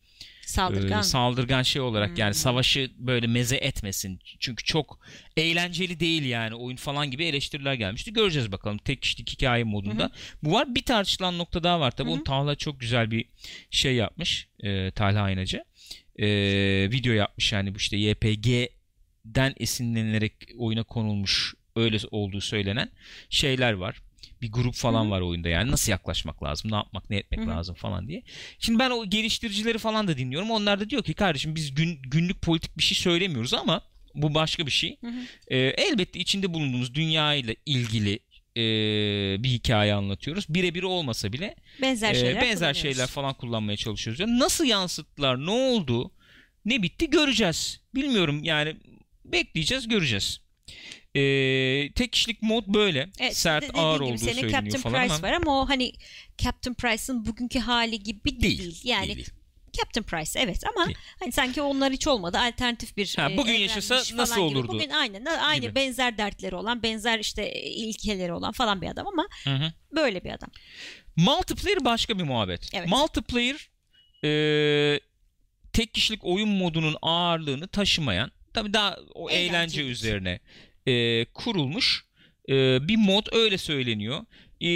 Saldırgan. 0.48 1.00
e, 1.00 1.02
saldırgan 1.02 1.62
şey 1.62 1.82
olarak 1.82 2.08
Hmm. 2.10 2.16
yani 2.16 2.34
savaşı 2.34 2.90
böyle 2.98 3.26
meze 3.26 3.56
etmesin. 3.56 4.20
Çünkü 4.40 4.64
çok 4.64 5.00
eğlenceli 5.36 6.00
değil 6.00 6.24
yani 6.24 6.54
oyun 6.54 6.76
falan 6.76 7.10
gibi 7.10 7.24
eleştiriler 7.24 7.74
gelmişti. 7.74 8.12
Göreceğiz 8.12 8.52
bakalım 8.52 8.78
tek 8.78 9.02
kişilik 9.02 9.30
hikaye 9.30 9.64
modunda. 9.64 10.10
Bu 10.42 10.52
var. 10.52 10.74
Bir 10.74 10.82
tartışılan 10.82 11.38
nokta 11.38 11.62
daha 11.62 11.80
var 11.80 11.90
tabii. 11.90 12.10
Onu 12.10 12.24
Talha 12.24 12.54
çok 12.54 12.80
güzel 12.80 13.10
bir 13.10 13.24
şey 13.70 13.94
yapmış. 13.94 14.48
E, 14.60 14.90
Talha 14.90 15.20
Aynacı. 15.20 15.64
E, 16.18 16.26
video 16.92 17.12
yapmış 17.12 17.52
yani 17.52 17.74
bu 17.74 17.78
işte 17.78 17.96
YPG'den 17.96 19.54
esinlenerek 19.56 20.32
oyuna 20.58 20.82
konulmuş 20.82 21.54
öyle 21.76 21.98
olduğu 22.10 22.40
söylenen 22.40 22.90
şeyler 23.30 23.72
var. 23.72 24.02
Bir 24.42 24.52
grup 24.52 24.74
falan 24.74 25.10
var 25.10 25.20
oyunda 25.20 25.48
yani 25.48 25.70
nasıl 25.70 25.92
yaklaşmak 25.92 26.42
lazım, 26.42 26.70
ne 26.70 26.76
yapmak, 26.76 27.10
ne 27.10 27.16
etmek 27.16 27.46
lazım 27.46 27.74
falan 27.74 28.08
diye. 28.08 28.22
Şimdi 28.58 28.78
ben 28.78 28.90
o 28.90 29.10
geliştiricileri 29.10 29.78
falan 29.78 30.08
da 30.08 30.16
dinliyorum. 30.16 30.50
Onlar 30.50 30.80
da 30.80 30.90
diyor 30.90 31.02
ki 31.02 31.14
kardeşim 31.14 31.54
biz 31.54 31.74
gün, 31.74 31.98
günlük 32.02 32.42
politik 32.42 32.78
bir 32.78 32.82
şey 32.82 32.98
söylemiyoruz 32.98 33.54
ama 33.54 33.82
bu 34.14 34.34
başka 34.34 34.66
bir 34.66 34.70
şey. 34.70 34.98
Ee, 35.48 35.58
elbette 35.58 36.18
içinde 36.20 36.54
bulunduğumuz 36.54 36.94
dünya 36.94 37.34
ile 37.34 37.56
ilgili 37.66 38.18
e, 38.56 38.62
bir 39.42 39.48
hikaye 39.48 39.94
anlatıyoruz. 39.94 40.46
Birebir 40.48 40.82
olmasa 40.82 41.32
bile 41.32 41.54
benzer 41.82 42.10
e, 42.10 42.14
şeyler 42.14 42.34
benzer 42.34 42.56
kullanıyoruz. 42.56 42.82
şeyler 42.82 43.06
falan 43.06 43.34
kullanmaya 43.34 43.76
çalışıyoruz. 43.76 44.20
Yani 44.20 44.38
nasıl 44.38 44.64
yansıttılar, 44.64 45.46
ne 45.46 45.50
oldu, 45.50 46.10
ne 46.64 46.82
bitti 46.82 47.10
göreceğiz. 47.10 47.80
Bilmiyorum 47.94 48.44
yani 48.44 48.76
bekleyeceğiz, 49.24 49.88
göreceğiz. 49.88 50.40
Ee, 51.14 51.92
tek 51.94 52.12
kişilik 52.12 52.42
mod 52.42 52.64
böyle. 52.66 53.08
Evet, 53.20 53.36
Sert, 53.36 53.62
de- 53.74 53.78
ağır 53.78 54.00
olduğu 54.00 54.18
senin 54.18 54.32
söyleniyor 54.32 54.50
Captain 54.62 54.82
falan 54.82 55.00
Price 55.02 55.14
ama 55.14 55.22
var 55.28 55.32
ama 55.32 55.60
o 55.62 55.68
hani 55.68 55.92
Captain 56.38 56.74
Price'ın 56.74 57.26
bugünkü 57.26 57.58
hali 57.58 58.02
gibi 58.02 58.40
değil. 58.40 58.58
değil. 58.58 58.80
Yani 58.84 59.14
değil. 59.16 59.28
Captain 59.72 60.04
Price 60.04 60.38
evet 60.40 60.64
ama 60.76 60.86
Değil. 60.86 60.98
hani 61.20 61.32
sanki 61.32 61.62
onlar 61.62 61.92
hiç 61.92 62.06
olmadı 62.06 62.38
alternatif 62.38 62.96
bir 62.96 63.14
Ha, 63.16 63.30
e, 63.30 63.36
bugün 63.36 63.52
yaşasa 63.52 63.94
nasıl 64.16 64.34
gibi. 64.34 64.40
olurdu? 64.44 64.68
Bugün 64.68 64.90
aynen 64.90 65.24
aynı 65.24 65.60
Gibi. 65.62 65.74
benzer 65.74 66.18
dertleri 66.18 66.54
olan 66.56 66.82
benzer 66.82 67.18
işte 67.18 67.42
e, 67.42 67.70
ilkeleri 67.70 68.32
olan 68.32 68.52
falan 68.52 68.82
bir 68.82 68.86
adam 68.88 69.06
ama 69.06 69.28
Hı 69.44 69.50
hı. 69.54 69.72
böyle 69.96 70.24
bir 70.24 70.30
adam. 70.30 70.50
Multiplayer 71.16 71.84
başka 71.84 72.18
bir 72.18 72.24
muhabbet. 72.24 72.68
Evet. 72.74 72.88
Multiplayer 72.88 73.68
e, 74.24 75.00
tek 75.72 75.94
kişilik 75.94 76.24
oyun 76.24 76.48
modunun 76.48 76.96
ağırlığını 77.02 77.68
taşımayan 77.68 78.30
tabii 78.54 78.72
daha 78.74 78.96
o 79.14 79.30
eğlence 79.30 79.48
Eğlencelik. 79.50 79.90
üzerine 79.90 80.40
e, 80.88 81.24
kurulmuş 81.34 82.04
e, 82.48 82.88
bir 82.88 82.96
mod 82.96 83.26
öyle 83.32 83.58
söyleniyor. 83.58 84.20
E, 84.60 84.70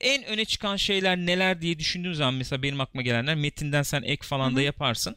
en 0.00 0.24
öne 0.24 0.44
çıkan 0.44 0.76
şeyler 0.76 1.16
neler 1.16 1.62
diye 1.62 1.78
düşündüğüm 1.78 2.14
zaman 2.14 2.34
mesela 2.34 2.62
benim 2.62 2.80
aklıma 2.80 3.02
gelenler 3.02 3.34
metinden 3.34 3.82
sen 3.82 4.02
ek 4.02 4.26
falan 4.26 4.56
da 4.56 4.62
yaparsın. 4.62 5.16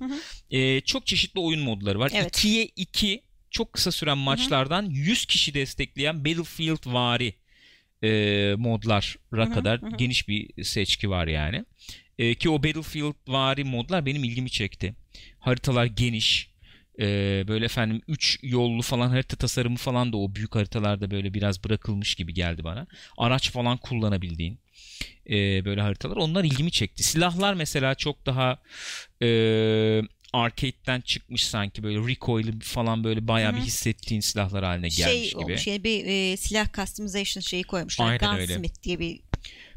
E, 0.52 0.82
çok 0.82 1.08
çeşitli 1.08 1.40
oyun 1.40 1.62
modları 1.62 2.00
var. 2.00 2.12
Evet. 2.16 2.46
2'ye 2.46 2.70
2 2.76 3.24
çok 3.52 3.74
kısa 3.74 3.92
süren 3.92 4.18
maçlardan 4.18 4.90
100 4.90 5.26
kişi 5.26 5.54
destekleyen 5.54 6.26
Battlefield 6.26 6.94
vari 6.94 7.34
e, 8.04 8.10
modlara 8.58 9.52
kadar 9.54 9.82
hı 9.82 9.86
hı. 9.86 9.98
geniş 9.98 10.28
bir 10.28 10.64
seçki 10.64 11.10
var 11.10 11.28
yani. 11.28 11.66
E, 12.18 12.36
ki 12.36 12.50
o 12.50 12.64
Battlefield 12.64 13.14
vari 13.28 13.64
modlar 13.64 14.06
benim 14.06 14.24
ilgimi 14.24 14.50
çekti. 14.50 14.96
Haritalar 15.40 15.86
geniş. 15.86 16.51
E, 17.00 17.06
böyle 17.48 17.66
efendim 17.66 18.02
3 18.08 18.40
yollu 18.44 18.82
falan 18.82 19.10
harita 19.10 19.36
tasarımı 19.36 19.78
falan 19.78 20.14
da 20.14 20.18
o 20.18 20.36
büyük 20.36 20.56
haritalarda 20.56 21.12
böyle 21.12 21.34
biraz 21.34 21.64
bırakılmış 21.64 22.16
gibi 22.16 22.34
geldi 22.34 22.64
bana. 22.64 22.88
Araç 23.18 23.52
falan 23.52 23.78
kullanabildiğin 23.78 24.60
e, 25.30 25.66
böyle 25.66 25.82
haritalar. 25.82 26.16
Onlar 26.16 26.44
ilgimi 26.44 26.72
çekti. 26.72 27.04
Silahlar 27.04 27.54
mesela 27.54 27.96
çok 27.96 28.26
daha 28.26 28.60
e, 29.22 29.28
arcade'den 30.34 31.02
çıkmış 31.02 31.48
sanki 31.48 31.84
böyle 31.84 32.08
recoil'i 32.08 32.60
falan 32.60 33.04
böyle 33.04 33.28
bayağı 33.28 33.52
Hı 33.52 33.56
hı. 33.56 33.60
bir 33.62 33.66
hissettiğin 33.66 34.22
silahlar 34.22 34.64
haline 34.64 34.88
gelmiş 34.88 35.32
Şey 35.32 35.42
gibi. 35.42 35.58
yani 35.66 35.84
bir 35.84 36.06
e, 36.06 36.38
silah 36.38 36.74
customization 36.74 37.42
şeyi 37.42 37.64
koymuşlar. 37.64 38.12
Aynen 38.12 38.36
öyle. 38.36 38.54
Gunsmith 38.54 38.84
diye 38.84 39.00
bir 39.00 39.20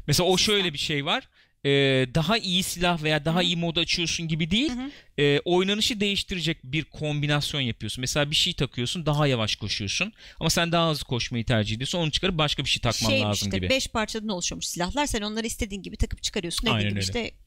Mesela 0.07 0.29
o 0.29 0.37
şöyle 0.37 0.73
bir 0.73 0.77
şey 0.77 1.05
var. 1.05 1.29
Ee, 1.65 2.07
daha 2.15 2.37
iyi 2.37 2.63
silah 2.63 3.03
veya 3.03 3.25
daha 3.25 3.35
Hı 3.35 3.39
hı. 3.39 3.43
iyi 3.43 3.55
mod 3.57 3.75
açıyorsun 3.75 4.27
gibi 4.27 4.51
değil. 4.51 4.71
Ee, 5.19 5.39
oynanışı 5.45 5.99
değiştirecek 5.99 6.57
bir 6.63 6.83
kombinasyon 6.83 7.61
yapıyorsun. 7.61 8.01
Mesela 8.01 8.31
bir 8.31 8.35
şey 8.35 8.53
takıyorsun 8.53 9.05
daha 9.05 9.27
yavaş 9.27 9.55
koşuyorsun. 9.55 10.13
Ama 10.39 10.49
sen 10.49 10.71
daha 10.71 10.91
hızlı 10.91 11.05
koşmayı 11.05 11.45
tercih 11.45 11.75
ediyorsun. 11.75 11.99
Onu 11.99 12.11
çıkarıp 12.11 12.37
başka 12.37 12.63
bir 12.63 12.69
şey 12.69 12.81
takman 12.81 13.09
şeymiş 13.09 13.25
lazım 13.25 13.47
işte 13.47 13.57
gibi. 13.57 13.69
beş 13.69 13.87
parçadan 13.87 14.27
oluşuyormuş 14.27 14.65
silahlar. 14.65 15.05
Sen 15.05 15.21
onları 15.21 15.47
istediğin 15.47 15.81
gibi 15.83 15.97
takıp 15.97 16.23
çıkarıyorsun. 16.23 16.67
Aynen 16.67 16.77
Dediğin 16.77 16.89
gibi 16.89 16.99
öyle. 16.99 17.27
işte 17.27 17.37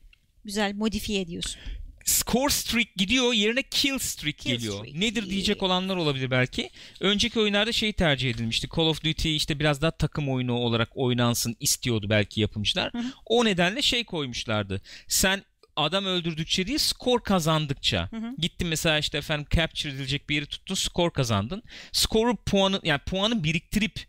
güzel 0.45 0.75
modifiye 0.75 1.21
ediyorsun. 1.21 1.61
Score 2.09 2.51
streak 2.51 2.95
gidiyor 2.97 3.33
yerine 3.33 3.63
kill 3.63 3.99
streak 3.99 4.39
Kill 4.39 4.51
geliyor. 4.53 4.79
streak. 4.79 4.95
Nedir 4.95 5.31
diyecek 5.31 5.63
olanlar 5.63 5.97
olabilir 5.97 6.31
belki. 6.31 6.71
Önceki 7.01 7.41
oyunlarda 7.41 7.73
şey 7.73 7.93
tercih 7.93 8.31
edilmişti. 8.31 8.69
Call 8.77 8.83
of 8.83 9.05
Duty 9.05 9.37
işte 9.37 9.59
biraz 9.59 9.83
daha 9.83 9.91
takım 9.91 10.29
oyunu 10.31 10.53
olarak 10.53 10.89
oynansın 10.95 11.57
istiyordu 11.61 12.07
belki 12.11 12.41
yapımcılar. 12.41 12.93
Hı 12.93 12.99
hı. 12.99 13.13
O 13.27 13.45
nedenle 13.45 13.83
şey 13.83 14.05
koymuşlardı. 14.05 14.81
Sen 15.09 15.43
adam 15.77 16.05
öldürdükçe 16.05 16.67
değil 16.67 16.79
skor 16.79 17.21
kazandıkça. 17.21 18.09
Hı 18.11 18.17
hı. 18.17 18.35
Gittin 18.39 18.69
mesela 18.69 18.99
işte 18.99 19.19
efendim 19.19 19.47
capture 19.57 19.93
edilecek 19.93 20.29
bir 20.29 20.35
yeri 20.35 20.47
tuttun 20.47 20.75
skor 20.75 21.11
kazandın. 21.11 21.63
Skoru 21.93 22.37
puanı 22.37 22.81
yani 22.85 23.01
puanı 23.07 23.45
biriktirip 23.45 24.08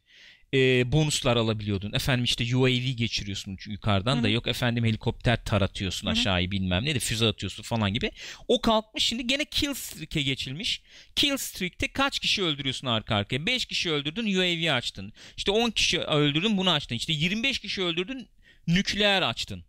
e, 0.54 0.92
bonuslar 0.92 1.38
alabiliyordun. 1.38 1.94
Efendim 1.94 2.24
işte 2.24 2.56
UAV 2.56 2.96
geçiriyorsun 2.98 3.58
yukarıdan 3.68 4.18
Hı 4.18 4.24
da 4.24 4.30
yok 4.30 4.48
efendim 4.48 4.86
helikopter 4.86 5.46
taratıyorsun 5.46 6.08
aşağıyı 6.08 6.52
bilmem 6.52 6.86
ne 6.86 6.96
de 6.96 7.00
füze 7.00 7.28
atıyorsun 7.28 7.64
falan 7.64 7.94
gibi. 7.94 8.12
O 8.48 8.62
kalkmış 8.62 9.04
şimdi 9.04 9.28
gene 9.28 9.46
kill 9.46 9.74
streak'e 9.74 10.22
geçilmiş. 10.22 10.82
Kill 11.16 11.38
streak'te 11.38 11.88
kaç 11.88 12.20
kişi 12.20 12.44
öldürüyorsun 12.44 12.88
arka 12.88 13.16
arkaya? 13.16 13.46
5 13.46 13.66
kişi 13.66 13.92
öldürdün 13.92 14.36
UAV 14.36 14.78
açtın. 14.78 15.14
İşte 15.38 15.52
10 15.52 15.72
kişi 15.72 16.00
öldürdün 16.00 16.58
bunu 16.58 16.72
açtın. 16.72 16.96
İşte 16.96 17.14
25 17.14 17.60
kişi 17.60 17.82
öldürdün 17.82 18.30
nükleer 18.68 19.22
açtın 19.22 19.64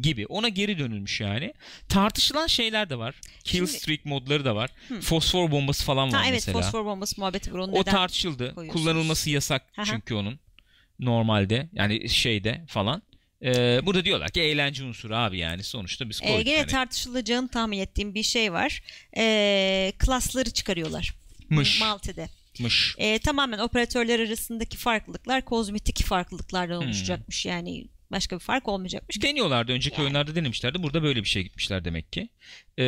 gibi. 0.00 0.26
Ona 0.26 0.48
geri 0.48 0.78
dönülmüş 0.78 1.20
yani. 1.20 1.54
Tartışılan 1.88 2.46
şeyler 2.46 2.90
de 2.90 2.98
var. 2.98 3.14
Kill 3.44 3.58
Şimdi- 3.58 3.70
streak 3.70 4.04
modları 4.04 4.44
da 4.44 4.56
var. 4.56 4.70
Hı. 4.88 5.00
Fosfor 5.00 5.50
bombası 5.50 5.84
falan 5.84 6.12
var 6.12 6.20
Ha, 6.20 6.26
evet 6.26 6.34
mesela. 6.34 6.60
fosfor 6.60 6.84
bombası 6.84 7.20
muhabbeti 7.20 7.54
var. 7.54 7.58
Onu 7.58 7.72
O 7.72 7.84
tartışıldı. 7.84 8.54
Kullanılması 8.68 9.30
yasak 9.30 9.62
Aha. 9.76 9.84
çünkü 9.84 10.14
onun 10.14 10.38
normalde 10.98 11.68
yani 11.72 12.08
şeyde 12.08 12.64
falan. 12.68 13.02
Ee, 13.44 13.80
burada 13.86 14.04
diyorlar 14.04 14.28
ki 14.30 14.40
eğlence 14.40 14.84
unsuru 14.84 15.16
abi 15.16 15.38
yani 15.38 15.62
sonuçta 15.62 16.08
biz 16.08 16.20
Ee, 16.22 16.26
koyduk. 16.26 16.44
gene 16.46 16.56
hani. 16.58 16.66
tartışılacağını 16.66 17.48
tahmin 17.48 17.78
ettiğim 17.78 18.14
bir 18.14 18.22
şey 18.22 18.52
var. 18.52 18.82
Ee, 19.16 19.92
klasları 19.98 20.50
çıkarıyorlar. 20.50 21.14
Mış. 21.50 21.80
Malte'de. 21.80 22.28
Mış. 22.60 22.94
Ee, 22.98 23.18
tamamen 23.18 23.58
operatörler 23.58 24.20
arasındaki 24.20 24.76
farklılıklar 24.76 25.44
kozmetik 25.44 26.04
farklılıklardan 26.04 26.80
Hmm. 26.80 26.86
oluşacakmış. 26.86 27.46
Yani 27.46 27.84
başka 28.10 28.36
bir 28.36 28.40
fark 28.40 28.68
olmayacakmış. 28.68 29.22
Deniyorlardı. 29.22 29.72
Önceki 29.72 29.94
Yani. 29.94 30.02
oyunlarda 30.04 30.34
denemişlerdi. 30.34 30.82
Burada 30.82 31.02
böyle 31.02 31.20
bir 31.22 31.28
şey 31.28 31.42
gitmişler 31.42 31.84
demek 31.84 32.12
ki. 32.12 32.28
Ee, 32.78 32.82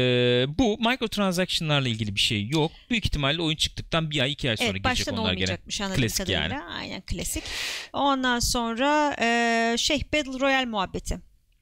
bu 0.58 0.78
microtransaction'larla 0.78 1.88
ilgili 1.88 2.14
bir 2.14 2.20
şey 2.20 2.48
yok. 2.48 2.72
Büyük 2.90 3.04
ihtimalle 3.06 3.42
oyun 3.42 3.56
çıktıktan 3.56 4.10
bir 4.10 4.20
ay 4.20 4.32
iki 4.32 4.50
ay 4.50 4.56
sonra 4.56 4.70
Evet 4.70 4.84
gelecek 4.84 5.12
onlar 5.12 5.32
gene. 5.32 5.56
Klasik 5.96 6.26
kadarıyla. 6.26 6.56
yani. 6.56 6.62
Aynen 6.64 7.00
klasik. 7.00 7.44
Ondan 7.92 8.38
sonra 8.38 9.16
e, 9.20 9.74
şey 9.78 10.02
Battle 10.12 10.40
Royale 10.40 10.66
muhabbeti. 10.66 11.18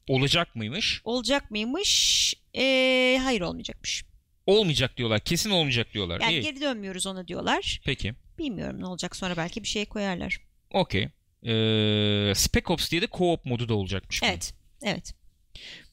Olacak 0.08 0.56
mıymış? 0.56 1.00
Olacak 1.04 1.50
mıymış? 1.50 2.34
E, 2.54 3.20
hayır 3.22 3.40
olmayacakmış. 3.40 4.04
Olmayacak 4.46 4.96
diyorlar. 4.96 5.20
Kesin 5.20 5.50
olmayacak 5.50 5.94
diyorlar. 5.94 6.20
Yani 6.20 6.32
İyi. 6.32 6.42
geri 6.42 6.60
dönmüyoruz 6.60 7.06
ona 7.06 7.28
diyorlar. 7.28 7.80
Peki. 7.84 8.14
Bilmiyorum 8.38 8.80
ne 8.80 8.86
olacak 8.86 9.16
sonra 9.16 9.36
belki 9.36 9.62
bir 9.62 9.68
şey 9.68 9.84
koyarlar. 9.86 10.38
Okey. 10.70 11.08
Ee, 11.44 12.32
Spec 12.34 12.70
Ops 12.70 12.90
diye 12.90 13.02
de 13.02 13.06
co-op 13.06 13.38
modu 13.48 13.68
da 13.68 13.74
olacakmış. 13.74 14.22
bunun. 14.22 14.30
Evet. 14.30 14.54
Evet. 14.82 15.14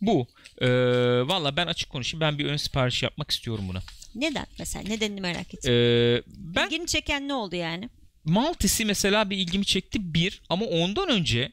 Bu. 0.01 0.27
Ee, 0.61 0.67
Valla 1.27 1.55
ben 1.57 1.67
açık 1.67 1.89
konuşayım. 1.89 2.22
Ben 2.22 2.38
bir 2.39 2.45
ön 2.45 2.57
sipariş 2.57 3.03
yapmak 3.03 3.31
istiyorum 3.31 3.65
buna. 3.67 3.81
Neden 4.15 4.45
mesela? 4.59 4.88
Nedenini 4.88 5.22
merak 5.22 5.53
ettim. 5.53 5.73
Ee, 5.73 6.22
ben 6.27 6.65
İlgini 6.67 6.88
çeken 6.88 7.27
ne 7.27 7.34
oldu 7.34 7.55
yani? 7.55 7.89
Maltes'i 8.23 8.85
mesela 8.85 9.30
bir 9.30 9.38
ilgimi 9.38 9.65
çekti 9.65 10.13
bir 10.13 10.41
ama 10.49 10.65
ondan 10.65 11.09
önce 11.09 11.51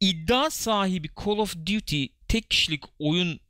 iddia 0.00 0.50
sahibi 0.50 1.08
Call 1.24 1.38
of 1.38 1.56
Duty 1.66 2.04
tek 2.28 2.50
kişilik 2.50 2.82
oyun 2.98 3.40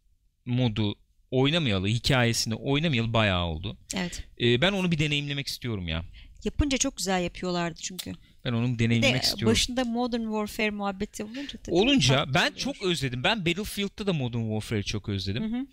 modu 0.46 0.94
oynamayalı, 1.30 1.86
hikayesini 1.88 2.54
oynamayalı 2.54 3.12
bayağı 3.12 3.44
oldu. 3.44 3.76
Evet. 3.96 4.24
Ee, 4.40 4.60
ben 4.60 4.72
onu 4.72 4.90
bir 4.90 4.98
deneyimlemek 4.98 5.46
istiyorum 5.46 5.88
ya. 5.88 6.04
Yapınca 6.44 6.78
çok 6.78 6.96
güzel 6.96 7.22
yapıyorlardı 7.22 7.80
çünkü. 7.82 8.12
Ben 8.44 8.52
onu 8.52 8.66
bir 8.66 8.72
Bir 8.72 8.78
de 8.78 8.84
deneyimlemek 8.84 9.22
istiyorum. 9.22 9.52
başında 9.52 9.84
Modern 9.84 10.20
Warfare 10.22 10.70
muhabbeti 10.70 11.24
olunca 11.24 11.58
tabii 11.64 11.74
Olunca 11.76 12.24
ben 12.34 12.40
oluyor. 12.40 12.56
çok 12.56 12.82
özledim. 12.82 13.24
Ben 13.24 13.46
Battlefield'da 13.46 14.06
da 14.06 14.12
Modern 14.12 14.42
Warfare'ı 14.42 14.82
çok 14.82 15.08
özledim. 15.08 15.52
Hı 15.52 15.56
hı. 15.56 15.66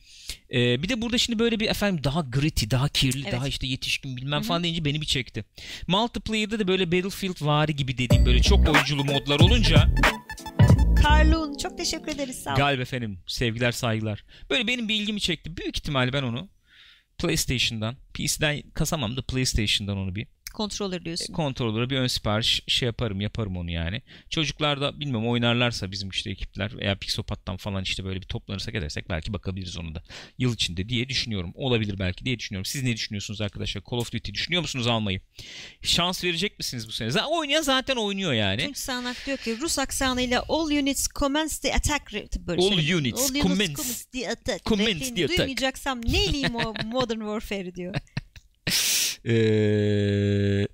Ee, 0.60 0.84
bir 0.84 0.90
de 0.90 1.02
burada 1.02 1.18
şimdi 1.18 1.40
böyle 1.40 1.60
bir 1.60 1.70
efendim 1.70 2.04
daha 2.04 2.22
gritty, 2.22 2.66
daha 2.72 2.90
kirli, 2.90 3.22
Evet. 3.24 3.34
daha 3.34 3.48
işte 3.48 3.68
yetişkin 3.68 4.18
bilmem 4.18 4.40
Hı 4.40 4.44
hı. 4.44 4.48
falan 4.48 4.64
deyince 4.64 4.86
beni 4.86 5.02
bir 5.02 5.06
çekti. 5.06 5.46
Multiplayer'da 5.88 6.60
da 6.60 6.68
böyle 6.68 6.92
Battlefield 6.92 7.46
vari 7.46 7.76
gibi 7.76 7.98
dediğim 7.98 8.26
böyle 8.26 8.42
çok 8.42 8.70
oyunculu 8.70 9.04
modlar 9.06 9.40
olunca 9.40 9.88
Carlun 11.04 11.58
çok 11.58 11.78
teşekkür 11.78 12.12
ederiz 12.12 12.36
sağ 12.44 12.52
ol. 12.54 12.58
Galip 12.58 12.80
efendim 12.82 13.20
sevgiler 13.28 13.72
saygılar. 13.72 14.24
Böyle 14.50 14.68
benim 14.68 14.88
bir 14.90 14.96
ilgimi 14.96 15.20
çekti. 15.22 15.58
Büyük 15.58 15.78
ihtimalle 15.78 16.14
ben 16.14 16.24
onu 16.24 16.50
PlayStation'dan, 17.18 17.96
PC'den 18.14 18.62
kasamam 18.74 19.18
da 19.18 19.22
PlayStation'dan 19.22 19.98
onu 19.98 20.16
bir 20.16 20.28
Controller 20.56 21.06
diyorsun. 21.06 21.34
kontrolöre 21.34 21.90
bir 21.90 21.98
ön 21.98 22.08
sipariş 22.08 22.62
şey 22.68 22.86
yaparım 22.86 23.22
yaparım 23.22 23.58
onu 23.58 23.72
yani. 23.72 24.02
Çocuklar 24.30 24.82
da 24.82 25.00
bilmiyorum 25.00 25.28
oynarlarsa 25.30 25.92
bizim 25.92 26.10
işte 26.10 26.30
ekipler 26.30 26.78
veya 26.78 26.96
Pixopat'tan 26.96 27.58
falan 27.58 27.84
işte 27.84 28.06
böyle 28.06 28.22
bir 28.22 28.26
toplanırsak 28.26 28.76
edersek 28.76 29.10
belki 29.10 29.34
bakabiliriz 29.34 29.78
onu 29.78 29.96
da. 29.96 30.04
Yıl 30.38 30.54
içinde 30.54 30.90
diye 30.90 31.10
düşünüyorum. 31.10 31.52
Olabilir 31.56 32.00
belki 32.00 32.26
diye 32.26 32.40
düşünüyorum. 32.40 32.66
Siz 32.66 32.84
ne 32.84 32.94
düşünüyorsunuz 32.94 33.42
arkadaşlar? 33.42 33.82
Call 33.92 33.98
of 33.98 34.12
Duty 34.14 34.34
düşünüyor 34.34 34.62
musunuz 34.62 34.88
almayı? 34.88 35.22
Şans 35.82 36.24
verecek 36.24 36.58
misiniz 36.60 36.88
bu 36.88 36.92
sene? 36.92 37.12
Zaten 37.12 37.28
oynayan 37.32 37.62
zaten 37.62 37.96
oynuyor 37.96 38.34
yani. 38.34 38.66
Tunç 38.66 38.78
Sağnak 38.78 39.26
diyor 39.26 39.38
ki 39.38 39.58
Rus 39.62 39.80
aksanıyla 39.80 40.44
all 40.50 40.66
units 40.66 41.08
commence 41.08 41.56
the 41.62 41.74
attack. 41.74 42.14
Böyle 42.40 42.62
All 42.62 42.68
söyleyeyim. 42.68 42.98
units 42.98 43.22
all 43.32 43.42
commence. 43.42 43.74
commence 43.74 44.04
the 44.12 44.30
attack. 44.30 44.66
Commence 44.66 45.16
the 45.16 45.24
attack. 45.26 45.38
Duymayacaksam 45.38 46.02
neyleyim 46.02 46.56
o 46.56 46.74
Modern 46.86 47.20
Warfare 47.20 47.76
diyor. 47.76 47.96
Ee, 49.26 50.68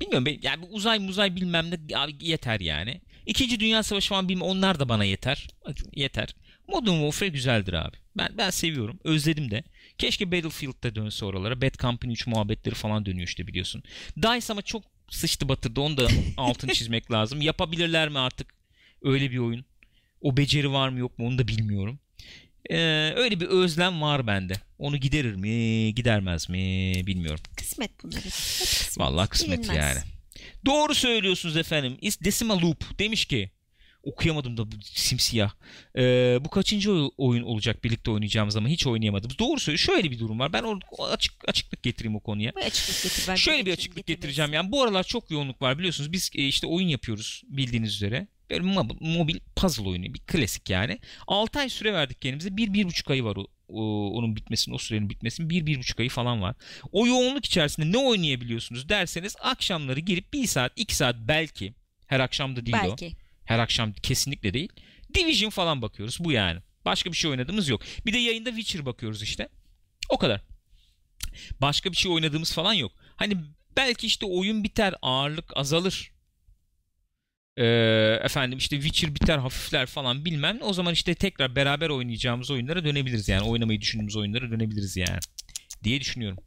bilmiyorum 0.00 0.26
ben- 0.26 0.38
yani 0.42 0.64
uzay 0.70 0.98
muzay 0.98 1.36
bilmem 1.36 1.70
ne 1.70 1.96
abi 1.98 2.12
yeter 2.20 2.60
yani. 2.60 3.00
İkinci 3.26 3.60
Dünya 3.60 3.82
Savaşı 3.82 4.08
falan 4.08 4.28
bilmem 4.28 4.42
onlar 4.42 4.80
da 4.80 4.88
bana 4.88 5.04
yeter. 5.04 5.48
Yeter. 5.94 6.36
Modern 6.68 6.94
Warfare 6.94 7.28
güzeldir 7.28 7.72
abi. 7.72 7.96
Ben 8.16 8.28
ben 8.38 8.50
seviyorum. 8.50 9.00
Özledim 9.04 9.50
de. 9.50 9.64
Keşke 9.98 10.32
Battlefield'da 10.32 10.94
dönse 10.94 11.24
oralara. 11.24 11.62
Bad 11.62 11.74
Company 11.78 12.12
3 12.12 12.26
muhabbetleri 12.26 12.74
falan 12.74 13.06
dönüyor 13.06 13.28
işte 13.28 13.46
biliyorsun. 13.46 13.82
DICE 14.16 14.52
ama 14.52 14.62
çok 14.62 14.82
sıçtı 15.10 15.48
batırdı. 15.48 15.80
Onu 15.80 15.96
da 15.96 16.08
altını 16.36 16.72
çizmek 16.72 17.10
lazım. 17.12 17.40
Yapabilirler 17.40 18.08
mi 18.08 18.18
artık 18.18 18.54
öyle 19.02 19.30
bir 19.30 19.38
oyun? 19.38 19.64
O 20.20 20.36
beceri 20.36 20.72
var 20.72 20.88
mı 20.88 20.98
yok 20.98 21.18
mu 21.18 21.26
onu 21.26 21.38
da 21.38 21.48
bilmiyorum. 21.48 21.98
Ee, 22.70 23.12
öyle 23.16 23.40
bir 23.40 23.46
özlem 23.46 24.02
var 24.02 24.26
bende. 24.26 24.54
Onu 24.78 24.96
giderir 24.96 25.34
mi, 25.34 25.94
gidermez 25.94 26.48
mi 26.48 26.92
bilmiyorum. 27.06 27.40
Kısmet 27.56 28.02
bunları. 28.02 28.20
Kısmet. 28.22 28.98
Vallahi 28.98 29.28
kısmet 29.28 29.58
Bilinmez. 29.58 29.76
yani. 29.76 29.98
Doğru 30.66 30.94
söylüyorsunuz 30.94 31.56
efendim. 31.56 31.98
Is 32.00 32.20
Decimal 32.20 32.60
Loop 32.60 32.98
demiş 32.98 33.24
ki 33.24 33.50
okuyamadım 34.02 34.56
da 34.56 34.72
bu 34.72 34.76
simsiyah. 34.82 35.50
Ee, 35.98 36.38
bu 36.40 36.50
kaçıncı 36.50 36.92
oy- 36.92 37.10
oyun 37.16 37.42
olacak 37.42 37.84
birlikte 37.84 38.10
oynayacağımız 38.10 38.56
ama 38.56 38.68
hiç 38.68 38.86
oynayamadım. 38.86 39.30
Doğru 39.38 39.60
söylüyor. 39.60 39.78
Şöyle 39.78 40.10
bir 40.10 40.18
durum 40.18 40.38
var. 40.38 40.52
Ben 40.52 40.62
o 40.62 40.78
o 40.98 41.06
açık 41.06 41.48
açıklık 41.48 41.82
getireyim 41.82 42.16
o 42.16 42.20
konuya. 42.20 42.52
Bir 42.56 42.60
açıklık 42.62 43.02
getir. 43.02 43.24
Ben 43.28 43.34
Şöyle 43.34 43.66
bir 43.66 43.72
açıklık 43.72 44.06
getireceğim. 44.06 44.52
Yani 44.52 44.72
bu 44.72 44.82
aralar 44.82 45.04
çok 45.04 45.30
yoğunluk 45.30 45.62
var 45.62 45.78
biliyorsunuz. 45.78 46.12
Biz 46.12 46.30
e, 46.34 46.46
işte 46.46 46.66
oyun 46.66 46.88
yapıyoruz 46.88 47.42
bildiğiniz 47.48 47.94
üzere. 47.94 48.26
Böyle 48.50 48.62
mobil, 49.00 49.38
puzzle 49.56 49.88
oyunu. 49.88 50.14
Bir 50.14 50.18
klasik 50.20 50.70
yani. 50.70 50.98
6 51.26 51.58
ay 51.58 51.68
süre 51.68 51.92
verdik 51.92 52.22
kendimize. 52.22 52.48
1-1,5 52.48 53.10
ayı 53.12 53.24
var 53.24 53.36
o, 53.36 53.46
o- 53.68 54.10
onun 54.12 54.36
bitmesinin, 54.36 54.74
o 54.74 54.78
sürenin 54.78 55.10
bitmesinin 55.10 55.48
1-1,5 55.50 56.00
ayı 56.00 56.10
falan 56.10 56.42
var. 56.42 56.54
O 56.92 57.06
yoğunluk 57.06 57.44
içerisinde 57.46 57.92
ne 57.92 57.98
oynayabiliyorsunuz 57.98 58.88
derseniz 58.88 59.36
akşamları 59.40 60.00
girip 60.00 60.32
1 60.32 60.46
saat, 60.46 60.72
2 60.76 60.96
saat 60.96 61.16
belki 61.18 61.74
her 62.06 62.20
akşam 62.20 62.56
da 62.56 62.66
değil 62.66 62.76
o. 62.76 62.80
Belki. 63.00 63.12
Her 63.44 63.58
akşam 63.58 63.92
kesinlikle 63.92 64.54
değil. 64.54 64.68
Division 65.14 65.50
falan 65.50 65.82
bakıyoruz. 65.82 66.16
Bu 66.20 66.32
yani. 66.32 66.60
Başka 66.84 67.12
bir 67.12 67.16
şey 67.16 67.30
oynadığımız 67.30 67.68
yok. 67.68 67.82
Bir 68.06 68.12
de 68.12 68.18
yayında 68.18 68.50
Witcher 68.50 68.86
bakıyoruz 68.86 69.22
işte. 69.22 69.48
O 70.08 70.18
kadar. 70.18 70.40
Başka 71.60 71.90
bir 71.92 71.96
şey 71.96 72.12
oynadığımız 72.12 72.52
falan 72.52 72.72
yok. 72.72 72.92
Hani 73.16 73.36
belki 73.76 74.06
işte 74.06 74.26
oyun 74.26 74.64
biter, 74.64 74.94
ağırlık 75.02 75.56
azalır. 75.56 76.10
Ee, 77.58 78.20
efendim 78.24 78.58
işte 78.58 78.76
Witcher 78.80 79.14
biter, 79.14 79.38
hafifler 79.38 79.86
falan 79.86 80.24
bilmem. 80.24 80.58
O 80.62 80.72
zaman 80.72 80.94
işte 80.94 81.14
tekrar 81.14 81.56
beraber 81.56 81.88
oynayacağımız 81.88 82.50
oyunlara 82.50 82.84
dönebiliriz 82.84 83.28
yani. 83.28 83.42
Oynamayı 83.42 83.80
düşündüğümüz 83.80 84.16
oyunlara 84.16 84.50
dönebiliriz 84.50 84.96
yani. 84.96 85.18
Diye 85.84 86.00
düşünüyorum. 86.00 86.38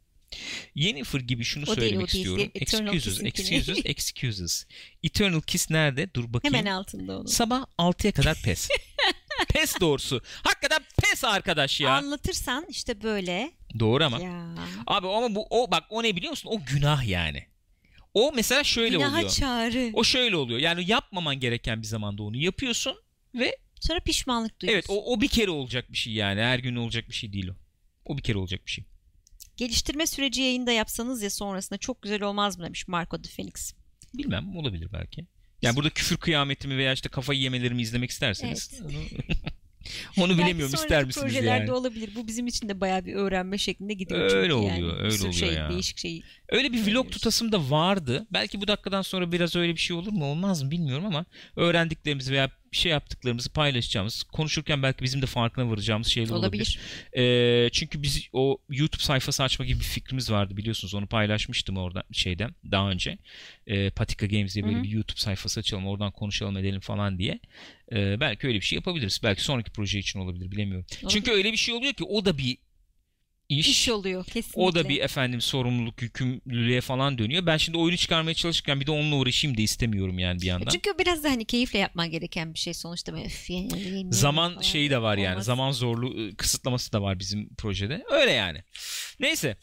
Yennefer 0.74 1.20
gibi 1.20 1.44
şunu 1.44 1.64
O 1.64 1.66
değil, 1.66 1.76
söylemek 1.78 2.12
değil. 2.12 2.24
istiyorum. 2.24 2.52
Eternal 2.54 2.94
Excuses, 2.94 3.24
excuses, 3.24 3.78
excuses. 3.84 4.66
Eternal 5.02 5.40
Kiss 5.40 5.70
nerede? 5.70 6.14
Dur 6.14 6.32
bakayım. 6.32 6.54
Hemen 6.54 6.70
altında 6.70 7.18
onun. 7.18 7.26
Sabah 7.26 7.64
6'ya 7.78 8.12
kadar 8.12 8.42
pes. 8.44 8.68
pes 9.48 9.80
doğrusu. 9.80 10.22
Hakikaten 10.42 10.82
pes 11.02 11.24
arkadaş 11.24 11.80
ya. 11.80 11.90
Anlatırsan 11.90 12.66
işte 12.68 13.02
böyle. 13.02 13.52
Doğru 13.78 14.04
ama. 14.04 14.20
Ya. 14.20 14.54
Abi 14.86 15.08
ama 15.08 15.34
bu 15.34 15.46
o 15.50 15.70
bak 15.70 15.84
o 15.90 16.02
ne 16.02 16.16
biliyor 16.16 16.30
musun? 16.30 16.48
O 16.52 16.60
günah 16.74 17.04
yani. 17.08 17.46
O 18.14 18.32
mesela 18.34 18.64
şöyle 18.64 18.96
Günaha 18.96 19.16
oluyor. 19.16 19.30
çağrı. 19.30 19.90
O 19.94 20.04
şöyle 20.04 20.36
oluyor. 20.36 20.60
Yani 20.60 20.90
yapmaman 20.90 21.40
gereken 21.40 21.82
bir 21.82 21.86
zamanda 21.86 22.22
onu 22.22 22.36
yapıyorsun 22.36 22.94
ve 23.34 23.56
Sonra 23.80 24.00
pişmanlık 24.00 24.52
evet 24.52 24.60
duyuyorsun. 24.62 24.94
o, 24.94 24.96
o 25.12 25.20
bir 25.20 25.28
kere 25.28 25.50
olacak 25.50 25.92
bir 25.92 25.96
şey 25.96 26.12
yani. 26.12 26.40
Her 26.40 26.58
gün 26.58 26.76
olacak 26.76 27.08
bir 27.08 27.14
şey 27.14 27.32
değil 27.32 27.48
o. 27.48 27.54
O 28.04 28.16
bir 28.18 28.22
kere 28.22 28.38
olacak 28.38 28.60
bir 28.66 28.70
şey. 28.70 28.84
Geliştirme 29.56 30.06
süreci 30.06 30.42
yayında 30.42 30.72
yapsanız 30.72 31.22
ya 31.22 31.30
sonrasında 31.30 31.78
çok 31.78 32.02
güzel 32.02 32.22
olmaz 32.22 32.58
mı 32.58 32.64
demiş 32.64 32.88
Marco 32.88 33.24
de 33.24 33.28
Phoenix. 33.36 33.72
Bilmem 34.14 34.56
olabilir 34.56 34.88
belki. 34.92 35.26
Yani 35.62 35.76
burada 35.76 35.90
küfür 35.90 36.16
kıyametimi 36.16 36.76
veya 36.76 36.92
işte 36.92 37.08
kafayı 37.08 37.40
yemelerimi 37.40 37.82
izlemek 37.82 38.10
isterseniz 38.10 38.80
onu, 38.84 38.92
onu 40.18 40.28
Belki 40.28 40.42
bilemiyorum 40.42 40.74
ister 40.74 41.04
misiniz 41.04 41.26
projelerde 41.26 41.60
yani? 41.60 41.72
olabilir. 41.72 42.10
Bu 42.16 42.26
bizim 42.26 42.46
için 42.46 42.68
de 42.68 42.80
bayağı 42.80 43.04
bir 43.04 43.14
öğrenme 43.14 43.58
şeklinde 43.58 43.94
gidiyor. 43.94 44.20
Öyle 44.20 44.30
çünkü 44.30 44.52
oluyor, 44.52 44.76
yani. 44.76 44.92
Öyle 44.92 45.18
oluyor 45.18 45.32
şey, 45.32 45.52
ya. 45.52 45.70
Değişik 45.70 45.98
şey. 45.98 46.22
Öyle 46.48 46.72
bir 46.72 46.86
vlog 46.86 47.10
tutasım 47.10 47.52
da 47.52 47.70
vardı. 47.70 48.26
Belki 48.32 48.60
bu 48.60 48.68
dakikadan 48.68 49.02
sonra 49.02 49.32
biraz 49.32 49.56
öyle 49.56 49.72
bir 49.72 49.80
şey 49.80 49.96
olur 49.96 50.12
mu 50.12 50.24
olmaz 50.24 50.62
mı 50.62 50.70
bilmiyorum 50.70 51.06
ama 51.06 51.24
öğrendiklerimizi 51.56 52.32
veya 52.32 52.50
bir 52.72 52.76
şey 52.76 52.92
yaptıklarımızı 52.92 53.52
paylaşacağımız, 53.52 54.22
konuşurken 54.22 54.82
belki 54.82 55.04
bizim 55.04 55.22
de 55.22 55.26
farkına 55.26 55.70
varacağımız 55.70 56.06
şeyler 56.06 56.30
olabilir. 56.30 56.78
Olabilir. 57.12 57.66
Ee, 57.66 57.70
çünkü 57.72 58.02
biz 58.02 58.28
o 58.32 58.58
YouTube 58.70 59.02
sayfası 59.02 59.42
açma 59.42 59.64
gibi 59.64 59.80
bir 59.80 59.84
fikrimiz 59.84 60.30
vardı 60.30 60.56
biliyorsunuz. 60.56 60.94
Onu 60.94 61.06
paylaşmıştım 61.06 61.76
orada 61.76 62.02
şeyden 62.12 62.54
daha 62.70 62.90
önce. 62.90 63.18
Ee, 63.66 63.90
Patika 63.90 64.26
Games 64.26 64.54
diye 64.54 64.64
böyle 64.64 64.76
Hı 64.76 64.80
hı. 64.80 64.82
bir 64.82 64.88
YouTube 64.88 65.20
sayfası 65.20 65.60
açalım, 65.60 65.86
oradan 65.86 66.12
konuşalım 66.12 66.56
edelim 66.56 66.80
falan 66.80 67.18
diye. 67.18 67.40
Ee, 67.92 68.20
belki 68.20 68.46
öyle 68.46 68.56
bir 68.60 68.64
şey 68.64 68.76
yapabiliriz. 68.76 69.20
Belki 69.22 69.42
sonraki 69.42 69.70
proje 69.70 69.98
için 69.98 70.18
olabilir 70.20 70.50
bilemiyorum. 70.50 70.86
Olabilir. 70.92 71.08
Çünkü 71.10 71.30
öyle 71.30 71.52
bir 71.52 71.56
şey 71.56 71.74
oluyor 71.74 71.92
ki 71.92 72.04
o 72.04 72.24
da 72.24 72.38
bir 72.38 72.58
iş. 73.48 73.68
İş 73.68 73.88
oluyor 73.88 74.24
kesinlikle. 74.24 74.60
o 74.62 74.74
da 74.74 74.88
bir 74.88 75.00
efendim 75.00 75.40
sorumluluk, 75.40 76.02
yükümlülüğe 76.02 76.80
falan 76.80 77.18
dönüyor. 77.18 77.46
Ben 77.46 77.56
şimdi 77.56 77.78
oyunu 77.78 77.96
çıkarmaya 77.96 78.34
çalışırken 78.34 78.80
bir 78.80 78.86
de 78.86 78.90
onunla 78.90 79.16
uğraşayım 79.16 79.56
da 79.56 79.62
istemiyorum 79.62 80.18
yani 80.18 80.40
bir 80.40 80.46
yandan. 80.46 80.70
Çünkü 80.70 80.98
biraz 80.98 81.24
da 81.24 81.30
hani 81.30 81.44
keyifle 81.44 81.78
yapman 81.78 82.10
gereken 82.10 82.54
bir 82.54 82.58
şey 82.58 82.74
sonuçta. 82.74 83.12
Böyle, 83.12 83.26
"Üf, 83.26 83.50
yani, 83.50 83.88
yani, 83.88 84.12
Zaman 84.14 84.60
şeyi 84.60 84.90
de 84.90 85.02
var 85.02 85.16
yani. 85.18 85.32
olmaz. 85.32 85.44
Zaman 85.46 85.70
zorlu 85.72 86.26
ı, 86.28 86.36
kısıtlaması 86.36 86.92
da 86.92 87.02
var 87.02 87.18
bizim 87.18 87.54
projede. 87.54 88.04
Öyle 88.10 88.30
yani. 88.30 88.62
Neyse. 89.20 89.56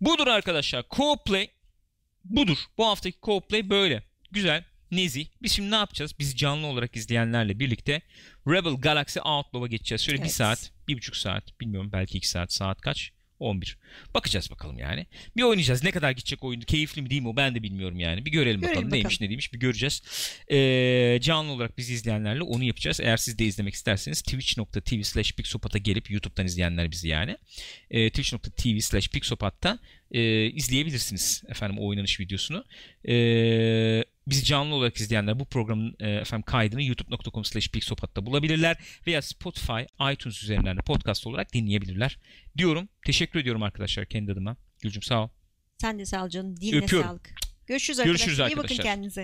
Budur 0.00 0.26
arkadaşlar. 0.26 0.82
Co-play 0.82 1.48
budur. 2.24 2.58
Bu 2.78 2.86
haftaki 2.86 3.18
co-play 3.18 3.70
böyle. 3.70 4.02
Güzel. 4.30 4.64
Nezih. 4.90 5.26
Biz 5.42 5.52
şimdi 5.52 5.70
ne 5.70 5.74
yapacağız? 5.76 6.14
Biz 6.18 6.36
canlı 6.36 6.66
olarak 6.66 6.96
izleyenlerle 6.96 7.58
birlikte 7.58 8.00
Rebel 8.48 8.72
Galaxy 8.72 9.18
Outlaw'a 9.18 9.66
geçeceğiz. 9.66 10.02
Şöyle 10.02 10.18
bir 10.18 10.22
Evet. 10.22 10.32
saat, 10.32 10.72
bir 10.88 10.96
buçuk 10.96 11.16
saat, 11.16 11.60
bilmiyorum 11.60 11.90
belki 11.92 12.18
iki 12.18 12.28
saat. 12.28 12.52
Saat 12.52 12.80
kaç? 12.80 13.12
11. 13.38 13.78
Bakacağız 14.14 14.50
bakalım 14.50 14.78
yani. 14.78 15.06
Bir 15.36 15.42
oynayacağız. 15.42 15.84
Ne 15.84 15.90
kadar 15.90 16.10
gidecek 16.10 16.44
oyun? 16.44 16.60
Keyifli 16.60 17.02
mi 17.02 17.10
değil 17.10 17.22
mi 17.22 17.28
o? 17.28 17.36
Ben 17.36 17.54
de 17.54 17.62
bilmiyorum 17.62 18.00
yani. 18.00 18.24
Bir 18.26 18.30
görelim, 18.30 18.60
Görelim 18.60 18.76
bakalım. 18.76 18.92
Neymiş 18.92 19.04
bakalım. 19.14 19.24
ne 19.24 19.28
değilmiş 19.28 19.52
bir 19.52 19.58
göreceğiz. 19.58 20.02
Ee, 20.50 21.18
canlı 21.22 21.52
olarak 21.52 21.78
bizi 21.78 21.94
izleyenlerle 21.94 22.42
onu 22.42 22.64
yapacağız. 22.64 23.00
Eğer 23.00 23.16
siz 23.16 23.38
de 23.38 23.44
izlemek 23.44 23.74
isterseniz 23.74 24.22
twitch.tv 24.22 25.02
slash 25.02 25.32
pixopat'a 25.32 25.78
gelip 25.78 26.10
YouTube'dan 26.10 26.46
izleyenler 26.46 26.90
bizi 26.90 27.08
yani. 27.08 27.36
Ee, 27.90 28.10
twitch.tv 28.10 28.80
slash 28.80 29.08
pixopat'ta 29.08 29.78
e, 30.10 30.46
izleyebilirsiniz 30.50 31.42
efendim 31.48 31.78
oynanış 31.78 32.20
videosunu. 32.20 32.64
Ee, 33.08 34.04
bizi 34.26 34.44
canlı 34.44 34.74
olarak 34.74 34.96
izleyenler 34.96 35.38
bu 35.38 35.44
programın 35.44 35.96
e, 36.00 36.10
efendim 36.10 36.44
kaydını 36.46 36.82
youtube.com 36.82 37.44
slash 37.44 37.68
pixopat'ta 37.70 38.26
bulabilirler 38.26 38.76
veya 39.06 39.22
Spotify, 39.22 39.82
iTunes 40.12 40.42
üzerinden 40.42 40.76
de 40.76 40.80
podcast 40.80 41.26
olarak 41.26 41.52
dinleyebilirler 41.52 42.18
diyorum. 42.58 42.88
Teşekkür 43.06 43.40
ediyorum 43.40 43.62
arkadaşlar 43.62 44.06
kendi 44.06 44.32
adıma. 44.32 44.56
Gülcüm 44.82 45.02
sağ 45.02 45.24
ol. 45.24 45.28
Sen 45.78 45.98
de 45.98 46.06
sağ 46.06 46.24
ol 46.24 46.28
canım. 46.28 46.60
Diline 46.60 46.84
Öpüyorum. 46.84 47.08
sağlık. 47.08 47.30
Görüşürüz, 47.66 48.04
Görüşürüz 48.04 48.40
arkadaşlar. 48.40 48.48
İyi 48.48 48.50
bakın 48.50 48.62
arkadaşlar. 48.62 48.84
kendinize. 48.84 49.14